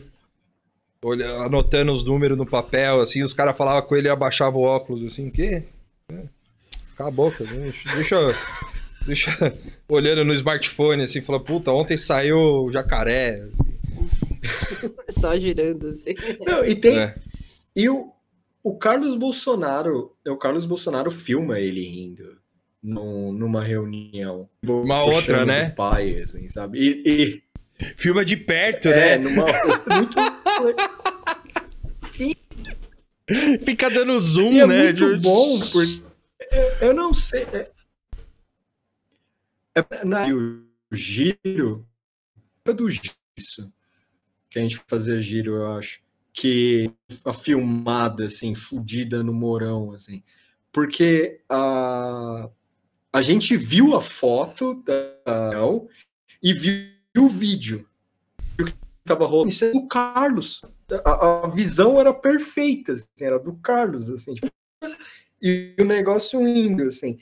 olha- 1.03 1.29
anotando 1.41 1.91
os 1.91 2.03
números 2.05 2.37
no 2.37 2.45
papel, 2.45 3.01
assim, 3.01 3.23
os 3.23 3.33
caras 3.33 3.57
falavam 3.57 3.81
com 3.81 3.95
ele 3.95 4.07
e 4.07 4.11
abaixava 4.11 4.57
o 4.57 4.61
óculos, 4.61 5.11
assim, 5.11 5.27
o 5.27 5.31
quê? 5.31 5.63
É, 6.11 6.23
Cala 6.95 7.09
a 7.09 7.11
boca, 7.13 7.43
deixa, 7.45 7.95
deixa, 7.95 8.35
deixa- 9.05 9.53
olhando 9.89 10.23
no 10.23 10.33
smartphone, 10.33 11.03
assim, 11.03 11.19
falando, 11.21 11.43
puta, 11.43 11.71
ontem 11.71 11.97
saiu 11.97 12.37
o 12.37 12.71
jacaré. 12.71 13.45
Só 15.09 15.37
girando 15.37 15.87
assim. 15.89 16.15
Não, 16.45 16.63
e 16.65 16.73
tem. 16.75 16.97
É. 16.99 17.15
E 17.75 17.89
o, 17.89 18.11
o 18.69 18.77
Carlos 18.77 19.15
Bolsonaro, 19.15 20.15
o 20.27 20.37
Carlos 20.37 20.65
Bolsonaro 20.65 21.09
filma 21.09 21.59
ele 21.59 21.83
rindo 21.87 22.37
num- 22.81 23.31
numa 23.33 23.63
reunião. 23.63 24.49
Uma 24.63 25.03
outra, 25.03 25.45
né? 25.45 25.71
Pai, 25.71 26.21
assim, 26.21 26.47
sabe? 26.49 26.79
E, 27.05 27.43
Filma 27.95 28.25
de 28.25 28.35
perto, 28.35 28.89
e 28.89 28.91
é, 28.91 29.17
né? 29.17 29.17
numa 29.17 29.45
muito 29.95 30.17
Fica 33.63 33.89
dando 33.89 34.19
zoom, 34.19 34.51
E 34.53 34.59
é 34.59 34.67
né? 34.67 34.83
muito 34.83 35.15
De- 35.17 35.21
bom, 35.21 35.59
porque 35.59 36.03
eu, 36.51 36.87
eu 36.89 36.93
não 36.93 37.13
sei. 37.13 37.43
É, 37.53 37.71
é 39.75 40.03
na, 40.03 40.23
o 40.27 40.61
giro 40.91 41.87
é 42.65 42.73
do 42.73 42.89
isso 42.89 43.71
que 44.49 44.59
a 44.59 44.61
gente 44.61 44.77
fazia 44.87 45.21
giro, 45.21 45.55
eu 45.55 45.71
acho. 45.73 46.01
Que 46.39 46.89
a 47.25 47.33
filmada, 47.33 48.25
assim, 48.25 48.55
fudida 48.55 49.21
no 49.21 49.33
Morão, 49.33 49.91
assim. 49.91 50.23
Porque 50.71 51.41
a, 51.49 52.49
a 53.11 53.21
gente 53.21 53.57
viu 53.57 53.93
a 53.93 54.01
foto 54.01 54.75
da 54.75 55.11
e 56.41 56.53
viu 56.53 56.93
o 57.17 57.27
vídeo 57.27 57.85
que 58.57 58.73
tava 59.03 59.25
rolando. 59.25 59.49
Isso 59.49 59.65
é 59.65 59.71
do 59.73 59.85
Carlos. 59.89 60.61
A, 61.03 61.43
a 61.43 61.47
visão 61.49 61.99
era 61.99 62.13
perfeita, 62.13 62.93
assim, 62.93 63.05
era 63.19 63.37
do 63.37 63.57
Carlos, 63.57 64.09
assim. 64.09 64.35
tipo, 64.35 64.47
e 65.41 65.75
o 65.77 65.83
negócio 65.83 66.39
indo, 66.47 66.83
assim. 66.83 67.19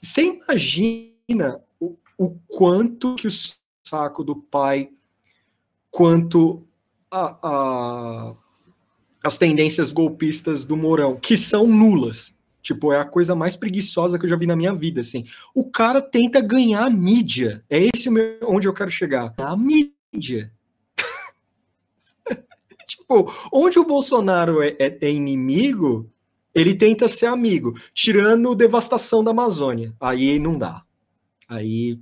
Você 0.00 0.22
imagina 0.22 1.60
o, 1.80 1.98
o 2.16 2.38
quanto 2.46 3.16
que 3.16 3.26
o 3.26 3.30
saco 3.82 4.22
do 4.22 4.36
pai, 4.36 4.90
quanto 5.90 6.64
a, 7.10 7.38
a- 7.42 8.43
as 9.24 9.38
tendências 9.38 9.90
golpistas 9.90 10.66
do 10.66 10.76
Mourão, 10.76 11.16
que 11.16 11.34
são 11.34 11.66
nulas. 11.66 12.34
Tipo, 12.62 12.92
é 12.92 13.00
a 13.00 13.04
coisa 13.04 13.34
mais 13.34 13.56
preguiçosa 13.56 14.18
que 14.18 14.26
eu 14.26 14.28
já 14.28 14.36
vi 14.36 14.46
na 14.46 14.54
minha 14.54 14.74
vida, 14.74 15.00
assim. 15.00 15.24
O 15.54 15.64
cara 15.64 16.00
tenta 16.02 16.40
ganhar 16.42 16.84
a 16.84 16.90
mídia. 16.90 17.64
É 17.68 17.88
esse 17.94 18.10
meu- 18.10 18.38
onde 18.42 18.68
eu 18.68 18.74
quero 18.74 18.90
chegar. 18.90 19.34
A 19.38 19.56
mídia. 19.56 20.52
tipo, 22.86 23.32
onde 23.52 23.78
o 23.78 23.84
Bolsonaro 23.84 24.62
é, 24.62 24.76
é- 24.78 24.98
é 25.00 25.10
inimigo, 25.10 26.10
ele 26.54 26.74
tenta 26.74 27.08
ser 27.08 27.26
amigo, 27.26 27.74
tirando 27.94 28.54
devastação 28.54 29.24
da 29.24 29.30
Amazônia. 29.30 29.94
Aí 29.98 30.38
não 30.38 30.58
dá. 30.58 30.82
Aí 31.48 31.98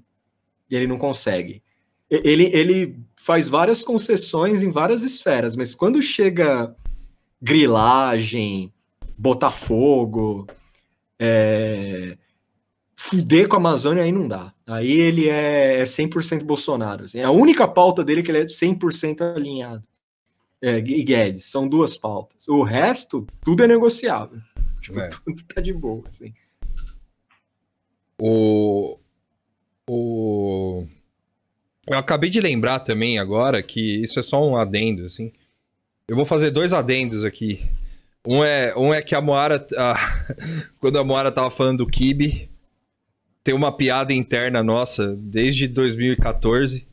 ele 0.70 0.86
não 0.88 0.98
consegue. 0.98 1.62
Ele, 2.10 2.50
ele 2.52 2.96
faz 3.16 3.48
várias 3.48 3.82
concessões 3.82 4.62
em 4.62 4.70
várias 4.70 5.02
esferas, 5.02 5.56
mas 5.56 5.74
quando 5.74 6.02
chega 6.02 6.76
grilagem, 7.42 8.72
Botafogo, 9.18 10.46
é, 11.18 12.16
fuder 12.96 13.48
com 13.48 13.56
a 13.56 13.58
Amazônia, 13.58 14.04
aí 14.04 14.12
não 14.12 14.28
dá. 14.28 14.54
Aí 14.66 14.90
ele 14.92 15.28
é, 15.28 15.80
é 15.80 15.82
100% 15.84 16.44
Bolsonaro. 16.44 17.04
assim. 17.04 17.20
A 17.20 17.30
única 17.30 17.66
pauta 17.66 18.04
dele 18.04 18.20
é 18.20 18.22
que 18.22 18.30
ele 18.30 18.38
é 18.38 18.46
100% 18.46 19.20
alinhado. 19.36 19.82
É, 20.62 20.78
e 20.78 21.02
Guedes, 21.02 21.44
são 21.46 21.66
duas 21.68 21.96
pautas. 21.96 22.46
O 22.46 22.62
resto, 22.62 23.26
tudo 23.44 23.64
é 23.64 23.66
negociável. 23.66 24.38
Tipo, 24.80 25.00
É. 25.00 25.08
tudo 25.08 25.42
tá 25.44 25.60
de 25.60 25.72
boa, 25.72 26.04
assim. 26.08 26.32
O. 28.20 28.98
O. 29.88 30.86
Eu 31.88 31.98
acabei 31.98 32.30
de 32.30 32.40
lembrar 32.40 32.78
também 32.80 33.18
agora 33.18 33.60
que 33.62 34.02
isso 34.02 34.20
é 34.20 34.22
só 34.22 34.46
um 34.46 34.56
adendo, 34.56 35.04
assim. 35.04 35.32
Eu 36.08 36.16
vou 36.16 36.24
fazer 36.26 36.50
dois 36.50 36.72
adendos 36.72 37.24
aqui. 37.24 37.60
Um 38.26 38.44
é, 38.44 38.74
um 38.76 38.92
é 38.94 39.02
que 39.02 39.14
a 39.14 39.20
Moara. 39.20 39.66
a- 39.76 40.24
quando 40.78 40.98
a 40.98 41.04
Moara 41.04 41.32
tava 41.32 41.50
falando 41.50 41.78
do 41.78 41.86
Kibe, 41.86 42.50
tem 43.42 43.54
uma 43.54 43.72
piada 43.72 44.12
interna 44.12 44.62
nossa 44.62 45.14
desde 45.16 45.66
2014. 45.68 46.86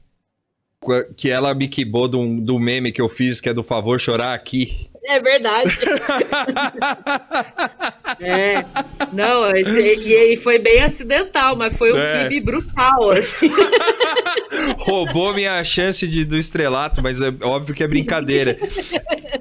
qua- 0.80 1.06
Que 1.16 1.30
ela 1.30 1.54
me 1.54 1.68
quibou 1.68 2.08
do, 2.08 2.40
do 2.42 2.58
meme 2.60 2.92
que 2.92 3.02
eu 3.02 3.10
fiz, 3.10 3.42
que 3.42 3.50
é 3.50 3.54
do 3.54 3.64
favor 3.64 4.00
chorar 4.00 4.34
aqui. 4.34 4.90
É 5.04 5.20
verdade. 5.20 5.72
É. 8.20 8.66
Não, 9.14 9.50
e, 9.56 10.34
e 10.34 10.38
foi 10.38 10.60
bem 10.60 10.82
acidental, 10.82 11.56
mas 11.56 11.76
foi 11.78 11.94
um 11.94 11.98
É. 11.98 12.24
kibe 12.24 12.42
brutal, 12.42 13.12
assim. 13.12 13.50
roubou 14.80 15.34
minha 15.34 15.64
chance 15.64 16.08
de, 16.08 16.26
do 16.26 16.38
estrelato, 16.38 17.02
mas 17.02 17.22
é 17.22 17.32
óbvio 17.44 17.74
que 17.76 17.84
é 17.84 17.88
brincadeira. 17.88 18.56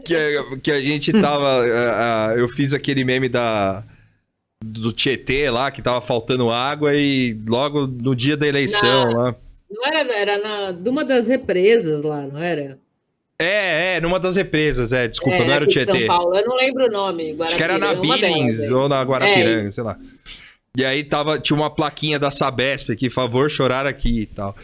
que, 0.05 0.15
que 0.63 0.71
a 0.73 0.81
gente 0.81 1.13
tava. 1.13 1.65
ah, 1.65 2.29
ah, 2.31 2.35
eu 2.37 2.49
fiz 2.49 2.73
aquele 2.75 3.05
meme 3.05 3.29
da. 3.29 3.85
Do 4.65 4.93
Tietê 4.93 5.49
lá, 5.51 5.71
que 5.71 5.81
tava 5.81 6.01
faltando 6.01 6.51
água, 6.51 6.93
e 6.95 7.39
logo 7.47 7.87
no 7.87 8.15
dia 8.15 8.37
da 8.37 8.47
eleição 8.47 9.13
Na- 9.13 9.19
lá. 9.19 9.35
Não 9.71 9.85
era, 9.87 10.13
era 10.13 10.39
na, 10.39 10.73
numa 10.73 11.05
das 11.05 11.29
represas 11.29 12.03
lá, 12.03 12.23
não 12.23 12.43
era? 12.43 12.79
É, 13.41 13.97
é, 13.97 14.01
numa 14.01 14.19
das 14.19 14.35
represas, 14.35 14.93
é, 14.93 15.07
desculpa, 15.07 15.37
É, 15.39 15.45
não 15.47 15.55
era 15.55 15.65
o 15.65 15.69
de 15.69 15.75
São 15.75 15.85
Tietê. 15.95 16.07
Paulo. 16.07 16.37
Eu 16.37 16.45
não 16.45 16.57
lembro 16.57 16.87
o 16.87 16.91
nome. 16.91 17.37
Acho 17.41 17.57
que 17.57 17.63
era 17.63 17.79
na 17.79 17.95
Billings 17.95 18.69
ou 18.71 18.89
na 18.89 19.01
Guarapiranga, 19.03 19.69
É. 19.69 19.71
sei 19.71 19.85
lá. 19.85 19.97
E 20.77 20.85
aí 20.85 21.05
tava, 21.05 21.39
tinha 21.39 21.57
uma 21.57 21.71
plaquinha 21.71 22.19
da 22.19 22.31
Sabesp 22.33 22.91
aqui, 22.91 23.09
favor 23.09 23.49
chorar 23.51 23.87
aqui 23.87 24.23
e 24.23 24.27
tal. 24.27 24.57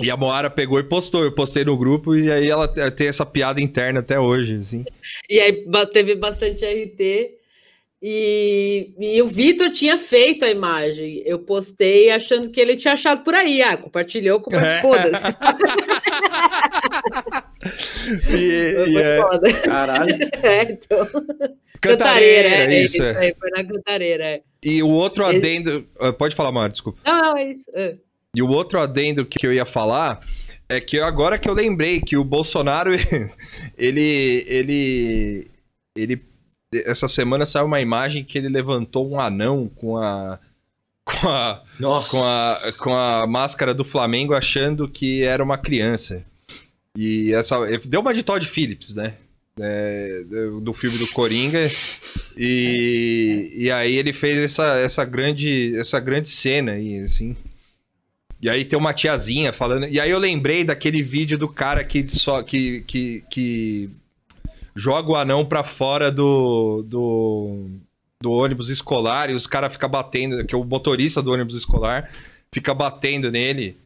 E 0.00 0.10
a 0.10 0.16
Moara 0.16 0.48
pegou 0.50 0.78
e 0.78 0.84
postou, 0.84 1.24
eu 1.24 1.32
postei 1.32 1.64
no 1.64 1.76
grupo 1.76 2.14
e 2.14 2.30
aí 2.30 2.48
ela 2.48 2.68
te- 2.68 2.90
tem 2.92 3.08
essa 3.08 3.24
piada 3.26 3.60
interna 3.60 3.98
até 4.00 4.20
hoje, 4.20 4.56
assim. 4.56 4.84
E 5.28 5.40
aí 5.40 5.64
teve 5.92 6.14
bastante 6.14 6.64
RT. 6.64 7.30
E, 8.02 8.92
e 8.98 9.22
o 9.22 9.26
Vitor 9.26 9.70
tinha 9.70 9.96
feito 9.98 10.44
a 10.44 10.50
imagem. 10.50 11.22
Eu 11.24 11.38
postei 11.40 12.10
achando 12.10 12.50
que 12.50 12.60
ele 12.60 12.76
tinha 12.76 12.92
achado 12.92 13.24
por 13.24 13.34
aí. 13.34 13.62
Ah, 13.62 13.76
compartilhou, 13.76 14.38
É. 14.38 14.42
compartilhou. 14.42 14.82
Foda-se. 14.82 15.36
E, 18.28 18.84
e 18.90 18.96
é, 18.98 19.16
foda. 19.18 19.52
Caralho. 19.62 20.16
É, 20.42 20.62
então. 20.62 21.06
cantareira, 21.80 22.48
é, 22.72 22.82
isso, 22.82 23.02
é. 23.02 23.16
aí, 23.16 23.34
foi 23.38 23.50
na 23.50 23.64
cantareira, 23.64 24.24
é. 24.24 24.40
E 24.62 24.82
o 24.82 24.88
outro 24.88 25.24
Ele- 25.28 25.38
adendo. 25.38 25.86
ah, 26.00 26.12
Pode 26.12 26.34
falar, 26.34 26.52
Mário, 26.52 26.72
desculpa. 26.72 26.98
Não, 27.06 27.20
não, 27.22 27.36
é 27.36 27.50
isso. 27.50 27.70
é. 27.74 27.96
E 28.34 28.42
o 28.42 28.48
outro 28.48 28.78
adendo 28.80 29.24
que 29.24 29.46
eu 29.46 29.52
ia 29.52 29.64
falar 29.64 30.20
é 30.68 30.80
que 30.80 30.98
agora 31.00 31.38
que 31.38 31.48
eu 31.48 31.54
lembrei 31.54 32.00
que 32.00 32.16
o 32.16 32.24
Bolsonaro, 32.24 32.90
ele. 33.78 34.44
ele. 34.48 35.50
ele. 35.96 36.22
Essa 36.84 37.08
semana 37.08 37.46
saiu 37.46 37.64
uma 37.66 37.80
imagem 37.80 38.24
que 38.24 38.36
ele 38.36 38.48
levantou 38.48 39.08
um 39.10 39.18
anão 39.20 39.68
com 39.74 39.96
a. 39.96 40.38
com 41.04 41.28
a. 41.28 41.62
Nossa. 41.80 42.10
com 42.10 42.22
a, 42.22 42.58
com 42.78 42.94
a 42.94 43.26
máscara 43.26 43.72
do 43.72 43.84
Flamengo 43.84 44.34
achando 44.34 44.88
que 44.88 45.22
era 45.22 45.42
uma 45.42 45.56
criança. 45.56 46.24
E 46.96 47.32
essa. 47.32 47.56
Deu 47.84 48.00
uma 48.00 48.14
de 48.14 48.22
Todd 48.22 48.46
Phillips, 48.46 48.90
né? 48.90 49.14
É, 49.58 50.22
do- 50.60 50.72
filme 50.74 50.98
do 50.98 51.08
Coringa. 51.08 51.66
E, 52.36 53.52
e 53.54 53.70
aí 53.70 53.96
ele 53.96 54.12
fez 54.12 54.36
essa, 54.38 54.66
essa, 54.78 55.04
grande, 55.04 55.74
essa 55.78 55.98
grande 55.98 56.28
cena 56.28 56.72
aí, 56.72 56.98
assim. 57.00 57.34
E 58.40 58.50
aí 58.50 58.64
tem 58.64 58.78
uma 58.78 58.92
tiazinha 58.92 59.52
falando. 59.52 59.88
E 59.88 59.98
aí 59.98 60.10
eu 60.10 60.18
lembrei 60.18 60.62
daquele 60.62 61.02
vídeo 61.02 61.38
do 61.38 61.48
cara 61.48 61.82
que 61.82 62.06
só. 62.06 62.42
que, 62.42 62.82
que, 62.82 63.24
que 63.30 63.90
joga 64.74 65.10
o 65.10 65.16
anão 65.16 65.44
pra 65.44 65.64
fora 65.64 66.10
do. 66.12 66.82
do, 66.86 67.66
do 68.22 68.30
ônibus 68.32 68.68
escolar 68.68 69.30
e 69.30 69.34
os 69.34 69.46
caras 69.46 69.72
ficam 69.72 69.88
batendo, 69.88 70.44
que 70.44 70.54
é 70.54 70.58
o 70.58 70.64
motorista 70.64 71.22
do 71.22 71.32
ônibus 71.32 71.54
escolar 71.56 72.10
fica 72.52 72.72
batendo 72.74 73.30
nele. 73.30 73.76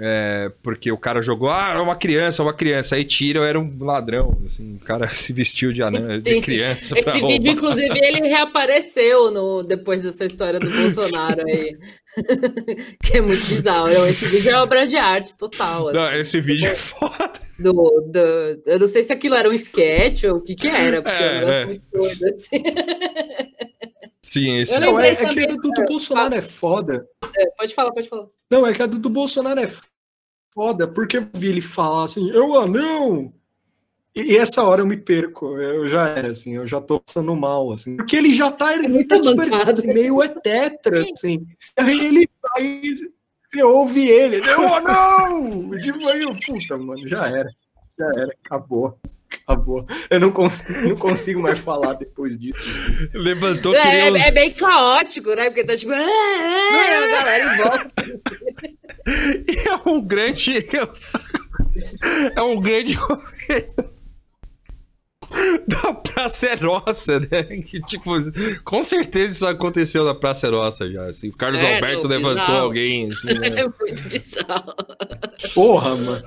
É, 0.00 0.50
porque 0.62 0.90
o 0.90 0.98
cara 0.98 1.22
jogou, 1.22 1.48
ah, 1.50 1.74
é 1.76 1.78
uma 1.80 1.94
criança, 1.94 2.42
é 2.42 2.44
uma 2.44 2.52
criança. 2.54 2.96
Aí 2.96 3.04
tira, 3.04 3.38
eu 3.38 3.44
era 3.44 3.58
um 3.60 3.76
ladrão. 3.80 4.36
Assim, 4.44 4.74
o 4.74 4.84
cara 4.84 5.06
se 5.14 5.32
vestiu 5.32 5.72
de, 5.72 5.82
anão, 5.82 6.18
de 6.18 6.40
criança 6.40 6.98
Esse 6.98 7.08
roubar. 7.10 7.28
vídeo, 7.28 7.52
inclusive, 7.52 7.98
ele 8.02 8.26
reapareceu 8.28 9.30
no, 9.30 9.62
depois 9.62 10.02
dessa 10.02 10.24
história 10.24 10.58
do 10.58 10.68
Bolsonaro 10.70 11.42
aí. 11.46 11.76
que 13.02 13.18
é 13.18 13.20
muito 13.20 13.46
bizarro. 13.46 13.88
Não, 13.88 14.06
Esse 14.06 14.24
vídeo 14.26 14.50
é 14.50 14.56
obra 14.56 14.86
de 14.86 14.96
arte 14.96 15.36
total. 15.36 15.88
assim, 15.88 15.98
Não, 15.98 16.12
esse 16.12 16.40
vídeo 16.40 16.68
é 16.70 16.74
foda. 16.74 17.32
do, 17.58 17.72
do- 17.72 18.62
eu 18.66 18.78
não 18.80 18.86
sei 18.88 19.02
se 19.04 19.12
aquilo 19.12 19.36
era 19.36 19.48
um 19.48 19.52
sketch 19.52 20.24
ou 20.24 20.36
o 20.36 20.40
que 20.40 20.54
que 20.56 20.66
era, 20.68 21.00
porque 21.02 21.22
é, 21.22 21.26
um 21.26 21.30
É, 21.30 21.34
negócio 21.38 21.54
é. 21.54 21.66
muito 21.66 21.82
doido, 21.92 22.24
assim. 22.34 22.62
Sim, 24.24 24.56
esse 24.56 24.80
Não, 24.80 24.98
é, 24.98 25.10
é 25.10 25.16
que 25.16 25.28
também- 25.28 25.44
a 25.44 25.48
do, 25.48 25.70
do 25.70 25.84
Bolsonaro 25.84 26.34
é 26.34 26.40
foda. 26.40 27.06
É, 27.36 27.46
pode 27.58 27.74
falar, 27.74 27.92
pode 27.92 28.08
falar. 28.08 28.26
Não, 28.50 28.66
é 28.66 28.72
que 28.72 28.82
a 28.82 28.86
do, 28.86 28.98
do 28.98 29.10
Bolsonaro 29.10 29.60
é 29.60 29.70
foda, 30.54 30.88
porque 30.88 31.18
eu 31.18 31.28
vi 31.34 31.48
ele 31.48 31.60
falar 31.60 32.04
assim, 32.04 32.30
eu 32.30 32.58
anão. 32.58 33.34
E, 34.16 34.32
e 34.32 34.38
essa 34.38 34.62
hora 34.62 34.80
eu 34.80 34.86
me 34.86 34.96
perco, 34.96 35.58
eu 35.58 35.86
já 35.88 36.08
era, 36.08 36.30
assim, 36.30 36.56
eu 36.56 36.66
já 36.66 36.80
tô 36.80 37.00
passando 37.00 37.36
mal, 37.36 37.70
assim. 37.70 37.98
Porque 37.98 38.16
ele 38.16 38.32
já 38.32 38.50
tá, 38.50 38.72
ele 38.72 38.88
muito 38.88 39.08
tá 39.08 39.22
super, 39.22 39.52
assim, 39.52 39.92
meio 39.92 40.22
é 40.22 40.28
tetra, 40.28 41.04
assim. 41.12 41.46
Aí 41.76 42.06
ele 42.06 42.26
vai, 42.40 42.82
você 43.52 43.62
ouve 43.62 44.08
ele, 44.08 44.36
eu 44.50 44.72
anão! 44.72 45.70
Tipo, 45.82 46.08
aí 46.08 46.22
eu, 46.22 46.34
puta, 46.34 46.78
mano, 46.78 47.06
já 47.06 47.28
era, 47.28 47.50
já 47.98 48.06
era, 48.06 48.34
acabou. 48.42 48.98
Acabou. 49.46 49.86
Eu 50.10 50.20
não, 50.20 50.30
con- 50.30 50.50
não 50.86 50.96
consigo 50.96 51.40
mais 51.42 51.58
falar 51.58 51.94
depois 51.94 52.38
disso. 52.38 52.62
levantou, 53.12 53.74
É, 53.74 53.82
queria 53.82 54.12
uns- 54.12 54.20
é 54.26 54.30
bem 54.30 54.52
caótico, 54.52 55.30
né? 55.34 55.44
Porque 55.46 55.64
tá 55.64 55.76
tipo, 55.76 55.92
"Ah, 55.92 55.96
ah", 55.98 57.04
a 57.04 57.08
galera 57.08 57.44
em 57.44 57.56
volta. 57.62 57.92
é 59.86 59.88
um 59.88 60.00
grande. 60.00 60.66
É 62.36 62.42
um 62.42 62.60
grande. 62.60 62.98
da 65.66 65.92
Praça 65.94 66.46
é 66.46 66.56
Nossa, 66.56 67.18
né? 67.18 67.42
Que, 67.66 67.80
tipo, 67.82 68.10
com 68.62 68.82
certeza 68.82 69.34
isso 69.34 69.46
aconteceu 69.46 70.04
na 70.04 70.14
Praça 70.14 70.46
é 70.46 70.50
Nossa 70.50 70.88
já. 70.90 71.02
Assim. 71.08 71.28
O 71.30 71.36
Carlos 71.36 71.62
É, 71.62 71.74
Alberto 71.74 72.06
levantou 72.06 72.44
bizarro. 72.44 72.62
alguém, 72.64 73.10
assim, 73.10 73.28
É 73.30 73.34
né? 73.50 73.64
muito 73.80 74.02
bizarro. 74.08 74.74
Porra, 75.54 75.96
mano. 75.96 76.22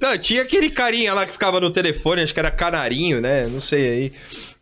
Não, 0.00 0.18
tinha 0.18 0.42
aquele 0.42 0.70
carinha 0.70 1.12
lá 1.14 1.26
que 1.26 1.32
ficava 1.32 1.60
no 1.60 1.70
telefone, 1.70 2.22
acho 2.22 2.32
que 2.34 2.40
era 2.40 2.50
canarinho, 2.50 3.20
né? 3.20 3.46
Não 3.46 3.60
sei 3.60 3.88
aí. 3.88 4.12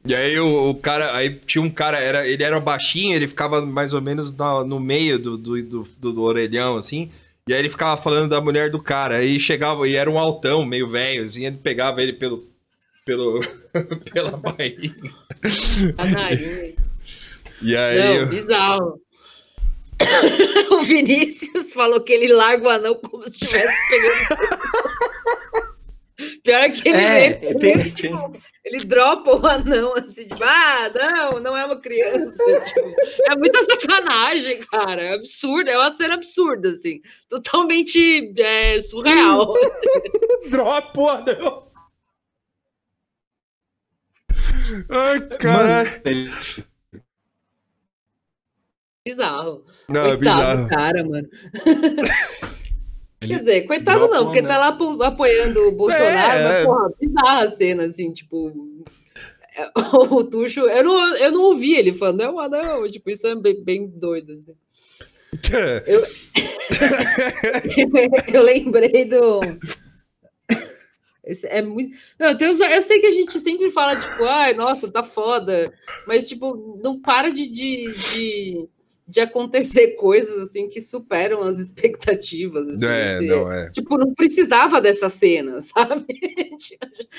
E 0.04 0.14
aí 0.14 0.38
o, 0.38 0.70
o 0.70 0.74
cara, 0.74 1.14
aí 1.16 1.30
tinha 1.46 1.62
um 1.62 1.70
cara, 1.70 1.98
era, 1.98 2.26
ele 2.26 2.42
era 2.42 2.58
baixinho, 2.58 3.14
ele 3.14 3.28
ficava 3.28 3.64
mais 3.64 3.94
ou 3.94 4.00
menos 4.02 4.34
na- 4.36 4.64
no 4.64 4.80
meio 4.80 5.18
do, 5.18 5.36
do, 5.38 5.62
do, 5.62 5.88
do- 5.98 6.12
do 6.12 6.22
orelhão, 6.22 6.76
assim. 6.76 7.10
E 7.48 7.52
aí 7.54 7.58
ele 7.60 7.70
ficava 7.70 8.00
falando 8.00 8.28
da 8.28 8.40
mulher 8.40 8.70
do 8.70 8.80
cara. 8.82 9.16
Aí 9.16 9.38
chegava, 9.38 9.86
e 9.88 9.94
era 9.94 10.10
um 10.10 10.18
altão, 10.18 10.64
meio 10.64 10.88
velho, 10.88 11.24
assim, 11.24 11.44
ele 11.46 11.56
pegava 11.56 12.02
ele 12.02 12.12
pelo. 12.12 12.44
pelo 13.04 13.40
pela 14.12 14.36
barriga. 14.36 14.94
A 15.98 16.04
nariz. 16.06 16.74
E 17.62 17.76
aí. 17.76 18.18
Não, 18.20 18.26
bizarro. 18.28 19.00
o 20.72 20.82
Vinícius 20.82 21.72
falou 21.72 22.00
que 22.00 22.12
ele 22.12 22.32
larga 22.32 22.66
o 22.66 22.70
anão 22.70 22.94
como 22.96 23.22
se 23.28 23.42
estivesse 23.42 23.74
pegando. 23.88 24.52
Pior 26.44 26.70
que 26.70 26.88
ele, 26.88 26.96
É, 26.98 27.30
vê- 27.38 27.54
tem- 27.58 27.90
tem- 27.94 28.32
ele 28.64 28.84
dropa 28.84 29.34
o 29.34 29.44
anão 29.46 29.94
assim, 29.96 30.22
tipo, 30.28 30.42
ah, 30.44 30.90
não, 30.94 31.40
não 31.40 31.56
é 31.56 31.64
uma 31.64 31.80
criança. 31.80 32.36
Tipo, 32.68 32.94
é 33.28 33.36
muita 33.36 33.62
sacanagem, 33.64 34.60
cara. 34.66 35.02
É 35.02 35.14
absurdo, 35.14 35.68
é 35.68 35.76
uma 35.76 35.90
cena 35.92 36.14
absurda, 36.14 36.70
assim. 36.70 37.00
Totalmente 37.28 38.32
é, 38.38 38.80
surreal. 38.82 39.52
Drop, 40.48 40.92
pô, 40.92 41.08
não. 41.18 41.72
Ai, 44.90 45.20
caralho. 45.38 45.90
Mano, 45.90 46.00
ele- 46.04 46.32
Bizarro. 49.04 49.64
Não, 49.88 50.06
é 50.06 50.16
coitado 50.16 50.38
bizarro. 50.40 50.62
do 50.62 50.68
cara, 50.68 51.04
mano. 51.04 51.28
Quer 53.20 53.38
dizer, 53.38 53.62
coitado 53.66 54.08
não, 54.08 54.24
porque 54.24 54.42
tá 54.42 54.58
lá 54.58 54.68
apo- 54.68 55.00
apoiando 55.02 55.68
o 55.68 55.72
Bolsonaro, 55.72 56.38
É, 56.38 56.44
mas, 56.44 56.54
é. 56.54 56.64
porra, 56.64 56.90
bizarra 57.00 57.44
a 57.44 57.50
cena, 57.50 57.84
assim, 57.84 58.12
tipo. 58.12 58.84
é, 59.56 59.70
O 60.10 60.24
Tuxo, 60.24 60.60
eu 60.60 60.84
não, 60.84 61.16
eu 61.16 61.30
não 61.32 61.42
ouvi 61.42 61.74
ele 61.76 61.92
falando, 61.92 62.22
é 62.22 62.30
um 62.30 62.38
anão, 62.40 62.88
tipo, 62.88 63.10
isso 63.10 63.26
é 63.26 63.34
bem, 63.36 63.62
bem 63.62 63.86
doido, 63.88 64.32
assim. 64.32 64.56
Eu 68.32 68.42
lembrei 68.42 69.04
do. 69.06 69.40
Esse 71.24 71.46
é 71.46 71.62
muito. 71.62 71.96
Não, 72.18 72.36
tem 72.36 72.50
uns- 72.50 72.60
Eu 72.60 72.82
sei 72.82 73.00
que 73.00 73.06
a 73.06 73.12
gente 73.12 73.38
sempre 73.40 73.70
fala, 73.70 73.96
tipo, 73.96 74.24
ai, 74.24 74.52
nossa, 74.54 74.90
tá 74.90 75.02
foda. 75.02 75.72
Mas, 76.06 76.28
tipo, 76.28 76.78
não 76.82 77.00
para 77.00 77.30
de, 77.30 77.46
de, 77.48 77.84
de, 78.12 78.68
de 79.06 79.20
acontecer 79.20 79.88
coisas 79.96 80.38
assim 80.50 80.68
que 80.68 80.80
superam 80.80 81.40
as 81.42 81.58
expectativas. 81.58 82.68
assim, 82.68 82.84
É, 82.86 83.16
assim, 83.16 83.26
não, 83.26 83.52
é. 83.52 83.70
Tipo, 83.70 83.98
não 83.98 84.14
precisava 84.14 84.80
dessa 84.80 85.08
cena, 85.08 85.60
sabe? 85.62 86.06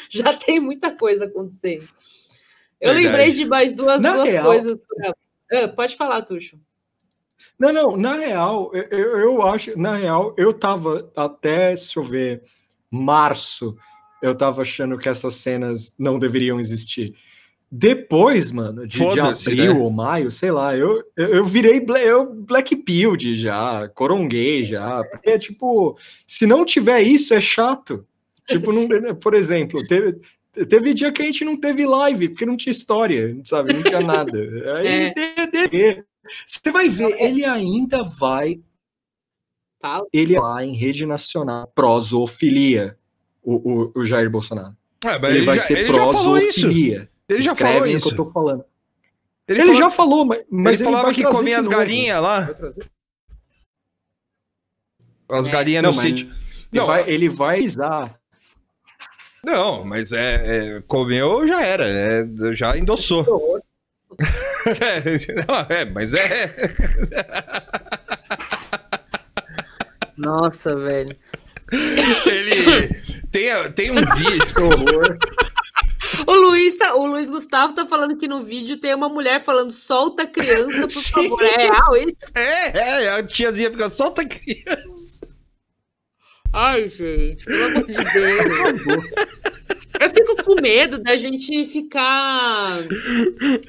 Já 0.10 0.36
tem 0.38 0.60
muita 0.60 0.92
coisa 0.96 1.26
acontecendo. 1.26 1.88
Eu 2.80 2.94
Verdade. 2.94 3.06
lembrei 3.08 3.34
de 3.34 3.46
mais 3.46 3.74
duas, 3.74 4.02
Na 4.02 4.14
duas 4.16 4.30
real- 4.30 4.46
coisas. 4.46 4.82
pra- 4.82 5.14
Ah, 5.52 5.68
pode 5.70 5.96
falar, 5.96 6.22
Tuxo. 6.24 6.60
Não, 7.60 7.72
não, 7.72 7.98
na 7.98 8.16
real, 8.16 8.72
eu, 8.74 8.84
eu, 8.90 9.20
eu 9.20 9.42
acho, 9.44 9.78
na 9.78 9.96
real, 9.96 10.34
eu 10.38 10.52
tava 10.54 11.12
até, 11.16 11.76
se 11.76 11.96
eu 11.98 12.04
ver, 12.04 12.44
março, 12.90 13.76
eu 14.22 14.36
tava 14.36 14.62
achando 14.62 14.98
que 14.98 15.08
essas 15.10 15.36
cenas 15.36 15.94
não 16.00 16.18
deveriam 16.18 16.60
existir. 16.60 17.14
Depois, 17.76 18.52
mano, 18.52 18.86
de, 18.86 19.00
de 19.00 19.20
abril 19.20 19.74
né? 19.74 19.80
ou 19.80 19.90
maio, 19.90 20.32
sei 20.32 20.52
lá, 20.52 20.78
eu, 20.78 21.04
eu, 21.18 21.28
eu 21.38 21.44
virei 21.44 21.80
bla- 21.80 22.00
eu 22.00 22.32
Black 22.32 22.76
Pilled 22.76 23.36
já, 23.36 23.90
coronguei 23.96 24.64
já, 24.64 25.04
porque, 25.06 25.40
tipo, 25.40 25.98
se 26.28 26.46
não 26.46 26.64
tiver 26.64 27.02
isso, 27.02 27.34
é 27.34 27.42
chato. 27.42 28.06
Tipo, 28.48 28.72
não, 28.72 28.88
por 29.20 29.34
exemplo, 29.34 29.84
teve, 29.88 30.20
teve 30.70 30.94
dia 30.94 31.12
que 31.12 31.24
a 31.24 31.26
gente 31.26 31.44
não 31.44 31.58
teve 31.60 31.84
live, 31.84 32.30
porque 32.30 32.46
não 32.46 32.56
tinha 32.56 32.70
história, 32.70 33.36
sabe, 33.44 33.74
não 33.74 33.82
tinha 33.82 34.02
nada. 34.02 34.38
Aí, 34.78 34.88
É. 34.88 35.14
de- 35.14 35.68
de- 35.70 36.04
você 36.46 36.72
vai 36.72 36.88
ver, 36.90 37.20
ele 37.20 37.44
ainda 37.44 38.04
vai 38.04 38.62
Fala. 39.82 40.06
ele 40.14 40.38
lá 40.40 40.64
em 40.64 40.76
rede 40.76 41.08
nacional 41.08 41.72
prosofilia, 41.74 42.96
o, 43.42 43.56
o, 43.56 43.92
o 43.96 44.06
Jair 44.06 44.30
Bolsonaro. 44.30 44.76
É, 45.04 45.18
mas 45.20 45.36
Ele, 45.36 45.46
vai 45.46 45.58
já, 45.58 45.66
ser 45.66 45.78
ele 45.80 45.88
já 45.88 45.94
falou 45.96 46.38
isso. 46.38 46.62
prosofilia. 46.62 47.10
Ele 47.30 47.42
já 47.42 47.52
Escreve 47.54 47.74
falou 47.74 47.88
isso. 47.88 48.08
que 48.08 48.14
eu 48.14 48.26
tô 48.26 48.32
falando. 48.32 48.66
Ele, 49.48 49.60
Ele, 49.62 49.68
falou- 49.68 49.82
já 49.82 49.90
falou, 49.90 50.26
mas, 50.26 50.42
mas 50.50 50.76
ele 50.80 50.84
falava 50.86 51.06
vai 51.06 51.14
que 51.16 51.24
comia 51.24 51.58
as 51.60 51.68
galinhas 51.68 52.22
lá. 52.22 52.50
As 55.30 55.48
É. 55.48 55.52
galinhas 55.52 55.84
Não, 55.84 55.92
no 55.92 55.98
sítio. 55.98 56.28
Ele 56.28 56.36
Não, 56.72 56.86
vai, 56.86 57.10
ele 57.10 57.30
vai 57.30 57.60
pisar. 57.60 58.20
Não, 59.44 59.84
mas 59.84 60.14
é, 60.14 60.78
é, 60.78 60.82
comeu 60.88 61.46
já 61.48 61.62
era, 61.62 61.86
é, 61.86 62.26
já 62.56 62.78
endossou. 62.78 63.62
É, 64.66 65.02
não, 65.46 65.76
é, 65.76 65.84
mas 65.84 66.14
é. 66.14 66.54
Nossa, 70.18 70.76
velho. 70.76 71.16
Ele 72.26 72.90
tem, 73.32 73.50
tem 73.74 73.92
um 73.92 73.96
vídeo. 74.16 75.20
O 76.34 76.42
Luiz, 76.50 76.78
tá, 76.78 76.96
o 76.96 77.06
Luiz 77.06 77.30
Gustavo 77.30 77.74
tá 77.74 77.86
falando 77.88 78.18
que 78.18 78.28
no 78.28 78.42
vídeo 78.42 78.78
tem 78.78 78.94
uma 78.96 79.08
mulher 79.10 79.40
falando 79.42 79.72
solta 79.72 80.24
a 80.24 80.28
criança, 80.28 80.82
por 80.82 80.90
Sim. 81.02 81.12
favor. 81.30 81.44
É 81.44 81.58
real 81.58 81.96
isso? 81.98 82.32
É, 82.36 82.78
é, 83.06 83.10
a 83.10 83.24
tiazinha 83.24 83.70
fica 83.70 83.90
solta 83.90 84.24
a 84.24 84.26
criança. 84.28 85.28
Ai, 86.52 86.88
gente, 86.90 87.46
pelo 87.46 87.66
amor 87.66 87.88
de 87.88 87.98
Deus. 88.14 89.04
Eu 90.00 90.10
fico 90.10 90.44
com 90.44 90.60
medo 90.60 90.98
da 90.98 91.16
gente 91.16 91.66
ficar 91.68 92.80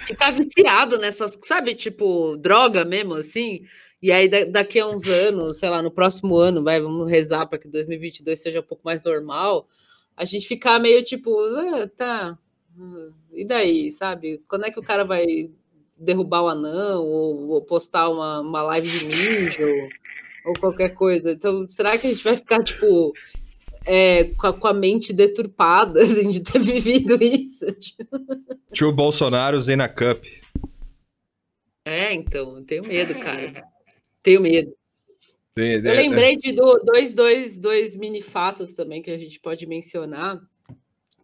ficar 0.06 0.30
viciado 0.32 0.98
nessas, 0.98 1.38
sabe, 1.44 1.74
tipo, 1.74 2.36
droga 2.38 2.82
mesmo, 2.84 3.14
assim. 3.14 3.60
E 4.02 4.10
aí, 4.10 4.26
da- 4.28 4.44
daqui 4.44 4.80
a 4.80 4.86
uns 4.86 5.04
anos, 5.06 5.58
sei 5.58 5.68
lá, 5.68 5.82
no 5.82 5.90
próximo 5.90 6.36
ano, 6.36 6.64
vai, 6.64 6.80
vamos 6.80 7.08
rezar 7.10 7.46
para 7.46 7.58
que 7.58 7.68
2022 7.68 8.40
seja 8.40 8.60
um 8.60 8.64
pouco 8.64 8.82
mais 8.84 9.02
normal, 9.02 9.68
a 10.16 10.24
gente 10.24 10.46
ficar 10.48 10.78
meio 10.78 11.02
tipo, 11.04 11.38
ah, 11.38 11.88
tá, 11.96 12.38
e 13.32 13.44
daí, 13.44 13.90
sabe? 13.90 14.42
Quando 14.48 14.66
é 14.66 14.70
que 14.70 14.78
o 14.78 14.82
cara 14.82 15.04
vai 15.04 15.50
derrubar 15.96 16.42
o 16.42 16.48
anão 16.48 17.04
ou, 17.04 17.48
ou 17.50 17.62
postar 17.62 18.08
uma, 18.08 18.40
uma 18.40 18.62
live 18.62 18.88
de 18.88 19.04
ninja 19.06 19.66
ou, 19.66 19.88
ou 20.46 20.54
qualquer 20.54 20.90
coisa? 20.90 21.32
Então, 21.32 21.66
será 21.68 21.96
que 21.96 22.06
a 22.06 22.10
gente 22.10 22.24
vai 22.24 22.36
ficar, 22.36 22.62
tipo, 22.62 23.12
é, 23.86 24.24
com, 24.24 24.46
a, 24.46 24.52
com 24.52 24.66
a 24.66 24.72
mente 24.74 25.12
deturpada, 25.12 26.02
assim, 26.04 26.30
de 26.30 26.40
ter 26.40 26.58
vivido 26.58 27.22
isso? 27.22 27.66
Tio 28.72 28.92
Bolsonaro, 28.92 29.60
Zena 29.60 29.88
Cup. 29.88 30.24
É, 31.84 32.12
então, 32.14 32.58
eu 32.58 32.64
tenho 32.64 32.82
medo, 32.82 33.14
cara. 33.14 33.64
Tenho 34.22 34.40
medo. 34.40 34.74
Eu 35.56 35.92
é- 35.92 35.96
lembrei 35.96 36.36
de 36.36 36.52
do- 36.52 36.80
dois, 36.84 37.14
dois, 37.14 37.58
dois 37.58 37.94
mini 37.94 38.20
fatos 38.22 38.72
também 38.72 39.00
que 39.00 39.10
a 39.10 39.18
gente 39.18 39.38
pode 39.38 39.66
mencionar, 39.66 40.40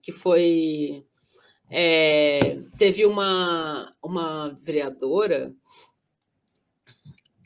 que 0.01 0.13
foi 0.13 1.05
é, 1.71 2.59
teve 2.79 3.07
uma, 3.07 3.95
uma 4.03 4.51
vereadora 4.63 5.53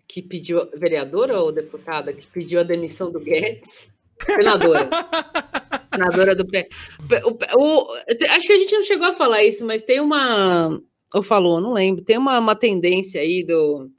que 0.09 0.23
pediu 0.23 0.69
vereadora 0.77 1.41
ou 1.41 1.53
deputada 1.53 2.13
que 2.13 2.27
pediu 2.27 2.61
a 2.61 2.63
demissão 2.65 3.11
do 3.11 3.21
Guedes, 3.21 3.89
senadora, 4.27 4.89
senadora 5.93 6.35
do 6.37 6.47
P. 6.47 6.69
O, 7.25 7.59
o- 7.83 7.93
acho 8.31 8.47
que 8.47 8.53
a 8.53 8.59
gente 8.59 8.75
não 8.75 8.83
chegou 8.83 9.07
a 9.09 9.13
falar 9.13 9.43
isso, 9.43 9.65
mas 9.67 9.83
tem 9.83 10.01
uma 10.01 10.81
ou 11.13 11.23
falou, 11.23 11.61
não 11.61 11.73
lembro, 11.73 12.05
tem 12.05 12.19
uma, 12.19 12.39
uma 12.39 12.55
tendência 12.57 13.21
aí 13.21 13.45
do 13.47 13.91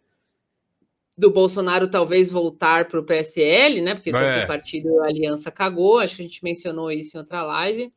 do 1.18 1.32
Bolsonaro 1.32 1.90
talvez 1.90 2.30
voltar 2.30 2.90
para 2.90 3.00
o 3.00 3.04
PSL, 3.06 3.80
né? 3.80 3.96
Porque 3.96 4.10
É. 4.10 4.40
sem 4.40 4.48
partido 4.48 5.00
a 5.02 5.06
aliança 5.08 5.50
cagou, 5.50 6.00
acho 6.00 6.18
que 6.18 6.22
a 6.22 6.26
gente 6.26 6.44
mencionou 6.44 6.92
isso 6.92 7.16
em 7.16 7.20
outra 7.22 7.42
live. 7.42 7.90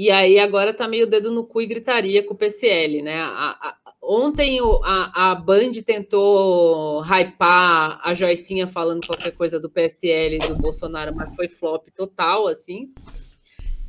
E 0.00 0.12
aí 0.12 0.38
agora 0.38 0.72
tá 0.72 0.86
meio 0.86 1.08
dedo 1.08 1.32
no 1.32 1.44
cu 1.44 1.60
e 1.60 1.66
gritaria 1.66 2.22
com 2.22 2.32
o 2.32 2.36
PSL, 2.36 3.02
né? 3.02 3.20
A- 3.20 3.58
a- 3.60 3.76
ontem 4.00 4.60
a, 4.84 5.32
a 5.32 5.34
Band 5.34 5.72
tentou 5.84 7.00
hypar 7.02 8.00
a 8.00 8.14
Joicinha 8.14 8.68
falando 8.68 9.04
qualquer 9.04 9.32
coisa 9.32 9.58
do 9.58 9.68
PSL 9.68 10.38
do 10.46 10.54
Bolsonaro, 10.54 11.12
mas 11.16 11.34
foi 11.34 11.48
flop 11.48 11.88
total, 11.96 12.46
assim. 12.46 12.92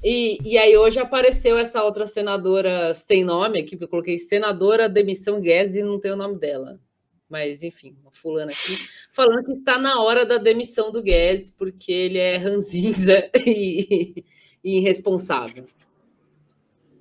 E, 0.03 0.39
e 0.43 0.57
aí 0.57 0.76
hoje 0.76 0.97
apareceu 0.99 1.60
essa 1.60 1.84
outra 1.84 2.07
senadora 2.07 2.91
sem 2.95 3.24
nome 3.24 3.60
aqui, 3.60 3.78
que 3.78 3.84
eu 3.84 3.88
coloquei 3.88 4.18
senadora 4.18 4.89
demissão 4.89 5.39
Guedes 5.39 5.76
e 5.76 5.84
não 5.84 5.99
tem 5.99 6.12
o 6.12 6.18
nome 6.18 6.39
dela 6.39 6.80
mas 7.30 7.62
enfim, 7.62 7.95
uma 8.01 8.10
fulana 8.12 8.51
aqui, 8.51 8.89
falando 9.14 9.45
que 9.45 9.51
está 9.51 9.78
na 9.78 10.01
hora 10.01 10.26
da 10.26 10.38
demissão 10.38 10.91
do 10.91 11.03
Guedes, 11.03 11.51
porque 11.51 11.91
ele 11.91 12.18
é 12.18 12.38
ranzinza 12.38 13.30
e, 13.45 14.26
e 14.64 14.78
irresponsável. 14.80 15.66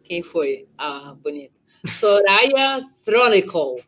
Quem 0.08 0.22
foi 0.22 0.66
a 0.78 1.14
bonita? 1.22 1.54
Soraya 1.86 2.80
Thronicol. 3.04 3.80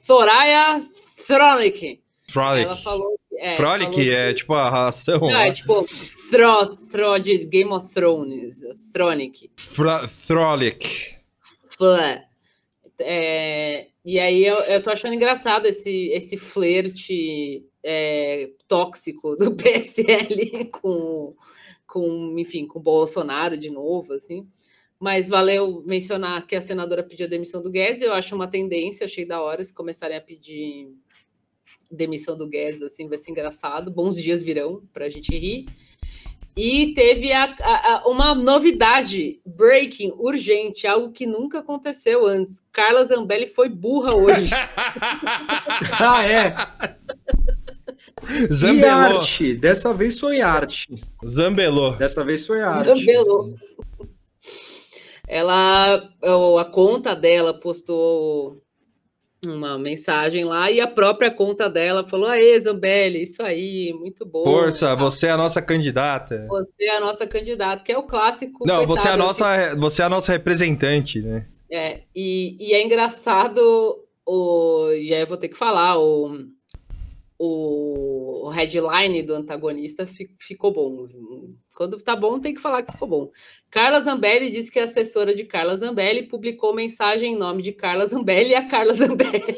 Soraya 0.00 0.82
Thronic. 1.26 2.02
Frolic. 2.28 2.64
Ela 2.64 2.76
falou. 2.76 3.18
É, 3.36 3.54
Frolic 3.54 3.92
falou 3.92 4.12
é 4.12 4.34
tipo 4.34 4.54
a 4.54 4.68
ração. 4.68 5.20
Não, 5.20 5.40
é 5.40 5.52
tipo 5.52 5.86
Thro, 6.30 6.76
Thro 6.90 7.18
de 7.18 7.46
Game 7.46 7.70
of 7.72 7.94
Thrones. 7.94 8.60
Thronic. 8.92 9.50
Frolic. 9.56 11.16
Flá. 11.70 12.24
É, 13.00 13.86
e 14.04 14.18
aí 14.18 14.44
eu, 14.44 14.56
eu 14.56 14.82
tô 14.82 14.90
achando 14.90 15.14
engraçado 15.14 15.66
esse, 15.66 16.08
esse 16.08 16.36
flerte 16.36 17.64
é, 17.84 18.50
tóxico 18.66 19.36
do 19.36 19.54
PSL 19.56 20.64
com, 20.72 21.36
com, 21.86 22.34
enfim, 22.36 22.66
com 22.66 22.80
Bolsonaro 22.80 23.56
de 23.56 23.70
novo, 23.70 24.14
assim. 24.14 24.48
Mas 25.00 25.28
valeu 25.28 25.82
mencionar 25.86 26.46
que 26.46 26.56
a 26.56 26.60
senadora 26.60 27.04
pediu 27.04 27.26
a 27.26 27.28
demissão 27.28 27.62
do 27.62 27.70
Guedes. 27.70 28.02
Eu 28.02 28.12
acho 28.12 28.34
uma 28.34 28.48
tendência, 28.48 29.04
achei 29.04 29.24
da 29.24 29.40
hora 29.40 29.62
se 29.62 29.72
começarem 29.72 30.16
a 30.16 30.20
pedir 30.20 30.92
demissão 31.90 32.36
do 32.36 32.48
Guedes, 32.48 32.82
assim, 32.82 33.08
vai 33.08 33.18
ser 33.18 33.30
engraçado. 33.30 33.90
Bons 33.90 34.20
dias 34.20 34.42
virão 34.42 34.82
para 34.92 35.06
a 35.06 35.08
gente 35.08 35.36
rir. 35.36 35.66
E 36.56 36.92
teve 36.92 37.32
a, 37.32 37.44
a, 37.60 37.92
a, 37.92 38.08
uma 38.08 38.34
novidade, 38.34 39.40
breaking, 39.46 40.12
urgente, 40.18 40.88
algo 40.88 41.12
que 41.12 41.24
nunca 41.24 41.60
aconteceu 41.60 42.26
antes. 42.26 42.60
Carla 42.72 43.04
Zambelli 43.04 43.46
foi 43.46 43.68
burra 43.68 44.12
hoje. 44.12 44.50
ah, 46.00 46.26
é? 46.26 46.56
Zambelô. 48.52 48.80
E 48.80 48.88
arte. 48.88 49.54
Dessa 49.54 49.94
vez 49.94 50.18
foi 50.18 50.40
arte. 50.40 50.88
Zambelô. 51.24 51.94
Dessa 51.94 52.24
vez 52.24 52.44
foi 52.44 52.60
arte. 52.60 52.88
Zambelô. 52.88 53.54
Ela, 55.28 55.96
a 56.60 56.64
conta 56.64 57.14
dela 57.14 57.52
postou 57.60 58.62
uma 59.46 59.78
mensagem 59.78 60.44
lá 60.44 60.70
e 60.70 60.80
a 60.80 60.86
própria 60.86 61.30
conta 61.30 61.68
dela 61.68 62.08
falou: 62.08 62.28
Aê, 62.28 62.58
Zambelli, 62.58 63.22
isso 63.22 63.42
aí, 63.42 63.92
muito 63.92 64.24
bom. 64.26 64.42
Força, 64.42 64.96
você 64.96 65.26
é 65.26 65.30
a 65.30 65.36
nossa 65.36 65.60
candidata. 65.62 66.46
Você 66.48 66.84
é 66.84 66.96
a 66.96 67.00
nossa 67.00 67.26
candidata, 67.26 67.84
que 67.84 67.92
é 67.92 67.98
o 67.98 68.04
clássico. 68.04 68.66
Não, 68.66 68.86
coitado, 68.86 68.96
você 68.96 69.08
é 69.08 69.10
a 69.12 69.16
nossa, 69.16 69.52
assim. 69.52 69.78
você 69.78 70.02
é 70.02 70.04
a 70.06 70.10
nossa 70.10 70.32
representante, 70.32 71.20
né? 71.20 71.46
É, 71.70 72.00
e, 72.16 72.56
e 72.58 72.72
é 72.72 72.82
engraçado, 72.82 73.60
o, 74.26 74.90
e 74.92 75.12
aí 75.12 75.20
eu 75.20 75.26
vou 75.26 75.36
ter 75.36 75.48
que 75.48 75.56
falar, 75.58 75.98
o, 75.98 76.38
o 77.38 78.48
headline 78.48 79.22
do 79.22 79.34
antagonista 79.34 80.06
fi- 80.06 80.34
ficou 80.40 80.72
bom. 80.72 81.06
Quando 81.78 82.00
tá 82.00 82.16
bom, 82.16 82.40
tem 82.40 82.52
que 82.52 82.60
falar 82.60 82.82
que 82.82 82.90
ficou 82.90 83.06
bom. 83.06 83.30
Carla 83.70 84.00
Zambelli 84.00 84.50
disse 84.50 84.68
que 84.68 84.80
a 84.80 84.84
assessora 84.84 85.32
de 85.32 85.44
Carla 85.44 85.76
Zambelli 85.76 86.24
publicou 86.24 86.74
mensagem 86.74 87.34
em 87.34 87.38
nome 87.38 87.62
de 87.62 87.70
Carla 87.70 88.04
Zambelli 88.04 88.50
e 88.50 88.56
a 88.56 88.66
Carla 88.66 88.94
Zambelli. 88.94 89.38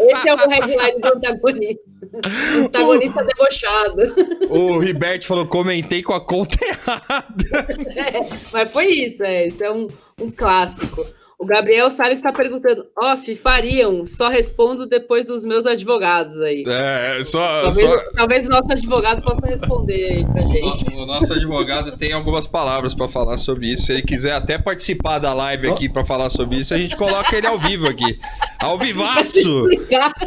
Esse 0.00 0.28
é 0.28 0.34
o 0.34 0.36
headline 0.36 1.00
do 1.00 1.14
antagonista. 1.14 2.08
O 2.56 2.64
antagonista 2.64 3.22
debochado. 3.22 4.02
o 4.50 4.80
Ribert 4.80 5.24
falou: 5.24 5.46
comentei 5.46 6.02
com 6.02 6.12
a 6.12 6.20
conta 6.20 6.58
errada. 6.66 7.28
É, 7.94 8.28
mas 8.52 8.72
foi 8.72 8.86
isso, 8.86 9.22
é, 9.22 9.46
isso 9.46 9.62
é 9.62 9.70
um, 9.70 9.86
um 10.20 10.28
clássico. 10.28 11.06
O 11.38 11.46
Gabriel 11.46 11.88
Salles 11.88 12.18
está 12.18 12.32
perguntando: 12.32 12.86
off, 13.00 13.32
fariam? 13.36 14.04
Só 14.04 14.28
respondo 14.28 14.86
depois 14.86 15.24
dos 15.24 15.44
meus 15.44 15.66
advogados 15.66 16.40
aí. 16.40 16.64
É, 16.66 17.22
só. 17.22 17.62
Talvez, 17.62 17.88
só... 17.88 18.10
talvez 18.12 18.46
o 18.46 18.50
nosso 18.50 18.72
advogado 18.72 19.22
possa 19.22 19.46
responder 19.46 20.04
aí 20.04 20.24
pra 20.26 20.42
gente. 20.42 20.92
O 20.92 21.06
nosso 21.06 21.32
advogado 21.32 21.96
tem 21.96 22.12
algumas 22.12 22.48
palavras 22.48 22.92
para 22.92 23.06
falar 23.06 23.38
sobre 23.38 23.68
isso. 23.68 23.86
Se 23.86 23.92
ele 23.92 24.02
quiser 24.02 24.32
até 24.32 24.58
participar 24.58 25.20
da 25.20 25.32
live 25.32 25.70
aqui 25.70 25.88
para 25.88 26.04
falar 26.04 26.28
sobre 26.28 26.58
isso, 26.58 26.74
a 26.74 26.78
gente 26.78 26.96
coloca 26.96 27.36
ele 27.36 27.46
ao 27.46 27.58
vivo 27.58 27.86
aqui. 27.86 28.18
Ao 28.60 28.76
vivaço! 28.76 29.68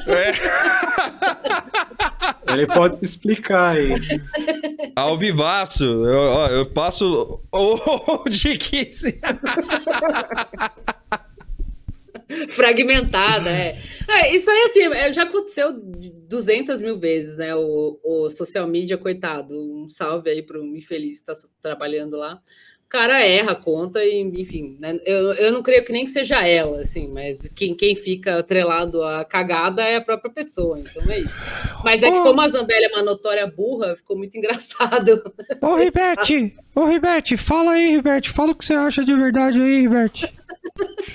É, 0.07 0.31
Ele 2.47 2.67
pode 2.67 2.97
se 2.97 3.05
explicar 3.05 3.75
aí. 3.75 3.93
ao 4.95 5.17
vivaço. 5.17 5.83
Eu, 5.83 6.19
ó, 6.19 6.47
eu 6.47 6.65
passo 6.65 7.41
onde 7.51 8.57
quiser. 8.59 9.19
Fragmentada, 12.49 13.49
é. 13.49 13.77
É, 14.07 14.35
Isso 14.35 14.49
aí, 14.49 14.61
assim, 14.69 14.83
é, 14.93 15.13
já 15.13 15.23
aconteceu 15.23 15.73
200 15.73 16.79
mil 16.81 16.97
vezes, 16.97 17.37
né? 17.37 17.55
O, 17.55 17.99
o 18.03 18.29
social 18.29 18.67
media, 18.67 18.97
coitado. 18.97 19.53
Um 19.53 19.89
salve 19.89 20.29
aí 20.29 20.41
para 20.41 20.59
um 20.59 20.75
infeliz 20.75 21.21
que 21.21 21.31
está 21.31 21.47
trabalhando 21.61 22.17
lá. 22.17 22.41
O 22.91 22.97
cara 22.99 23.25
erra 23.25 23.53
a 23.53 23.55
conta 23.55 24.03
e, 24.03 24.19
enfim, 24.19 24.75
né? 24.77 24.99
eu, 25.05 25.31
eu 25.35 25.53
não 25.53 25.63
creio 25.63 25.85
que 25.85 25.93
nem 25.93 26.03
que 26.03 26.11
seja 26.11 26.45
ela, 26.45 26.81
assim, 26.81 27.07
mas 27.07 27.47
quem, 27.55 27.73
quem 27.73 27.95
fica 27.95 28.39
atrelado 28.39 29.01
à 29.01 29.23
cagada 29.23 29.81
é 29.81 29.95
a 29.95 30.01
própria 30.01 30.29
pessoa, 30.29 30.77
então 30.77 31.01
é 31.09 31.19
isso. 31.19 31.39
Mas 31.85 32.03
é 32.03 32.11
que 32.11 32.19
como 32.21 32.41
a 32.41 32.49
Zambelli 32.49 32.83
é 32.83 32.89
uma 32.89 33.01
notória 33.01 33.47
burra, 33.47 33.95
ficou 33.95 34.17
muito 34.17 34.37
engraçado. 34.37 35.23
Ô, 35.61 35.75
Ribete! 35.79 36.53
Ô, 36.75 36.83
Ribete, 36.83 37.37
fala 37.37 37.71
aí, 37.71 37.91
Ribete. 37.91 38.29
Fala 38.29 38.51
o 38.51 38.55
que 38.55 38.65
você 38.65 38.73
acha 38.73 39.05
de 39.05 39.15
verdade 39.15 39.61
aí, 39.61 39.79
Ribete. 39.83 40.29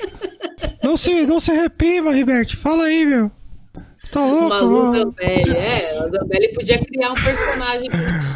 Não 0.83 0.97
se, 0.97 1.27
não 1.27 1.41
se 1.41 1.53
reprima, 1.53 2.13
Ribete. 2.13 2.57
Fala 2.57 2.85
aí, 2.85 3.05
meu. 3.05 3.31
Tá 4.11 4.25
louco? 4.25 4.49
Malu. 4.49 4.97
Zambelli, 4.97 5.57
é, 5.57 5.99
a 5.99 6.09
Zambelli 6.09 6.55
podia 6.55 6.85
criar 6.85 7.13
um 7.13 7.15
personagem. 7.15 7.89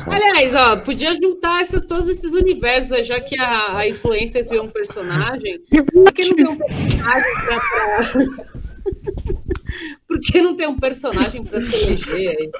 Aliás, 0.06 0.54
ó, 0.54 0.76
podia 0.78 1.14
juntar 1.14 1.62
essas, 1.62 1.84
todos 1.84 2.08
esses 2.08 2.32
universos, 2.32 3.06
já 3.06 3.20
que 3.20 3.38
a, 3.38 3.78
a 3.78 3.88
influência 3.88 4.44
criou 4.44 4.64
um 4.64 4.70
personagem. 4.70 5.60
Por 5.92 6.12
que 6.12 6.24
não 6.24 6.36
tem 6.36 6.48
um 6.48 6.56
personagem 6.56 7.34
pra. 7.44 7.60
pra... 7.60 8.50
Por 10.06 10.18
que 10.18 10.42
não 10.42 10.56
tem 10.56 10.66
um 10.66 10.76
personagem 10.76 11.44
pra 11.44 11.60
se 11.60 11.84
eleger 11.84 12.36
aí? 12.36 12.50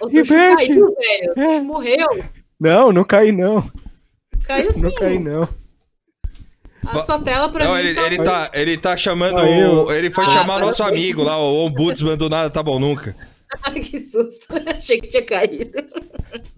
O 0.00 0.06
Tuxo 0.08 0.16
Ivete, 0.16 0.68
caiu, 0.68 0.94
velho. 0.94 1.32
É. 1.36 1.60
morreu. 1.60 2.08
Não, 2.58 2.90
não 2.90 3.04
caí 3.04 3.32
não. 3.32 3.70
Caiu 4.44 4.72
sim. 4.72 4.80
Não 4.80 4.94
caí 4.94 5.18
não. 5.18 5.48
A 6.86 7.00
sua 7.00 7.18
tela 7.20 7.48
pra 7.50 7.64
Não, 7.66 7.74
mim 7.74 7.80
ele, 7.80 7.94
tá... 7.94 8.06
ele 8.06 8.16
tá, 8.22 8.50
ele 8.54 8.76
tá 8.78 8.96
chamando. 8.96 9.36
Caiu. 9.36 9.84
o- 9.86 9.92
ele 9.92 10.10
foi 10.10 10.24
Ah, 10.24 10.28
chamar 10.28 10.54
tá 10.54 10.66
nosso 10.66 10.82
bem. 10.84 10.92
amigo 10.92 11.22
lá, 11.22 11.38
o 11.38 11.66
ombudsman 11.66 12.16
do 12.16 12.28
nada, 12.28 12.48
tá 12.50 12.62
bom 12.62 12.78
nunca. 12.78 13.14
Ai, 13.64 13.80
que 13.80 13.98
susto. 13.98 14.46
Achei 14.76 15.00
que 15.00 15.08
tinha 15.08 15.24
caído. 15.24 15.72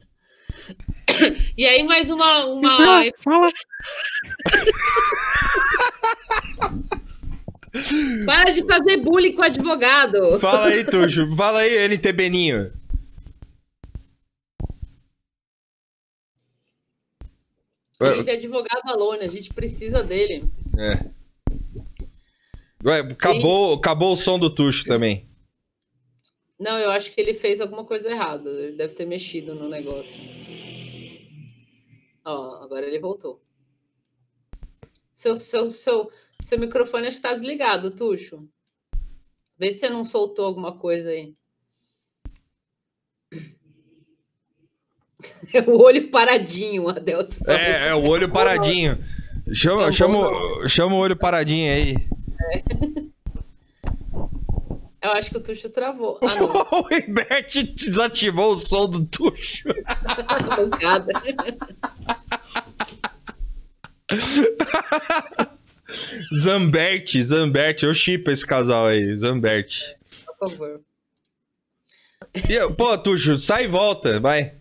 E 1.58 1.66
aí, 1.66 1.82
mais 1.82 2.08
uma. 2.10 2.46
uma... 2.46 3.02
Fala. 3.22 3.48
Para 8.26 8.50
de 8.52 8.64
fazer 8.66 8.98
bullying 8.98 9.32
com 9.32 9.42
o 9.42 9.44
advogado. 9.44 10.38
Fala 10.38 10.66
aí, 10.66 10.84
Tuxo. 10.88 11.34
Fala 11.36 11.60
aí, 11.60 11.88
NT 11.88 12.12
Ele 18.06 18.30
é 18.30 18.34
advogado 18.34 18.82
alone, 18.86 19.24
a 19.24 19.28
gente 19.28 19.52
precisa 19.52 20.02
dele. 20.02 20.50
É. 20.78 21.12
Ué, 22.84 22.98
acabou, 22.98 23.74
acabou 23.74 24.12
o 24.12 24.16
som 24.16 24.38
do 24.38 24.52
Tuxo 24.52 24.84
também. 24.84 25.28
Não, 26.58 26.78
eu 26.78 26.90
acho 26.90 27.10
que 27.12 27.20
ele 27.20 27.34
fez 27.34 27.60
alguma 27.60 27.84
coisa 27.84 28.10
errada. 28.10 28.48
Ele 28.50 28.76
deve 28.76 28.94
ter 28.94 29.06
mexido 29.06 29.54
no 29.54 29.68
negócio. 29.68 30.20
Ó, 32.24 32.62
agora 32.62 32.86
ele 32.86 33.00
voltou. 33.00 33.42
Seu, 35.12 35.36
seu, 35.36 35.70
seu, 35.70 36.10
seu 36.40 36.58
microfone 36.58 37.08
está 37.08 37.32
desligado, 37.32 37.90
Tuxo. 37.90 38.48
Vê 39.58 39.70
se 39.70 39.80
você 39.80 39.88
não 39.88 40.04
soltou 40.04 40.44
alguma 40.44 40.78
coisa 40.78 41.10
aí. 41.10 41.36
É 45.52 45.60
o 45.68 45.80
olho 45.80 46.08
paradinho, 46.08 46.88
Adelson. 46.88 47.44
É, 47.46 47.88
é 47.88 47.94
o 47.94 48.04
olho 48.04 48.30
paradinho. 48.30 48.98
Chama, 49.52 49.86
Não, 49.86 49.92
chama, 49.92 50.68
chama 50.68 50.94
o 50.94 50.98
olho 50.98 51.16
paradinho 51.16 51.72
aí. 51.72 51.96
Eu 55.02 55.10
acho 55.10 55.30
que 55.30 55.36
o 55.36 55.40
Tuxo 55.40 55.68
travou. 55.68 56.18
Ah, 56.22 56.42
o 56.76 56.82
Ribert 56.82 57.52
desativou 57.74 58.52
o 58.52 58.56
som 58.56 58.88
do 58.88 59.04
Tuxo. 59.04 59.68
Mancada. 60.56 61.12
Zambert, 66.34 67.20
Zambert, 67.20 67.82
eu 67.82 67.92
chipo 67.92 68.30
esse 68.30 68.46
casal 68.46 68.86
aí, 68.86 69.16
Zambert. 69.16 69.96
Por 70.38 70.50
favor. 70.50 70.80
E, 72.34 72.74
pô, 72.74 72.96
Tuxo, 72.96 73.38
sai 73.38 73.64
e 73.64 73.68
volta, 73.68 74.20
vai. 74.20 74.54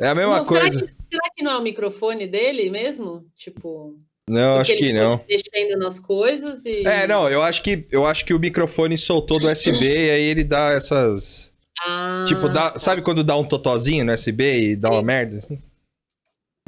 É 0.00 0.08
a 0.08 0.14
mesma 0.14 0.38
Não, 0.38 0.44
coisa. 0.46 0.70
Será 0.80 0.86
que, 0.86 0.94
será 1.10 1.30
que 1.36 1.42
não 1.44 1.52
é 1.52 1.58
o 1.58 1.62
microfone 1.62 2.26
dele 2.26 2.70
mesmo? 2.70 3.24
Tipo. 3.36 3.98
Não, 4.28 4.56
acho 4.56 4.74
que 4.76 4.92
não. 4.92 5.18
foi 5.18 5.26
Mexendo 5.36 5.78
nas 5.78 5.98
coisas 5.98 6.64
e. 6.64 6.86
É, 6.86 7.06
não, 7.06 7.28
eu 7.28 7.42
acho 7.42 7.62
que 7.62 7.86
eu 7.90 8.06
acho 8.06 8.24
que 8.24 8.32
o 8.32 8.38
microfone 8.38 8.96
soltou 8.96 9.38
do 9.38 9.48
USB 9.50 9.84
e 9.84 10.10
aí 10.10 10.22
ele 10.22 10.44
dá 10.44 10.70
essas. 10.72 11.50
Ah, 11.84 12.24
tipo, 12.26 12.48
dá, 12.48 12.70
tá. 12.70 12.78
sabe 12.78 13.02
quando 13.02 13.24
dá 13.24 13.36
um 13.36 13.44
totozinho 13.44 14.04
no 14.04 14.12
USB 14.12 14.70
e 14.72 14.76
dá 14.76 14.90
uma 14.90 15.00
Sim. 15.00 15.06
merda? 15.06 15.38
assim? 15.38 15.62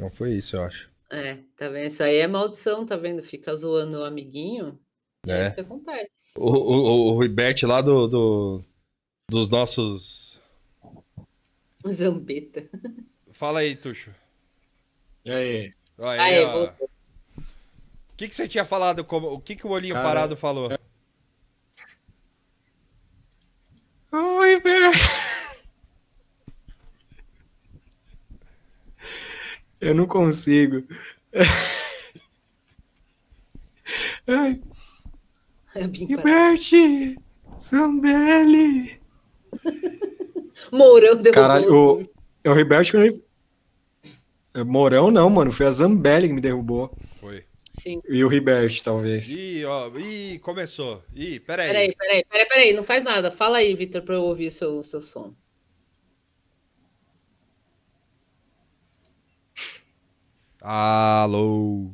Não 0.01 0.11
foi 0.11 0.33
isso, 0.33 0.57
eu 0.57 0.63
acho. 0.63 0.89
É, 1.09 1.37
tá 1.57 1.69
vendo? 1.69 1.87
Isso 1.87 2.03
aí 2.03 2.17
é 2.17 2.27
maldição, 2.27 2.85
tá 2.85 2.97
vendo? 2.97 3.23
Fica 3.23 3.55
zoando 3.55 3.99
o 3.99 4.03
amiguinho. 4.03 4.77
É, 5.25 5.31
É. 5.31 5.45
isso 5.45 5.55
que 5.55 5.61
acontece. 5.61 6.09
O, 6.37 6.49
o, 6.51 7.13
o 7.13 7.19
Ribert 7.19 7.63
lá 7.63 7.81
do, 7.81 8.07
do- 8.07 8.63
dos 9.31 9.47
nossos. 9.49 10.39
Zambeta. 11.87 12.67
Fala 13.35 13.59
aí, 13.59 13.75
Tuxo. 13.75 14.11
E 15.25 15.31
aí? 15.31 15.73
Aí, 15.99 16.19
Aê, 16.19 16.45
ó. 16.45 16.51
voltou. 16.53 16.89
O 17.37 18.15
que, 18.15 18.29
que 18.29 18.35
você 18.35 18.47
tinha 18.47 18.63
falado? 18.63 19.03
Como, 19.03 19.27
o 19.27 19.41
que, 19.41 19.57
que 19.57 19.67
o 19.67 19.71
olhinho 19.71 19.93
Cara, 19.93 20.07
parado 20.07 20.37
falou? 20.37 20.69
Oi, 24.13 24.59
velho. 24.61 24.91
Eu 29.81 29.93
não 29.93 30.07
consigo. 30.07 30.87
Ai, 34.25 34.61
É. 35.75 35.85
Ribert! 35.85 36.71
Zambelli! 37.61 38.97
Mourão 40.71 41.21
derrubou 41.21 41.33
Caralho, 41.33 41.73
o 41.73 42.01
o, 42.01 42.09
é 42.45 43.24
É, 44.55 44.63
Mourão 44.63 45.11
não, 45.11 45.29
mano. 45.29 45.51
Foi 45.51 45.65
a 45.65 45.71
Zambelli 45.71 46.29
que 46.29 46.33
me 46.33 46.39
derrubou. 46.39 46.89
Foi. 47.19 47.43
Sim. 47.83 48.01
E 48.07 48.23
o 48.23 48.29
Ribert, 48.29 48.81
talvez. 48.81 49.29
Ih, 49.29 49.65
ó. 49.65 49.91
Ih, 49.97 50.39
começou. 50.39 51.03
Ih, 51.13 51.41
peraí. 51.41 51.67
Peraí, 51.67 51.93
peraí, 51.93 52.25
peraí, 52.25 52.47
peraí, 52.47 52.73
não 52.73 52.83
faz 52.83 53.03
nada. 53.03 53.29
Fala 53.31 53.57
aí, 53.57 53.75
Vitor, 53.75 54.01
pra 54.01 54.15
eu 54.15 54.21
ouvir 54.23 54.49
seu, 54.49 54.81
seu 54.81 55.01
som. 55.01 55.35
Alô. 60.61 61.91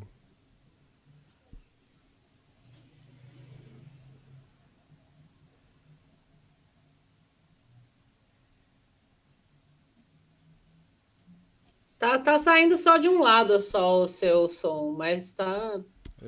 Tá, 12.01 12.17
tá 12.17 12.39
saindo 12.39 12.75
só 12.77 12.97
de 12.97 13.07
um 13.07 13.19
lado 13.19 13.59
só 13.59 14.01
o 14.01 14.07
seu 14.07 14.49
som, 14.49 14.91
mas 14.97 15.33
tá. 15.33 15.79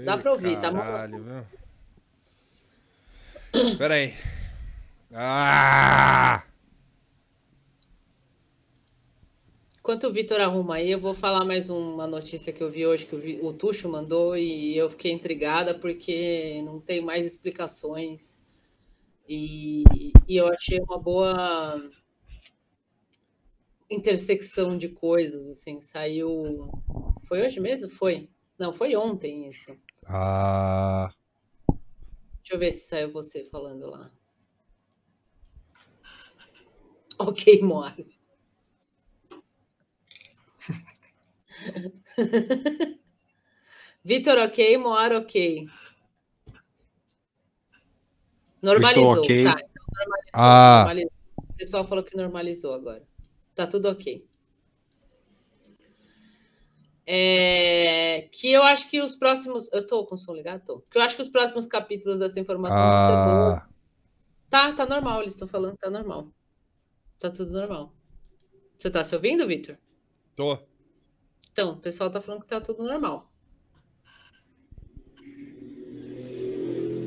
Dá 0.06 0.16
Ih, 0.16 0.22
pra 0.22 0.32
ouvir, 0.32 0.62
tá 0.62 0.70
bom? 0.70 0.78
caralho, 0.78 1.24
viu? 3.52 3.78
Peraí. 3.80 4.14
Ah! 5.12 6.44
Enquanto 9.80 10.04
o 10.04 10.14
Vitor 10.14 10.40
arruma 10.40 10.76
aí, 10.76 10.92
eu 10.92 11.00
vou 11.00 11.16
falar 11.16 11.44
mais 11.44 11.72
uma 11.72 12.06
notícia 12.06 12.54
que 12.54 12.62
eu 12.62 12.70
vi 12.70 12.86
hoje, 12.86 13.08
que 13.08 13.16
o, 13.16 13.48
o 13.48 13.52
Tuxo 13.52 13.90
mandou, 13.90 14.38
e 14.38 14.78
eu 14.78 14.92
fiquei 14.92 15.12
intrigada 15.12 15.74
porque 15.74 16.62
não 16.64 16.80
tem 16.80 17.02
mais 17.02 17.26
explicações. 17.26 18.38
E, 19.28 19.84
e 20.28 20.38
eu 20.38 20.48
achei 20.50 20.80
uma 20.82 21.00
boa 21.00 21.90
intersecção 23.94 24.78
de 24.78 24.90
coisas, 24.90 25.48
assim, 25.48 25.82
saiu... 25.82 26.70
Foi 27.28 27.42
hoje 27.46 27.60
mesmo? 27.60 27.90
Foi. 27.90 28.30
Não, 28.60 28.74
foi 28.74 28.96
ontem 28.96 29.50
isso. 29.50 29.76
Ah. 30.06 31.12
Deixa 31.70 32.54
eu 32.54 32.60
ver 32.60 32.72
se 32.72 32.88
saiu 32.88 33.12
você 33.12 33.46
falando 33.46 33.90
lá. 33.90 34.12
Ok, 37.18 37.62
Moara. 37.62 38.06
Vitor, 44.04 44.38
ok. 44.40 44.78
Moara, 44.78 45.20
ok. 45.20 45.66
Normalizou. 48.62 49.20
Ok. 49.20 49.44
Tá, 49.44 49.52
então 49.52 49.86
normalizou, 49.96 50.32
Ah. 50.34 50.84
normalizou. 50.86 51.12
O 51.38 51.54
pessoal 51.56 51.88
falou 51.88 52.04
que 52.04 52.18
normalizou 52.18 52.74
agora. 52.74 53.08
Tá 53.56 53.68
tudo 53.68 53.90
ok. 53.90 54.28
É, 57.06 58.30
que 58.32 58.52
eu 58.52 58.64
acho 58.64 58.90
que 58.90 59.02
os 59.02 59.16
próximos. 59.16 59.70
Eu 59.74 59.86
tô 59.86 60.06
com 60.06 60.16
o 60.16 60.18
som 60.18 60.34
ligado? 60.34 60.64
Tô. 60.66 60.80
Que 60.82 60.98
eu 60.98 61.02
acho 61.02 61.16
que 61.16 61.22
os 61.22 61.30
próximos 61.30 61.66
capítulos 61.66 62.20
dessa 62.20 62.40
informação 62.40 62.78
vão 62.78 63.08
ser 63.08 63.32
boas. 63.32 63.58
Ah. 63.58 63.70
Tá, 64.50 64.74
tá 64.74 64.86
normal, 64.86 65.22
eles 65.22 65.34
estão 65.34 65.48
falando 65.48 65.74
que 65.74 65.82
tá 65.82 65.90
normal. 65.90 66.28
Tá 67.20 67.30
tudo 67.30 67.52
normal. 67.52 67.94
Você 68.78 68.90
tá 68.90 69.04
se 69.04 69.16
ouvindo, 69.16 69.48
Vitor? 69.48 69.78
Tô. 70.36 70.60
Então, 71.52 71.72
o 71.72 71.78
pessoal 71.78 72.12
tá 72.12 72.22
falando 72.22 72.42
que 72.42 72.48
tá 72.48 72.62
tudo 72.62 72.84
normal. 72.84 73.32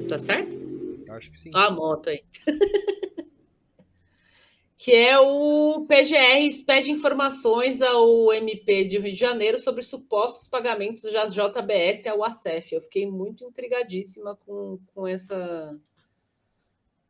Tá 0.08 0.18
certo? 0.18 0.56
Acho 1.10 1.30
que 1.30 1.38
sim. 1.38 1.50
Ó 1.54 1.58
a 1.58 1.70
moto 1.70 2.08
aí. 2.08 2.24
que 4.78 4.92
é 4.92 5.18
o 5.18 5.86
PGR 5.86 6.64
pede 6.66 6.92
informações 6.92 7.80
ao 7.80 8.32
MP 8.32 8.84
de 8.84 8.98
Rio 8.98 9.12
de 9.12 9.18
Janeiro 9.18 9.58
sobre 9.58 9.82
supostos 9.82 10.48
pagamentos 10.48 11.02
das 11.04 11.32
JBS 11.32 12.06
ao 12.06 12.22
ACEF. 12.22 12.74
Eu 12.74 12.82
fiquei 12.82 13.10
muito 13.10 13.44
intrigadíssima 13.44 14.36
com, 14.36 14.78
com 14.94 15.06
essa 15.06 15.78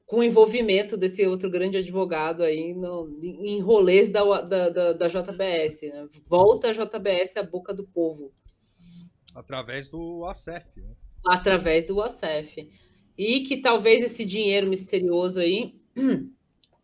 com 0.07 0.19
o 0.19 0.23
envolvimento 0.23 0.97
desse 0.97 1.27
outro 1.27 1.51
grande 1.51 1.79
advogado 1.79 2.45
aí 2.45 2.73
no, 2.73 3.19
em 3.21 3.61
rolês 3.61 4.09
da, 4.09 4.23
da, 4.43 4.69
da, 4.71 4.93
da 4.93 5.09
JBS. 5.09 5.83
né? 5.83 6.09
Volta 6.29 6.69
a 6.69 6.73
JBS 6.73 7.37
à 7.37 7.43
boca 7.43 7.75
do 7.75 7.85
povo 7.85 8.33
Através 9.35 9.89
do 9.89 10.25
ACEF. 10.25 10.65
Né? 10.81 10.95
através 11.27 11.87
do 11.87 12.01
ACEF. 12.01 12.69
E 13.19 13.41
que 13.41 13.57
talvez 13.57 14.05
esse 14.05 14.25
dinheiro 14.25 14.69
misterioso 14.69 15.41
aí 15.41 15.75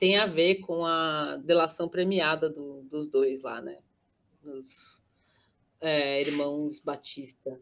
tenha 0.03 0.24
a 0.24 0.26
ver 0.26 0.57
com 0.57 0.84
a 0.84 1.36
delação 1.36 1.88
premiada 1.88 2.50
do- 2.50 2.82
dos 2.90 3.07
dois 3.09 3.40
lá, 3.40 3.62
né? 3.62 3.78
Dos 4.42 4.96
é, 5.80 6.20
irmãos 6.20 6.80
Batista. 6.80 7.57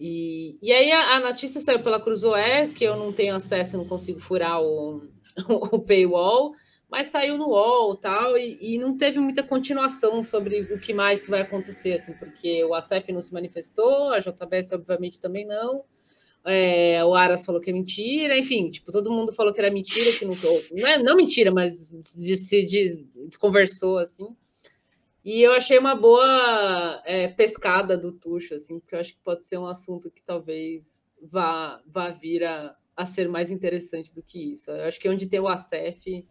E, 0.00 0.58
e 0.60 0.72
aí 0.72 0.90
a, 0.90 1.14
a 1.14 1.20
notícia 1.20 1.60
saiu 1.60 1.80
pela 1.80 2.00
Cruzoé, 2.00 2.66
que 2.66 2.82
eu 2.82 2.96
não 2.96 3.12
tenho 3.12 3.36
acesso, 3.36 3.76
não 3.76 3.86
consigo 3.86 4.18
furar 4.18 4.60
o, 4.60 5.08
o 5.70 5.78
paywall, 5.78 6.52
mas 6.90 7.06
saiu 7.06 7.38
no 7.38 7.46
UOL 7.50 7.94
tal, 7.94 8.36
e, 8.36 8.74
e 8.74 8.76
não 8.76 8.96
teve 8.96 9.20
muita 9.20 9.44
continuação 9.44 10.24
sobre 10.24 10.62
o 10.62 10.80
que 10.80 10.92
mais 10.92 11.20
que 11.20 11.30
vai 11.30 11.42
acontecer, 11.42 11.92
assim, 11.92 12.12
porque 12.14 12.64
o 12.64 12.74
ACEF 12.74 13.12
não 13.12 13.22
se 13.22 13.32
manifestou, 13.32 14.10
a 14.10 14.18
JBS 14.18 14.72
obviamente 14.72 15.20
também 15.20 15.46
não, 15.46 15.84
é, 16.44 17.04
o 17.04 17.14
Aras 17.14 17.44
falou 17.44 17.60
que 17.60 17.70
é 17.70 17.72
mentira, 17.72 18.36
enfim, 18.38 18.70
tipo, 18.70 18.90
todo 18.92 19.10
mundo 19.10 19.32
falou 19.32 19.52
que 19.52 19.60
era 19.60 19.70
mentira, 19.70 20.16
que 20.18 20.24
não 20.24 20.34
sou. 20.34 20.62
Não, 20.72 20.86
é, 20.88 21.02
não 21.02 21.16
mentira, 21.16 21.50
mas 21.50 21.92
se, 22.02 22.64
desconversou, 23.26 23.98
assim. 23.98 24.28
E 25.24 25.42
eu 25.42 25.52
achei 25.52 25.78
uma 25.78 25.94
boa 25.94 27.02
é, 27.04 27.28
pescada 27.28 27.98
do 27.98 28.12
Tuxo, 28.12 28.54
assim, 28.54 28.78
porque 28.80 28.94
eu 28.94 29.00
acho 29.00 29.12
que 29.14 29.20
pode 29.22 29.46
ser 29.46 29.58
um 29.58 29.66
assunto 29.66 30.10
que 30.10 30.22
talvez 30.22 31.02
vá, 31.20 31.82
vá 31.86 32.10
vir 32.10 32.44
a, 32.44 32.74
a 32.96 33.04
ser 33.04 33.28
mais 33.28 33.50
interessante 33.50 34.14
do 34.14 34.22
que 34.22 34.52
isso. 34.52 34.70
Eu 34.70 34.84
acho 34.84 34.98
que 34.98 35.08
onde 35.08 35.26
tem 35.26 35.40
o 35.40 35.48
ACEF 35.48 36.24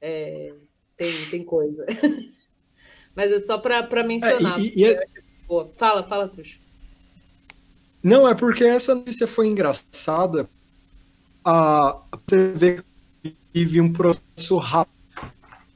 é, 0.00 0.54
tem, 0.96 1.12
tem 1.30 1.44
coisa. 1.44 1.84
mas 3.14 3.30
é 3.32 3.40
só 3.40 3.58
para 3.58 4.02
mencionar. 4.02 4.58
É, 4.58 4.62
e- 4.62 4.72
e 4.76 4.84
é- 4.84 5.04
Boa. 5.46 5.70
Fala, 5.76 6.04
fala, 6.04 6.28
Tuxo. 6.28 6.60
Não, 8.02 8.26
é 8.28 8.34
porque 8.34 8.64
essa 8.64 8.94
notícia 8.94 9.26
foi 9.26 9.48
engraçada. 9.48 10.48
A 11.44 11.96
você 12.12 12.52
vê 12.54 12.82
que 13.22 13.34
tive 13.52 13.80
um 13.80 13.92
processo 13.92 14.56
rápido. 14.56 14.94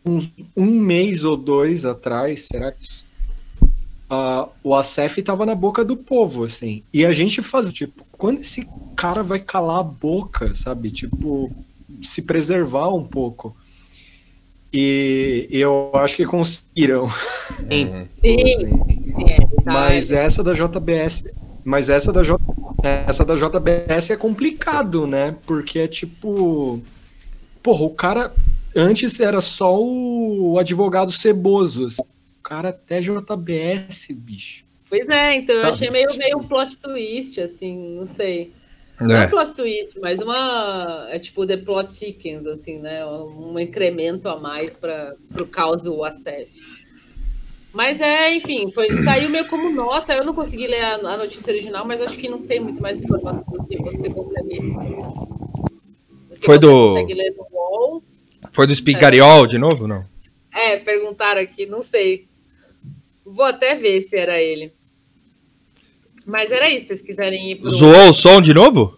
Uns, 0.07 0.31
um 0.55 0.66
mês 0.66 1.25
ou 1.25 1.37
dois 1.37 1.85
atrás, 1.85 2.47
será 2.47 2.70
que 2.72 2.85
isso? 2.85 3.05
Ah, 4.09 4.49
o 4.62 4.75
ACF 4.75 5.22
tava 5.22 5.47
na 5.47 5.55
boca 5.55 5.85
do 5.85 5.97
povo, 5.97 6.45
assim. 6.45 6.83
E 6.93 7.07
a 7.07 7.12
gente 7.12 7.41
faz, 7.41 7.72
tipo, 7.72 8.05
quando 8.12 8.41
esse 8.41 8.68
cara 8.95 9.22
vai 9.22 9.39
calar 9.39 9.81
a 9.81 9.83
boca, 9.83 10.55
sabe? 10.55 10.91
Tipo, 10.91 11.51
se 12.03 12.22
preservar 12.22 12.91
um 12.95 13.05
pouco. 13.05 13.57
E 14.72 15.49
eu 15.51 15.91
acho 15.95 16.16
que 16.16 16.27
conseguiram. 16.27 17.09
Sim, 17.68 18.09
sim, 18.20 19.25
é. 19.31 19.39
Mas 19.64 20.11
essa 20.11 20.43
da 20.43 20.53
JBS, 20.53 21.25
mas 21.65 21.89
essa 21.89 22.12
da 22.12 22.23
J, 22.23 22.39
essa 22.83 23.25
da 23.25 23.35
JBS 23.37 24.11
é 24.11 24.17
complicado, 24.17 25.07
né? 25.07 25.35
Porque 25.47 25.79
é 25.79 25.89
tipo, 25.89 26.83
porra, 27.62 27.85
o 27.85 27.91
cara 27.91 28.33
antes 28.77 29.19
era 29.21 29.41
só 29.41 29.81
o 29.81 30.59
advogado 30.59 31.11
ceboso, 31.11 31.87
assim. 31.87 32.03
o 32.03 32.43
cara 32.43 32.69
até 32.69 33.01
JBS, 33.01 34.09
bicho. 34.11 34.65
Pois 34.89 35.09
é, 35.09 35.37
então 35.37 35.55
eu 35.55 35.62
Sabe? 35.62 35.73
achei 35.73 35.91
meio, 35.91 36.17
meio 36.17 36.39
um 36.39 36.45
plot 36.45 36.77
twist, 36.79 37.41
assim, 37.41 37.97
não 37.97 38.07
sei. 38.07 38.53
Não 39.01 39.17
é 39.17 39.27
plot 39.27 39.57
twist, 39.57 39.99
mas 40.01 40.21
uma. 40.21 41.07
É 41.11 41.19
tipo 41.19 41.45
The 41.45 41.57
Plot 41.57 41.93
Chickens, 41.93 42.47
assim, 42.47 42.79
né? 42.79 43.05
Um 43.05 43.59
incremento 43.59 44.29
a 44.29 44.39
mais 44.39 44.77
para 44.77 45.17
o 45.37 45.47
caso 45.47 46.05
ACF. 46.05 46.74
Mas 47.75 48.01
é, 48.01 48.33
enfim, 48.37 48.70
foi, 48.70 48.97
saiu 48.99 49.29
meio 49.29 49.49
como 49.49 49.68
nota. 49.70 50.14
Eu 50.14 50.25
não 50.25 50.33
consegui 50.33 50.66
ler 50.68 50.81
a, 50.85 50.95
a 50.95 51.16
notícia 51.16 51.53
original, 51.53 51.85
mas 51.85 52.01
acho 52.01 52.16
que 52.16 52.29
não 52.29 52.41
tem 52.47 52.61
muito 52.61 52.81
mais 52.81 53.01
informação 53.03 53.45
do 53.49 53.66
que 53.66 53.77
você 53.83 54.09
consegue. 54.09 54.61
do 54.61 56.37
que 56.39 56.47
Foi 56.47 56.55
você 56.55 56.59
do- 56.61 56.91
consegue 56.93 57.14
ler 57.14 57.35
no 57.37 57.47
UOL. 57.51 58.03
Foi 58.53 58.66
do 58.68 58.75
Spicariol 58.75 59.47
de 59.49 59.59
novo, 59.59 59.89
não? 59.89 60.07
É, 60.53 60.77
perguntaram 60.77 61.41
aqui, 61.43 61.66
não 61.66 61.83
sei. 61.83 62.29
Vou 63.27 63.45
até 63.45 63.75
ver 63.75 64.01
se 64.03 64.16
era 64.16 64.41
ele. 64.41 64.72
Mas 66.25 66.53
era 66.53 66.68
isso, 66.70 66.83
se 66.83 66.87
vocês 66.89 67.03
quiserem 67.03 67.51
ir 67.51 67.57
pro. 67.57 67.70
Zoou 67.72 68.09
o 68.09 68.12
som 68.12 68.41
de 68.41 68.55
novo? 68.55 68.97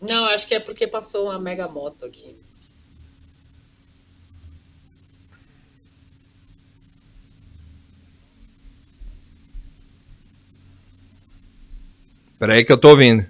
Não, 0.00 0.24
acho 0.26 0.46
que 0.46 0.54
é 0.54 0.60
porque 0.60 0.86
passou 0.86 1.24
uma 1.26 1.38
mega 1.38 1.66
moto 1.68 2.04
aqui. 2.04 2.36
Peraí 12.42 12.64
que 12.64 12.72
eu 12.72 12.76
tô 12.76 12.88
ouvindo. 12.88 13.24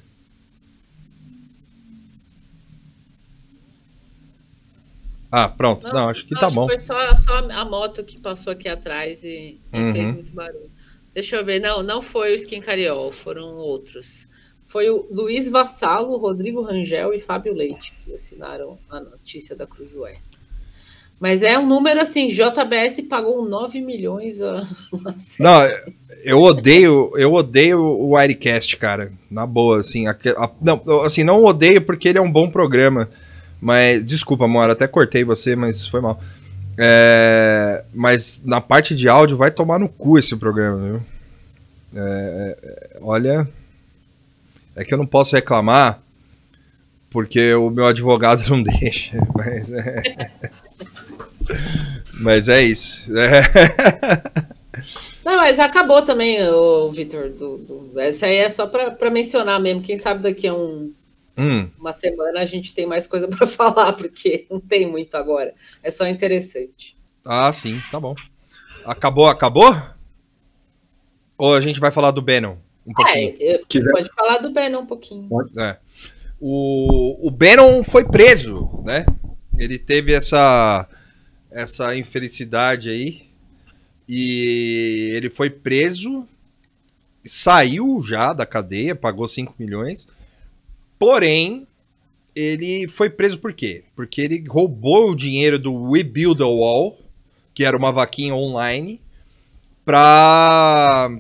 Ah, 5.31 5.51
pronto. 5.51 5.87
Não, 5.87 6.09
acho 6.09 6.25
que 6.25 6.35
tá 6.35 6.47
acho 6.47 6.57
bom. 6.57 6.67
Foi 6.67 6.79
só, 6.79 7.15
só 7.17 7.37
a 7.51 7.63
moto 7.63 8.03
que 8.05 8.19
passou 8.19 8.55
aqui 8.55 8.71
atrás 8.71 9.23
e, 9.23 9.61
e 9.71 9.77
Uhum. 9.79 9.93
fez 9.93 10.13
muito 10.15 10.33
barulho. 10.33 10.71
Deixa 11.13 11.37
eu 11.37 11.45
ver. 11.45 11.61
Não, 11.61 11.83
não 11.83 12.01
foi 12.01 12.33
o 12.33 12.37
Skin 12.37 12.63
Cariol, 12.63 13.13
foram 13.13 13.55
outros. 13.55 14.27
Foi 14.67 14.89
o 14.89 15.07
Luiz 15.11 15.47
Vassalo, 15.51 16.17
Rodrigo 16.17 16.63
Rangel 16.63 17.13
e 17.13 17.21
Fábio 17.21 17.53
Leite 17.53 17.93
que 18.03 18.15
assinaram 18.15 18.79
a 18.89 18.99
notícia 18.99 19.55
da 19.55 19.67
Cruzoé. 19.67 20.17
Mas 21.23 21.41
é 21.41 21.57
um 21.57 21.65
número 21.65 22.01
assim, 22.01 22.27
JBS 22.27 23.01
pagou 23.09 23.49
9 23.49 23.81
milhões 23.81 24.43
a, 24.43 24.57
a 25.07 25.15
Não, 25.39 25.61
eu 26.25 26.41
odeio, 26.41 27.13
eu 27.15 27.33
odeio 27.33 27.79
o 27.79 28.15
Wirecast, 28.17 28.77
cara. 28.77 29.13
Na 29.31 29.47
boa, 29.47 29.79
assim. 29.79 30.09
aque- 30.09 30.31
a- 30.37 30.51
não, 30.61 30.83
assim, 31.05 31.23
não 31.23 31.45
odeio 31.45 31.81
porque 31.81 32.09
ele 32.09 32.19
é 32.19 32.21
um 32.21 32.31
bom 32.31 32.51
programa. 32.51 33.09
Mas, 33.61 34.05
desculpa, 34.05 34.47
amor, 34.47 34.69
até 34.69 34.89
cortei 34.89 35.23
você, 35.23 35.55
mas 35.55 35.87
foi 35.87 36.01
mal. 36.01 36.21
É, 36.77 37.85
mas 37.95 38.43
na 38.45 38.61
parte 38.61 38.93
de 38.97 39.09
áudio 39.09 39.37
vai 39.37 39.53
tomar 39.53 39.79
no 39.79 39.89
cu 39.89 40.19
esse 40.19 40.35
programa, 40.35 40.79
viu? 40.85 41.03
É, 41.95 42.57
é, 42.61 42.99
olha, 43.01 43.49
é 44.75 44.83
que 44.85 44.93
eu 44.93 44.99
não 44.99 45.07
posso 45.07 45.37
reclamar 45.37 46.01
porque 47.11 47.55
o 47.55 47.71
meu 47.71 47.87
advogado 47.87 48.43
não 48.51 48.61
deixa. 48.61 49.17
Mas 49.37 49.71
é, 49.71 50.03
mas 52.21 52.49
é 52.49 52.63
isso. 52.63 53.03
É. 53.17 53.43
Não, 55.25 55.37
mas 55.37 55.59
acabou 55.61 56.03
também, 56.03 56.43
o 56.49 56.91
Vitor. 56.91 57.31
Do, 57.31 57.59
do, 57.59 58.01
essa 58.01 58.27
aí 58.27 58.37
é 58.37 58.49
só 58.49 58.67
para 58.67 59.11
mencionar 59.11 59.61
mesmo. 59.61 59.83
Quem 59.83 59.97
sabe 59.97 60.23
daqui 60.23 60.47
a 60.49 60.55
um, 60.55 60.93
Hum. 61.39 61.69
uma 61.79 61.93
semana 61.95 62.41
a 62.41 62.45
gente 62.45 62.75
tem 62.75 62.85
mais 62.87 63.07
coisa 63.07 63.27
para 63.29 63.47
falar, 63.47 63.93
porque 63.95 64.47
não 64.51 64.61
tem 64.61 64.91
muito 64.91 65.15
agora. 65.17 65.55
É 65.83 65.91
só 65.91 66.07
interessante. 66.07 66.97
Ah, 67.25 67.53
sim, 67.53 67.81
tá 67.91 67.99
bom. 68.01 68.15
Acabou, 68.85 69.29
acabou? 69.29 69.75
Ou 71.39 71.55
a 71.55 71.61
gente 71.61 71.81
vai 71.81 71.91
falar 71.91 72.11
do 72.11 72.21
Bannon 72.23 72.57
um 72.87 72.93
pouquinho? 72.93 73.37
É, 73.41 73.55
eu- 73.57 73.67
Quiser- 73.67 73.93
pode 73.93 74.11
falar 74.15 74.39
do 74.39 74.51
Ben 74.53 74.75
um 74.77 74.87
pouquinho. 74.87 75.29
É. 75.59 75.77
O, 76.41 77.29
o 77.29 77.31
Bannon 77.31 77.85
foi 77.85 78.05
preso, 78.05 78.69
né? 78.85 79.07
Ele 79.57 79.79
teve 79.79 80.13
essa, 80.13 80.89
essa 81.53 81.97
infelicidade 81.97 82.89
aí. 82.91 83.23
E 84.09 85.11
ele 85.15 85.31
foi 85.31 85.49
preso, 85.49 86.27
saiu 87.25 88.03
já 88.03 88.33
da 88.33 88.45
cadeia, 88.45 88.95
pagou 88.95 89.27
5 89.29 89.55
milhões. 89.59 90.07
Porém, 90.99 91.67
ele 92.35 92.89
foi 92.89 93.09
preso 93.11 93.39
por 93.39 93.53
quê? 93.53 93.85
Porque 93.95 94.21
ele 94.21 94.45
roubou 94.49 95.11
o 95.11 95.17
dinheiro 95.17 95.59
do 95.59 95.73
We 95.91 96.03
Build 96.03 96.43
a 96.43 96.47
Wall, 96.47 96.99
que 97.55 97.65
era 97.65 97.77
uma 97.77 97.93
vaquinha 97.93 98.35
online, 98.35 99.01
pra, 99.85 101.11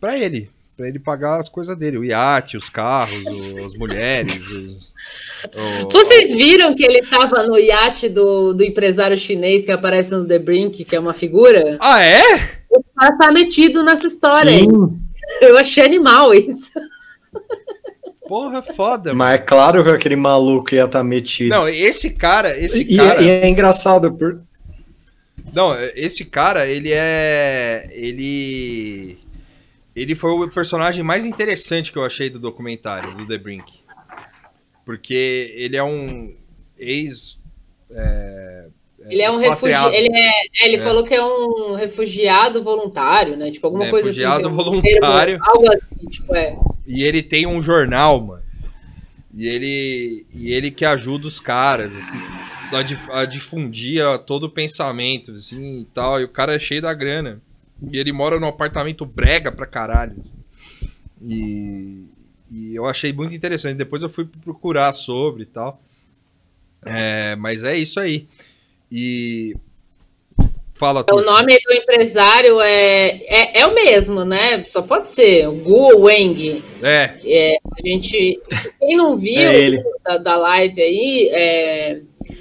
pra 0.00 0.18
ele. 0.18 0.50
Pra 0.76 0.88
ele 0.88 0.98
pagar 0.98 1.38
as 1.38 1.48
coisas 1.48 1.76
dele. 1.76 1.98
O 1.98 2.04
iate, 2.04 2.56
os 2.56 2.70
carros, 2.70 3.22
as 3.64 3.74
mulheres. 3.74 4.48
o- 4.50 4.89
Vocês 5.90 6.34
viram 6.34 6.74
que 6.74 6.84
ele 6.84 7.00
estava 7.00 7.42
no 7.44 7.58
iate 7.58 8.08
do, 8.08 8.52
do 8.52 8.62
empresário 8.64 9.16
chinês 9.16 9.64
que 9.64 9.72
aparece 9.72 10.12
no 10.12 10.26
The 10.26 10.38
Brink, 10.38 10.84
que 10.84 10.96
é 10.96 11.00
uma 11.00 11.14
figura? 11.14 11.78
Ah, 11.80 12.02
é? 12.02 12.22
O 12.70 12.82
cara 12.96 13.16
tá 13.16 13.30
metido 13.32 13.82
nessa 13.82 14.06
história. 14.06 14.50
aí. 14.50 14.60
Sim, 14.64 15.00
Eu 15.40 15.58
achei 15.58 15.84
animal 15.84 16.34
isso. 16.34 16.70
Porra, 18.26 18.62
foda, 18.62 19.10
mano. 19.10 19.18
mas 19.18 19.34
é 19.34 19.38
claro 19.38 19.82
que 19.82 19.90
aquele 19.90 20.16
maluco 20.16 20.74
ia 20.74 20.84
estar 20.84 21.02
metido. 21.02 21.50
Não, 21.50 21.68
esse 21.68 22.10
cara, 22.10 22.56
esse 22.56 22.82
e, 22.82 22.96
cara. 22.96 23.22
e 23.22 23.28
é 23.28 23.48
engraçado, 23.48 24.12
por... 24.12 24.40
Não, 25.52 25.74
esse 25.96 26.24
cara, 26.24 26.66
ele 26.66 26.90
é. 26.92 27.88
Ele. 27.92 29.18
Ele 29.96 30.14
foi 30.14 30.30
o 30.30 30.48
personagem 30.48 31.02
mais 31.02 31.24
interessante 31.24 31.90
que 31.90 31.98
eu 31.98 32.04
achei 32.04 32.30
do 32.30 32.38
documentário, 32.38 33.16
do 33.16 33.26
The 33.26 33.36
Brink. 33.36 33.79
Porque 34.90 35.52
ele 35.54 35.76
é 35.76 35.84
um 35.84 36.34
ex. 36.76 37.38
é, 37.92 38.66
Ele 39.08 39.22
é 39.22 39.30
um 39.30 39.36
refugiado. 39.38 39.94
Ele, 39.94 40.08
é, 40.12 40.28
é, 40.28 40.66
ele 40.66 40.76
É. 40.78 40.80
falou 40.80 41.04
que 41.04 41.14
é 41.14 41.24
um 41.24 41.74
refugiado 41.76 42.60
voluntário, 42.64 43.36
né? 43.36 43.52
Tipo, 43.52 43.68
alguma 43.68 43.86
É, 43.86 43.90
coisa 43.90 44.10
assim. 44.10 44.18
refugiado 44.18 44.48
um 44.48 44.52
voluntário. 44.52 45.38
termo, 45.38 45.44
algo 45.48 45.66
assim, 45.72 46.06
tipo, 46.08 46.34
é. 46.34 46.58
E 46.84 47.04
ele 47.04 47.22
tem 47.22 47.46
um 47.46 47.62
jornal, 47.62 48.20
mano. 48.20 48.42
E 49.32 49.46
ele, 49.46 50.26
e 50.34 50.52
ele 50.52 50.72
que 50.72 50.84
ajuda 50.84 51.28
os 51.28 51.38
caras, 51.38 51.94
assim, 51.94 52.18
a, 52.72 52.82
dif- 52.82 53.10
a 53.12 53.24
difundir 53.24 54.02
todo 54.26 54.44
o 54.44 54.50
pensamento, 54.50 55.30
assim, 55.30 55.82
e 55.82 55.84
tal. 55.94 56.20
E 56.20 56.24
o 56.24 56.28
cara 56.28 56.56
é 56.56 56.58
cheio 56.58 56.82
da 56.82 56.92
grana. 56.92 57.40
E 57.92 57.96
ele 57.96 58.10
mora 58.12 58.40
num 58.40 58.48
apartamento 58.48 59.06
brega 59.06 59.52
pra 59.52 59.66
caralho. 59.66 60.16
E, 61.22 62.08
e 62.50 62.74
eu 62.74 62.86
achei 62.86 63.12
muito 63.12 63.34
interessante. 63.34 63.76
Depois 63.76 64.02
eu 64.02 64.08
fui 64.10 64.26
procurar 64.44 64.92
sobre 64.92 65.42
e 65.44 65.46
tal. 65.46 65.80
É, 66.84 67.36
mas 67.36 67.62
é 67.64 67.76
isso 67.78 68.00
aí. 68.00 68.26
E. 68.90 69.54
Fala, 70.74 71.00
O 71.00 71.04
Tuxo. 71.04 71.26
nome 71.26 71.58
do 71.58 71.74
empresário 71.74 72.58
é, 72.62 73.08
é, 73.26 73.60
é 73.60 73.66
o 73.66 73.74
mesmo, 73.74 74.24
né? 74.24 74.64
Só 74.64 74.80
pode 74.80 75.10
ser. 75.10 75.46
O 75.46 75.56
Gu 75.56 76.04
Weng. 76.04 76.64
É, 76.82 77.16
É, 77.22 77.56
a 77.56 77.86
gente. 77.86 78.40
Quem 78.78 78.96
não 78.96 79.14
viu 79.14 79.38
É 79.42 79.60
ele. 79.60 79.82
da, 80.02 80.16
da 80.16 80.36
live 80.36 80.80
aí, 80.80 81.28
é, 81.32 82.00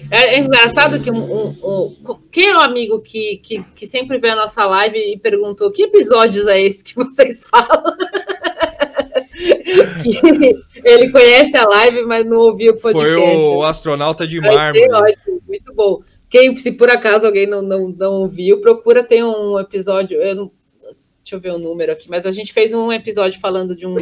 é 0.10 0.39
engraçado 0.39 1.03
que 1.03 1.12
um, 1.12 1.18
um- 1.18 1.55
um- 1.62 2.20
quem 2.32 2.47
é 2.47 2.55
o 2.55 2.62
amigo 2.62 3.01
que, 3.01 3.41
que, 3.43 3.62
que 3.76 3.86
sempre 3.86 4.18
vê 4.18 4.30
a 4.30 4.36
nossa 4.38 4.66
live 4.66 4.97
e 4.97 5.20
perguntou 5.20 5.70
que 5.70 5.84
episódios 5.84 6.47
é 6.47 6.62
esse 6.62 6.82
que 6.82 6.95
vocês 7.03 7.43
falam? 7.43 7.84
Ele 10.84 11.11
conhece 11.11 11.55
a 11.58 11.67
live, 11.67 12.04
mas 12.04 12.25
não 12.25 12.37
ouviu 12.37 12.74
o 12.74 12.79
foi 12.79 12.93
podcast. 12.93 13.37
o 13.37 13.63
astronauta 13.63 14.28
de 14.28 14.39
mármore. 14.39 14.87
muito 15.47 15.74
bom. 15.74 16.01
Quem, 16.29 16.55
se 16.55 16.74
por 16.74 16.89
acaso 16.89 17.25
alguém 17.25 17.47
não, 17.47 17.62
não, 17.62 17.89
não 17.89 18.13
ouviu, 18.13 18.62
procura 18.62 19.04
ter 19.04 19.24
um 19.24 19.59
episódio. 19.59 20.21
Eu 20.21 20.36
não, 20.36 20.51
deixa 20.83 21.36
eu 21.36 21.39
ver 21.39 21.51
o 21.51 21.58
número 21.58 21.91
aqui, 21.91 22.09
mas 22.09 22.25
a 22.25 22.32
gente 22.32 22.54
fez 22.54 22.74
um 22.74 22.91
episódio 22.91 23.39
falando 23.39 23.75
de 23.75 23.87
um 23.87 23.96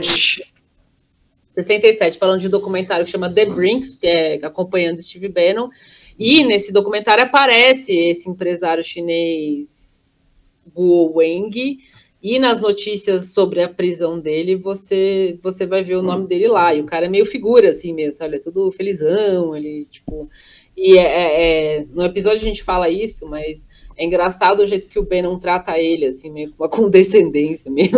67, 1.55 2.17
falando 2.17 2.41
de 2.41 2.47
um 2.47 2.51
documentário 2.51 3.05
que 3.05 3.11
chama 3.11 3.33
The 3.33 3.45
Brinks, 3.45 3.95
que 3.95 4.07
é 4.07 4.35
acompanhando 4.43 5.01
Steve 5.01 5.29
Bannon. 5.29 5.69
E 6.19 6.43
nesse 6.43 6.71
documentário 6.73 7.23
aparece 7.23 7.93
esse 7.93 8.29
empresário 8.29 8.83
chinês 8.83 10.55
Guo 10.75 11.13
Weng. 11.15 11.79
E 12.21 12.39
nas 12.39 12.59
notícias 12.59 13.27
sobre 13.27 13.61
a 13.61 13.69
prisão 13.69 14.19
dele, 14.19 14.55
você 14.55 15.37
você 15.41 15.65
vai 15.65 15.83
ver 15.83 15.95
o 15.97 16.01
nome 16.01 16.27
dele 16.27 16.47
lá. 16.47 16.73
E 16.73 16.81
o 16.81 16.85
cara 16.85 17.05
é 17.05 17.09
meio 17.09 17.25
figura, 17.25 17.69
assim 17.69 17.93
mesmo, 17.93 18.13
sabe? 18.13 18.31
Ele 18.35 18.41
é 18.41 18.43
todo 18.43 18.71
felizão, 18.71 19.55
ele, 19.55 19.85
tipo. 19.89 20.29
E 20.75 20.97
é, 20.97 21.01
é- 21.03 21.77
é- 21.79 21.85
no 21.91 22.03
episódio 22.03 22.37
a 22.41 22.43
gente 22.45 22.63
fala 22.63 22.89
isso, 22.89 23.27
mas 23.27 23.67
é 23.97 24.05
engraçado 24.05 24.59
o 24.61 24.67
jeito 24.67 24.87
que 24.87 24.99
o 24.99 25.03
Bannon 25.05 25.39
trata 25.39 25.77
ele, 25.79 26.05
assim, 26.05 26.29
meio 26.31 26.51
com 26.51 26.63
uma 26.63 26.69
condescendência 26.69 27.71
mesmo. 27.71 27.97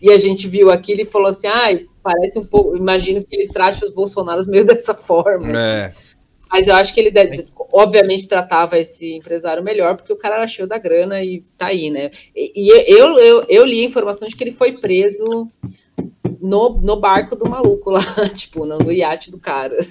e 0.00 0.10
a 0.10 0.18
gente 0.18 0.46
viu 0.48 0.70
aquilo 0.70 1.00
e 1.02 1.06
falou 1.06 1.28
assim: 1.28 1.46
ai, 1.46 1.86
parece 2.02 2.38
um 2.38 2.44
pouco. 2.44 2.76
Imagino 2.76 3.24
que 3.24 3.34
ele 3.36 3.48
trate 3.48 3.84
os 3.84 3.90
Bolsonaros 3.90 4.46
meio 4.46 4.64
dessa 4.64 4.94
forma. 4.94 5.52
É. 5.58 5.92
Mas 6.50 6.66
eu 6.66 6.74
acho 6.74 6.92
que 6.92 7.00
ele, 7.00 7.10
deve- 7.10 7.46
obviamente, 7.72 8.26
tratava 8.28 8.78
esse 8.78 9.14
empresário 9.14 9.62
melhor, 9.62 9.96
porque 9.96 10.12
o 10.12 10.16
cara 10.16 10.36
era 10.36 10.46
cheio 10.46 10.66
da 10.66 10.78
grana 10.78 11.22
e 11.22 11.44
tá 11.56 11.66
aí, 11.66 11.90
né? 11.90 12.10
E, 12.34 12.66
e 12.66 12.92
eu, 12.92 13.18
eu, 13.18 13.42
eu 13.48 13.64
li 13.64 13.82
a 13.82 13.86
informação 13.86 14.26
de 14.28 14.34
que 14.34 14.42
ele 14.42 14.50
foi 14.50 14.72
preso 14.72 15.48
no, 16.40 16.70
no 16.80 16.96
barco 16.96 17.36
do 17.36 17.48
maluco 17.48 17.90
lá, 17.90 18.00
tipo, 18.34 18.64
no, 18.64 18.78
no 18.78 18.92
iate 18.92 19.30
do 19.30 19.38
cara. 19.38 19.76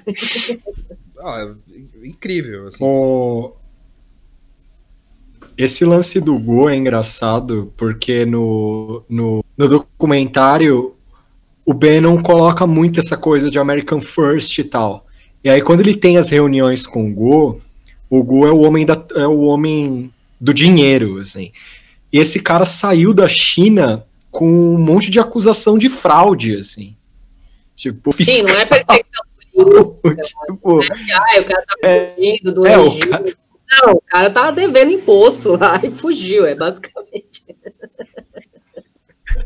Ah, 1.22 1.54
é 1.74 2.08
incrível, 2.08 2.70
assim. 2.70 2.78
O... 2.82 3.52
Esse 5.58 5.84
lance 5.84 6.22
do 6.22 6.40
Go 6.40 6.70
é 6.70 6.76
engraçado 6.76 7.74
porque 7.76 8.26
no, 8.26 9.04
no, 9.10 9.44
no 9.58 9.68
documentário 9.68 10.96
o 11.66 11.74
Bannon 11.74 12.22
coloca 12.24 12.66
muito 12.66 13.00
essa 13.00 13.18
coisa 13.18 13.52
de 13.52 13.60
American 13.60 14.00
First 14.00 14.58
e 14.58 14.64
tal. 14.64 15.06
E 15.44 15.50
aí 15.50 15.62
quando 15.62 15.82
ele 15.82 15.96
tem 15.96 16.18
as 16.18 16.30
reuniões 16.30 16.86
com 16.86 17.10
o 17.10 17.14
Go, 17.14 17.62
o 18.10 18.24
Go 18.24 18.46
é 18.48 18.52
o 18.52 18.60
homem, 18.62 18.86
da, 18.86 19.02
é 19.16 19.26
o 19.28 19.40
homem 19.42 20.14
do 20.40 20.54
dinheiro, 20.54 21.20
assim. 21.20 21.52
esse 22.12 22.40
cara 22.40 22.66
saiu 22.66 23.14
da 23.14 23.28
China 23.28 24.06
com 24.32 24.48
um 24.50 24.78
monte 24.78 25.10
de 25.10 25.20
acusação 25.20 25.78
de 25.78 25.90
fraude, 25.90 26.56
assim. 26.58 26.96
Tipo, 27.76 28.12
Sim, 28.24 28.44
não 28.44 28.50
é 28.50 28.66
fiscal, 28.68 28.86
perseguição 28.86 29.96
política. 30.02 30.46
tipo, 30.52 30.84
é 30.84 30.88
ai, 31.14 31.40
o 31.40 31.46
cara 31.48 31.66
tá 31.66 31.88
É, 31.88 32.08
fugindo 32.16 32.54
do 32.54 32.68
é, 32.68 32.78
o 32.78 32.84
regime. 32.90 33.08
cara- 33.10 33.26
Não, 33.84 33.94
o 33.94 34.02
cara 34.02 34.30
tava 34.30 34.52
devendo 34.52 34.92
imposto 34.92 35.58
lá 35.58 35.80
e 35.84 35.90
fugiu, 35.90 36.46
é 36.46 36.54
basicamente. 36.56 37.44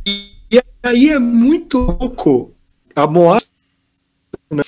E 0.05 0.61
aí 0.81 1.09
é 1.09 1.19
muito 1.19 1.77
louco 1.77 2.53
a 2.95 3.07
né, 4.51 4.63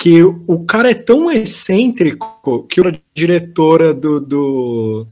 que 0.00 0.22
o 0.22 0.64
cara 0.64 0.92
é 0.92 0.94
tão 0.94 1.30
excêntrico 1.30 2.62
que 2.66 2.80
a 2.80 2.98
diretora 3.14 3.92
do, 3.92 4.18
do, 4.18 5.06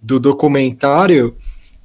do 0.00 0.18
documentário 0.18 1.36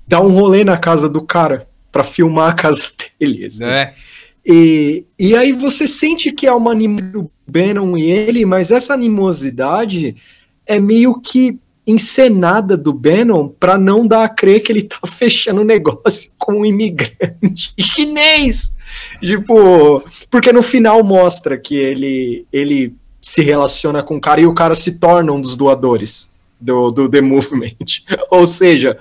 dá 0.08 0.22
um 0.22 0.32
rolê 0.32 0.64
na 0.64 0.78
casa 0.78 1.10
do 1.10 1.22
cara 1.22 1.68
pra 1.92 2.02
filmar 2.02 2.52
a 2.52 2.54
casa 2.54 2.90
dele. 3.20 3.48
assim. 3.48 3.60
né? 3.60 3.94
E, 4.46 5.06
e 5.20 5.36
aí 5.36 5.52
você 5.52 5.86
sente 5.86 6.32
que 6.32 6.48
é 6.48 6.54
uma 6.54 6.72
animosidade 6.72 7.12
do 7.12 7.32
Bannon 7.46 7.98
e 7.98 8.10
ele, 8.10 8.46
mas 8.46 8.72
essa 8.72 8.94
animosidade 8.94 10.16
é 10.66 10.80
meio 10.80 11.20
que 11.20 11.60
encenada 11.86 12.78
do 12.78 12.94
Bannon 12.94 13.50
para 13.50 13.78
não 13.78 14.08
dar 14.08 14.24
a 14.24 14.30
crer 14.30 14.62
que 14.62 14.72
ele 14.72 14.84
tá 14.84 15.00
fechando 15.08 15.62
o 15.62 15.66
negócio 15.66 16.32
com 16.38 16.62
um 16.62 16.66
imigrante 16.66 17.74
chinês. 17.80 18.76
Tipo, 19.20 20.04
porque 20.30 20.52
no 20.54 20.62
final 20.62 21.04
mostra 21.04 21.58
que 21.58 21.76
ele, 21.76 22.46
ele 22.52 22.96
se 23.22 23.42
relaciona 23.42 24.04
com 24.04 24.18
o 24.18 24.22
cara 24.22 24.42
e 24.42 24.46
o 24.46 24.54
cara 24.54 24.76
se 24.76 25.00
torna 25.00 25.32
um 25.32 25.42
dos 25.42 25.56
doadores 25.56 26.32
do, 26.60 26.92
do 26.92 27.10
The 27.10 27.22
Movement. 27.22 27.76
Ou 28.32 28.46
seja, 28.46 28.98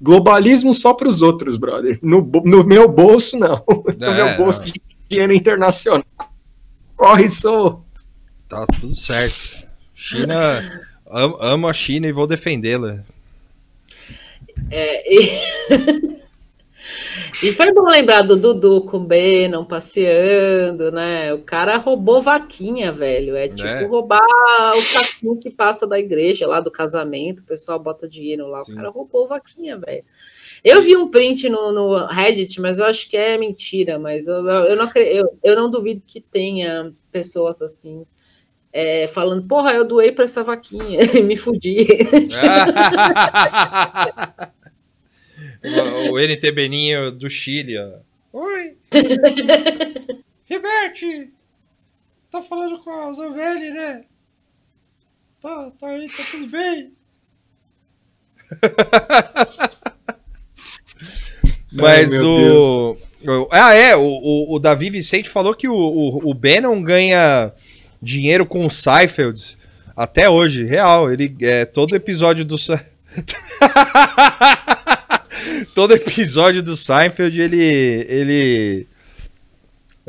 globalismo 0.00 0.72
só 0.72 0.94
para 0.94 1.08
os 1.08 1.20
outros, 1.22 1.56
brother. 1.56 1.98
No, 2.02 2.22
no 2.44 2.64
meu 2.64 2.88
bolso, 2.88 3.38
não. 3.38 3.62
No 3.98 4.06
É, 4.06 4.14
meu 4.14 4.36
bolso 4.36 4.60
não. 4.60 4.66
de 4.66 4.80
dinheiro 5.08 5.34
internacional. 5.34 6.04
Corre, 6.96 7.28
sou. 7.28 7.84
Tá 8.48 8.66
tudo 8.80 8.94
certo. 8.94 9.64
China. 9.94 10.80
Am- 11.14 11.36
amo 11.40 11.68
a 11.68 11.72
China 11.72 12.06
e 12.06 12.12
vou 12.12 12.26
defendê-la. 12.26 13.04
É, 14.70 15.14
e... 15.14 15.30
e 17.42 17.52
foi 17.52 17.72
bom 17.72 17.84
lembrar 17.84 18.22
do 18.22 18.36
Dudu 18.36 18.82
com 18.82 18.96
o 18.98 19.00
Bannon 19.00 19.64
passeando, 19.64 20.90
né? 20.90 21.32
O 21.32 21.42
cara 21.42 21.76
roubou 21.76 22.22
vaquinha, 22.22 22.92
velho. 22.92 23.36
É 23.36 23.48
tipo 23.48 23.62
Né? 23.62 23.84
roubar 23.86 24.22
o 24.74 24.80
saquinho 24.80 25.36
que 25.36 25.50
passa 25.50 25.86
da 25.86 25.98
igreja 25.98 26.46
lá 26.46 26.60
do 26.60 26.70
casamento, 26.70 27.40
o 27.40 27.44
pessoal 27.46 27.78
bota 27.78 28.08
dinheiro 28.08 28.48
lá. 28.48 28.62
O 28.62 28.64
Sim. 28.64 28.74
cara 28.74 28.90
roubou 28.90 29.28
vaquinha, 29.28 29.78
velho. 29.78 30.04
Eu 30.62 30.80
vi 30.80 30.96
um 30.96 31.10
print 31.10 31.48
no, 31.50 31.72
no 31.72 32.06
Reddit, 32.06 32.58
mas 32.58 32.78
eu 32.78 32.86
acho 32.86 33.06
que 33.08 33.16
é 33.18 33.36
mentira, 33.36 33.98
mas 33.98 34.26
eu, 34.26 34.36
eu, 34.46 34.74
não, 34.76 34.90
eu, 34.94 35.38
eu 35.44 35.54
não 35.56 35.70
duvido 35.70 36.02
que 36.06 36.22
tenha 36.22 36.90
pessoas 37.12 37.60
assim. 37.60 38.06
É, 38.74 39.06
falando, 39.06 39.46
porra, 39.46 39.72
eu 39.72 39.86
doei 39.86 40.10
pra 40.10 40.24
essa 40.24 40.42
vaquinha 40.42 41.00
e 41.04 41.22
me 41.22 41.36
fudi. 41.36 41.86
o, 46.08 46.12
o 46.12 46.18
NT 46.18 46.50
Beninho 46.52 47.12
do 47.12 47.30
Chile, 47.30 47.78
ó. 47.78 47.98
Oi! 48.32 48.76
Riberte! 50.44 51.30
Tá 52.30 52.42
falando 52.42 52.80
com 52.80 52.90
a 52.90 53.12
Zanvelli, 53.12 53.70
né? 53.70 54.04
Tá, 55.40 55.70
tá 55.78 55.86
aí, 55.86 56.08
tá 56.08 56.24
tudo 56.32 56.48
bem. 56.48 56.92
Mas 61.72 62.12
Ai, 62.12 62.18
o, 62.20 62.96
o- 63.26 63.48
Ah, 63.50 63.74
é, 63.74 63.96
o, 63.96 64.00
o, 64.02 64.54
o 64.54 64.58
Davi 64.58 64.90
Vicente 64.90 65.28
falou 65.28 65.54
que 65.54 65.68
o, 65.68 65.74
o, 65.74 66.30
o 66.30 66.34
Bannon 66.34 66.82
ganha 66.82 67.52
dinheiro 68.04 68.46
com 68.46 68.66
o 68.66 68.70
Seinfeld 68.70 69.56
até 69.96 70.28
hoje, 70.28 70.64
real. 70.64 71.10
Ele 71.10 71.34
é 71.40 71.64
todo 71.64 71.96
episódio 71.96 72.44
do 72.44 72.56
todo 75.74 75.94
episódio 75.94 76.62
do 76.62 76.76
Seinfeld 76.76 77.40
ele 77.40 77.64
ele 78.08 78.86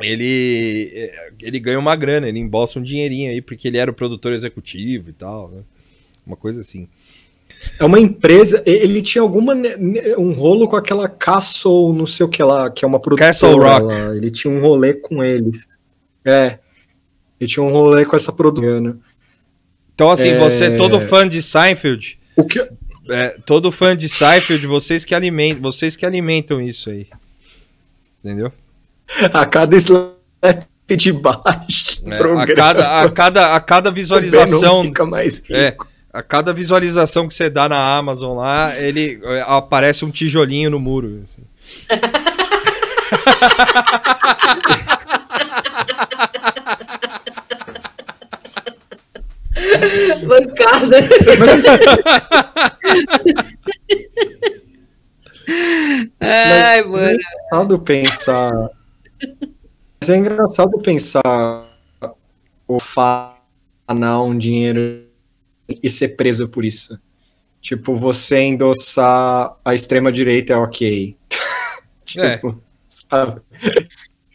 ele 0.02 1.12
ele 1.42 1.60
ganha 1.60 1.80
uma 1.80 1.96
grana, 1.96 2.28
ele 2.28 2.40
embolsa 2.40 2.80
um 2.80 2.84
dinheirinho 2.84 3.32
aí 3.32 3.42
porque 3.42 3.68
ele 3.68 3.78
era 3.78 3.90
o 3.90 3.94
produtor 3.94 4.34
executivo 4.34 5.10
e 5.10 5.14
tal, 5.14 5.50
né? 5.50 5.62
Uma 6.26 6.36
coisa 6.36 6.62
assim. 6.62 6.88
É 7.80 7.86
uma 7.86 8.00
empresa. 8.00 8.62
Ele 8.66 9.02
tinha 9.02 9.22
alguma. 9.22 9.54
Um 10.18 10.34
rolo 10.34 10.68
com 10.68 10.76
aquela 10.76 11.08
Castle, 11.08 11.94
não 11.94 12.06
sei 12.08 12.26
o 12.26 12.30
que 12.30 12.44
lá, 12.44 12.70
que 12.70 12.84
é 12.84 12.88
uma 12.88 13.00
produtora. 13.00 13.30
Castle 13.30 13.58
Rock. 13.58 13.86
lá. 13.86 14.16
Ele 14.16 14.32
tinha 14.32 14.52
um 14.52 14.62
rolê 14.62 14.94
com 14.94 15.24
eles. 15.24 15.68
É. 16.24 16.60
Ele 17.40 17.50
tinha 17.50 17.64
um 17.64 17.72
rolê 17.72 18.06
com 18.06 18.16
essa 18.16 18.32
produtora. 18.32 18.96
Então 19.94 20.10
assim, 20.10 20.30
É. 20.30 20.40
você 20.40 20.76
todo 20.78 21.00
fã 21.02 21.28
de 21.28 21.42
Seinfeld, 21.42 22.18
O 22.36 22.44
que. 22.44 22.60
é, 23.10 23.30
todo 23.46 23.72
fã 23.72 23.96
de 23.96 24.10
Seinfeld, 24.10 24.66
vocês 24.68 25.06
que 25.06 25.16
alimentam, 25.16 25.62
vocês 25.62 25.96
que 25.96 26.06
alimentam 26.06 26.62
isso 26.62 26.90
aí. 26.90 27.08
Entendeu? 28.24 28.52
A 29.34 29.46
cada 29.46 29.76
slap 29.78 30.16
de 30.88 31.12
baixo. 31.12 32.02
É, 32.06 32.18
a, 32.18 32.56
cada, 32.56 33.00
a, 33.02 33.10
cada, 33.12 33.56
a 33.56 33.60
cada 33.60 33.92
visualização. 33.92 34.84
fica 34.84 35.06
mais 35.06 35.38
rico. 35.40 35.54
É, 35.54 35.76
a 36.12 36.24
cada 36.24 36.54
visualização 36.54 37.28
que 37.28 37.34
você 37.34 37.50
dá 37.50 37.68
na 37.70 37.96
Amazon 37.98 38.38
lá, 38.38 38.78
ele 38.80 39.20
é, 39.24 39.44
aparece 39.48 40.04
um 40.06 40.12
tijolinho 40.12 40.70
no 40.70 40.80
muro. 40.80 41.24
assim. 41.26 41.44
Bancada. 50.26 50.98
Ai, 56.20 56.84
Mas 56.84 57.02
é 57.02 57.06
mano. 57.06 57.16
engraçado 57.18 57.80
pensar. 57.80 58.70
Mas 60.02 60.10
é 60.10 60.18
engraçado 60.18 60.78
pensar 60.80 61.68
o 62.68 62.80
fanar 62.80 64.24
um 64.24 64.38
dinheiro 64.38 65.04
e 65.84 65.90
ser 65.90 66.10
preso 66.10 66.48
por 66.48 66.66
isso. 66.66 67.00
Tipo, 67.62 67.96
você 67.96 68.40
endossar 68.40 69.56
a 69.64 69.74
extrema-direita 69.74 70.54
é 70.54 70.58
ok. 70.58 71.16
tipo, 72.06 72.62
sabe? 72.88 73.42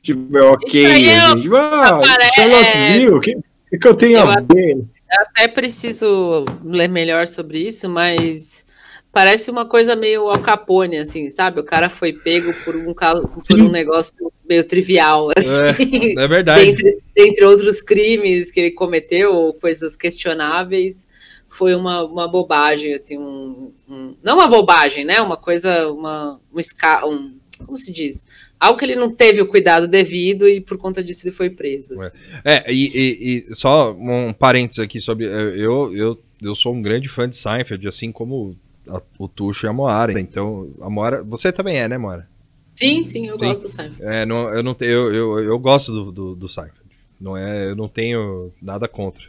Tipo, 0.03 0.39
é 0.39 0.43
ok. 0.43 0.83
Isso 0.83 0.93
aí 0.93 1.09
é-. 1.09 1.41
Tipo, 1.41 1.57
ah, 1.57 2.01
parece- 2.01 2.35
Charlottesville, 2.35 3.11
o 3.11 3.21
que, 3.21 3.37
o 3.37 3.79
que 3.79 3.89
eu 3.89 3.95
tenho 3.95 4.19
Eu 4.19 4.31
a 4.31 4.41
ver? 4.41 4.79
Eu 5.13 5.23
até 5.25 5.49
preciso 5.49 6.45
ler 6.65 6.89
melhor 6.89 7.27
sobre 7.27 7.59
isso, 7.67 7.89
mas 7.89 8.65
parece 9.13 9.51
uma 9.51 9.67
coisa 9.67 9.97
meio 9.97 10.29
Al 10.29 10.41
Capone, 10.41 10.99
assim, 10.99 11.29
sabe? 11.29 11.61
O 11.61 11.65
cara 11.65 11.91
foi 11.91 12.13
pego 12.13 12.53
por 12.65 12.77
um, 12.77 12.95
por 12.95 13.61
um 13.61 13.69
negócio 13.71 14.15
meio 14.49 14.65
trivial, 14.67 15.29
assim. 15.37 16.15
É 16.19 16.27
verdade. 16.29 16.65
dentre, 16.65 16.99
dentre 17.15 17.45
outros 17.45 17.81
crimes 17.83 18.51
que 18.51 18.61
ele 18.61 18.71
cometeu, 18.71 19.35
ou 19.35 19.55
coisas 19.55 19.97
questionáveis, 19.97 21.09
foi 21.49 21.75
uma, 21.75 22.05
uma 22.05 22.29
bobagem, 22.29 22.95
assim, 22.95 23.19
um, 23.19 23.73
um- 23.89 24.17
não 24.23 24.35
uma 24.37 24.47
bobagem, 24.47 25.05
né? 25.05 25.21
Uma 25.21 25.37
coisa, 25.37 25.91
uma, 25.91 26.41
um, 26.53 26.61
um, 27.09 27.39
como 27.67 27.77
se 27.77 27.93
diz? 27.93 28.25
Algo 28.61 28.79
que 28.79 28.85
ele 28.85 28.95
não 28.95 29.11
teve 29.11 29.41
o 29.41 29.47
cuidado 29.47 29.89
devido 29.89 30.47
e 30.47 30.61
por 30.61 30.77
conta 30.77 31.03
disso 31.03 31.27
ele 31.27 31.35
foi 31.35 31.49
preso. 31.49 31.95
assim. 32.01 32.17
É, 32.45 32.71
e, 32.71 32.87
e- 32.95 33.47
e 33.51 33.55
só 33.55 33.93
um 33.93 34.33
parênteses 34.35 34.79
aqui 34.85 35.01
sobre. 35.01 35.25
Eu, 35.25 35.97
eu, 35.97 36.21
eu 36.43 36.55
sou 36.55 36.75
um 36.75 36.83
grande 36.83 37.09
fã 37.09 37.27
de 37.27 37.37
Seinfeld, 37.37 37.89
assim 37.89 38.13
como 38.13 38.55
a- 38.87 39.01
o 39.19 39.27
Tuxo 39.27 39.65
e 39.65 39.69
a 39.69 39.73
Moara. 39.73 40.21
Então, 40.21 40.71
a 40.83 40.91
Moara. 40.91 41.25
Você 41.25 41.51
também 41.51 41.79
é, 41.79 41.89
né, 41.89 41.97
Moara? 41.97 42.29
Sim, 42.77 43.05
sim, 43.07 43.27
eu 43.29 43.39
Sim. 43.39 43.47
gosto 43.47 43.63
do 43.63 43.69
Seinfeld. 43.71 44.03
É, 44.03 44.27
não, 44.27 44.49
eu, 44.55 44.63
não 44.63 44.75
te- 44.75 44.85
eu, 44.85 45.15
eu, 45.15 45.39
eu 45.41 45.59
gosto 45.59 45.91
do, 45.93 46.13
do, 46.13 46.35
do 46.37 46.49
Seinfeld. 46.49 46.79
Não 47.19 47.35
é, 47.37 47.67
eu 47.71 47.77
não 47.77 47.89
tenho 47.89 48.53
nada 48.61 48.87
contra. 48.87 49.25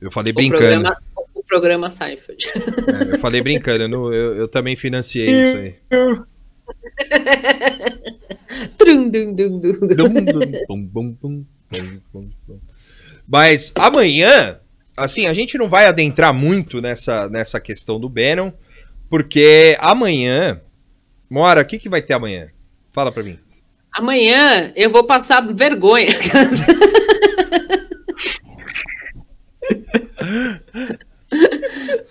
Eu 0.00 0.10
falei 0.10 0.32
O 0.32 0.34
brincando. 0.34 0.60
programa, 0.60 0.96
o 1.34 1.42
programa 1.44 1.90
Seinfeld. 1.90 2.44
é, 3.10 3.14
eu 3.14 3.18
falei 3.18 3.40
brincando. 3.40 3.84
Eu, 3.84 4.12
eu, 4.12 4.34
eu 4.34 4.48
também 4.48 4.76
financiei 4.76 5.28
isso 5.30 5.56
aí. 5.56 5.74
Trum, 8.76 9.08
dum, 9.08 9.34
dum, 9.34 9.60
dum, 9.60 9.80
dum. 9.80 9.88
Dum, 9.88 10.12
dum, 10.12 10.52
bum, 10.68 10.84
bum, 10.84 11.12
bum, 11.12 11.46
bum, 11.70 12.00
bum, 12.12 12.30
bum. 12.46 12.60
Mas 13.26 13.72
amanhã, 13.74 14.60
assim, 14.96 15.26
a 15.26 15.34
gente 15.34 15.56
não 15.56 15.68
vai 15.68 15.86
adentrar 15.86 16.34
muito 16.34 16.80
nessa, 16.80 17.28
nessa 17.28 17.60
questão 17.60 18.00
do 18.00 18.08
Bannon, 18.08 18.52
porque 19.08 19.76
amanhã. 19.80 20.60
Mora, 21.30 21.62
o 21.62 21.64
que, 21.64 21.78
que 21.78 21.88
vai 21.88 22.02
ter 22.02 22.12
amanhã? 22.12 22.50
Fala 22.92 23.10
pra 23.10 23.22
mim. 23.22 23.38
Amanhã 23.90 24.70
eu 24.76 24.90
vou 24.90 25.04
passar 25.04 25.40
vergonha. 25.54 26.08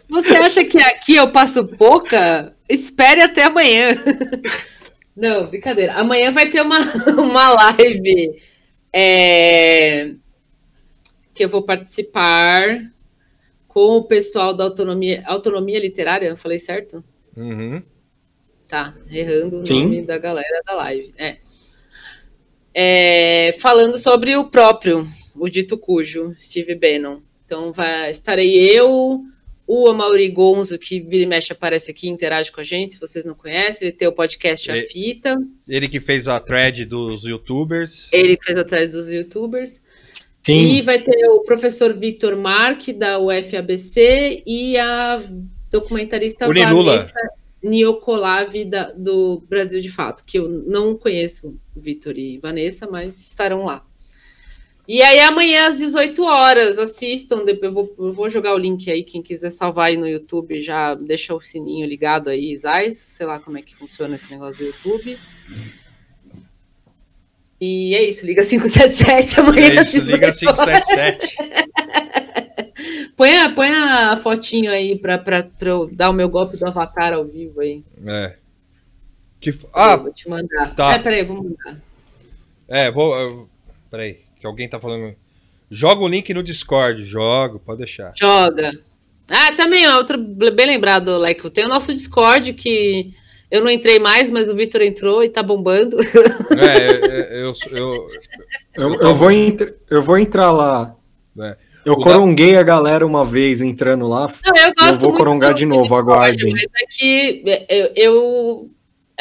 Você 0.10 0.36
acha 0.38 0.65
que 0.65 0.82
aqui 0.82 1.15
eu 1.15 1.32
passo 1.32 1.68
pouca, 1.68 2.56
espere 2.72 3.22
até 3.22 3.43
amanhã. 3.43 3.95
Não, 5.15 5.48
brincadeira. 5.48 5.93
Amanhã 5.93 6.31
vai 6.31 6.49
ter 6.49 6.61
uma, 6.61 6.80
uma 7.19 7.49
live 7.52 8.41
é, 8.93 10.14
que 11.34 11.43
eu 11.43 11.49
vou 11.49 11.64
participar 11.64 12.91
com 13.68 13.98
o 13.98 14.03
pessoal 14.03 14.53
da 14.53 14.64
autonomia, 14.64 15.23
autonomia 15.26 15.80
literária. 15.80 16.27
Eu 16.27 16.38
falei 16.38 16.57
certo? 16.57 17.03
Uhum. 17.35 17.81
Tá, 18.68 18.95
errando 19.10 19.61
o 19.61 19.68
Sim. 19.68 19.84
nome 19.84 20.02
da 20.02 20.18
galera 20.18 20.61
da 20.65 20.76
live. 20.76 21.14
É. 21.18 21.38
É, 22.73 23.53
falando 23.60 23.98
sobre 23.98 24.35
o 24.38 24.49
próprio, 24.49 25.06
o 25.35 25.49
dito 25.49 25.77
cujo, 25.77 26.35
Steve 26.39 26.76
Bannon. 26.76 27.19
Então 27.45 27.73
vai, 27.73 28.11
estarei 28.11 28.56
eu, 28.56 29.22
o 29.73 29.89
Amaury 29.89 30.30
Gonzo, 30.30 30.77
que 30.77 30.99
vira 30.99 31.23
e 31.23 31.26
mexe 31.26 31.53
aparece 31.53 31.91
aqui, 31.91 32.10
interage 32.10 32.52
com 32.52 32.60
a 32.60 32.64
gente, 32.64 32.95
se 32.95 32.99
vocês 32.99 33.23
não 33.23 33.34
conhecem, 33.34 33.88
ele 33.88 33.95
tem 33.95 34.07
o 34.07 34.11
podcast 34.11 34.69
A 34.69 34.77
E- 34.77 34.81
Fita, 34.81 35.38
Ele 35.68 35.88
que 35.88 35.99
fez 36.02 36.27
a 36.27 36.39
thread 36.41 36.84
dos 36.84 37.23
youtubers. 37.23 38.10
ele 38.11 38.35
que 38.35 38.43
fez 38.45 38.57
atrás 38.57 38.91
dos 38.91 39.10
youtubers. 39.10 39.80
Sim. 40.43 40.76
E 40.77 40.81
vai 40.81 41.02
ter 41.02 41.26
o 41.30 41.41
professor 41.43 41.93
Victor 41.98 42.35
Mark, 42.35 42.89
da 42.89 43.18
UFABC, 43.19 44.43
e 44.45 44.77
a 44.77 45.23
documentarista. 45.69 46.48
Vanessa 46.48 47.14
Niocolavi, 47.64 48.65
da, 48.65 48.91
do 48.91 49.41
Brasil 49.48 49.80
de 49.80 49.89
Fato, 49.89 50.26
que 50.26 50.38
eu 50.39 50.49
não 50.49 50.98
conheço 50.98 51.56
o 51.76 51.80
Victor 51.80 52.18
e 52.18 52.38
Vanessa, 52.39 52.88
mas 52.91 53.22
estarão 53.22 53.64
lá. 53.64 53.85
E 54.93 55.01
aí 55.01 55.22
amanhã 55.22 55.69
às 55.69 55.77
18 55.77 56.22
horas, 56.22 56.77
assistam, 56.77 57.45
depois 57.45 57.63
eu 57.69 57.73
vou, 57.73 57.95
eu 57.97 58.13
vou 58.13 58.30
jogar 58.30 58.53
o 58.53 58.57
link 58.57 58.91
aí, 58.91 59.05
quem 59.05 59.22
quiser 59.23 59.49
salvar 59.49 59.85
aí 59.85 59.95
no 59.95 60.05
YouTube, 60.05 60.61
já 60.61 60.95
deixa 60.95 61.34
o 61.34 61.39
sininho 61.39 61.88
ligado 61.88 62.30
aí, 62.30 62.53
Zais, 62.57 62.97
sei 62.97 63.26
lá 63.26 63.39
como 63.39 63.57
é 63.57 63.61
que 63.61 63.73
funciona 63.73 64.15
esse 64.15 64.30
negócio 64.30 64.57
do 64.57 64.65
YouTube. 64.65 65.18
E 67.61 67.95
é 67.95 68.03
isso, 68.03 68.26
liga 68.26 68.43
577 68.43 69.39
amanhã. 69.39 69.69
É 69.69 69.81
isso, 69.81 70.01
liga 70.03 70.30
18 70.30 70.59
horas. 70.59 70.85
577. 70.85 71.35
Põe 73.15 73.38
a, 73.38 73.49
põe 73.53 73.69
a 73.69 74.18
fotinho 74.18 74.72
aí 74.72 74.99
pra, 74.99 75.18
pra, 75.18 75.43
pra 75.43 75.69
eu 75.69 75.88
dar 75.88 76.09
o 76.09 76.13
meu 76.13 76.27
golpe 76.27 76.57
do 76.57 76.68
avatar 76.68 77.13
ao 77.13 77.23
vivo 77.23 77.61
aí. 77.61 77.81
É. 78.05 78.35
Que... 79.39 79.57
Ah, 79.73 79.95
vou 79.95 80.11
te 80.11 80.27
mandar. 80.27 80.76
tá. 80.76 80.95
É, 80.95 80.99
peraí, 80.99 81.23
vou 81.23 81.38
mandar. 81.43 81.80
é, 82.68 82.91
vou. 82.91 83.18
eu- 83.18 83.49
Peraí, 83.89 84.19
que 84.41 84.47
alguém 84.47 84.68
tá 84.68 84.80
falando. 84.80 85.15
Joga 85.69 86.01
o 86.01 86.07
link 86.07 86.34
no 86.34 86.43
Discord. 86.43 87.05
Jogo, 87.05 87.59
pode 87.59 87.77
deixar. 87.77 88.11
Joga. 88.19 88.72
Ah, 89.30 89.53
também, 89.55 89.88
ó, 89.88 89.95
outro 89.97 90.18
bem 90.18 90.65
lembrado, 90.68 91.18
Leco. 91.18 91.49
Tem 91.49 91.63
o 91.63 91.69
nosso 91.69 91.93
Discord 91.93 92.51
que 92.53 93.13
eu 93.49 93.61
não 93.63 93.69
entrei 93.69 93.99
mais, 93.99 94.30
mas 94.30 94.49
o 94.49 94.55
Vitor 94.55 94.81
entrou 94.81 95.23
e 95.23 95.30
tá 95.30 95.41
bombando. 95.41 95.97
É, 96.57 97.38
é, 97.38 97.41
eu. 97.43 97.53
eu, 97.72 98.07
Eu, 98.76 98.93
eu 98.95 99.13
vou 99.13 99.31
entr- 99.31 99.73
eu 99.89 100.01
vou 100.01 100.18
entrar 100.18 100.51
lá. 100.51 100.95
É. 101.39 101.55
Eu 101.85 101.93
O 101.93 101.97
da- 101.97 102.03
coronguei 102.03 102.55
a 102.57 102.63
galera 102.63 103.05
uma 103.05 103.26
vez 103.26 103.61
entrando 103.61 104.07
lá. 104.07 104.30
Não, 104.45 104.53
eu 104.55 104.73
gosto 104.77 104.99
vou 104.99 105.09
muito 105.09 105.18
corongar 105.18 105.53
de 105.53 105.65
novo, 105.65 105.95
aguardem. 105.95 106.51
Mas 106.51 106.63
é 106.63 106.85
que 106.89 107.43
eu, 107.69 107.91
eu, 107.95 108.69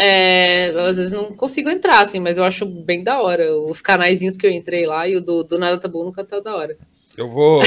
é, 0.01 0.70
às 0.81 0.97
vezes 0.97 1.12
não 1.12 1.32
consigo 1.36 1.68
entrar, 1.68 2.01
assim, 2.01 2.18
mas 2.18 2.39
eu 2.39 2.44
acho 2.44 2.64
bem 2.64 3.05
da 3.05 3.20
hora. 3.20 3.55
Os 3.55 3.82
canaizinhos 3.82 4.36
que 4.36 4.47
eu 4.47 4.51
entrei 4.51 4.86
lá 4.86 5.06
e 5.06 5.16
o 5.16 5.20
do, 5.20 5.44
do 5.44 5.59
Nada 5.59 5.78
Tá 5.78 5.89
Bom 5.89 6.05
nunca 6.05 6.24
tá 6.24 6.40
da 6.40 6.56
hora. 6.56 6.77
eu 7.16 7.28
vou. 7.28 7.62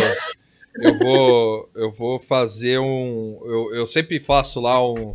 Eu 0.76 0.98
vou. 0.98 1.70
Eu 1.76 1.92
vou 1.92 2.20
fazer 2.20 2.80
um. 2.80 3.40
Eu, 3.46 3.76
eu 3.76 3.88
sempre 3.88 4.20
faço 4.20 4.60
lá 4.60 4.84
um. 4.84 5.14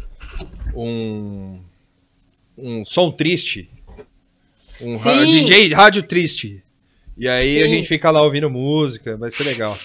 Um. 0.75 1.61
Um 2.57 2.85
som 2.85 3.11
triste. 3.11 3.69
Um 4.81 4.97
ra-. 4.97 5.25
DJ 5.25 5.73
rádio 5.75 6.05
triste. 6.05 6.63
E 7.17 7.29
aí 7.29 7.61
a 7.61 7.65
Sim. 7.65 7.75
gente 7.75 7.89
fica 7.89 8.13
lá 8.13 8.23
ouvindo 8.23 8.49
música, 8.49 9.17
vai 9.17 9.33
ser 9.33 9.43
legal. 9.43 9.77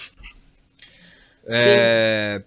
É... 1.46 2.42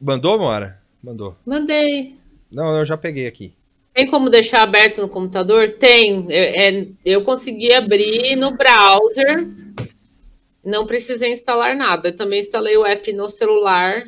Mandou, 0.00 0.36
Mora? 0.40 0.82
Mandou. 1.00 1.36
Mandei. 1.46 2.16
Não, 2.50 2.76
eu 2.76 2.84
já 2.84 2.96
peguei 2.96 3.28
aqui. 3.28 3.54
Tem 3.92 4.06
como 4.08 4.30
deixar 4.30 4.62
aberto 4.62 5.00
no 5.00 5.08
computador? 5.08 5.76
Tem. 5.78 6.26
Eu, 6.28 6.44
é, 6.44 6.86
eu 7.04 7.24
consegui 7.24 7.72
abrir 7.72 8.36
no 8.36 8.56
browser. 8.56 9.48
Não 10.64 10.86
precisei 10.86 11.32
instalar 11.32 11.74
nada. 11.74 12.08
Eu 12.08 12.16
também 12.16 12.40
instalei 12.40 12.76
o 12.76 12.86
app 12.86 13.12
no 13.12 13.28
celular. 13.28 14.04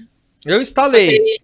Eu 0.46 0.60
instalei. 0.60 1.16
Só 1.16 1.22
que, 1.22 1.42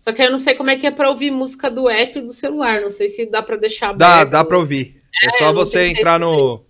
só 0.00 0.12
que 0.12 0.22
eu 0.22 0.30
não 0.30 0.38
sei 0.38 0.54
como 0.54 0.70
é 0.70 0.76
que 0.76 0.86
é 0.86 0.90
para 0.90 1.10
ouvir 1.10 1.30
música 1.30 1.70
do 1.70 1.88
app 1.88 2.20
do 2.20 2.32
celular. 2.32 2.80
Não 2.80 2.90
sei 2.90 3.08
se 3.08 3.26
dá 3.26 3.42
para 3.42 3.56
deixar 3.56 3.90
aberto. 3.90 3.98
Dá, 3.98 4.24
dá 4.24 4.44
pra 4.44 4.58
ouvir. 4.58 5.00
É, 5.22 5.28
É, 5.28 5.32
só 5.32 5.52
você 5.52 5.86
entrar 5.86 6.18
no, 6.18 6.65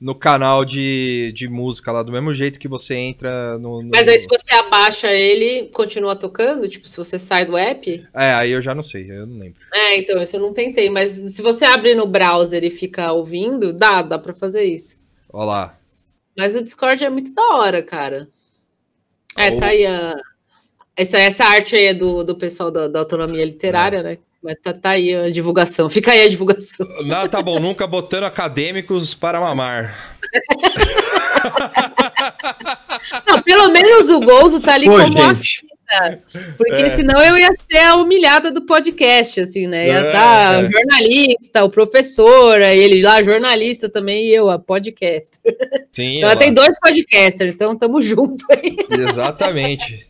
no 0.00 0.14
canal 0.14 0.64
de, 0.64 1.32
de 1.34 1.48
música 1.48 1.90
lá, 1.90 2.02
do 2.02 2.12
mesmo 2.12 2.32
jeito 2.32 2.58
que 2.58 2.68
você 2.68 2.94
entra 2.94 3.58
no. 3.58 3.82
no- 3.82 3.90
Mas 3.92 4.06
aí 4.06 4.18
se 4.18 4.28
você 4.28 4.54
abaixa 4.54 5.12
ele, 5.12 5.68
continua 5.68 6.14
tocando? 6.14 6.68
Tipo, 6.68 6.86
se 6.88 6.96
você 6.96 7.18
sai 7.18 7.44
do 7.44 7.56
app? 7.56 8.06
É, 8.14 8.32
aí 8.32 8.50
eu 8.52 8.62
já 8.62 8.74
não 8.74 8.82
sei, 8.84 9.10
eu 9.10 9.26
não 9.26 9.38
lembro. 9.38 9.60
É, 9.74 9.98
então, 9.98 10.22
isso 10.22 10.36
eu 10.36 10.40
não 10.40 10.52
tentei. 10.52 10.88
Mas 10.88 11.10
se 11.10 11.42
você 11.42 11.64
abre 11.64 11.94
no 11.94 12.06
browser 12.06 12.62
e 12.62 12.70
fica 12.70 13.12
ouvindo, 13.12 13.72
dá, 13.72 14.02
dá 14.02 14.18
para 14.18 14.32
fazer 14.34 14.64
isso. 14.64 14.96
Olha 15.32 15.46
lá. 15.46 15.78
Mas 16.36 16.54
o 16.54 16.62
Discord 16.62 17.02
é 17.04 17.10
muito 17.10 17.34
da 17.34 17.42
hora, 17.56 17.82
cara. 17.82 18.28
É, 19.36 19.50
O- 19.50 19.58
tá 19.60 19.66
aí 19.66 19.84
a. 19.86 20.14
Essa, 20.96 21.18
essa 21.18 21.44
arte 21.44 21.76
aí 21.76 21.86
é 21.86 21.94
do, 21.94 22.24
do 22.24 22.36
pessoal 22.36 22.70
da, 22.72 22.88
da 22.88 22.98
autonomia 23.00 23.42
É. 23.42 23.46
literária, 23.46 24.02
né? 24.02 24.18
Mas 24.42 24.56
tá, 24.62 24.72
tá 24.72 24.90
aí 24.90 25.14
a 25.14 25.28
divulgação. 25.30 25.90
Fica 25.90 26.12
aí 26.12 26.22
a 26.22 26.28
divulgação. 26.28 26.86
Não, 27.04 27.28
tá 27.28 27.42
bom, 27.42 27.58
nunca 27.58 27.86
botando 27.86 28.24
acadêmicos 28.24 29.12
para 29.14 29.40
mamar. 29.40 30.16
Não, 33.26 33.42
pelo 33.42 33.68
menos 33.70 34.08
o 34.08 34.20
Gonzo 34.20 34.60
tá 34.60 34.74
ali 34.74 34.86
Pô, 34.86 34.92
como 34.92 35.06
gente. 35.12 35.22
assista. 35.32 35.68
Porque 36.58 36.74
É. 36.82 36.90
senão 36.90 37.18
eu 37.24 37.36
ia 37.38 37.48
ser 37.70 37.78
a 37.78 37.96
humilhada 37.96 38.50
do 38.52 38.62
podcast, 38.62 39.40
assim, 39.40 39.66
né? 39.66 39.86
Ia 39.88 39.94
É, 40.00 40.06
estar 40.06 40.64
é. 40.64 40.70
jornalista, 40.70 41.64
o 41.64 41.70
professor, 41.70 42.60
aí 42.60 42.78
ele 42.78 43.02
lá, 43.02 43.22
jornalista 43.22 43.88
também, 43.88 44.26
e 44.26 44.34
eu, 44.34 44.50
a 44.50 44.58
podcast. 44.58 45.38
Sim, 45.90 46.18
Ela 46.20 46.32
olha 46.32 46.38
tem 46.38 46.52
dois 46.52 46.78
podcasters, 46.78 47.54
então 47.54 47.76
tamo 47.76 48.02
junto 48.02 48.44
aí. 48.52 48.76
Exatamente. 48.90 50.06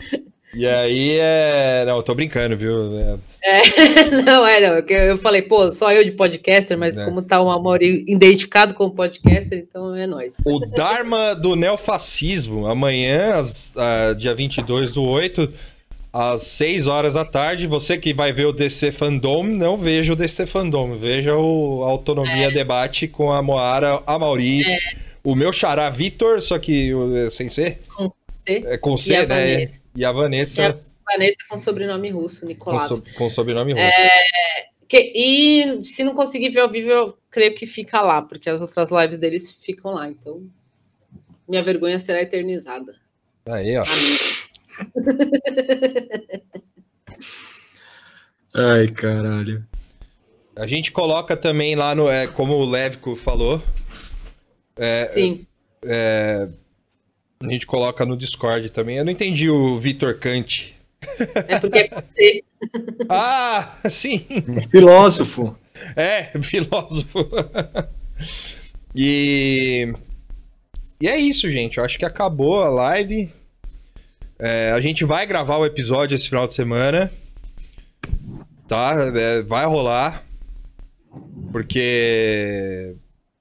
E 0.58 0.66
aí 0.66 1.18
é. 1.20 1.84
Não, 1.86 1.98
eu 1.98 2.02
tô 2.02 2.14
brincando, 2.14 2.56
viu? 2.56 2.98
É, 2.98 3.18
Não, 4.24 4.46
é, 4.46 4.60
não. 4.60 4.82
que 4.82 4.92
Eu 4.92 5.18
falei, 5.18 5.42
pô, 5.42 5.70
só 5.70 5.92
eu 5.92 6.04
de 6.04 6.12
podcaster, 6.12 6.76
mas 6.76 6.98
É. 6.98 7.04
como 7.04 7.22
tá 7.22 7.40
o 7.40 7.50
amor 7.50 7.82
identificado 7.82 8.74
como 8.74 8.94
podcaster, 8.94 9.58
então 9.58 9.94
é 9.94 10.06
nós. 10.06 10.36
O 10.44 10.60
Dharma 10.60 11.34
do 11.34 11.54
Neofascismo, 11.54 12.66
amanhã, 12.66 13.34
às, 13.34 13.72
ah, 13.76 14.14
dia 14.16 14.34
22 14.34 14.90
do 14.92 15.02
8, 15.02 15.52
às 16.12 16.42
6 16.42 16.86
horas 16.86 17.14
da 17.14 17.24
tarde. 17.24 17.66
Você 17.66 17.96
que 17.98 18.12
vai 18.14 18.32
ver 18.32 18.46
o 18.46 18.52
DC 18.52 18.90
Fandom, 18.92 19.42
não 19.44 19.76
veja 19.76 20.12
o 20.12 20.16
DC 20.16 20.46
Fandom, 20.46 20.96
veja 20.96 21.36
o 21.36 21.82
Autonomia 21.84 22.50
Debate 22.50 23.06
com 23.06 23.32
a 23.32 23.42
Moara, 23.42 24.02
a 24.06 24.18
Mauri, 24.18 24.62
o 25.22 25.34
meu 25.34 25.52
xará 25.52 25.90
Vitor, 25.90 26.40
só 26.40 26.58
que 26.58 26.94
uh, 26.94 27.30
sem 27.30 27.48
ser, 27.48 27.80
Com 27.96 28.10
C. 28.46 28.62
é, 28.66 28.78
com 28.78 28.96
C, 28.96 29.12
né? 29.12 29.26
Vanessa. 29.26 29.70
E 29.94 30.04
a 30.04 30.12
Vanessa 30.12 30.62
E 30.62 30.64
a 30.64 30.74
Vanessa 31.06 31.36
com 31.48 31.58
sobrenome 31.58 32.10
russo, 32.10 32.40
com, 32.40 32.46
Nicolás. 32.46 32.88
so- 32.88 33.02
com 33.16 33.30
sobrenome 33.30 33.72
russo. 33.72 33.84
Que- 34.88 35.12
e 35.14 35.82
se 35.82 36.04
não 36.04 36.14
conseguir 36.14 36.50
ver 36.50 36.60
ao 36.60 36.70
vivo, 36.70 36.90
eu 36.90 37.18
creio 37.30 37.54
que 37.54 37.66
fica 37.66 38.00
lá, 38.02 38.22
porque 38.22 38.48
as 38.50 38.60
outras 38.60 38.90
lives 38.90 39.18
deles 39.18 39.50
ficam 39.52 39.92
lá. 39.92 40.08
Então, 40.08 40.42
minha 41.48 41.62
vergonha 41.62 41.98
será 41.98 42.20
eternizada. 42.22 42.94
Aí, 43.46 43.76
ó. 43.76 43.84
Ai, 48.54 48.88
caralho. 48.88 49.64
A 50.54 50.66
gente 50.66 50.90
coloca 50.90 51.36
também 51.36 51.74
lá 51.74 51.94
no. 51.94 52.08
É, 52.08 52.26
como 52.26 52.54
o 52.54 52.64
Levico 52.64 53.14
falou. 53.16 53.62
É, 54.76 55.08
Sim. 55.08 55.46
é, 55.84 56.48
a 57.40 57.48
gente 57.50 57.66
coloca 57.66 58.06
no 58.06 58.16
Discord 58.16 58.70
também. 58.70 58.96
Eu 58.96 59.04
não 59.04 59.12
entendi 59.12 59.50
o 59.50 59.78
Vitor 59.78 60.18
Kant. 60.18 60.74
É 61.48 61.58
porque 61.58 61.78
é 61.78 62.02
C. 62.12 62.44
Ah, 63.08 63.78
sim. 63.88 64.24
Filósofo. 64.70 65.56
É, 65.94 66.24
filósofo. 66.40 67.28
E. 68.98 69.92
E 70.98 71.06
é 71.06 71.18
isso, 71.18 71.50
gente. 71.50 71.76
Eu 71.76 71.84
acho 71.84 71.98
que 71.98 72.04
acabou 72.06 72.62
a 72.62 72.70
live. 72.70 73.30
É, 74.38 74.72
a 74.72 74.80
gente 74.80 75.04
vai 75.04 75.26
gravar 75.26 75.58
o 75.58 75.66
episódio 75.66 76.14
esse 76.14 76.30
final 76.30 76.46
de 76.46 76.54
semana. 76.54 77.12
Tá? 78.66 78.94
É, 79.14 79.42
vai 79.42 79.66
rolar. 79.66 80.24
Porque. 81.52 82.96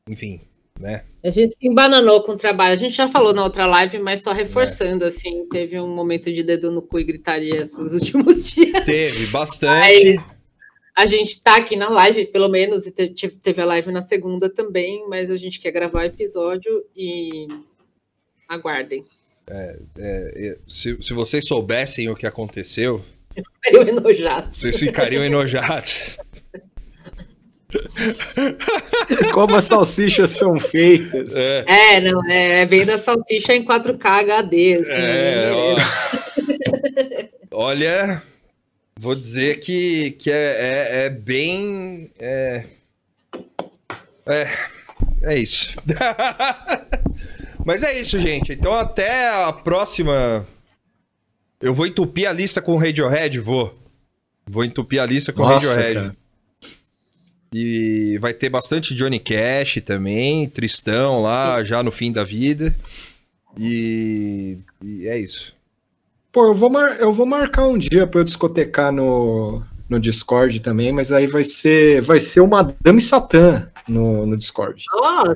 Enfim. 0.10 0.41
né? 0.77 1.03
A 1.26 1.31
gente 1.31 1.56
se 1.57 1.68
embananou 1.68 2.22
com 2.23 2.34
o 2.34 2.38
trabalho. 2.38 2.73
A 2.73 2.77
gente 2.77 2.93
já 2.95 3.07
falou 3.10 3.34
na 3.34 3.43
outra 3.43 3.65
live, 3.65 3.97
mas 3.99 4.22
só 4.22 4.31
reforçando, 4.31 5.03
É. 5.06 5.07
assim, 5.07 5.47
teve 5.49 5.80
um 5.80 5.88
momento 5.88 6.31
de 6.31 6.43
dedo 6.43 6.69
no 6.72 6.81
cu 6.81 6.99
e 6.99 7.03
gritaria 7.03 7.61
esses 7.61 7.77
últimos 7.93 8.52
dias. 8.52 8.85
Teve 8.85 9.26
bastante. 9.27 9.84
Aí, 9.84 10.19
a 10.95 11.06
gente 11.06 11.41
tá 11.41 11.56
aqui 11.57 11.76
na 11.76 11.89
live, 11.89 12.27
pelo 12.27 12.47
menos, 12.47 12.85
e 12.85 12.91
te- 12.91 13.10
te- 13.10 13.27
teve 13.30 13.61
a 13.61 13.65
live 13.65 13.91
na 13.91 14.02
segunda 14.02 14.49
também, 14.49 15.07
mas 15.10 15.30
a 15.31 15.35
gente 15.35 15.60
quer 15.60 15.72
gravar 15.72 16.06
episódio 16.06 16.84
e 16.95 17.47
aguardem. 18.47 19.03
É, 19.49 20.57
se, 20.68 20.97
se 21.02 21.14
vocês 21.14 21.45
soubessem 21.47 22.10
o 22.10 22.15
que 22.15 22.26
aconteceu, 22.26 23.03
Eu 23.65 23.81
enojado. 23.81 24.53
vocês 24.56 24.80
ficariam 24.80 25.23
enojados. 25.23 26.18
Como 29.34 29.55
as 29.55 29.65
salsichas 29.65 30.31
são 30.31 30.59
feitas. 30.59 31.34
É, 31.35 31.65
É, 31.67 32.01
não, 32.01 32.23
é 32.30 32.65
venda 32.65 32.97
salsicha 32.97 33.53
em 33.53 33.65
4K 33.65 34.05
HD. 34.05 34.76
Assim, 34.76 34.91
é, 34.91 35.49
ninguém 35.49 35.76
ó. 37.51 37.57
Olha, 37.57 38.22
vou 38.99 39.15
dizer 39.15 39.59
que, 39.59 40.11
que 40.11 40.30
é, 40.30 40.34
é, 40.35 41.05
é 41.05 41.09
bem. 41.09 42.11
É, 42.19 42.65
é, 44.26 44.47
é 45.23 45.38
isso. 45.38 45.73
Mas 47.65 47.81
é 47.81 47.99
isso, 47.99 48.19
gente. 48.19 48.51
Então 48.53 48.73
até 48.73 49.30
a 49.30 49.53
próxima. 49.53 50.45
Eu 51.61 51.73
vou 51.73 51.88
entupir 51.88 52.30
a 52.30 52.34
lista 52.34 52.61
com 52.61 52.73
o 52.73 52.77
Radiohead, 52.77 53.39
vou. 53.39 53.80
Vou 54.45 54.63
entupir 54.63 55.01
a 55.01 55.05
lista 55.05 55.34
com 55.34 55.41
o 55.41 55.45
Radiohead. 55.45 55.93
cara. 55.95 56.24
E 57.53 58.17
vai 58.19 58.34
ter 58.34 58.49
bastante 58.49 58.93
Johnny 58.93 59.19
Cash 59.19 59.80
também, 59.85 60.47
Tristão 60.49 61.22
lá, 61.22 61.63
já 61.63 61.81
no 61.81 61.91
fim 61.91 62.11
da 62.11 62.23
vida. 62.23 62.76
E, 63.57 64.57
e 64.84 65.07
é 65.07 65.17
isso. 65.17 65.53
Pô, 66.31 66.47
eu 66.47 66.53
vou, 66.53 66.69
mar- 66.69 66.97
eu 66.99 67.13
vou 67.13 67.26
marcar 67.26 67.65
um 67.65 67.77
dia 67.77 68.05
pra 68.05 68.19
eu 68.19 68.23
discotecar 68.26 68.91
no, 68.91 69.63
no 69.89 69.99
Discord 69.99 70.59
também, 70.59 70.91
mas 70.91 71.11
aí 71.13 71.27
vai 71.27 71.43
ser, 71.45 72.01
vai 72.01 72.19
ser 72.19 72.41
o 72.41 72.47
Madame 72.47 72.99
Satã 72.99 73.72
no, 73.88 74.26
no 74.26 74.35
Discord. 74.35 74.84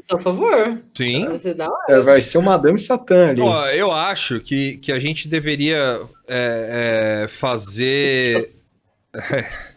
Só 0.02 0.18
por 0.18 0.22
favor. 0.22 0.78
Sim. 0.98 1.26
Vai 1.26 1.40
ser 1.40 1.54
da 1.54 1.70
hora. 1.70 1.86
É, 1.88 2.02
vai 2.02 2.22
ser 2.22 2.38
o 2.38 2.42
Madame 2.42 2.78
Satã 2.78 3.30
ali. 3.30 3.40
Ó, 3.42 3.68
eu 3.68 3.92
acho 3.92 4.42
que, 4.42 4.76
que 4.78 4.92
a 4.92 5.00
gente 5.00 5.28
deveria 5.30 6.02
é, 6.28 7.22
é, 7.24 7.28
fazer. 7.30 8.50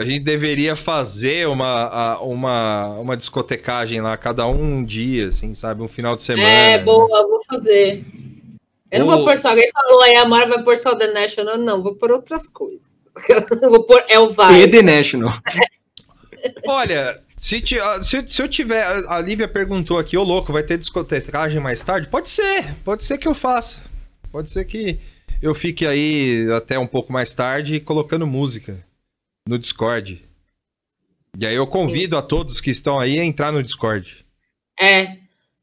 A 0.00 0.04
gente 0.04 0.20
deveria 0.20 0.76
fazer 0.76 1.46
uma, 1.46 1.66
a- 1.84 2.22
uma, 2.22 2.86
uma 2.94 3.16
discotecagem 3.16 4.00
lá, 4.00 4.16
cada 4.16 4.46
um 4.46 4.78
um 4.78 4.84
dia, 4.84 5.28
assim, 5.28 5.54
sabe? 5.54 5.82
Um 5.82 5.88
final 5.88 6.16
de 6.16 6.22
semana. 6.22 6.48
É, 6.48 6.78
boa, 6.78 7.06
vou 7.28 7.40
fazer. 7.44 8.04
Eu 8.90 9.00
não 9.00 9.08
Ou- 9.08 9.16
vou 9.16 9.24
pôr 9.26 9.36
só. 9.38 9.50
Alguém 9.50 9.70
falou 9.72 10.00
aí, 10.02 10.16
a 10.16 10.24
Mara 10.24 10.46
vai 10.48 10.64
pôr 10.64 10.76
só 10.76 10.96
The 10.96 11.12
National. 11.12 11.58
Não, 11.58 11.82
vou 11.82 11.94
pôr 11.94 12.10
outras 12.12 12.48
coisas. 12.48 12.88
Vou 13.60 13.82
pôr 13.84 14.04
É 14.08 14.18
o 14.20 14.30
E 14.30 14.32
Vai. 14.32 14.68
The 14.68 14.82
National. 14.82 15.32
Olha, 16.66 17.20
se, 17.36 17.62
ah, 17.82 18.02
se, 18.02 18.26
se 18.26 18.40
eu 18.42 18.48
tiver. 18.48 18.82
A 18.82 19.16
a 19.16 19.20
Lívia 19.20 19.48
perguntou 19.48 19.98
aqui, 19.98 20.16
ô 20.16 20.22
louco, 20.22 20.52
vai 20.52 20.62
ter 20.62 20.78
discotecagem 20.78 21.60
mais 21.60 21.82
tarde? 21.82 22.06
Pode 22.08 22.30
ser, 22.30 22.74
pode 22.84 23.04
ser 23.04 23.18
que 23.18 23.26
eu 23.28 23.34
faça. 23.34 23.78
Pode 24.30 24.50
ser 24.50 24.64
que 24.64 24.98
eu 25.42 25.54
fique 25.54 25.86
aí 25.86 26.46
até 26.56 26.78
um 26.78 26.86
pouco 26.86 27.12
mais 27.12 27.34
tarde 27.34 27.80
colocando 27.80 28.26
música 28.26 28.78
no 29.48 29.58
Discord. 29.58 30.24
E 31.38 31.46
aí 31.46 31.54
eu 31.54 31.66
convido 31.66 32.16
a 32.16 32.22
todos 32.22 32.60
que 32.60 32.70
estão 32.70 32.98
aí 32.98 33.18
a 33.18 33.24
entrar 33.24 33.52
no 33.52 33.62
Discord. 33.62 34.24
É. 34.78 35.18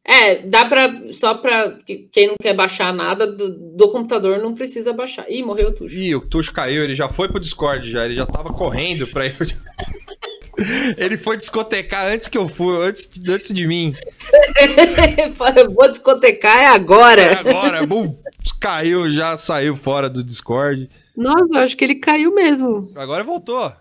É, 0.10 0.42
dá 0.48 0.64
pra. 0.64 0.90
Só 1.12 1.34
pra. 1.36 1.72
que- 1.86 2.08
Quem 2.12 2.28
não 2.28 2.36
quer 2.42 2.54
baixar 2.56 2.94
nada 2.94 3.28
do, 3.28 3.76
do 3.76 3.92
computador 3.92 4.40
não 4.40 4.56
precisa 4.56 4.94
baixar. 4.94 5.30
Ih, 5.30 5.44
morreu 5.44 5.76
tudo. 5.76 5.92
Ih, 5.94 6.16
o 6.16 6.22
Tuxo 6.22 6.54
caiu, 6.54 6.82
ele 6.84 6.96
já 6.96 7.10
foi 7.10 7.28
pro 7.28 7.42
Discord 7.42 7.90
já, 7.92 8.06
ele 8.06 8.16
já 8.16 8.26
tava 8.26 8.54
correndo 8.54 9.06
pra 9.08 9.26
ir. 9.26 9.36
ele 10.98 11.18
foi 11.18 11.36
discotecar 11.36 12.08
antes 12.08 12.30
que 12.30 12.38
eu 12.38 12.48
fui, 12.48 12.82
antes, 12.88 13.10
antes 13.28 13.54
de 13.54 13.68
mim. 13.68 13.94
Eu 15.58 15.72
vou 15.74 15.90
discotecar 15.90 16.58
é 16.60 16.64
É 16.64 16.68
agora. 16.68 17.40
agora, 17.40 17.86
bum, 17.86 18.18
caiu, 18.62 19.12
já 19.14 19.36
saiu 19.38 19.76
fora 19.76 20.10
do 20.10 20.24
Discord. 20.24 20.90
Nossa, 21.18 21.48
eu 21.56 21.60
acho 21.62 21.76
que 21.76 21.84
ele 21.84 21.96
caiu 21.96 22.34
mesmo. 22.34 22.92
Agora 22.96 23.24
voltou. 23.24 23.74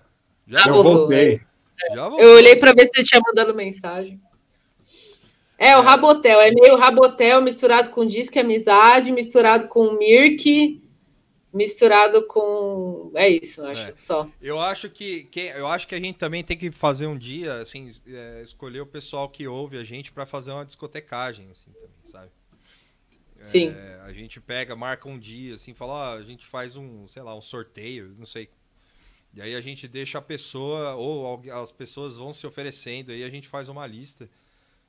Já, 0.48 0.62
Ah, 0.64 0.68
voltou, 0.70 0.94
voltei. 1.00 1.40
já 1.94 2.08
voltou. 2.08 2.20
Eu 2.26 2.36
olhei 2.36 2.56
pra 2.56 2.72
ver 2.72 2.86
se 2.86 2.92
ele 2.96 3.04
tinha 3.06 3.20
mandado 3.24 3.54
mensagem. 3.54 4.18
É, 5.58 5.76
o 5.76 5.82
Rabotel. 5.82 6.40
É 6.40 6.50
meio 6.50 6.76
Rabotel 6.76 7.40
misturado 7.42 7.90
com 7.90 8.06
Disque 8.06 8.38
Amizade, 8.38 9.10
misturado 9.12 9.68
com 9.68 9.92
Mirk, 9.98 10.82
misturado 11.52 12.26
com. 12.26 13.10
É 13.14 13.28
isso, 13.28 13.60
eu 13.62 13.66
acho. 13.66 13.80
É. 13.88 13.94
Só. 13.96 14.28
Eu 14.40 14.60
acho 14.60 14.88
que, 14.90 15.24
que 15.24 15.40
eu 15.40 15.66
acho 15.66 15.86
que 15.88 15.94
a 15.94 16.00
gente 16.00 16.16
também 16.18 16.42
tem 16.44 16.56
que 16.56 16.70
fazer 16.70 17.06
um 17.06 17.16
dia, 17.18 17.54
assim, 17.54 17.90
é, 18.06 18.42
escolher 18.44 18.80
o 18.80 18.86
pessoal 18.86 19.28
que 19.28 19.46
ouve 19.48 19.76
a 19.78 19.84
gente 19.84 20.12
pra 20.12 20.24
fazer 20.26 20.52
uma 20.52 20.64
discotecagem, 20.64 21.46
assim, 21.50 21.70
sabe? 21.72 21.85
Sim. 23.46 23.68
É, 23.76 24.00
a 24.04 24.12
gente 24.12 24.40
pega, 24.40 24.74
marca 24.76 25.08
um 25.08 25.18
dia, 25.18 25.54
assim, 25.54 25.72
fala, 25.74 25.92
ó, 25.92 26.14
a 26.16 26.22
gente 26.22 26.44
faz 26.46 26.76
um, 26.76 27.06
sei 27.08 27.22
lá, 27.22 27.34
um 27.34 27.40
sorteio, 27.40 28.14
não 28.18 28.26
sei. 28.26 28.48
E 29.34 29.40
aí 29.42 29.54
a 29.54 29.60
gente 29.60 29.86
deixa 29.86 30.18
a 30.18 30.22
pessoa, 30.22 30.94
ou 30.94 31.42
as 31.52 31.70
pessoas 31.70 32.16
vão 32.16 32.32
se 32.32 32.46
oferecendo, 32.46 33.12
aí 33.12 33.22
a 33.22 33.30
gente 33.30 33.48
faz 33.48 33.68
uma 33.68 33.86
lista. 33.86 34.28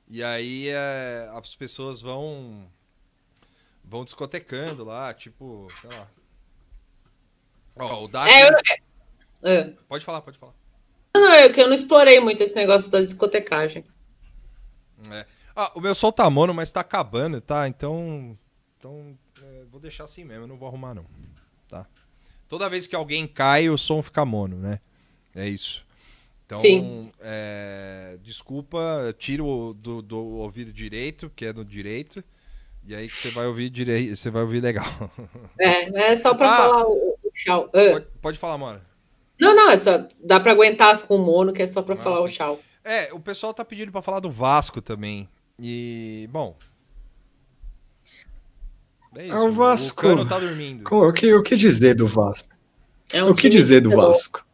E 0.08 0.24
aí 0.24 0.70
é, 0.70 1.30
as 1.34 1.56
pessoas 1.56 2.02
vão 2.02 2.70
vão 3.84 4.04
discotecando 4.04 4.84
lá, 4.84 5.14
tipo, 5.14 5.68
sei 5.82 5.90
lá. 5.90 6.08
Ó, 7.76 8.04
o 8.04 8.08
Dax... 8.08 8.34
É, 8.34 8.50
eu- 8.50 8.54
É. 9.44 9.64
Pode 9.88 10.04
falar, 10.04 10.22
pode 10.22 10.38
falar. 10.38 10.54
Não, 11.14 11.32
é 11.32 11.50
que 11.52 11.62
eu 11.62 11.68
não 11.68 11.74
explorei 11.74 12.20
muito 12.20 12.42
esse 12.42 12.56
negócio 12.56 12.90
da 12.90 13.00
discotecagem. 13.00 13.84
É. 15.12 15.26
Ah, 15.56 15.72
o 15.76 15.82
meu 15.82 15.94
sol 15.96 16.12
tá 16.12 16.30
mono, 16.30 16.54
mas 16.54 16.72
tá 16.72 16.82
acabando, 16.82 17.42
tá? 17.42 17.68
Então. 17.68 18.38
Então. 18.80 19.18
é, 19.42 19.64
vou 19.72 19.80
deixar 19.80 20.04
assim 20.06 20.24
mesmo, 20.24 20.44
eu 20.44 20.48
não 20.48 20.58
vou 20.58 20.68
arrumar, 20.68 20.94
não. 20.94 21.06
Tá? 21.68 21.86
Toda 22.48 22.70
vez 22.70 22.88
que 22.88 22.96
alguém 22.96 23.28
cai, 23.28 23.70
o 23.70 23.78
som 23.78 24.02
fica 24.02 24.24
mono, 24.26 24.56
né? 24.58 24.80
É 25.36 25.48
isso. 25.48 25.86
Então, 26.46 26.58
Sim. 26.60 27.12
é, 27.20 28.18
desculpa, 28.24 29.14
tira 29.20 29.44
o 29.44 29.74
do, 29.74 30.02
do 30.02 30.18
ouvido 30.18 30.72
direito, 30.72 31.30
que 31.36 31.46
é 31.46 31.52
no 31.52 31.66
direito, 31.66 32.24
e 32.88 32.96
aí 32.96 33.08
que 33.10 33.16
você 33.18 33.30
vai 33.32 33.46
ouvir 33.48 33.70
direito, 33.70 34.16
você 34.16 34.30
vai 34.32 34.44
ouvir 34.44 34.62
legal. 34.62 34.86
É, 35.60 36.12
é 36.12 36.16
só 36.16 36.34
pra 36.34 36.54
Ah. 36.54 36.58
falar 36.58 36.88
o, 36.88 37.18
o 37.22 37.32
tchau. 37.34 37.70
Ah. 37.74 37.92
Pode, 37.92 38.06
pode 38.22 38.40
falar, 38.40 38.58
mano. 38.58 38.82
Não, 39.40 39.54
não, 39.54 39.70
é 39.70 39.78
só. 39.78 40.08
Dá 40.24 40.40
pra 40.40 40.54
aguentar 40.54 40.98
com 41.06 41.18
o 41.18 41.20
mono, 41.26 41.52
que 41.52 41.62
é 41.62 41.68
só 41.68 41.82
pra 41.82 41.96
Ah, 41.96 41.98
falar 41.98 42.22
o 42.22 42.30
tchau. 42.30 42.60
É, 42.84 43.12
o 43.14 43.20
pessoal 43.20 43.54
tá 43.54 43.66
pedindo 43.66 43.92
pra 43.92 44.02
falar 44.02 44.22
do 44.22 44.32
Vasco 44.32 44.82
também. 44.82 45.28
E, 45.60 46.30
bom. 46.32 46.56
É 49.18 49.26
isso. 49.26 49.34
Ah, 49.34 49.44
o 49.44 49.52
Vasco. 49.52 50.00
O 50.00 50.10
Cano 50.10 50.26
tá 50.28 50.40
dormindo. 50.40 50.84
O 50.88 51.12
que, 51.12 51.34
o 51.34 51.42
que 51.42 51.56
dizer 51.56 51.96
do 51.96 52.06
Vasco? 52.06 52.56
É 53.12 53.24
um 53.24 53.32
o 53.32 53.36
que 53.36 53.50
dizer 53.50 53.82
do 53.82 53.92
é. 53.92 53.96
Vasco? 53.96 54.46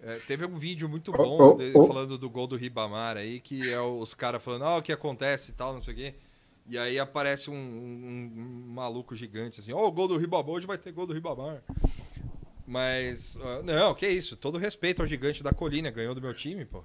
É, 0.00 0.16
teve 0.26 0.46
um 0.46 0.56
vídeo 0.56 0.88
muito 0.88 1.10
Oh, 1.12 1.16
bom 1.16 1.38
oh, 1.38 1.54
dele 1.54 1.72
oh. 1.74 1.86
falando 1.86 2.16
do 2.16 2.30
gol 2.30 2.46
do 2.46 2.56
Ribamar 2.56 3.16
aí, 3.16 3.40
que 3.40 3.68
é 3.70 3.80
os 3.80 4.14
caras 4.14 4.42
falando, 4.42 4.64
ah, 4.64 4.76
o 4.76 4.82
que 4.82 4.92
acontece 4.92 5.50
e 5.50 5.54
tal, 5.54 5.74
não 5.74 5.80
sei 5.80 5.94
o 5.94 5.96
quê. 5.96 6.14
E 6.68 6.78
aí 6.78 6.98
aparece 6.98 7.50
um, 7.50 7.54
um- 7.54 8.32
um 8.36 8.72
maluco 8.72 9.16
gigante 9.16 9.60
assim, 9.60 9.72
ó, 9.72 9.84
o 9.86 9.92
gol 9.92 10.06
do 10.06 10.16
Ribamar, 10.16 10.50
hoje 10.50 10.66
vai 10.66 10.78
ter 10.78 10.92
gol 10.92 11.06
do 11.06 11.12
Ribamar. 11.12 11.62
Mas, 12.66 13.36
ah, 13.42 13.60
não, 13.64 13.94
que 13.94 14.08
isso, 14.08 14.36
todo 14.36 14.56
respeito 14.58 15.02
ao 15.02 15.08
gigante 15.08 15.42
da 15.42 15.52
colina, 15.52 15.90
ganhou 15.90 16.14
do 16.14 16.22
meu 16.22 16.34
time, 16.34 16.64
pô. 16.64 16.84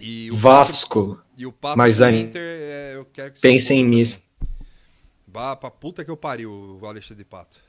E 0.00 0.30
o 0.30 0.36
Vasco. 0.36 1.16
Pato, 1.16 1.24
e 1.36 1.46
o 1.46 1.52
Pato 1.52 1.78
Mas 1.78 2.00
Inter, 2.00 2.42
é, 2.42 2.92
eu 2.96 3.04
quero 3.06 3.32
que 3.32 3.40
Pensem 3.40 3.84
nisso. 3.84 4.23
Vá 5.34 5.56
pra 5.56 5.68
puta 5.68 6.04
que 6.04 6.10
eu 6.12 6.16
pariu, 6.16 6.78
o 6.80 6.86
Alexandre 6.86 7.24
de 7.24 7.28
Pato. 7.28 7.60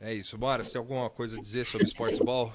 É 0.00 0.12
isso, 0.12 0.36
bora, 0.36 0.64
você 0.64 0.72
tem 0.72 0.78
alguma 0.80 1.08
coisa 1.08 1.38
a 1.38 1.40
dizer 1.40 1.64
sobre 1.66 1.86
Sports 1.86 2.18
Ball? 2.18 2.52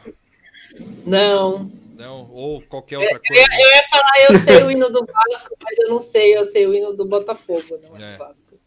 Não. 1.06 1.70
Não? 1.96 2.30
Ou 2.30 2.62
qualquer 2.62 2.98
outra 2.98 3.16
Eu 3.16 3.22
coisa? 3.22 3.42
ia, 3.42 3.62
eu 3.62 3.70
ia 3.78 3.84
falar, 3.88 4.14
eu 4.30 4.40
sei 4.40 4.64
o 4.64 4.70
hino 4.72 4.90
do 4.90 5.06
Vasco, 5.06 5.56
mas 5.64 5.78
eu 5.78 5.88
não 5.90 6.00
sei, 6.00 6.38
eu 6.38 6.44
sei 6.44 6.68
o 6.68 6.74
hino 6.76 6.92
do 6.98 7.06
Botafogo, 7.06 7.80
não 7.82 7.96
é, 7.96 8.04
É. 8.04 8.12
do 8.12 8.18
Vasco. 8.18 8.60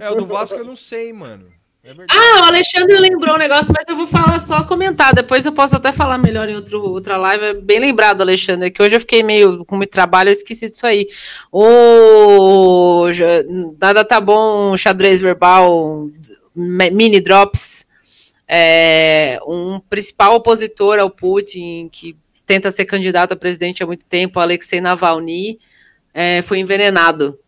É, 0.00 0.10
o 0.10 0.14
do 0.16 0.26
Vasco 0.26 0.56
eu 0.58 0.64
não 0.64 0.74
sei, 0.76 1.12
mano. 1.12 1.52
É. 1.86 1.92
Ah, 2.10 2.42
o 2.42 2.44
Alexandre 2.46 2.98
lembrou 2.98 3.36
um 3.36 3.38
negócio, 3.38 3.72
mas 3.72 3.84
eu 3.88 3.96
vou 3.96 4.08
falar 4.08 4.40
só 4.40 4.64
comentar. 4.64 5.14
Depois 5.14 5.46
eu 5.46 5.52
posso 5.52 5.76
até 5.76 5.92
falar 5.92 6.18
melhor 6.18 6.48
em 6.48 6.56
outro, 6.56 6.82
outra 6.82 7.16
live. 7.16 7.44
É 7.44 7.54
bem 7.54 7.78
lembrado, 7.78 8.22
Alexandre, 8.22 8.72
que 8.72 8.82
hoje 8.82 8.96
eu 8.96 9.00
fiquei 9.00 9.22
meio 9.22 9.64
com 9.64 9.76
muito 9.76 9.90
trabalho, 9.90 10.28
eu 10.28 10.32
esqueci 10.32 10.66
disso 10.66 10.84
aí. 10.84 11.06
O 11.52 13.06
nada 13.80 14.04
tá 14.04 14.20
bom, 14.20 14.76
xadrez 14.76 15.20
verbal, 15.20 16.08
mini 16.54 17.20
drops. 17.20 17.86
É, 18.48 19.38
um 19.46 19.78
principal 19.80 20.34
opositor 20.34 20.98
ao 20.98 21.10
Putin, 21.10 21.88
que 21.90 22.16
tenta 22.44 22.70
ser 22.70 22.84
candidato 22.84 23.32
a 23.32 23.36
presidente 23.36 23.82
há 23.82 23.86
muito 23.86 24.04
tempo, 24.04 24.38
Alexei 24.38 24.80
Navalny, 24.80 25.58
é, 26.14 26.42
foi 26.42 26.58
envenenado. 26.58 27.38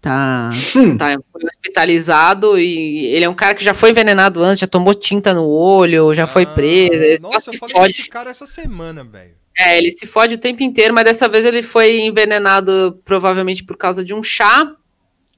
Tá, 0.00 0.50
tá 0.96 1.18
foi 1.32 1.42
hospitalizado 1.44 2.56
e 2.56 3.06
ele 3.06 3.24
é 3.24 3.28
um 3.28 3.34
cara 3.34 3.54
que 3.54 3.64
já 3.64 3.74
foi 3.74 3.90
envenenado 3.90 4.42
antes, 4.42 4.60
já 4.60 4.66
tomou 4.66 4.94
tinta 4.94 5.34
no 5.34 5.44
olho, 5.44 6.14
já 6.14 6.26
foi 6.26 6.44
Ah, 6.44 6.54
preso. 6.54 6.92
ele 6.94 7.18
Nossa, 7.20 7.50
eu 7.50 7.58
falei 7.58 7.74
fode. 7.74 7.92
desse 7.92 8.08
cara 8.08 8.30
essa 8.30 8.46
semana, 8.46 9.02
velho. 9.02 9.32
É, 9.58 9.76
ele 9.76 9.90
se 9.90 10.06
fode 10.06 10.36
o 10.36 10.38
tempo 10.38 10.62
inteiro, 10.62 10.94
mas 10.94 11.04
dessa 11.04 11.28
vez 11.28 11.44
ele 11.44 11.62
foi 11.62 12.00
envenenado 12.02 13.00
provavelmente 13.04 13.64
por 13.64 13.76
causa 13.76 14.04
de 14.04 14.14
um 14.14 14.22
chá 14.22 14.72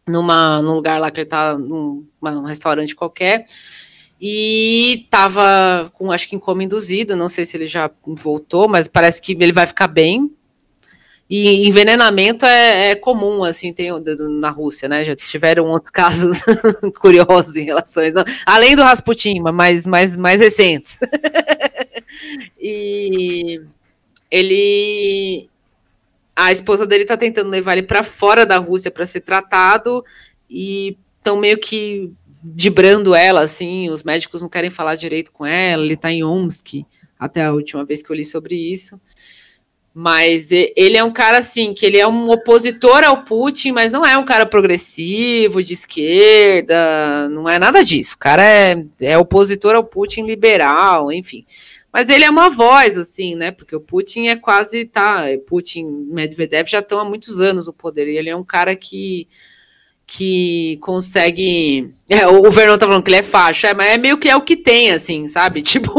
numa, 0.07 0.61
num 0.61 0.75
lugar 0.75 1.01
lá 1.01 1.11
que 1.11 1.21
ele 1.21 1.29
tá 1.29 1.57
num 1.57 2.07
um 2.23 2.43
restaurante 2.43 2.95
qualquer. 2.95 3.47
E 4.21 5.07
tava 5.09 5.91
com, 5.95 6.13
acho 6.13 6.29
que 6.29 6.37
em 6.37 6.39
coma 6.39 6.63
induzido, 6.63 7.17
não 7.17 7.31
sei 7.31 7.47
se 7.47 7.57
ele 7.57 7.67
já 7.67 7.91
voltou, 8.05 8.69
mas 8.69 8.87
parece 8.87 9.23
que 9.23 9.33
ele 9.33 9.53
vai 9.53 9.67
ficar 9.67 9.89
bem. 9.89 10.31
E 11.31 11.69
envenenamento 11.69 12.45
é, 12.45 12.91
é 12.91 12.95
comum, 12.97 13.45
assim, 13.45 13.73
tem 13.73 13.91
na 14.41 14.51
Rússia, 14.51 14.89
né? 14.89 15.05
Já 15.05 15.15
tiveram 15.15 15.67
outros 15.67 15.91
casos 15.95 16.39
curiosos 16.99 17.55
em 17.57 17.65
relações, 17.65 18.13
não- 18.13 18.25
além 18.45 18.75
do 18.75 18.83
Rasputin, 18.83 19.39
mas 19.39 19.55
mais, 19.55 19.87
mais, 19.87 20.17
mais 20.17 20.41
recentes. 20.41 20.99
e 22.61 23.63
ele 24.29 25.49
a 26.35 26.51
esposa 26.51 26.87
dele 26.87 27.05
tá 27.05 27.17
tentando 27.17 27.51
levar 27.51 27.77
ele 27.77 27.87
para 27.87 28.03
fora 28.03 28.45
da 28.45 28.57
Rússia 28.57 28.91
para 28.91 29.07
ser 29.07 29.21
tratado 29.21 30.03
e 30.49 30.97
estão 31.19 31.37
meio 31.37 31.59
que 31.59 32.11
dibrando 32.43 33.15
ela 33.15 33.43
assim, 33.43 33.91
os 33.91 34.03
médicos 34.03 34.41
não 34.41 34.49
querem 34.49 34.71
falar 34.71 34.97
direito 34.97 35.31
com 35.31 35.45
ela, 35.45 35.85
ele 35.85 35.97
tá 35.97 36.11
em 36.11 36.25
Omsk, 36.25 36.85
até 37.19 37.45
a 37.45 37.53
última 37.53 37.85
vez 37.85 38.03
que 38.03 38.11
eu 38.11 38.17
li 38.17 38.25
sobre 38.25 38.57
isso. 38.57 38.99
Mas 40.03 40.51
ele 40.51 40.97
é 40.97 41.05
um 41.05 41.13
cara 41.13 41.37
assim, 41.37 41.75
que 41.75 41.85
ele 41.85 41.99
é 41.99 42.09
um 42.09 42.31
opositor 42.31 43.05
ao 43.05 43.23
Putin, 43.23 43.73
mas 43.73 43.93
não 43.93 44.03
é 44.07 44.17
um 44.17 44.25
cara 44.25 44.47
progressivo, 44.47 45.63
de 45.63 45.75
esquerda, 45.75 47.29
não 47.29 47.47
é 47.47 47.59
nada 47.59 47.85
disso. 47.85 48.15
O 48.15 48.19
cara 48.19 48.43
é, 48.43 48.83
é 48.99 49.19
opositor 49.19 49.75
ao 49.75 49.85
Putin 49.85 50.23
liberal, 50.23 51.13
enfim. 51.13 51.45
Mas 51.93 52.09
ele 52.09 52.25
é 52.25 52.31
uma 52.31 52.49
voz, 52.49 52.97
assim, 52.97 53.35
né? 53.35 53.51
Porque 53.51 53.77
o 53.77 53.81
Putin 53.81 54.29
é 54.29 54.37
quase, 54.37 54.87
tá, 54.87 55.25
Putin, 55.47 55.85
Medvedev 56.11 56.67
já 56.67 56.79
estão 56.79 56.99
há 56.99 57.05
muitos 57.05 57.39
anos 57.39 57.67
no 57.67 57.73
poder, 57.75 58.09
e 58.09 58.17
ele 58.17 58.31
é 58.31 58.37
um 58.37 58.45
cara 58.45 58.75
que 58.75 59.29
que 60.13 60.77
consegue. 60.81 61.93
É, 62.09 62.27
o 62.27 62.51
Vernon 62.51 62.77
tá 62.77 62.85
falando 62.85 63.03
que 63.03 63.11
ele 63.11 63.19
é 63.19 63.23
faixa, 63.23 63.69
é, 63.69 63.75
mas 63.75 63.91
é 63.91 63.97
meio 63.97 64.19
que 64.19 64.29
é 64.29 64.35
o 64.35 64.41
que 64.41 64.57
tem, 64.57 64.91
assim, 64.91 65.29
sabe? 65.29 65.61
Tipo. 65.63 65.93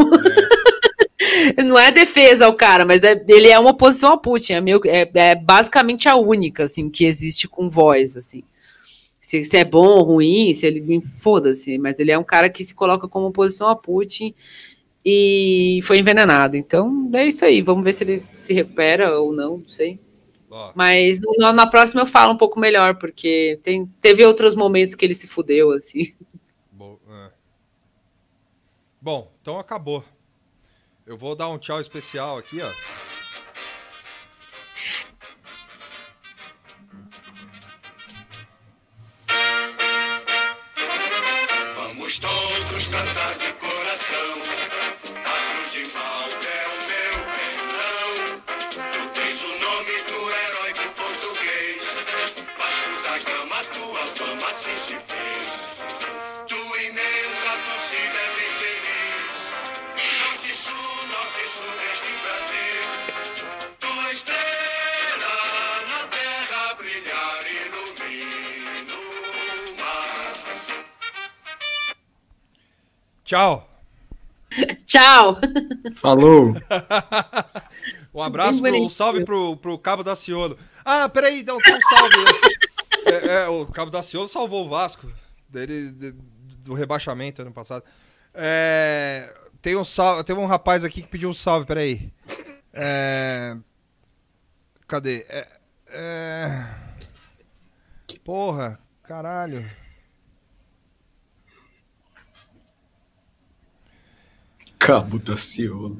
Não 1.64 1.78
é 1.78 1.90
defesa 1.92 2.46
ao 2.46 2.54
cara, 2.54 2.84
mas 2.84 3.02
é, 3.04 3.12
ele 3.28 3.48
é 3.48 3.58
uma 3.58 3.70
oposição 3.70 4.10
ao 4.12 4.18
Putin. 4.18 4.54
É, 4.54 4.60
meio, 4.60 4.80
é, 4.86 5.10
é 5.14 5.34
basicamente 5.34 6.08
a 6.08 6.16
única, 6.16 6.64
assim, 6.64 6.88
que 6.90 7.04
existe 7.04 7.48
com 7.48 7.68
voz, 7.70 8.16
assim. 8.16 8.42
Se, 9.20 9.44
se 9.44 9.56
é 9.56 9.64
bom 9.64 9.86
ou 9.86 10.02
ruim, 10.04 10.52
se 10.54 10.66
ele. 10.66 11.00
Foda-se, 11.00 11.78
mas 11.78 12.00
ele 12.00 12.10
é 12.10 12.18
um 12.18 12.24
cara 12.24 12.50
que 12.50 12.64
se 12.64 12.74
coloca 12.74 13.06
como 13.08 13.26
oposição 13.26 13.68
a 13.68 13.76
Putin 13.76 14.34
e 15.04 15.80
foi 15.84 15.98
envenenado. 15.98 16.56
Então, 16.56 17.10
é 17.14 17.26
isso 17.26 17.44
aí. 17.44 17.62
Vamos 17.62 17.84
ver 17.84 17.92
se 17.92 18.04
ele 18.04 18.22
se 18.32 18.52
recupera 18.52 19.18
ou 19.20 19.32
não, 19.32 19.58
não 19.58 19.68
sei. 19.68 19.98
Ó, 20.50 20.72
Mas 20.74 21.18
no- 21.20 21.52
na 21.52 21.66
próxima 21.66 22.02
eu 22.02 22.06
falo 22.06 22.34
um 22.34 22.36
pouco 22.36 22.58
melhor, 22.60 22.96
porque 22.98 23.58
tem, 23.62 23.86
teve 24.00 24.24
outros 24.24 24.54
momentos 24.54 24.94
que 24.94 25.04
ele 25.04 25.14
se 25.14 25.26
fudeu, 25.26 25.70
assim. 25.72 26.12
bo- 26.72 27.00
é. 27.08 27.30
Bom, 29.00 29.32
então 29.40 29.58
acabou. 29.58 30.04
Eu 31.04 31.16
vou 31.16 31.34
dar 31.34 31.48
um 31.48 31.58
tchau 31.58 31.80
especial 31.80 32.38
aqui, 32.38 32.60
ó. 32.60 33.11
Tchau. 73.32 73.66
Tchau! 74.84 75.38
Falou. 75.96 76.52
Um 78.14 78.20
abraço, 78.20 78.60
pro, 78.60 78.76
um 78.76 78.90
salve 78.90 79.24
pro, 79.24 79.56
pro 79.56 79.78
Cabo 79.78 80.04
Daciolo. 80.04 80.58
Ah, 80.84 81.08
peraí, 81.08 81.42
não, 81.42 81.56
tem 81.56 81.74
um 81.74 81.80
salve. 81.80 82.16
é, 83.06 83.26
é, 83.44 83.48
o 83.48 83.64
Cabo 83.64 83.90
Daciolo 83.90 84.28
salvou 84.28 84.66
o 84.66 84.68
Vasco 84.68 85.10
dele, 85.48 85.90
de- 85.92 86.12
do 86.58 86.74
rebaixamento 86.74 87.40
ano 87.40 87.50
passado. 87.52 87.82
É, 88.34 89.34
tem 89.62 89.76
um 89.76 89.84
salve, 89.84 90.24
teve 90.24 90.38
um 90.38 90.44
rapaz 90.44 90.84
aqui 90.84 91.00
que 91.00 91.08
pediu 91.08 91.30
um 91.30 91.34
salve, 91.34 91.64
peraí. 91.64 92.12
É, 92.74 93.56
cadê? 94.86 95.24
É, 95.30 95.48
é, 95.88 96.66
porra, 98.22 98.78
caralho. 99.04 99.66
Cabo 104.84 105.18
da 105.18 105.36
Ciolo. 105.36 105.96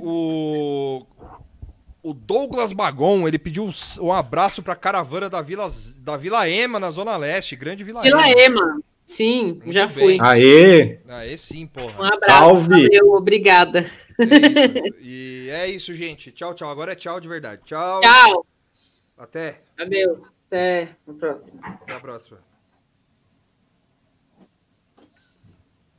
O, 0.00 1.04
o 2.02 2.12
Douglas 2.12 2.72
Magon, 2.72 3.26
ele 3.26 3.38
pediu 3.38 3.64
um, 3.64 3.70
um 4.00 4.12
abraço 4.12 4.62
pra 4.62 4.76
caravana 4.76 5.30
da 5.30 5.40
Vila, 5.40 5.66
da 5.98 6.16
Vila 6.16 6.48
Ema, 6.48 6.78
na 6.78 6.90
Zona 6.90 7.16
Leste. 7.16 7.56
Grande 7.56 7.82
Vila, 7.82 8.02
Vila 8.02 8.28
Ema. 8.28 8.40
Ema. 8.40 8.80
Sim, 9.06 9.54
Muito 9.64 9.72
já 9.72 9.86
bem. 9.86 9.96
fui. 9.96 10.18
Aê! 10.20 10.98
Aê, 11.08 11.36
sim, 11.38 11.64
Um 11.64 11.68
porra. 11.68 11.94
abraço. 12.08 12.26
Salve. 12.26 12.68
Valeu, 12.68 13.14
obrigada. 13.14 13.90
É. 14.20 14.88
E 15.00 15.48
é 15.50 15.66
isso, 15.68 15.94
gente. 15.94 16.30
Tchau, 16.30 16.52
tchau. 16.52 16.68
Agora 16.70 16.92
é 16.92 16.94
tchau 16.94 17.18
de 17.18 17.26
verdade. 17.28 17.62
Tchau. 17.64 18.00
Tchau. 18.02 18.46
Até. 19.16 19.62
Adeus. 19.78 20.42
Até 20.46 20.90
a 21.08 21.12
próxima. 21.14 21.60
Até 21.64 21.94
a 21.94 22.00
próxima. 22.00 22.38